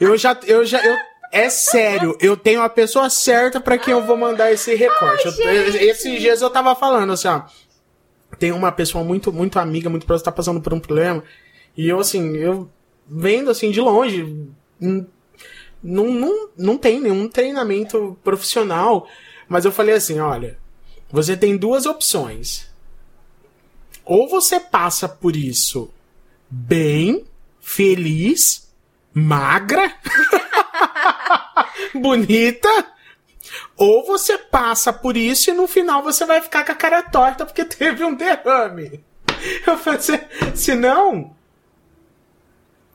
Eu 0.00 0.16
já. 0.16 0.38
Eu 0.46 0.64
já 0.64 0.84
eu, 0.84 0.96
é 1.32 1.50
sério, 1.50 2.16
eu 2.20 2.36
tenho 2.36 2.62
a 2.62 2.68
pessoa 2.68 3.10
certa 3.10 3.60
pra 3.60 3.76
quem 3.76 3.92
eu 3.92 4.02
vou 4.04 4.16
mandar 4.16 4.52
esse 4.52 4.72
recorte. 4.76 5.26
Eu- 5.26 5.74
esses 5.90 6.20
dias 6.20 6.40
eu 6.40 6.50
tava 6.50 6.74
falando 6.76 7.12
assim, 7.12 7.26
ó. 7.28 7.42
Tem 8.38 8.52
uma 8.52 8.70
pessoa 8.70 9.02
muito, 9.02 9.32
muito 9.32 9.58
amiga, 9.58 9.88
muito 9.90 10.06
próxima, 10.06 10.24
tá 10.26 10.32
passando 10.32 10.60
por 10.60 10.72
um 10.74 10.78
problema. 10.80 11.22
E 11.76 11.88
eu, 11.88 11.98
assim, 11.98 12.36
eu 12.36 12.68
vendo 13.08 13.50
assim 13.50 13.70
de 13.72 13.80
longe. 13.80 14.46
Não, 14.80 15.06
não, 15.82 16.48
não 16.56 16.78
tem 16.78 17.00
nenhum 17.00 17.28
treinamento 17.28 18.16
profissional. 18.24 19.06
Mas 19.48 19.64
eu 19.64 19.72
falei 19.72 19.94
assim: 19.94 20.20
olha, 20.20 20.58
você 21.10 21.36
tem 21.36 21.56
duas 21.56 21.86
opções. 21.86 22.68
Ou 24.04 24.28
você 24.28 24.60
passa 24.60 25.08
por 25.08 25.34
isso 25.34 25.90
bem, 26.50 27.24
feliz, 27.60 28.70
magra, 29.14 29.94
bonita, 31.94 32.68
ou 33.76 34.04
você 34.06 34.36
passa 34.38 34.92
por 34.92 35.16
isso 35.16 35.50
e 35.50 35.54
no 35.54 35.66
final 35.66 36.02
você 36.02 36.24
vai 36.26 36.40
ficar 36.42 36.64
com 36.64 36.72
a 36.72 36.74
cara 36.74 37.02
torta 37.02 37.46
porque 37.46 37.64
teve 37.66 38.04
um 38.04 38.14
derrame. 38.14 39.02
Eu 39.66 39.76
falei 39.78 39.98
assim, 39.98 40.18
se 40.54 40.74
não, 40.74 41.34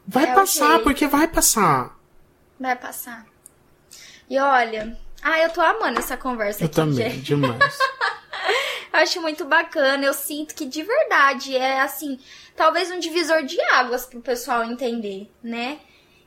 vai 0.07 0.26
É 0.30 0.34
passar, 0.34 0.69
jeito. 0.71 0.84
porque 0.84 1.07
vai 1.07 1.27
passar. 1.27 1.97
Vai 2.59 2.76
passar. 2.76 3.26
E 4.30 4.38
olha, 4.39 4.97
ah, 5.21 5.39
eu 5.39 5.49
tô 5.49 5.61
amando 5.61 5.99
essa 5.99 6.17
conversa 6.17 6.63
Eu 6.63 6.67
aqui, 6.67 6.75
também, 6.75 7.09
gente. 7.11 7.23
demais. 7.23 7.57
Eu 8.91 8.99
acho 8.99 9.21
muito 9.21 9.45
bacana. 9.45 10.05
Eu 10.05 10.13
sinto 10.13 10.55
que 10.55 10.65
de 10.65 10.81
verdade 10.81 11.55
é 11.55 11.79
assim, 11.81 12.19
talvez 12.55 12.89
um 12.91 12.99
divisor 12.99 13.43
de 13.43 13.59
águas 13.61 14.05
pro 14.05 14.19
pessoal 14.19 14.63
entender, 14.63 15.29
né? 15.43 15.79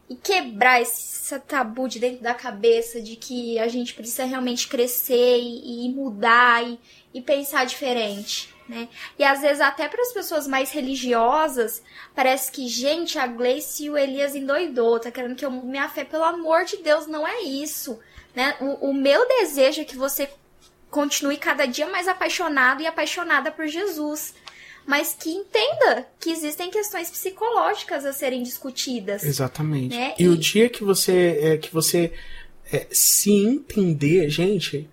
E 0.08 0.14
quebrar 0.14 0.80
esse 0.80 1.38
tabu 1.40 1.88
de 1.88 1.98
dentro 1.98 2.22
da 2.22 2.34
cabeça 2.34 3.00
de 3.00 3.16
que 3.16 3.58
a 3.58 3.66
gente 3.68 3.94
precisa 3.94 4.24
realmente 4.24 4.68
crescer 4.68 5.38
e, 5.38 5.86
e 5.86 5.88
mudar 5.90 6.62
e, 6.64 6.78
e 7.14 7.20
pensar 7.20 7.64
diferente. 7.64 8.52
Né? 8.68 8.88
E 9.18 9.24
às 9.24 9.40
vezes 9.40 9.60
até 9.60 9.88
para 9.88 10.02
as 10.02 10.12
pessoas 10.12 10.46
mais 10.46 10.70
religiosas, 10.70 11.82
parece 12.14 12.50
que, 12.50 12.68
gente, 12.68 13.18
a 13.18 13.26
Gleice 13.26 13.84
e 13.84 13.90
o 13.90 13.98
Elias 13.98 14.34
endoidou, 14.34 15.00
tá 15.00 15.10
querendo 15.10 15.34
que 15.34 15.44
eu 15.44 15.50
minha 15.50 15.88
fé. 15.88 16.04
Pelo 16.04 16.24
amor 16.24 16.64
de 16.64 16.76
Deus, 16.78 17.06
não 17.06 17.26
é 17.26 17.42
isso. 17.42 17.98
Né? 18.34 18.56
O, 18.60 18.90
o 18.90 18.94
meu 18.94 19.26
desejo 19.28 19.80
é 19.82 19.84
que 19.84 19.96
você 19.96 20.28
continue 20.90 21.36
cada 21.36 21.66
dia 21.66 21.86
mais 21.88 22.06
apaixonado 22.08 22.82
e 22.82 22.86
apaixonada 22.86 23.50
por 23.50 23.66
Jesus. 23.66 24.34
Mas 24.84 25.14
que 25.14 25.30
entenda 25.30 26.06
que 26.18 26.30
existem 26.30 26.70
questões 26.70 27.08
psicológicas 27.08 28.04
a 28.04 28.12
serem 28.12 28.42
discutidas. 28.42 29.22
Exatamente. 29.22 29.94
Né? 29.96 30.14
E, 30.18 30.26
o 30.28 30.34
E- 30.34 30.38
dia 30.38 30.68
que 30.68 30.82
você 30.82 31.38
é, 31.40 31.56
que 31.56 31.72
você 31.72 32.12
é, 32.72 32.86
se 32.90 33.30
entender, 33.32 34.28
gente, 34.28 34.88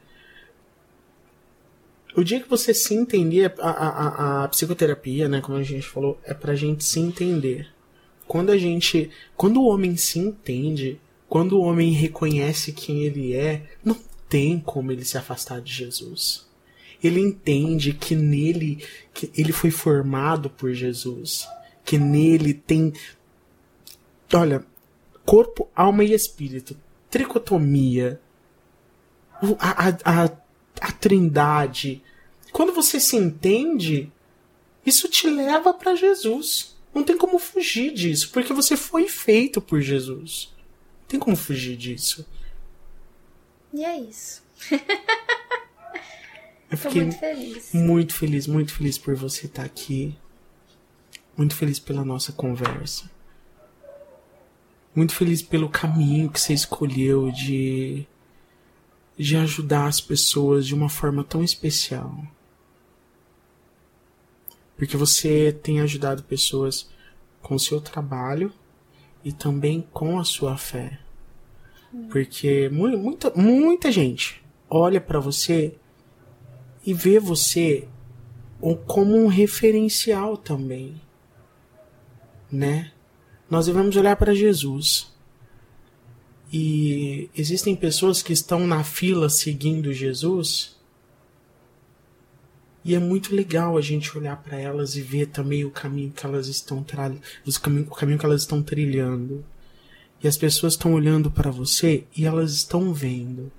o 2.15 2.23
dia 2.23 2.39
que 2.39 2.49
você 2.49 2.73
se 2.73 2.93
entender, 2.93 3.53
a, 3.59 3.69
a, 3.69 3.87
a- 3.87 4.43
a 4.43 4.47
psicoterapia, 4.49 5.27
né, 5.29 5.41
como 5.41 5.57
a 5.57 5.63
gente 5.63 5.87
falou, 5.87 6.19
é 6.23 6.33
pra 6.33 6.55
gente 6.55 6.83
se 6.83 6.99
entender. 6.99 7.67
Quando 8.27 8.51
a 8.51 8.57
gente, 8.57 9.09
quando 9.35 9.61
o 9.61 9.65
homem 9.67 9.95
se 9.95 10.19
entende, 10.19 10.99
quando 11.29 11.53
o 11.53 11.61
homem 11.61 11.91
reconhece 11.91 12.73
quem 12.73 13.03
ele 13.03 13.35
é, 13.35 13.61
não 13.85 13.95
tem 14.27 14.59
como 14.59 14.91
ele 14.91 15.05
se 15.05 15.17
afastar 15.17 15.61
de 15.61 15.71
Jesus. 15.71 16.47
Ele 17.01 17.21
entende 17.21 17.93
que 17.93 18.15
nele 18.15 18.83
que 19.13 19.31
ele 19.37 19.53
foi 19.53 19.69
formado 19.69 20.49
por 20.49 20.73
Jesus, 20.73 21.47
que 21.85 21.97
nele 21.99 22.53
tem 22.53 22.91
olha, 24.33 24.65
corpo, 25.25 25.69
alma 25.75 26.03
e 26.03 26.13
espírito, 26.13 26.75
tricotomia, 27.09 28.19
a, 29.59 29.87
a, 29.87 30.23
a, 30.25 30.31
a 30.81 30.91
trindade. 30.91 32.03
Quando 32.51 32.73
você 32.73 32.99
se 32.99 33.15
entende, 33.15 34.11
isso 34.85 35.07
te 35.07 35.29
leva 35.29 35.73
para 35.73 35.95
Jesus. 35.95 36.75
Não 36.93 37.03
tem 37.03 37.17
como 37.17 37.37
fugir 37.37 37.93
disso, 37.93 38.31
porque 38.31 38.51
você 38.51 38.75
foi 38.75 39.07
feito 39.07 39.61
por 39.61 39.79
Jesus. 39.79 40.51
Tem 41.09 41.19
como 41.19 41.35
fugir 41.35 41.75
disso. 41.75 42.23
E 43.73 43.83
é 43.83 43.99
isso. 43.99 44.43
Eu 46.69 46.77
fiquei 46.77 47.01
muito 47.01 47.19
feliz. 47.19 47.73
muito 47.73 48.13
feliz, 48.13 48.47
muito 48.47 48.73
feliz 48.73 48.97
por 48.99 49.15
você 49.15 49.47
estar 49.47 49.63
aqui. 49.63 50.15
Muito 51.35 51.55
feliz 51.55 51.79
pela 51.79 52.05
nossa 52.05 52.31
conversa. 52.31 53.09
Muito 54.93 55.15
feliz 55.15 55.41
pelo 55.41 55.67
caminho 55.67 56.29
que 56.29 56.39
você 56.39 56.53
escolheu 56.53 57.31
de 57.31 58.07
de 59.17 59.35
ajudar 59.35 59.87
as 59.87 59.99
pessoas 59.99 60.65
de 60.65 60.73
uma 60.73 60.87
forma 60.87 61.25
tão 61.25 61.43
especial. 61.43 62.23
Porque 64.77 64.95
você 64.95 65.51
tem 65.51 65.81
ajudado 65.81 66.23
pessoas 66.23 66.87
com 67.41 67.55
o 67.55 67.59
seu 67.59 67.81
trabalho 67.81 68.53
e 69.23 69.31
também 69.31 69.85
com 69.91 70.19
a 70.19 70.23
sua 70.23 70.57
fé. 70.57 70.99
Porque 72.11 72.69
muita, 72.69 73.31
muita 73.35 73.91
gente 73.91 74.43
olha 74.69 75.01
para 75.01 75.19
você 75.19 75.75
e 76.85 76.93
vê 76.93 77.19
você 77.19 77.87
como 78.85 79.15
um 79.15 79.27
referencial 79.27 80.37
também, 80.37 81.01
né? 82.51 82.91
Nós 83.49 83.65
devemos 83.65 83.95
olhar 83.95 84.15
para 84.15 84.35
Jesus. 84.35 85.11
E 86.51 87.29
existem 87.35 87.75
pessoas 87.75 88.21
que 88.21 88.33
estão 88.33 88.65
na 88.65 88.83
fila 88.83 89.29
seguindo 89.29 89.93
Jesus. 89.93 90.78
E 92.89 92.95
é 92.95 92.99
muito 92.99 93.35
legal 93.35 93.77
a 93.77 93.81
gente 93.81 94.17
olhar 94.17 94.35
para 94.37 94.59
elas 94.59 94.95
e 94.95 95.01
ver 95.03 95.27
também 95.27 95.63
o 95.63 95.69
caminho 95.69 96.11
que 96.11 96.25
elas 96.25 96.47
estão 96.47 96.79
o 96.79 97.95
caminho 97.95 98.17
que 98.17 98.25
elas 98.25 98.41
estão 98.41 98.63
trilhando. 98.63 99.45
E 100.23 100.27
as 100.27 100.35
pessoas 100.35 100.73
estão 100.73 100.95
olhando 100.95 101.29
para 101.29 101.51
você 101.51 102.05
e 102.17 102.25
elas 102.25 102.51
estão 102.51 102.91
vendo. 102.91 103.51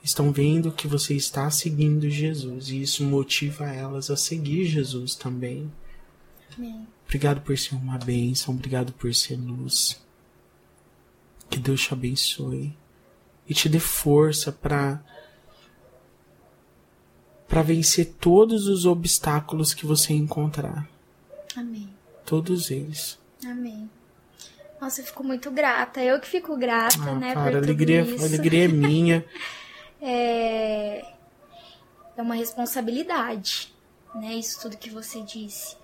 Estão 0.00 0.30
vendo 0.30 0.70
que 0.70 0.86
você 0.86 1.12
está 1.14 1.50
seguindo 1.50 2.08
Jesus 2.08 2.68
e 2.68 2.80
isso 2.80 3.02
motiva 3.02 3.68
elas 3.68 4.12
a 4.12 4.16
seguir 4.16 4.64
Jesus 4.64 5.16
também. 5.16 5.68
Amém. 6.56 6.86
Obrigado 7.06 7.40
por 7.40 7.58
ser 7.58 7.74
uma 7.74 7.98
bênção, 7.98 8.54
obrigado 8.54 8.92
por 8.92 9.12
ser 9.12 9.34
luz. 9.34 10.00
Que 11.50 11.58
Deus 11.58 11.80
te 11.80 11.92
abençoe 11.92 12.72
e 13.48 13.54
te 13.54 13.68
dê 13.68 13.80
força 13.80 14.52
para 14.52 15.02
para 17.50 17.62
vencer 17.62 18.14
todos 18.20 18.68
os 18.68 18.86
obstáculos 18.86 19.74
que 19.74 19.84
você 19.84 20.12
encontrar. 20.12 20.88
Amém. 21.56 21.92
Todos 22.24 22.70
eles. 22.70 23.18
Amém. 23.44 23.90
Nossa, 24.80 25.00
eu 25.00 25.04
fico 25.04 25.24
muito 25.24 25.50
grata. 25.50 26.00
Eu 26.00 26.20
que 26.20 26.28
fico 26.28 26.56
grata, 26.56 26.96
ah, 27.02 27.14
né? 27.16 27.34
Cara, 27.34 27.50
por 27.50 27.56
alegria, 27.56 28.04
tudo 28.04 28.14
isso. 28.14 28.24
alegria 28.24 28.64
é 28.66 28.68
minha. 28.68 29.24
é... 30.00 31.04
é 32.16 32.22
uma 32.22 32.36
responsabilidade, 32.36 33.74
né? 34.14 34.34
Isso 34.34 34.60
tudo 34.60 34.76
que 34.76 34.88
você 34.88 35.20
disse. 35.22 35.76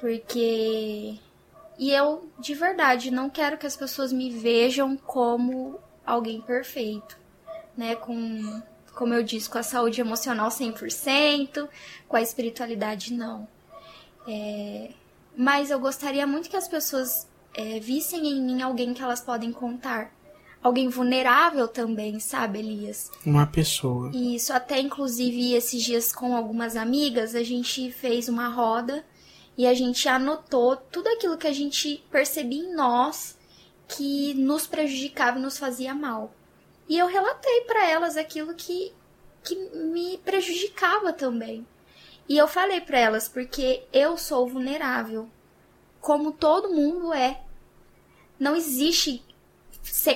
Porque. 0.00 1.16
E 1.78 1.90
eu, 1.92 2.28
de 2.40 2.54
verdade, 2.54 3.12
não 3.12 3.30
quero 3.30 3.56
que 3.56 3.66
as 3.66 3.76
pessoas 3.76 4.12
me 4.12 4.30
vejam 4.30 4.96
como 4.96 5.78
alguém 6.04 6.40
perfeito, 6.40 7.16
né? 7.76 7.94
Com, 7.94 8.60
como 8.94 9.14
eu 9.14 9.22
disse, 9.22 9.48
com 9.48 9.58
a 9.58 9.62
saúde 9.62 10.00
emocional 10.00 10.48
100%, 10.48 11.68
com 12.08 12.16
a 12.16 12.22
espiritualidade 12.22 13.12
não. 13.12 13.48
É, 14.26 14.90
mas 15.36 15.70
eu 15.70 15.80
gostaria 15.80 16.26
muito 16.26 16.48
que 16.50 16.56
as 16.56 16.68
pessoas 16.68 17.26
é, 17.54 17.80
vissem 17.80 18.28
em 18.28 18.42
mim 18.42 18.62
alguém 18.62 18.94
que 18.94 19.02
elas 19.02 19.20
podem 19.20 19.52
contar. 19.52 20.12
Alguém 20.62 20.88
vulnerável 20.88 21.66
também, 21.66 22.20
sabe, 22.20 22.60
Elias? 22.60 23.10
Uma 23.26 23.46
pessoa. 23.46 24.12
Isso, 24.14 24.52
até 24.52 24.78
inclusive 24.78 25.54
esses 25.54 25.82
dias 25.82 26.12
com 26.12 26.36
algumas 26.36 26.76
amigas, 26.76 27.34
a 27.34 27.42
gente 27.42 27.90
fez 27.90 28.28
uma 28.28 28.48
roda 28.48 29.04
e 29.58 29.66
a 29.66 29.74
gente 29.74 30.08
anotou 30.08 30.76
tudo 30.76 31.08
aquilo 31.08 31.36
que 31.36 31.48
a 31.48 31.52
gente 31.52 32.04
percebia 32.10 32.62
em 32.62 32.74
nós 32.74 33.36
que 33.88 34.34
nos 34.34 34.66
prejudicava 34.66 35.38
e 35.38 35.42
nos 35.42 35.58
fazia 35.58 35.94
mal. 35.94 36.32
E 36.88 36.98
eu 36.98 37.06
relatei 37.06 37.62
para 37.62 37.88
elas 37.88 38.16
aquilo 38.16 38.54
que, 38.54 38.92
que 39.42 39.54
me 39.56 40.18
prejudicava 40.18 41.12
também. 41.12 41.66
E 42.28 42.36
eu 42.36 42.46
falei 42.48 42.80
para 42.80 42.98
elas 42.98 43.28
porque 43.28 43.84
eu 43.92 44.16
sou 44.16 44.46
vulnerável, 44.46 45.28
como 46.00 46.32
todo 46.32 46.72
mundo 46.72 47.12
é. 47.12 47.42
Não 48.38 48.56
existe 48.56 49.24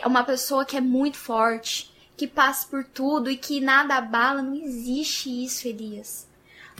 uma 0.05 0.25
pessoa 0.25 0.65
que 0.65 0.77
é 0.77 0.81
muito 0.81 1.17
forte, 1.17 1.93
que 2.17 2.27
passa 2.27 2.67
por 2.69 2.85
tudo 2.85 3.31
e 3.31 3.37
que 3.37 3.61
nada 3.61 3.97
abala, 3.97 4.43
não 4.43 4.55
existe 4.55 5.45
isso, 5.45 5.69
Elias. 5.69 6.27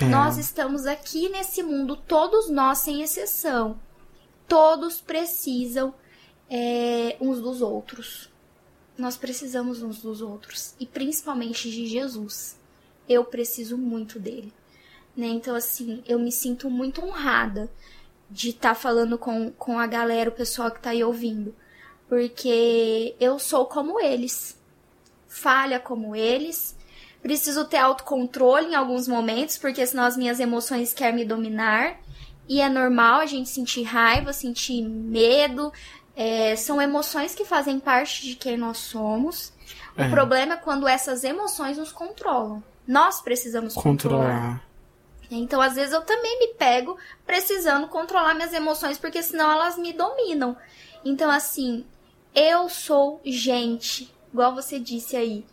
É. 0.01 0.05
Nós 0.05 0.39
estamos 0.39 0.87
aqui 0.87 1.29
nesse 1.29 1.63
mundo, 1.63 1.97
todos 1.97 2.51
nós, 2.51 2.79
sem 2.79 3.03
exceção. 3.03 3.79
Todos 4.49 5.01
precisam 5.01 5.95
é, 6.49 7.17
uns 7.21 7.41
dos 7.41 7.61
outros. 7.61 8.31
Nós 8.97 9.17
precisamos 9.17 9.83
uns 9.83 10.01
dos 10.01 10.21
outros. 10.21 10.75
E 10.81 10.87
principalmente 10.87 11.71
de 11.71 11.87
Jesus. 11.87 12.59
Eu 13.09 13.25
preciso 13.25 13.79
muito 13.79 14.19
dele. 14.19 14.53
Né? 15.17 15.29
Então, 15.29 15.55
assim, 15.55 16.03
eu 16.07 16.19
me 16.19 16.33
sinto 16.33 16.69
muito 16.69 17.05
honrada 17.05 17.71
de 18.31 18.51
estar 18.51 18.71
tá 18.71 18.75
falando 18.75 19.17
com, 19.17 19.53
com 19.53 19.79
a 19.79 19.87
galera, 19.87 20.31
o 20.31 20.35
pessoal 20.35 20.71
que 20.71 20.79
está 20.79 20.91
aí 20.91 21.05
ouvindo. 21.05 21.55
Porque 22.09 23.15
eu 23.21 23.39
sou 23.39 23.67
como 23.67 24.01
eles. 24.01 24.59
Falha 25.29 25.79
como 25.79 26.17
eles 26.17 26.77
Preciso 27.27 27.65
ter 27.65 27.79
autocontrole 27.79 28.69
em 28.69 28.75
alguns 28.77 29.09
momentos, 29.09 29.59
porque 29.59 29.85
senão 29.85 30.05
as 30.05 30.17
minhas 30.17 30.39
emoções 30.39 30.95
querem 30.95 31.17
me 31.17 31.25
dominar. 31.25 31.99
E 32.49 32.61
é 32.61 32.69
normal 32.69 33.19
a 33.19 33.27
gente 33.27 33.49
sentir 33.49 33.83
raiva, 33.83 34.33
sentir 34.33 34.81
medo. 34.81 35.73
É, 36.17 36.57
são 36.57 36.81
emoções 36.81 37.35
que 37.35 37.45
fazem 37.45 37.79
parte 37.79 38.23
de 38.27 38.35
quem 38.35 38.57
nós 38.57 38.79
somos. 38.79 39.53
O 39.97 40.01
é. 40.03 40.09
problema 40.09 40.55
é 40.55 40.57
quando 40.57 40.89
essas 40.89 41.23
emoções 41.23 41.77
nos 41.77 41.93
controlam. 41.93 42.63
Nós 42.89 43.21
precisamos 43.21 43.75
controlar. 43.75 43.93
controlar. 44.01 44.67
Então, 45.31 45.61
às 45.61 45.75
vezes, 45.75 45.93
eu 45.93 46.03
também 46.03 46.39
me 46.39 46.55
pego 46.55 46.97
precisando 47.27 47.89
controlar 47.89 48.35
minhas 48.35 48.53
emoções, 48.53 48.97
porque 48.97 49.23
senão 49.23 49.51
elas 49.51 49.77
me 49.77 49.93
dominam. 49.93 50.57
Então, 51.05 51.31
assim, 51.31 51.85
eu 52.35 52.69
sou 52.69 53.21
gente, 53.25 54.13
igual 54.33 54.55
você 54.55 54.79
disse 54.79 55.17
aí, 55.17 55.45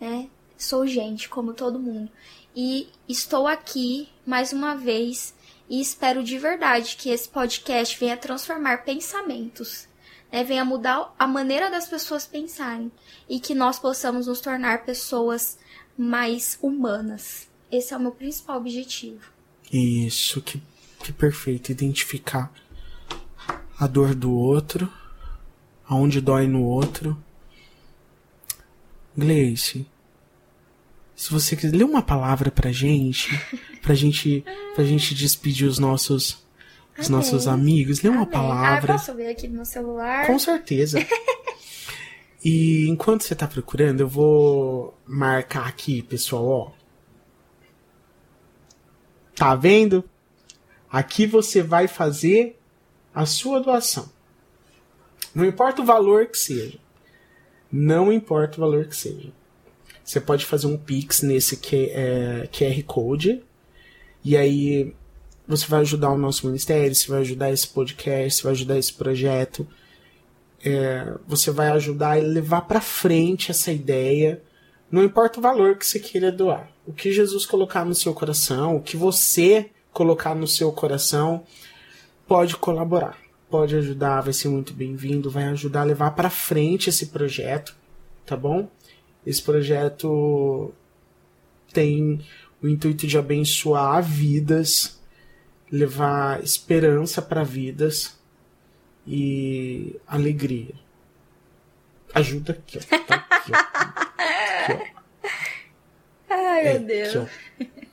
né? 0.00 0.28
Sou 0.58 0.86
gente 0.86 1.28
como 1.28 1.54
todo 1.54 1.78
mundo. 1.78 2.10
E 2.54 2.88
estou 3.08 3.46
aqui 3.46 4.08
mais 4.26 4.52
uma 4.52 4.74
vez 4.74 5.34
e 5.68 5.80
espero 5.80 6.24
de 6.24 6.36
verdade 6.36 6.96
que 6.96 7.10
esse 7.10 7.28
podcast 7.28 7.98
venha 7.98 8.16
transformar 8.16 8.84
pensamentos, 8.84 9.86
né? 10.32 10.44
venha 10.44 10.64
mudar 10.64 11.14
a 11.18 11.26
maneira 11.26 11.70
das 11.70 11.88
pessoas 11.88 12.26
pensarem 12.26 12.90
e 13.28 13.40
que 13.40 13.54
nós 13.54 13.78
possamos 13.78 14.26
nos 14.26 14.40
tornar 14.40 14.84
pessoas 14.84 15.58
mais 15.96 16.58
humanas. 16.62 17.48
Esse 17.70 17.94
é 17.94 17.96
o 17.96 18.00
meu 18.00 18.12
principal 18.12 18.56
objetivo. 18.58 19.20
Isso, 19.72 20.40
que, 20.40 20.60
que 21.04 21.12
perfeito. 21.12 21.70
Identificar 21.70 22.52
a 23.78 23.86
dor 23.86 24.14
do 24.14 24.32
outro, 24.32 24.92
aonde 25.88 26.20
dói 26.20 26.46
no 26.46 26.62
outro. 26.64 27.16
Gleice, 29.16 29.86
se 31.14 31.30
você 31.30 31.54
quiser 31.54 31.76
ler 31.76 31.84
uma 31.84 32.02
palavra 32.02 32.50
pra 32.50 32.72
gente, 32.72 33.28
pra 33.82 33.94
gente, 33.94 34.44
pra 34.74 34.84
gente 34.84 35.14
despedir 35.14 35.68
os 35.68 35.78
nossos 35.78 36.42
os 37.00 37.06
Amém. 37.06 37.16
nossos 37.16 37.48
amigos, 37.48 38.02
lê 38.02 38.10
uma 38.10 38.22
Amém. 38.22 38.30
palavra. 38.30 38.94
Ah, 38.94 38.98
posso 38.98 39.14
ver 39.14 39.28
aqui 39.28 39.48
no 39.48 39.56
meu 39.56 39.64
celular? 39.64 40.26
Com 40.26 40.38
certeza. 40.38 40.98
e 42.44 42.86
enquanto 42.88 43.22
você 43.24 43.34
tá 43.34 43.46
procurando, 43.46 44.00
eu 44.00 44.08
vou 44.08 44.94
marcar 45.06 45.66
aqui, 45.66 46.02
pessoal, 46.02 46.46
ó. 46.46 46.72
Tá 49.34 49.54
vendo? 49.54 50.04
Aqui 50.90 51.26
você 51.26 51.62
vai 51.62 51.88
fazer 51.88 52.58
a 53.14 53.24
sua 53.24 53.60
doação. 53.60 54.10
Não 55.34 55.44
importa 55.44 55.80
o 55.80 55.84
valor 55.84 56.26
que 56.26 56.36
seja. 56.36 56.78
Não 57.72 58.12
importa 58.12 58.58
o 58.58 58.60
valor 58.60 58.86
que 58.86 58.96
seja. 58.96 59.32
Você 60.04 60.20
pode 60.20 60.44
fazer 60.44 60.66
um 60.66 60.76
Pix 60.76 61.22
nesse 61.22 61.56
Q, 61.56 61.90
é, 61.92 62.48
QR 62.52 62.82
Code. 62.82 63.42
E 64.24 64.36
aí 64.36 64.94
você 65.50 65.66
vai 65.66 65.80
ajudar 65.80 66.10
o 66.10 66.18
nosso 66.18 66.46
ministério, 66.46 66.94
você 66.94 67.10
vai 67.10 67.20
ajudar 67.20 67.50
esse 67.50 67.66
podcast, 67.68 68.36
você 68.36 68.42
vai 68.42 68.52
ajudar 68.52 68.78
esse 68.78 68.92
projeto. 68.92 69.66
É, 70.64 71.14
você 71.26 71.50
vai 71.50 71.68
ajudar 71.70 72.12
a 72.12 72.20
levar 72.20 72.62
para 72.62 72.80
frente 72.80 73.50
essa 73.50 73.72
ideia. 73.72 74.42
Não 74.90 75.02
importa 75.02 75.38
o 75.38 75.42
valor 75.42 75.76
que 75.76 75.86
você 75.86 75.98
queira 75.98 76.30
doar. 76.30 76.70
O 76.86 76.92
que 76.92 77.12
Jesus 77.12 77.46
colocar 77.46 77.84
no 77.84 77.94
seu 77.94 78.12
coração, 78.12 78.76
o 78.76 78.82
que 78.82 78.96
você 78.96 79.70
colocar 79.92 80.34
no 80.34 80.46
seu 80.46 80.70
coração, 80.72 81.44
pode 82.26 82.56
colaborar, 82.56 83.18
pode 83.48 83.74
ajudar, 83.74 84.20
vai 84.20 84.32
ser 84.32 84.48
muito 84.48 84.72
bem-vindo, 84.72 85.30
vai 85.30 85.44
ajudar 85.44 85.80
a 85.80 85.84
levar 85.84 86.12
para 86.12 86.30
frente 86.30 86.88
esse 86.88 87.06
projeto, 87.06 87.74
tá 88.24 88.36
bom? 88.36 88.68
Esse 89.26 89.42
projeto 89.42 90.72
tem 91.72 92.20
o 92.62 92.68
intuito 92.68 93.06
de 93.06 93.18
abençoar 93.18 94.02
vidas, 94.02 94.99
levar 95.70 96.42
esperança 96.42 97.20
para 97.22 97.42
vidas 97.44 98.18
e 99.06 99.96
alegria. 100.06 100.74
Ajuda 102.14 102.52
aqui, 102.52 102.78
ó. 102.78 102.98
Tá 103.06 103.14
aqui, 103.30 103.52
ó. 103.52 103.56
Aqui, 104.74 104.92
Ai, 106.28 106.66
É, 106.66 106.78
meu 106.78 106.86
Deus. 106.86 107.16
aqui, 107.16 107.18
ó. 107.18 107.90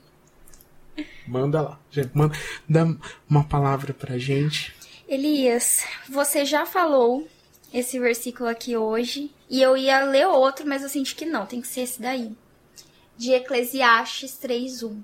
Manda 1.26 1.60
lá. 1.60 1.80
Gente, 1.90 2.10
manda, 2.16 2.36
dá 2.68 2.86
uma 3.28 3.44
palavra 3.44 3.92
pra 3.92 4.16
gente. 4.18 4.74
Elias, 5.06 5.84
você 6.08 6.44
já 6.44 6.64
falou 6.66 7.28
esse 7.72 7.98
versículo 7.98 8.48
aqui 8.48 8.76
hoje, 8.76 9.30
e 9.48 9.60
eu 9.62 9.76
ia 9.76 10.04
ler 10.04 10.26
outro, 10.26 10.66
mas 10.66 10.82
eu 10.82 10.88
senti 10.88 11.14
que 11.14 11.26
não, 11.26 11.44
tem 11.46 11.60
que 11.60 11.68
ser 11.68 11.82
esse 11.82 12.00
daí. 12.00 12.32
De 13.16 13.32
Eclesiastes 13.32 14.38
3:1. 14.38 15.02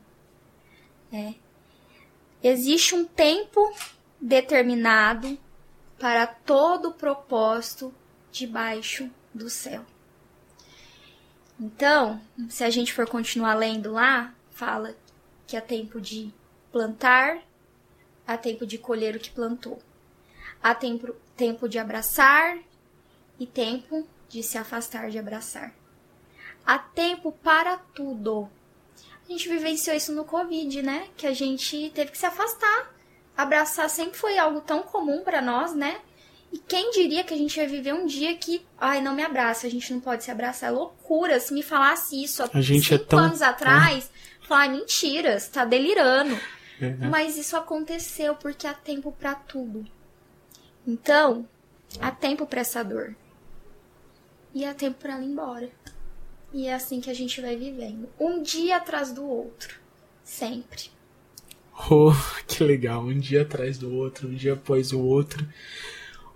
É. 1.13 1.35
Existe 2.47 2.95
um 2.95 3.07
tempo 3.07 3.75
determinado 4.21 5.39
para 5.99 6.27
todo 6.27 6.93
propósito 6.93 7.95
debaixo 8.31 9.11
do 9.33 9.49
céu. 9.49 9.83
Então, 11.59 12.21
se 12.51 12.63
a 12.63 12.69
gente 12.69 12.93
for 12.93 13.09
continuar 13.09 13.55
lendo 13.55 13.93
lá, 13.93 14.35
fala 14.51 14.95
que 15.47 15.57
há 15.57 15.63
tempo 15.63 15.99
de 15.99 16.31
plantar, 16.71 17.43
há 18.27 18.37
tempo 18.37 18.67
de 18.67 18.77
colher 18.77 19.17
o 19.17 19.21
que 19.21 19.31
plantou. 19.31 19.81
Há 20.63 20.75
tempo, 20.75 21.17
tempo 21.35 21.67
de 21.67 21.79
abraçar 21.79 22.59
e 23.41 23.47
tempo 23.47 24.07
de 24.29 24.43
se 24.43 24.59
afastar 24.59 25.09
de 25.09 25.19
abraçar. 25.19 25.75
Há 26.67 26.79
tempo 26.79 27.33
para 27.33 27.79
tudo. 27.79 28.51
A 29.29 29.33
gente 29.33 29.49
vivenciou 29.49 29.97
isso 29.97 30.13
no 30.13 30.25
Covid, 30.25 30.83
né? 30.83 31.09
Que 31.17 31.27
a 31.27 31.33
gente 31.33 31.91
teve 31.95 32.11
que 32.11 32.19
se 32.19 32.27
afastar. 32.27 32.93
Abraçar 33.37 33.89
sempre 33.91 34.19
foi 34.19 34.39
algo 34.39 34.61
tão 34.61 34.83
comum 34.83 35.23
para 35.25 35.41
nós, 35.41 35.75
né? 35.75 36.01
E 36.53 36.59
quem 36.59 36.93
diria 36.93 37.25
que 37.25 37.35
a 37.35 37.37
gente 37.37 37.57
ia 37.59 37.67
viver 37.67 37.93
um 37.95 38.07
dia 38.07 38.37
que, 38.37 38.65
ai, 38.79 39.01
não 39.01 39.15
me 39.15 39.25
abraça, 39.25 39.67
a 39.67 39.71
gente 39.71 39.93
não 39.93 39.99
pode 40.01 40.23
se 40.23 40.31
abraçar. 40.31 40.69
É 40.69 40.73
loucura. 40.73 41.41
Se 41.41 41.53
me 41.53 41.63
falasse 41.63 42.23
isso 42.23 42.43
há 42.43 42.51
A 42.53 42.61
gente 42.61 42.95
é 42.95 42.99
cinco 42.99 43.09
tão- 43.11 43.19
anos 43.19 43.43
atrás, 43.43 44.11
falar, 44.47 44.61
ai, 44.63 44.69
mentira, 44.69 45.41
você 45.41 45.51
tá 45.51 45.65
delirando. 45.65 46.39
É, 46.81 46.91
né? 46.91 47.09
Mas 47.09 47.37
isso 47.37 47.57
aconteceu 47.57 48.37
porque 48.37 48.67
há 48.67 48.75
tempo 48.75 49.11
pra 49.11 49.35
tudo. 49.35 49.85
Então, 50.87 51.49
há 52.01 52.11
tempo 52.11 52.47
pra 52.47 52.61
essa 52.61 52.85
dor. 52.85 53.17
E 54.55 54.65
há 54.65 54.75
tempo 54.75 54.99
pra 55.01 55.15
ela 55.15 55.23
ir 55.25 55.29
embora. 55.29 55.71
E 56.55 56.69
é 56.69 56.75
assim 56.75 57.01
que 57.01 57.11
a 57.11 57.15
gente 57.15 57.41
vai 57.41 57.57
vivendo. 57.57 58.09
Um 58.19 58.41
dia 58.41 58.77
atrás 58.77 59.11
do 59.11 59.29
outro. 59.29 59.75
Sempre. 60.23 60.85
Oh, 61.91 62.13
que 62.47 62.63
legal. 62.63 63.03
Um 63.03 63.19
dia 63.19 63.43
atrás 63.43 63.77
do 63.77 63.93
outro, 63.93 64.29
um 64.29 64.35
dia 64.35 64.53
após 64.53 64.93
o 64.93 65.01
outro. 65.01 65.45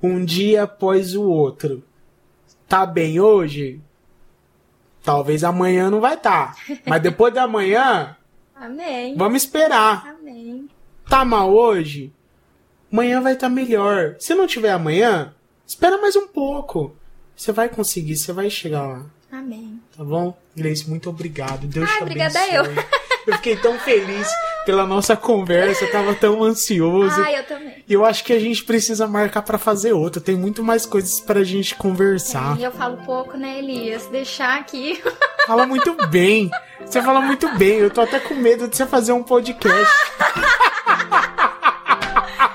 Um 0.02 0.24
dia 0.24 0.64
após 0.64 1.14
o 1.14 1.22
outro. 1.22 1.84
Tá 2.66 2.84
bem 2.84 3.20
hoje? 3.20 3.80
Talvez 5.04 5.44
amanhã 5.44 5.88
não 5.88 6.00
vai 6.00 6.14
estar. 6.14 6.56
Mas 6.84 7.00
depois 7.00 7.32
da 7.32 7.46
manhã, 7.46 8.16
Amém. 8.56 9.16
vamos 9.16 9.44
esperar. 9.44 10.16
Amém. 10.18 10.68
Tá 11.08 11.24
mal 11.24 11.54
hoje? 11.54 12.12
Amanhã 12.92 13.20
vai 13.20 13.34
estar 13.34 13.48
melhor. 13.48 14.16
Se 14.18 14.34
não 14.34 14.48
tiver 14.48 14.72
amanhã, 14.72 15.32
espera 15.64 15.96
mais 16.00 16.16
um 16.16 16.26
pouco. 16.26 16.96
Você 17.36 17.52
vai 17.52 17.68
conseguir, 17.68 18.16
você 18.16 18.32
vai 18.32 18.50
chegar 18.50 18.84
lá. 18.84 19.06
Amém. 19.30 19.77
Tá 19.98 20.04
bom? 20.04 20.32
Gleice, 20.56 20.88
muito 20.88 21.10
obrigado. 21.10 21.66
Deus 21.66 21.90
Ah, 21.90 21.96
te 21.96 22.02
obrigada 22.04 22.38
abençoe. 22.38 22.84
Eu 23.26 23.34
fiquei 23.34 23.56
tão 23.56 23.76
feliz 23.80 24.28
pela 24.64 24.86
nossa 24.86 25.16
conversa, 25.16 25.84
eu 25.84 25.90
tava 25.90 26.14
tão 26.14 26.44
ansioso. 26.44 27.20
Ah, 27.20 27.32
eu 27.32 27.44
também. 27.44 27.84
E 27.86 27.92
eu 27.92 28.04
acho 28.04 28.22
que 28.22 28.32
a 28.32 28.38
gente 28.38 28.62
precisa 28.62 29.08
marcar 29.08 29.42
pra 29.42 29.58
fazer 29.58 29.92
outra. 29.92 30.22
Tem 30.22 30.36
muito 30.36 30.62
mais 30.62 30.86
coisas 30.86 31.18
pra 31.18 31.42
gente 31.42 31.74
conversar. 31.74 32.56
E 32.60 32.62
eu 32.62 32.70
falo 32.70 32.98
pouco, 32.98 33.36
né, 33.36 33.58
Elias? 33.58 34.06
Deixar 34.06 34.60
aqui. 34.60 35.02
Fala 35.48 35.66
muito 35.66 35.92
bem. 36.06 36.48
Você 36.80 37.02
fala 37.02 37.20
muito 37.20 37.48
bem. 37.56 37.78
Eu 37.78 37.90
tô 37.90 38.00
até 38.02 38.20
com 38.20 38.34
medo 38.34 38.68
de 38.68 38.76
você 38.76 38.86
fazer 38.86 39.10
um 39.12 39.22
podcast. 39.24 39.92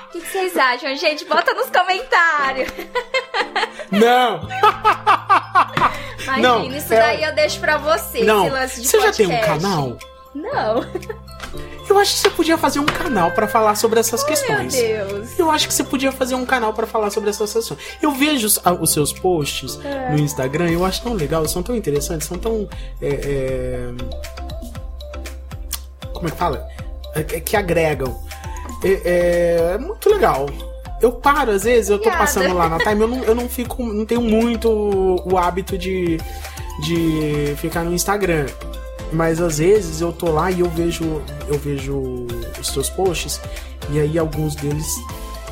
O 0.08 0.12
que, 0.12 0.22
que 0.22 0.28
vocês 0.30 0.56
acham, 0.56 0.96
gente? 0.96 1.26
Bota 1.26 1.54
nos 1.56 1.70
comentários. 1.70 2.70
Não! 3.92 4.48
Imagina, 6.24 6.48
Não, 6.48 6.66
isso 6.76 6.94
é- 6.94 6.98
daí 7.00 7.24
eu 7.24 7.34
deixo 7.36 7.60
pra 7.60 7.78
você. 7.78 8.24
Não. 8.24 8.50
Você 8.50 9.00
já 9.00 9.12
tem 9.12 9.28
um 9.28 9.30
podcast. 9.32 9.62
canal? 9.62 9.98
Não. 10.34 10.86
Eu 11.88 12.00
acho 12.00 12.14
que 12.14 12.20
você 12.22 12.30
podia 12.32 12.58
fazer 12.58 12.80
um 12.80 12.86
canal 12.86 13.30
pra 13.32 13.48
falar 13.48 13.76
sobre 13.76 14.00
essas 14.00 14.22
Meu 14.22 14.30
questões. 14.30 14.74
Deus. 14.74 15.38
Eu 15.38 15.52
acho 15.52 15.68
que 15.68 15.74
você 15.74 15.84
podia 15.84 16.12
fazer 16.12 16.34
um 16.34 16.46
canal 16.46 16.74
pra 16.74 16.88
falar 16.88 17.10
sobre 17.12 17.30
essas 17.30 17.54
questões. 17.54 17.80
Eu 18.02 18.12
vejo 18.12 18.48
os, 18.48 18.60
os 18.82 18.92
seus 18.94 19.14
posts 19.14 19.78
É. 19.84 20.10
no 20.12 20.18
Instagram, 20.20 20.70
eu 20.72 20.84
acho 20.86 21.04
tão 21.04 21.14
legal, 21.14 21.48
são 21.48 21.62
tão 21.62 21.76
interessantes, 21.76 22.28
são 22.28 22.38
tão. 22.38 22.68
é, 23.02 23.10
é, 23.10 23.90
como 26.14 26.28
é 26.28 26.32
que 26.32 26.38
fala? 26.38 26.68
É, 27.16 27.20
é 27.20 27.40
que 27.40 27.56
agregam. 27.56 28.18
É- 28.84 29.74
é 29.74 29.78
muito 29.78 30.10
legal. 30.10 30.48
Eu 31.04 31.12
paro, 31.12 31.52
às 31.52 31.66
vezes, 31.66 31.90
eu 31.90 32.00
tô 32.00 32.10
passando 32.12 32.54
lá 32.54 32.70
na 32.70 32.78
time, 32.78 33.02
eu 33.02 33.08
não, 33.10 33.24
eu 33.26 33.36
não 33.36 33.50
fico. 33.50 33.84
Não 33.84 34.06
tenho 34.06 34.22
muito 34.22 34.70
o 34.70 35.38
hábito 35.38 35.78
de, 35.78 36.18
de 36.80 37.54
ficar 37.58 37.84
no 37.84 37.94
Instagram. 37.94 38.46
Mas 39.12 39.42
às 39.42 39.58
vezes 39.58 40.00
eu 40.00 40.14
tô 40.14 40.32
lá 40.32 40.50
e 40.50 40.62
eu 40.62 40.70
vejo. 40.70 41.22
Eu 41.46 41.60
vejo 41.60 42.26
os 42.58 42.68
seus 42.68 42.90
posts. 42.90 43.42
E 43.90 44.00
aí 44.00 44.18
alguns 44.18 44.56
deles 44.56 44.88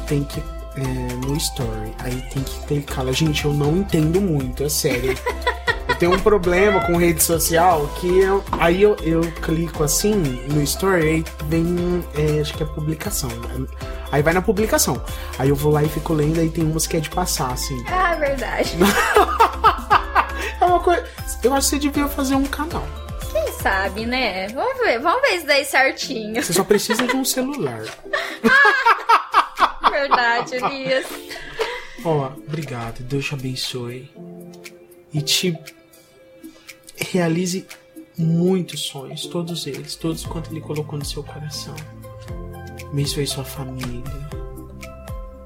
tem 0.07 0.23
que. 0.23 0.39
é, 0.77 1.27
no 1.27 1.35
story. 1.35 1.91
Aí 1.99 2.15
tem 2.33 2.43
que 2.43 2.67
clicar 2.67 3.03
lá. 3.03 3.11
Gente, 3.11 3.43
eu 3.43 3.53
não 3.53 3.75
entendo 3.75 4.21
muito, 4.21 4.63
é 4.63 4.69
sério. 4.69 5.13
Eu 5.87 5.95
tenho 5.95 6.15
um 6.15 6.19
problema 6.19 6.79
com 6.85 6.95
rede 6.95 7.21
social 7.21 7.85
que 7.99 8.19
eu, 8.19 8.41
aí 8.53 8.81
eu, 8.81 8.95
eu 9.03 9.21
clico 9.41 9.83
assim 9.83 10.15
no 10.49 10.61
story, 10.61 11.07
aí 11.07 11.25
vem, 11.47 12.03
é, 12.15 12.39
acho 12.39 12.53
que 12.53 12.63
é 12.63 12.65
publicação. 12.65 13.29
Aí 14.11 14.21
vai 14.21 14.33
na 14.33 14.41
publicação. 14.41 15.01
Aí 15.39 15.49
eu 15.49 15.55
vou 15.55 15.71
lá 15.71 15.83
e 15.83 15.89
fico 15.89 16.13
lendo, 16.13 16.39
aí 16.39 16.49
tem 16.49 16.63
umas 16.63 16.85
que 16.85 16.97
é 16.97 16.99
de 16.99 17.09
passar, 17.09 17.51
assim. 17.51 17.81
Ah, 17.87 18.15
verdade. 18.15 18.71
É 20.59 20.65
uma 20.65 20.79
coisa. 20.79 21.03
Eu 21.43 21.53
acho 21.53 21.69
que 21.69 21.75
você 21.75 21.79
devia 21.79 22.07
fazer 22.07 22.35
um 22.35 22.45
canal. 22.45 22.85
Quem 23.31 23.51
sabe, 23.53 24.05
né? 24.05 24.47
Vamos 24.49 24.77
ver, 24.79 24.99
vamos 24.99 25.21
ver 25.21 25.37
isso 25.37 25.47
daí 25.47 25.63
certinho. 25.63 26.41
Você 26.43 26.53
só 26.53 26.63
precisa 26.63 27.07
de 27.07 27.15
um 27.15 27.23
celular. 27.23 27.81
Verdade, 29.89 30.55
Elias. 30.55 31.05
Ó, 32.03 32.31
obrigado. 32.47 33.01
Deus 33.03 33.25
te 33.25 33.33
abençoe. 33.33 34.11
E 35.13 35.21
te 35.21 35.57
realize 37.11 37.67
muitos 38.17 38.81
sonhos, 38.81 39.25
todos 39.25 39.67
eles, 39.67 39.95
todos 39.95 40.25
quanto 40.25 40.51
ele 40.51 40.61
colocou 40.61 40.97
no 40.97 41.05
seu 41.05 41.23
coração. 41.23 41.75
Abençoe 42.91 43.25
sua 43.25 43.45
família. 43.45 44.03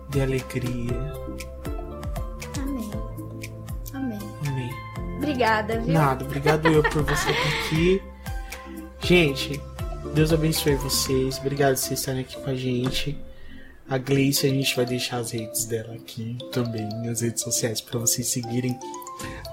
Dê 0.09 0.21
alegria. 0.21 1.13
Amém. 2.57 2.91
Amém. 3.93 4.19
Amém. 4.47 4.71
Obrigada, 5.17 5.79
viu? 5.79 5.93
Nada, 5.93 6.25
obrigado 6.25 6.67
eu 6.67 6.81
por 6.81 7.03
você 7.03 7.29
estar 7.29 7.49
aqui. 7.65 8.01
Gente, 9.01 9.61
Deus 10.15 10.33
abençoe 10.33 10.75
vocês. 10.75 11.37
Obrigado 11.37 11.75
por 11.75 11.81
vocês 11.81 11.99
estarem 11.99 12.21
aqui 12.21 12.35
com 12.35 12.49
a 12.49 12.55
gente. 12.55 13.15
A 13.87 13.99
Gleice, 13.99 14.47
a 14.47 14.49
gente 14.49 14.75
vai 14.75 14.85
deixar 14.85 15.17
as 15.17 15.29
redes 15.29 15.65
dela 15.65 15.93
aqui 15.93 16.39
também, 16.51 16.89
as 17.07 17.21
redes 17.21 17.43
sociais, 17.43 17.79
para 17.79 17.99
vocês 17.99 18.27
seguirem 18.27 18.79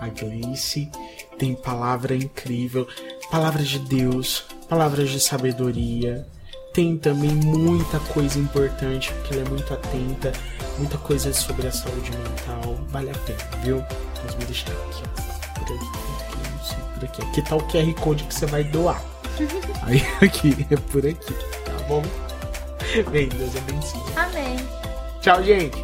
a 0.00 0.08
Gleice. 0.08 0.90
Tem 1.38 1.54
palavra 1.54 2.16
incrível, 2.16 2.88
palavras 3.30 3.68
de 3.68 3.78
Deus, 3.80 4.46
palavras 4.66 5.10
de 5.10 5.20
sabedoria. 5.20 6.26
Tem 6.72 6.96
também 6.96 7.30
muita 7.30 8.00
coisa 8.00 8.38
importante, 8.38 9.12
porque 9.12 9.34
ela 9.34 9.46
é 9.46 9.48
muito 9.48 9.74
atenta, 9.74 10.32
muita 10.78 10.96
coisa 10.98 11.32
sobre 11.32 11.66
a 11.66 11.72
saúde 11.72 12.10
mental. 12.10 12.78
Vale 12.88 13.10
a 13.10 13.14
pena, 13.14 13.38
viu? 13.62 13.84
Vamos 14.16 14.34
me 14.36 14.44
deixar 14.46 14.72
aqui, 14.72 15.02
ó. 15.04 15.22
Por 15.52 15.62
aqui, 15.62 15.74
aqui, 15.74 16.50
não 16.50 16.64
sei, 16.64 16.78
por 16.94 17.04
aqui. 17.04 17.22
Aqui 17.22 17.42
tá 17.42 17.56
o 17.56 17.62
QR 17.68 17.94
Code 18.00 18.24
que 18.24 18.34
você 18.34 18.46
vai 18.46 18.64
doar. 18.64 19.02
Aí 19.84 20.02
aqui, 20.22 20.66
é 20.70 20.76
por 20.76 21.06
aqui, 21.06 21.34
tá 21.64 21.72
bom? 21.88 22.02
Bem, 23.10 23.28
Deus 23.28 23.56
abençoe. 23.56 24.00
Amém. 24.16 24.56
Tchau, 25.20 25.42
gente. 25.42 25.82